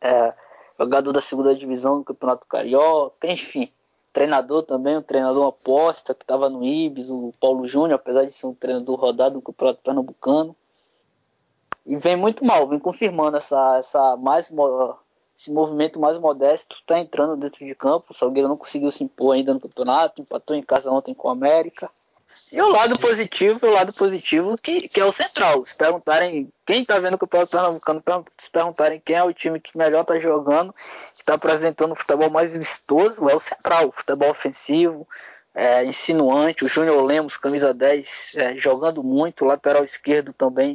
é, 0.00 0.34
jogador 0.78 1.12
da 1.12 1.20
segunda 1.20 1.54
divisão 1.54 1.98
do 1.98 2.04
Campeonato 2.04 2.46
Carioca, 2.46 3.26
enfim 3.30 3.72
treinador 4.12 4.62
também, 4.62 4.98
um 4.98 5.02
treinador 5.02 5.48
aposta 5.48 6.14
que 6.14 6.22
estava 6.22 6.50
no 6.50 6.62
Ibis, 6.62 7.08
o 7.08 7.32
Paulo 7.40 7.66
Júnior, 7.66 7.94
apesar 7.94 8.24
de 8.24 8.32
ser 8.32 8.46
um 8.46 8.54
treinador 8.54 9.00
rodado 9.00 9.36
no 9.36 9.42
Campeonato 9.42 9.80
Pernambucano. 9.82 10.54
E 11.86 11.96
vem 11.96 12.14
muito 12.14 12.44
mal, 12.44 12.68
vem 12.68 12.78
confirmando 12.78 13.36
essa, 13.36 13.78
essa 13.78 14.16
mais, 14.16 14.52
esse 15.42 15.50
movimento 15.50 15.98
mais 15.98 16.16
modesto, 16.16 16.76
está 16.76 16.98
entrando 16.98 17.36
dentro 17.36 17.66
de 17.66 17.74
campo. 17.74 18.06
O 18.10 18.14
Salgueiro 18.14 18.48
não 18.48 18.56
conseguiu 18.56 18.90
se 18.90 19.02
impor 19.02 19.34
ainda 19.34 19.52
no 19.52 19.60
campeonato, 19.60 20.22
empatou 20.22 20.54
em 20.54 20.62
casa 20.62 20.90
ontem 20.90 21.12
com 21.12 21.28
o 21.28 21.30
América. 21.32 21.90
E 22.50 22.62
o 22.62 22.68
lado 22.68 22.98
positivo, 22.98 23.66
o 23.66 23.72
lado 23.72 23.92
positivo 23.92 24.56
que, 24.56 24.88
que 24.88 25.00
é 25.00 25.04
o 25.04 25.12
central. 25.12 25.66
Se 25.66 25.76
perguntarem 25.76 26.50
quem 26.64 26.82
está 26.82 26.98
vendo 26.98 27.14
o 27.14 27.18
Campeonato 27.18 27.50
Pernambucano, 27.50 28.24
se 28.38 28.50
perguntarem 28.50 29.02
quem 29.04 29.16
é 29.16 29.22
o 29.22 29.34
time 29.34 29.60
que 29.60 29.76
melhor 29.76 30.00
está 30.02 30.18
jogando, 30.18 30.72
que 30.72 31.20
está 31.20 31.34
apresentando 31.34 31.92
o 31.92 31.96
futebol 31.96 32.30
mais 32.30 32.54
vistoso, 32.54 33.28
é 33.28 33.34
o 33.34 33.40
central, 33.40 33.88
o 33.88 33.92
futebol 33.92 34.30
ofensivo, 34.30 35.06
é, 35.54 35.84
insinuante, 35.84 36.64
o 36.64 36.68
Júnior 36.68 37.04
Lemos, 37.04 37.36
camisa 37.36 37.74
10, 37.74 38.32
é, 38.36 38.56
jogando 38.56 39.02
muito, 39.02 39.44
lateral 39.44 39.84
esquerdo 39.84 40.32
também, 40.32 40.74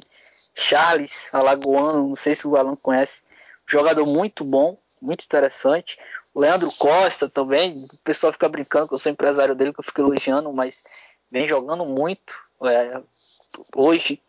Charles, 0.54 1.30
alagoano, 1.34 2.10
não 2.10 2.16
sei 2.16 2.36
se 2.36 2.48
o 2.48 2.56
Alan 2.56 2.76
conhece, 2.76 3.22
jogador 3.68 4.06
muito 4.06 4.44
bom, 4.44 4.78
muito 5.02 5.26
interessante. 5.26 6.00
Leandro 6.36 6.72
Costa 6.78 7.30
também, 7.30 7.74
o 7.74 8.04
pessoal 8.04 8.32
fica 8.32 8.48
brincando 8.48 8.88
que 8.88 8.94
eu 8.94 9.00
sou 9.00 9.12
empresário 9.12 9.56
dele, 9.56 9.74
que 9.74 9.80
eu 9.80 9.84
fico 9.84 10.02
elogiando, 10.02 10.52
mas 10.54 10.84
vem 11.32 11.48
jogando 11.48 11.86
muito. 11.86 12.36
É, 12.64 13.02
hoje, 13.76 14.22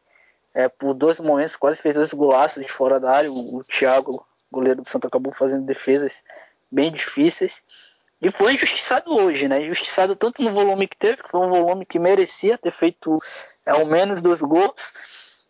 é, 0.54 0.68
por 0.68 0.94
dois 0.94 1.20
momentos, 1.20 1.56
quase 1.56 1.80
fez 1.80 1.94
dois 1.94 2.12
golaços 2.12 2.64
de 2.64 2.70
fora 2.70 2.98
da 2.98 3.12
área. 3.12 3.30
O, 3.30 3.58
o 3.58 3.64
Thiago, 3.64 4.26
goleiro 4.50 4.82
do 4.82 4.88
Santos, 4.88 5.08
acabou 5.08 5.32
fazendo 5.32 5.64
defesas 5.64 6.22
bem 6.70 6.90
difíceis. 6.90 7.62
E 8.20 8.30
foi 8.30 8.54
injustiçado 8.54 9.16
hoje, 9.16 9.46
né? 9.46 9.62
Injustiçado 9.62 10.16
tanto 10.16 10.42
no 10.42 10.50
volume 10.50 10.88
que 10.88 10.96
teve, 10.96 11.22
que 11.22 11.30
foi 11.30 11.40
um 11.40 11.50
volume 11.50 11.86
que 11.86 11.98
merecia 11.98 12.58
ter 12.58 12.72
feito 12.72 13.18
é, 13.64 13.70
ao 13.70 13.86
menos 13.86 14.20
dois 14.20 14.40
gols. 14.40 14.72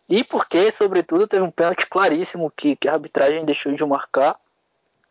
E 0.09 0.23
porque, 0.23 0.71
sobretudo, 0.71 1.27
teve 1.27 1.43
um 1.43 1.51
pênalti 1.51 1.85
claríssimo 1.85 2.51
que, 2.51 2.75
que 2.75 2.87
a 2.87 2.93
arbitragem 2.93 3.45
deixou 3.45 3.73
de 3.73 3.85
marcar 3.85 4.35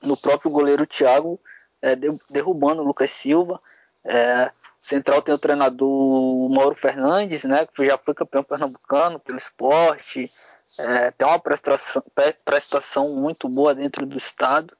no 0.03 0.17
próprio 0.17 0.51
goleiro 0.51 0.87
Thiago, 0.87 1.41
é, 1.81 1.95
derrubando 2.31 2.83
o 2.83 2.85
Lucas 2.85 3.11
Silva. 3.11 3.61
É, 4.05 4.51
Central 4.81 5.23
tem 5.23 5.35
o 5.35 5.39
treinador 5.39 6.49
Mauro 6.51 6.75
Fernandes, 6.75 7.45
né, 7.45 7.67
que 7.67 7.87
já 7.87 7.99
foi 7.99 8.15
campeão 8.15 8.43
pernambucano 8.43 9.19
pelo 9.19 9.39
esporte, 9.39 10.31
é, 10.79 11.11
tem 11.11 11.27
uma 11.27 11.39
prestação, 11.39 12.03
prestação 12.45 13.15
muito 13.15 13.49
boa 13.49 13.75
dentro 13.75 14.07
do 14.07 14.17
estado 14.17 14.77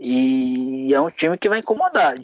e 0.00 0.92
é 0.94 1.00
um 1.00 1.10
time 1.10 1.36
que 1.36 1.48
vai 1.48 1.58
incomodar. 1.58 2.14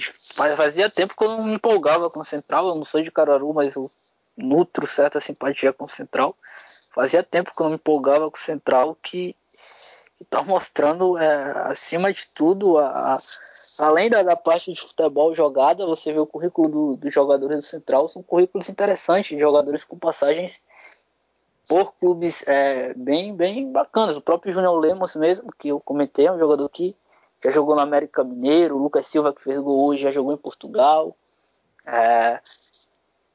Fazia 0.57 0.89
tempo 0.89 1.15
que 1.17 1.25
eu 1.25 1.29
não 1.29 1.45
me 1.45 1.55
empolgava 1.55 2.09
com 2.09 2.21
o 2.21 2.25
Central, 2.25 2.69
eu 2.69 2.75
não 2.77 2.85
sou 2.85 3.03
de 3.03 3.11
Caruaru, 3.11 3.53
mas 3.53 3.75
eu 3.75 3.91
nutro 4.37 4.87
certa 4.87 5.21
simpatia 5.21 5.73
com 5.73 5.85
o 5.85 5.89
Central. 5.89 6.37
Fazia 6.95 7.23
tempo 7.23 7.51
que 7.55 7.61
eu 7.61 7.65
não 7.65 7.71
me 7.71 7.77
empolgava 7.77 8.31
com 8.31 8.37
o 8.37 8.41
Central, 8.41 8.97
que 9.03 9.35
está 10.21 10.43
mostrando, 10.45 11.19
é, 11.19 11.69
acima 11.69 12.13
de 12.13 12.29
tudo, 12.29 12.79
a, 12.79 13.19
além 13.79 14.09
da, 14.09 14.23
da, 14.23 14.37
parte 14.37 14.73
de 14.73 14.81
futebol 14.81 15.35
jogada, 15.35 15.85
você 15.85 16.13
vê 16.13 16.21
o 16.21 16.27
currículo 16.27 16.69
do, 16.69 16.97
dos 16.97 17.13
jogadores 17.13 17.57
do 17.57 17.63
Central, 17.63 18.09
são 18.09 18.23
currículos 18.23 18.69
interessantes, 18.69 19.39
jogadores 19.39 19.83
com 19.83 19.99
passagens 19.99 20.61
por 21.69 21.95
clubes 21.95 22.47
é, 22.47 22.95
bem, 22.95 23.35
bem 23.35 23.73
bacanas. 23.73 24.17
O 24.17 24.21
próprio 24.21 24.53
Júnior 24.53 24.79
Lemos 24.79 25.17
mesmo, 25.17 25.51
que 25.59 25.69
eu 25.69 25.81
comentei, 25.81 26.27
é 26.27 26.33
um 26.33 26.39
jogador 26.39 26.69
que 26.69 26.95
já 27.43 27.51
jogou 27.51 27.75
no 27.75 27.81
América 27.81 28.23
Mineiro, 28.23 28.77
o 28.77 28.83
Lucas 28.83 29.07
Silva 29.07 29.33
que 29.33 29.43
fez 29.43 29.59
gol 29.59 29.87
hoje 29.87 30.03
já 30.03 30.11
jogou 30.11 30.33
em 30.33 30.39
Portugal. 30.39 31.17
É, 31.87 32.41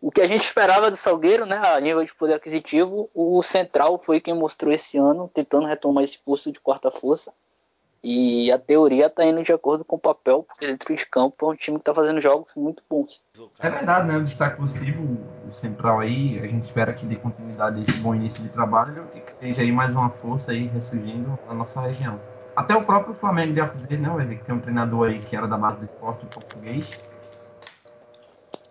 o 0.02 0.12
que 0.12 0.22
a 0.22 0.28
gente 0.28 0.44
esperava 0.44 0.90
do 0.90 0.96
Salgueiro, 0.96 1.46
né, 1.46 1.58
a 1.58 1.80
nível 1.80 2.04
de 2.04 2.14
poder 2.14 2.36
aquisitivo, 2.36 3.10
o 3.14 3.44
Central 3.44 4.00
foi 4.02 4.20
quem 4.20 4.34
mostrou 4.34 4.72
esse 4.72 4.98
ano, 4.98 5.30
tentando 5.34 5.68
retomar 5.68 6.04
esse 6.04 6.18
posto 6.18 6.52
de 6.52 6.60
quarta 6.60 6.90
força. 6.90 7.34
E 8.02 8.50
a 8.50 8.58
teoria 8.58 9.08
está 9.08 9.26
indo 9.26 9.44
de 9.44 9.52
acordo 9.52 9.84
com 9.84 9.98
o 9.98 10.00
papel, 10.00 10.42
porque 10.44 10.66
dentro 10.66 10.96
de 10.96 11.06
campo 11.06 11.46
é 11.46 11.50
um 11.50 11.56
time 11.56 11.78
que 11.78 11.82
está 11.82 11.94
fazendo 11.94 12.22
jogos 12.22 12.56
muito 12.56 12.82
bons. 12.90 13.22
É 13.60 13.70
verdade, 13.70 14.08
né? 14.08 14.18
O 14.18 14.24
destaque 14.24 14.56
positivo, 14.56 15.18
o 15.46 15.52
Central 15.52 16.00
aí, 16.00 16.40
a 16.40 16.48
gente 16.48 16.64
espera 16.64 16.94
que 16.94 17.06
dê 17.06 17.18
continuidade 17.18 17.78
a 17.78 17.82
esse 17.82 18.00
bom 18.00 18.16
início 18.16 18.42
de 18.42 18.48
trabalho 18.48 19.06
e 19.14 19.20
que 19.20 19.34
seja 19.34 19.62
aí 19.62 19.72
mais 19.72 19.92
uma 19.92 20.10
força 20.10 20.54
aí 20.54 20.68
ressurgindo 20.68 21.38
na 21.46 21.54
nossa 21.54 21.82
região. 21.82 22.22
Até 22.56 22.74
o 22.74 22.82
próprio 22.82 23.14
Flamengo 23.14 23.54
de 23.54 23.60
Arco 23.60 23.78
né, 23.78 24.36
que 24.36 24.46
tem 24.46 24.56
um 24.56 24.60
treinador 24.60 25.10
aí 25.10 25.20
que 25.20 25.36
era 25.36 25.48
da 25.48 25.58
base 25.58 25.80
do 25.80 25.86
esporte 25.86 26.26
português. 26.26 26.90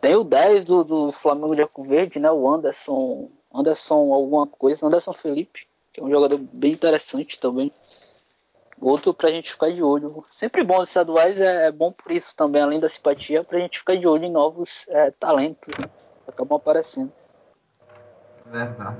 Tem 0.00 0.14
o 0.14 0.24
10 0.24 0.64
do, 0.64 0.84
do 0.84 1.12
Flamengo 1.12 1.54
de 1.54 1.62
Arco 1.62 1.82
Verde, 1.82 2.18
né? 2.18 2.30
O 2.30 2.48
Anderson. 2.48 3.30
Anderson 3.52 4.12
alguma 4.12 4.46
coisa, 4.46 4.86
Anderson 4.86 5.12
Felipe, 5.12 5.66
que 5.92 6.00
é 6.00 6.04
um 6.04 6.10
jogador 6.10 6.38
bem 6.38 6.72
interessante 6.72 7.40
também 7.40 7.72
outro 8.80 9.12
pra 9.12 9.30
gente 9.30 9.52
ficar 9.52 9.72
de 9.72 9.82
olho. 9.82 10.24
Sempre 10.28 10.62
bom 10.64 10.80
os 10.80 10.88
estaduais, 10.88 11.40
é, 11.40 11.66
é 11.66 11.72
bom 11.72 11.92
por 11.92 12.12
isso 12.12 12.34
também, 12.36 12.62
além 12.62 12.80
da 12.80 12.88
simpatia, 12.88 13.44
pra 13.44 13.58
gente 13.58 13.78
ficar 13.78 13.96
de 13.96 14.06
olho 14.06 14.24
em 14.24 14.32
novos 14.32 14.84
é, 14.88 15.10
talentos, 15.10 15.74
né? 15.78 15.90
Acabam 16.26 16.56
aparecendo. 16.56 17.12
Verdade. 18.46 18.96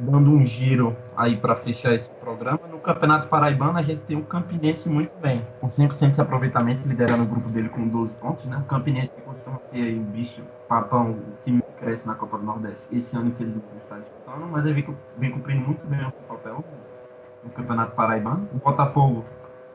Dando 0.00 0.30
um 0.30 0.46
giro 0.46 0.96
aí 1.16 1.36
para 1.36 1.54
fechar 1.54 1.94
esse 1.94 2.10
programa, 2.10 2.60
no 2.70 2.78
Campeonato 2.78 3.28
Paraibano 3.28 3.78
a 3.78 3.82
gente 3.82 4.00
tem 4.02 4.16
o 4.16 4.24
Campinense 4.24 4.88
muito 4.88 5.12
bem, 5.20 5.42
com 5.60 5.68
100% 5.68 6.12
de 6.12 6.20
aproveitamento, 6.20 6.88
liderando 6.88 7.24
o 7.24 7.26
grupo 7.26 7.48
dele 7.48 7.68
com 7.68 7.86
12 7.86 8.14
pontos, 8.14 8.44
né? 8.46 8.56
O 8.56 8.64
Campinense 8.64 9.10
que 9.10 9.20
costuma 9.20 9.60
ser 9.70 9.82
aí 9.82 9.98
um 9.98 10.04
bicho 10.04 10.42
papão, 10.66 11.10
o 11.10 11.44
time 11.44 11.60
que 11.62 11.84
cresce 11.84 12.06
na 12.06 12.14
Copa 12.14 12.38
do 12.38 12.44
Nordeste. 12.44 12.86
Esse 12.90 13.16
ano, 13.16 13.28
infelizmente, 13.28 13.66
não 13.70 13.78
está 13.82 13.98
disputando, 13.98 14.50
mas 14.50 14.64
ele 14.64 14.86
vem, 15.18 15.30
cumprindo 15.30 15.60
muito 15.60 15.86
bem 15.86 16.00
o 16.00 16.10
seu 16.10 16.22
papel 16.28 16.64
no 17.44 17.50
Campeonato 17.50 17.94
Paraibano. 17.94 18.48
O 18.54 18.58
Botafogo, 18.58 19.24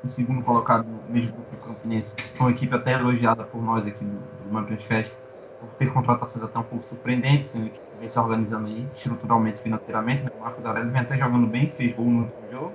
em 0.03 0.07
segundo 0.07 0.41
colocado 0.41 0.88
mesmo 1.10 1.34
grupo 1.34 1.56
do 1.56 1.68
Campinense, 1.68 2.15
foi 2.35 2.47
uma 2.47 2.52
equipe 2.52 2.73
até 2.76 2.93
elogiada 2.93 3.43
por 3.43 3.61
nós 3.61 3.85
aqui 3.85 4.03
do, 4.03 4.18
do 4.43 4.53
Champions 4.53 4.84
Fest, 4.84 5.18
por 5.60 5.69
ter 5.77 5.91
contratações 5.93 6.43
até 6.43 6.57
um 6.57 6.64
pouco 6.64 6.85
surpreendentes, 6.85 7.49
sendo 7.49 7.69
que 7.69 7.80
vem 7.99 8.07
se 8.07 8.19
organizando 8.19 8.67
aí 8.67 8.88
estruturalmente, 8.95 9.61
financeiramente. 9.61 10.23
Né? 10.23 10.31
O 10.38 10.41
Marcos 10.41 10.65
Aurélio 10.65 10.91
vem 10.91 11.01
até 11.01 11.17
jogando 11.17 11.47
bem, 11.47 11.69
fez 11.69 11.95
gol 11.95 12.05
no 12.05 12.23
último 12.23 12.51
jogo. 12.51 12.72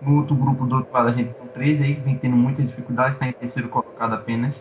No 0.00 0.16
outro 0.18 0.36
grupo 0.36 0.64
do 0.66 0.76
outro 0.76 0.92
lado 0.92 1.08
a 1.08 1.12
gente 1.12 1.32
tem 1.34 1.46
13 1.48 1.84
aí, 1.84 1.94
que 1.96 2.00
vem 2.02 2.16
tendo 2.16 2.36
muita 2.36 2.62
dificuldade, 2.62 3.10
está 3.10 3.26
em 3.26 3.32
terceiro 3.32 3.68
colocado 3.68 4.14
apenas. 4.14 4.54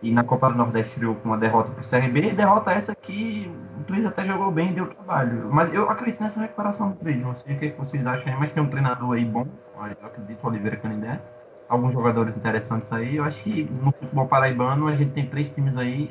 E 0.00 0.12
na 0.12 0.22
Copa 0.22 0.50
do 0.50 0.56
Nordeste 0.56 0.90
estreou 0.90 1.14
com 1.14 1.30
uma 1.30 1.38
derrota 1.38 1.70
para 1.70 1.80
o 1.80 1.88
CRB, 1.88 2.28
e 2.28 2.32
derrota 2.34 2.72
essa 2.72 2.94
que 2.94 3.50
o 3.80 3.84
13 3.84 4.06
até 4.06 4.26
jogou 4.26 4.50
bem 4.50 4.72
deu 4.72 4.86
trabalho. 4.86 5.48
Mas 5.50 5.72
eu 5.72 5.88
acredito 5.90 6.22
nessa 6.22 6.40
recuperação 6.40 6.90
do 6.90 6.96
13, 6.96 7.24
não 7.24 7.34
sei 7.34 7.56
o 7.56 7.58
que 7.58 7.70
vocês 7.70 8.06
acham 8.06 8.32
aí, 8.32 8.38
mas 8.38 8.52
tem 8.52 8.62
um 8.62 8.68
treinador 8.68 9.16
aí 9.16 9.24
bom, 9.24 9.46
eu 9.76 10.06
acredito, 10.06 10.46
Oliveira 10.46 10.76
Canindé. 10.76 11.20
Alguns 11.66 11.92
jogadores 11.94 12.36
interessantes 12.36 12.92
aí. 12.92 13.16
Eu 13.16 13.24
acho 13.24 13.42
que 13.42 13.64
no 13.82 13.90
futebol 13.92 14.28
paraibano 14.28 14.86
a 14.86 14.94
gente 14.94 15.12
tem 15.12 15.26
três 15.26 15.48
times 15.48 15.78
aí, 15.78 16.10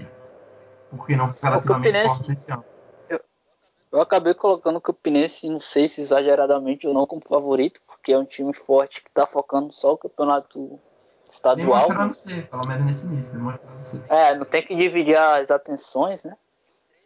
porque 0.90 1.16
não 1.16 1.32
relativamente 1.42 2.04
fortes 2.04 2.30
esse 2.30 2.52
ano. 2.52 2.66
Eu 3.94 4.02
acabei 4.02 4.34
colocando 4.34 4.78
o 4.78 4.82
Campinense, 4.82 5.48
não 5.48 5.60
sei 5.60 5.88
se 5.88 6.02
exageradamente 6.02 6.88
ou 6.88 6.96
não, 6.96 7.06
como 7.06 7.24
favorito, 7.24 7.80
porque 7.86 8.12
é 8.12 8.18
um 8.18 8.26
time 8.26 8.52
forte 8.52 9.04
que 9.04 9.08
está 9.08 9.28
focando 9.28 9.72
só 9.72 9.94
o 9.94 9.98
campeonato 10.00 10.80
estadual. 11.30 11.88
Demonstrando 11.88 12.16
ser, 12.16 12.50
pelo 12.50 12.68
menos 12.68 12.86
nesse 12.88 13.06
início, 13.06 13.32
ser. 13.84 14.02
É, 14.10 14.34
não 14.34 14.46
tem 14.46 14.66
que 14.66 14.76
dividir 14.76 15.16
as 15.16 15.52
atenções, 15.52 16.24
né? 16.24 16.36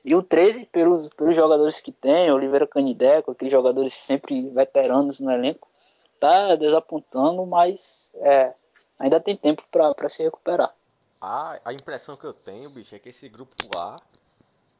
E 0.05 0.15
o 0.15 0.23
13, 0.23 0.63
pelos, 0.67 1.09
pelos 1.09 1.35
jogadores 1.35 1.81
que 1.81 1.91
tem, 1.91 2.31
Oliveira 2.31 2.65
Canideco, 2.65 3.31
aqueles 3.31 3.51
jogadores 3.51 3.93
sempre 3.93 4.49
veteranos 4.51 5.19
no 5.19 5.29
elenco, 5.29 5.67
tá 6.17 6.55
desapontando, 6.55 7.45
mas 7.45 8.13
é, 8.15 8.53
ainda 8.97 9.19
tem 9.19 9.35
tempo 9.35 9.61
para 9.69 10.07
se 10.07 10.23
recuperar. 10.23 10.73
A, 11.19 11.59
a 11.65 11.73
impressão 11.73 12.15
que 12.15 12.23
eu 12.23 12.31
tenho, 12.31 12.69
bicho, 12.69 12.95
é 12.95 12.99
que 12.99 13.09
esse 13.09 13.27
grupo 13.27 13.55
A 13.77 13.97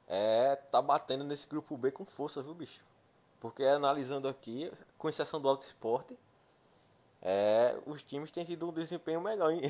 é 0.08 0.56
tá 0.56 0.82
batendo 0.82 1.24
nesse 1.24 1.48
grupo 1.48 1.76
B 1.78 1.92
com 1.92 2.06
força, 2.06 2.42
viu, 2.42 2.54
bicho? 2.54 2.82
Porque 3.40 3.64
analisando 3.64 4.28
aqui, 4.28 4.72
com 4.98 5.10
exceção 5.10 5.40
do 5.40 5.50
Auto 5.50 5.64
Esporte, 5.64 6.18
é, 7.22 7.76
os 7.86 8.04
times 8.04 8.32
têm 8.32 8.46
tido 8.46 8.70
um 8.70 8.74
desempenho 8.74 9.22
melhor 9.22 9.52
em, 9.52 9.62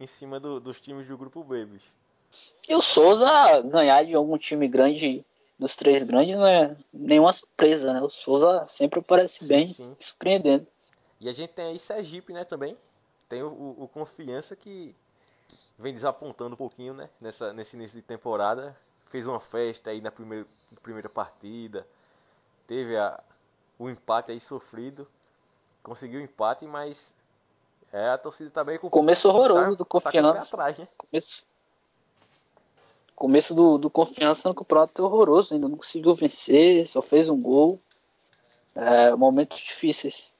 em 0.00 0.06
cima 0.06 0.40
do, 0.40 0.58
dos 0.58 0.80
times 0.80 1.06
do 1.06 1.18
grupo 1.18 1.44
B, 1.44 1.64
bicho. 1.64 1.92
E 2.68 2.74
o 2.74 2.80
Souza 2.80 3.60
ganhar 3.62 4.04
de 4.04 4.14
algum 4.14 4.38
time 4.38 4.66
grande, 4.66 5.24
dos 5.58 5.76
três 5.76 6.02
grandes, 6.02 6.34
não 6.34 6.46
é 6.46 6.74
nenhuma 6.92 7.32
surpresa, 7.32 7.92
né? 7.92 8.00
O 8.00 8.08
Souza 8.08 8.66
sempre 8.66 9.00
aparece 9.00 9.40
sim, 9.40 9.46
bem, 9.46 9.66
sim. 9.66 9.94
surpreendendo. 10.00 10.66
E 11.20 11.28
a 11.28 11.32
gente 11.32 11.50
tem 11.50 11.66
aí 11.66 11.78
Sergipe, 11.78 12.32
né, 12.32 12.44
também. 12.44 12.76
Tem 13.28 13.42
o, 13.42 13.48
o, 13.48 13.84
o 13.84 13.88
Confiança 13.88 14.56
que 14.56 14.96
vem 15.78 15.92
desapontando 15.92 16.54
um 16.54 16.56
pouquinho, 16.56 16.94
né, 16.94 17.08
nessa, 17.20 17.52
nesse 17.52 17.76
início 17.76 17.96
de 17.96 18.02
temporada 18.02 18.74
fez 19.12 19.26
uma 19.26 19.38
festa 19.38 19.90
aí 19.90 20.00
na 20.00 20.10
primeira, 20.10 20.46
primeira 20.82 21.08
partida, 21.08 21.86
teve 22.66 22.96
a, 22.96 23.22
o 23.78 23.90
empate 23.90 24.32
aí 24.32 24.40
sofrido, 24.40 25.06
conseguiu 25.82 26.18
o 26.18 26.22
empate, 26.22 26.64
mas 26.64 27.14
é, 27.92 28.08
a 28.08 28.16
torcida 28.16 28.48
também 28.48 28.78
com 28.78 28.88
começo 28.88 29.28
horroroso 29.28 29.62
tá, 29.62 29.70
do 29.70 29.76
tá 29.76 29.84
confiança. 29.84 30.56
Tá 30.56 30.62
atrás, 30.62 30.78
né? 30.78 30.88
Começo, 30.96 31.44
começo 33.14 33.54
do, 33.54 33.76
do 33.76 33.90
confiança 33.90 34.48
no 34.48 34.54
campeonato 34.54 35.04
horroroso, 35.04 35.52
ainda 35.52 35.68
não 35.68 35.76
conseguiu 35.76 36.14
vencer, 36.14 36.88
só 36.88 37.02
fez 37.02 37.28
um 37.28 37.40
gol. 37.40 37.78
É, 38.74 39.14
momentos 39.14 39.58
difíceis. 39.58 40.32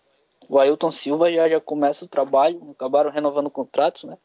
O 0.49 0.59
Ailton 0.59 0.91
Silva 0.91 1.31
já, 1.31 1.47
já 1.47 1.61
começa 1.61 2.07
o 2.07 2.09
trabalho, 2.09 2.71
acabaram 2.71 3.11
renovando 3.11 3.51
contratos, 3.51 4.05
né? 4.05 4.17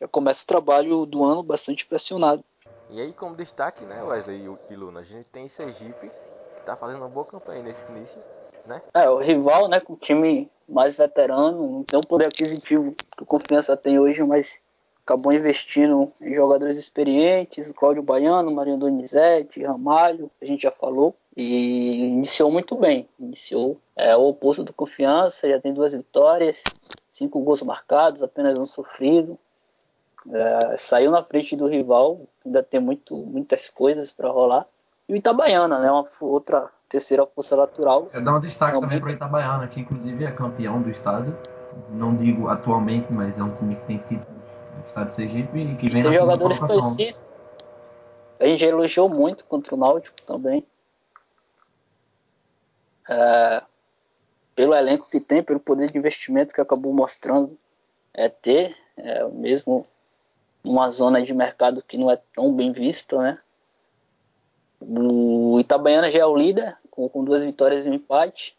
Já 0.00 0.06
começa 0.06 0.44
o 0.44 0.46
trabalho 0.46 1.04
do 1.04 1.24
ano 1.24 1.42
bastante 1.42 1.84
pressionado. 1.84 2.44
E 2.92 3.00
aí, 3.00 3.10
como 3.10 3.34
destaque, 3.34 3.82
né, 3.86 4.02
Wesley 4.02 4.46
e 4.68 4.76
Luna, 4.76 5.00
a 5.00 5.02
gente 5.02 5.24
tem 5.24 5.48
Sergipe, 5.48 6.10
que 6.10 6.60
está 6.60 6.76
fazendo 6.76 6.98
uma 6.98 7.08
boa 7.08 7.24
campanha 7.24 7.62
nesse 7.62 7.90
início, 7.90 8.18
né? 8.66 8.82
É, 8.92 9.08
o 9.08 9.16
rival, 9.16 9.66
né, 9.66 9.80
com 9.80 9.94
o 9.94 9.96
time 9.96 10.50
mais 10.68 10.94
veterano, 10.94 11.66
não 11.70 11.82
tem 11.82 11.98
o 11.98 12.06
poder 12.06 12.28
aquisitivo 12.28 12.94
que 13.16 13.22
o 13.22 13.24
Confiança 13.24 13.78
tem 13.78 13.98
hoje, 13.98 14.22
mas 14.22 14.60
acabou 15.06 15.32
investindo 15.32 16.12
em 16.20 16.34
jogadores 16.34 16.76
experientes, 16.76 17.70
o 17.70 17.74
Cláudio 17.74 18.02
Baiano, 18.02 18.52
Marinho 18.52 18.76
Donizete, 18.76 19.64
Ramalho, 19.64 20.30
a 20.40 20.44
gente 20.44 20.64
já 20.64 20.70
falou, 20.70 21.14
e 21.34 22.08
iniciou 22.08 22.50
muito 22.50 22.76
bem. 22.76 23.08
Iniciou 23.18 23.78
é, 23.96 24.14
o 24.14 24.28
oposto 24.28 24.62
do 24.62 24.72
Confiança, 24.74 25.48
já 25.48 25.58
tem 25.58 25.72
duas 25.72 25.94
vitórias, 25.94 26.62
cinco 27.10 27.40
gols 27.40 27.62
marcados, 27.62 28.22
apenas 28.22 28.58
um 28.58 28.66
sofrido. 28.66 29.38
É, 30.30 30.76
saiu 30.76 31.10
na 31.10 31.22
frente 31.24 31.56
do 31.56 31.66
rival, 31.66 32.28
ainda 32.44 32.62
tem 32.62 32.78
muito, 32.78 33.16
muitas 33.16 33.68
coisas 33.68 34.10
para 34.10 34.30
rolar. 34.30 34.66
E 35.08 35.12
o 35.12 35.16
Itabaiana, 35.16 35.78
né? 35.80 35.90
Uma 35.90 36.06
outra 36.20 36.70
terceira 36.88 37.26
força 37.26 37.56
natural. 37.56 38.08
Eu 38.12 38.22
dou 38.22 38.36
um 38.36 38.40
destaque 38.40 38.78
também 38.78 39.00
para 39.00 39.08
o 39.08 39.12
Itabaiana, 39.12 39.66
que 39.66 39.80
inclusive 39.80 40.24
é 40.24 40.30
campeão 40.30 40.80
do 40.80 40.90
estado. 40.90 41.36
Não 41.90 42.14
digo 42.14 42.48
atualmente, 42.48 43.06
mas 43.10 43.38
é 43.38 43.42
um 43.42 43.52
time 43.52 43.74
que 43.74 43.82
tem 43.82 43.96
título 43.96 44.26
do 44.26 44.86
estado 44.86 45.06
de 45.06 45.14
Sergipe 45.14 45.58
e 45.58 45.76
que 45.76 45.88
vem 45.88 46.02
tem 46.02 46.12
jogadores 46.12 46.58
conhecidos. 46.58 47.24
A 48.38 48.46
gente 48.46 48.64
elogiou 48.64 49.08
muito 49.08 49.44
contra 49.46 49.74
o 49.74 49.78
Náutico 49.78 50.20
também. 50.22 50.66
É, 53.08 53.62
pelo 54.54 54.74
elenco 54.74 55.08
que 55.08 55.20
tem, 55.20 55.42
pelo 55.42 55.58
poder 55.60 55.90
de 55.90 55.98
investimento 55.98 56.54
que 56.54 56.60
acabou 56.60 56.92
mostrando 56.92 57.58
é 58.12 58.28
ter, 58.28 58.76
é, 58.96 59.26
mesmo 59.28 59.86
uma 60.64 60.90
zona 60.90 61.22
de 61.22 61.34
mercado 61.34 61.82
que 61.82 61.98
não 61.98 62.10
é 62.10 62.16
tão 62.34 62.54
bem 62.54 62.72
vista, 62.72 63.18
né? 63.18 63.38
O 64.80 65.58
Itabaiana 65.60 66.10
já 66.10 66.20
é 66.20 66.26
o 66.26 66.36
líder, 66.36 66.76
com, 66.90 67.08
com 67.08 67.24
duas 67.24 67.42
vitórias 67.42 67.86
e 67.86 67.90
um 67.90 67.94
empate. 67.94 68.56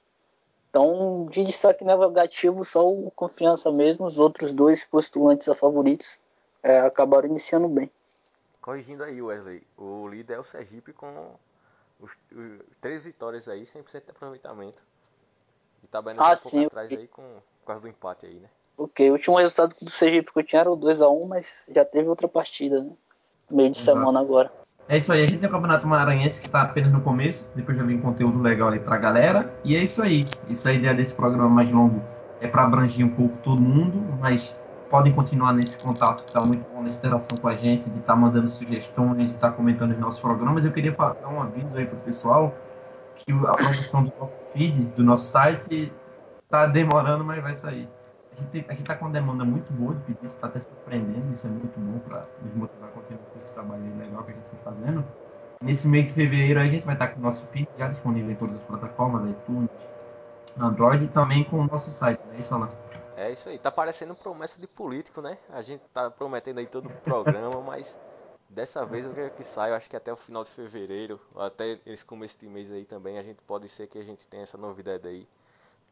Então, 0.69 1.27
de 1.30 1.43
destaque 1.43 1.84
negativo, 1.84 2.65
só 2.65 2.89
o 2.89 3.11
Confiança 3.11 3.71
mesmo. 3.71 4.05
Os 4.05 4.17
outros 4.17 4.51
dois 4.51 4.84
postulantes 4.84 5.47
a 5.47 5.55
favoritos 5.55 6.19
é, 6.63 6.80
acabaram 6.80 7.27
iniciando 7.27 7.67
bem. 7.67 7.91
Corrigindo 8.59 9.03
aí, 9.03 9.21
Wesley. 9.21 9.61
O 9.77 10.07
líder 10.07 10.35
é 10.35 10.39
o 10.39 10.43
Sergipe 10.43 10.93
com 10.93 11.35
os, 11.99 12.11
os 12.31 12.77
três 12.81 13.05
vitórias 13.05 13.47
aí, 13.47 13.61
100% 13.61 14.05
de 14.05 14.11
aproveitamento. 14.11 14.84
Itabaiana 15.84 16.21
ah, 16.21 16.25
tá 16.27 16.31
um 16.34 16.49
sim, 16.49 16.61
pouco 16.61 16.67
atrás 16.67 16.91
aí 16.91 17.07
com, 17.07 17.21
por 17.59 17.67
causa 17.67 17.81
do 17.81 17.89
empate 17.89 18.25
aí, 18.25 18.39
né? 18.39 18.49
Ok, 18.78 19.10
o 19.10 19.14
último 19.14 19.38
resultado 19.38 19.74
do 19.82 19.91
Sergipe 19.91 20.32
que 20.34 20.40
eu 20.40 20.44
tinha 20.44 20.62
era 20.62 20.72
o 20.72 20.78
2x1, 20.78 21.28
mas 21.28 21.66
já 21.74 21.86
teve 21.86 22.10
outra 22.10 22.28
partida, 22.28 22.82
né? 22.82 22.91
Meio 23.50 23.70
de 23.70 23.78
Exato. 23.78 23.98
semana 23.98 24.20
agora. 24.20 24.52
É 24.90 24.98
isso 24.98 25.14
aí, 25.14 25.24
a 25.24 25.28
gente 25.28 25.40
tem 25.40 25.48
o 25.48 25.52
Campeonato 25.52 25.88
Maranhense 25.88 26.40
que 26.40 26.48
está 26.48 26.64
apenas 26.64 26.91
no 26.91 27.00
começo, 27.00 27.50
depois 27.56 27.78
já 27.78 27.84
vem 27.84 28.00
conteúdo 28.00 28.41
legal 28.41 28.70
aí 28.70 28.80
pra 28.80 28.98
galera. 28.98 29.54
E 29.64 29.76
é 29.76 29.80
isso 29.80 30.02
aí. 30.02 30.24
Isso 30.50 30.68
a 30.68 30.74
ideia 30.74 30.94
desse 30.94 31.14
programa 31.14 31.48
mais 31.48 31.72
longo 31.72 32.02
é 32.41 32.48
para 32.48 32.64
abranger 32.64 33.06
um 33.06 33.10
pouco 33.10 33.38
todo 33.44 33.62
mundo, 33.62 34.04
mas 34.20 34.58
podem 34.90 35.14
continuar 35.14 35.54
nesse 35.54 35.78
contato 35.78 36.26
que 36.26 36.34
tá 36.34 36.44
muito 36.44 36.66
bom, 36.74 36.82
nessa 36.82 36.98
interação 36.98 37.38
com 37.38 37.48
a 37.48 37.56
gente, 37.56 37.90
de 37.90 38.00
estar 38.00 38.14
tá 38.14 38.20
mandando 38.20 38.50
sugestões, 38.50 39.18
de 39.18 39.36
estar 39.36 39.52
tá 39.52 39.56
comentando 39.56 39.91
os 39.91 40.00
nossos 40.00 40.20
programas. 40.20 40.66
Eu 40.66 40.72
queria 40.72 40.91
dar 40.91 41.30
um 41.30 41.41
aviso 41.41 41.70
aí 41.76 41.86
pro 41.86 41.98
pessoal 42.00 42.54
que 43.16 43.32
a 43.32 43.54
produção 43.54 44.04
do 44.04 44.14
nosso 44.20 44.38
feed, 44.52 44.82
do 44.95 45.04
nosso 45.04 45.32
site, 45.32 45.94
tá 46.50 46.66
demorando, 46.66 47.24
mas 47.24 47.41
vai 47.41 47.56
sair 47.56 47.88
a 48.38 48.73
gente 48.73 48.81
está 48.81 48.95
com 48.95 49.05
uma 49.05 49.11
demanda 49.11 49.45
muito 49.45 49.72
boa 49.73 49.93
de 49.95 50.01
pedidos, 50.01 50.34
está 50.34 50.47
até 50.47 50.60
surpreendendo, 50.60 51.34
isso 51.34 51.47
é 51.47 51.49
muito 51.49 51.80
bom 51.80 51.99
para 51.99 52.26
nos 52.41 52.53
motivar 52.55 52.89
a 52.89 52.91
continuar 52.91 53.19
com 53.19 53.39
esse 53.39 53.51
trabalho 53.51 53.97
legal 53.97 54.23
que 54.23 54.31
a 54.31 54.34
gente 54.34 54.45
está 54.45 54.72
fazendo. 54.72 55.05
Nesse 55.61 55.88
mês 55.88 56.07
de 56.07 56.14
fevereiro 56.14 56.60
a 56.60 56.65
gente 56.65 56.85
vai 56.85 56.95
estar 56.95 57.07
com 57.10 57.19
o 57.19 57.23
nosso 57.23 57.45
feed 57.45 57.68
já 57.77 57.88
disponível 57.88 58.31
em 58.31 58.35
todas 58.35 58.55
as 58.55 58.61
plataformas, 58.61 59.30
iTunes, 59.30 59.69
Android 60.60 61.05
e 61.05 61.07
também 61.07 61.43
com 61.43 61.60
o 61.60 61.68
nosso 61.68 61.91
site, 61.91 62.19
não 62.27 62.34
é 62.34 62.39
isso, 62.39 62.53
Alan? 62.53 62.69
É 63.15 63.31
isso 63.31 63.47
aí, 63.47 63.57
tá 63.57 63.72
parecendo 63.72 64.15
promessa 64.15 64.60
de 64.60 64.68
político, 64.68 65.22
né? 65.22 65.38
A 65.49 65.61
gente 65.61 65.81
tá 65.93 66.10
prometendo 66.10 66.60
aí 66.60 66.65
todo 66.65 66.88
o 66.88 66.93
programa, 66.93 67.61
mas 67.61 67.99
dessa 68.49 68.85
vez 68.85 69.05
eu 69.05 69.14
quero 69.14 69.31
que 69.31 69.43
saia, 69.43 69.72
eu 69.72 69.76
acho 69.76 69.89
que 69.89 69.95
até 69.95 70.11
o 70.11 70.15
final 70.15 70.43
de 70.43 70.49
fevereiro, 70.49 71.19
até 71.35 71.80
esse 71.85 72.03
começo 72.03 72.39
de 72.39 72.47
mês 72.47 72.72
aí 72.72 72.85
também, 72.85 73.18
a 73.18 73.23
gente 73.23 73.41
pode 73.43 73.69
ser 73.69 73.88
que 73.88 73.97
a 73.97 74.03
gente 74.03 74.27
tenha 74.27 74.43
essa 74.43 74.57
novidade 74.57 75.07
aí 75.07 75.27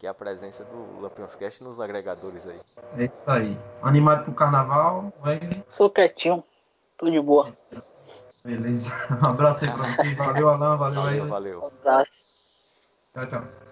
que 0.01 0.07
é 0.07 0.09
a 0.09 0.15
presença 0.15 0.63
do 0.63 0.99
Lampions 0.99 1.35
Cast 1.35 1.63
nos 1.63 1.79
agregadores 1.79 2.47
aí. 2.47 2.59
É 2.97 3.05
isso 3.05 3.29
aí. 3.29 3.55
Animado 3.83 4.23
pro 4.23 4.33
carnaval, 4.33 5.13
vai? 5.21 5.39
Sou 5.69 5.91
quietinho, 5.91 6.43
tô 6.97 7.07
de 7.07 7.21
boa. 7.21 7.55
Beleza. 8.43 8.91
Um 9.23 9.29
abraço 9.29 9.63
aí 9.63 9.71
pra 9.71 9.83
você. 9.83 10.15
Valeu, 10.15 10.49
Alan. 10.49 10.75
Valeu, 10.75 11.01
valeu 11.01 11.23
aí. 11.23 11.29
Valeu. 11.29 11.61
Um 11.61 11.67
abraço. 11.67 12.91
Tchau, 13.13 13.27
tchau. 13.27 13.70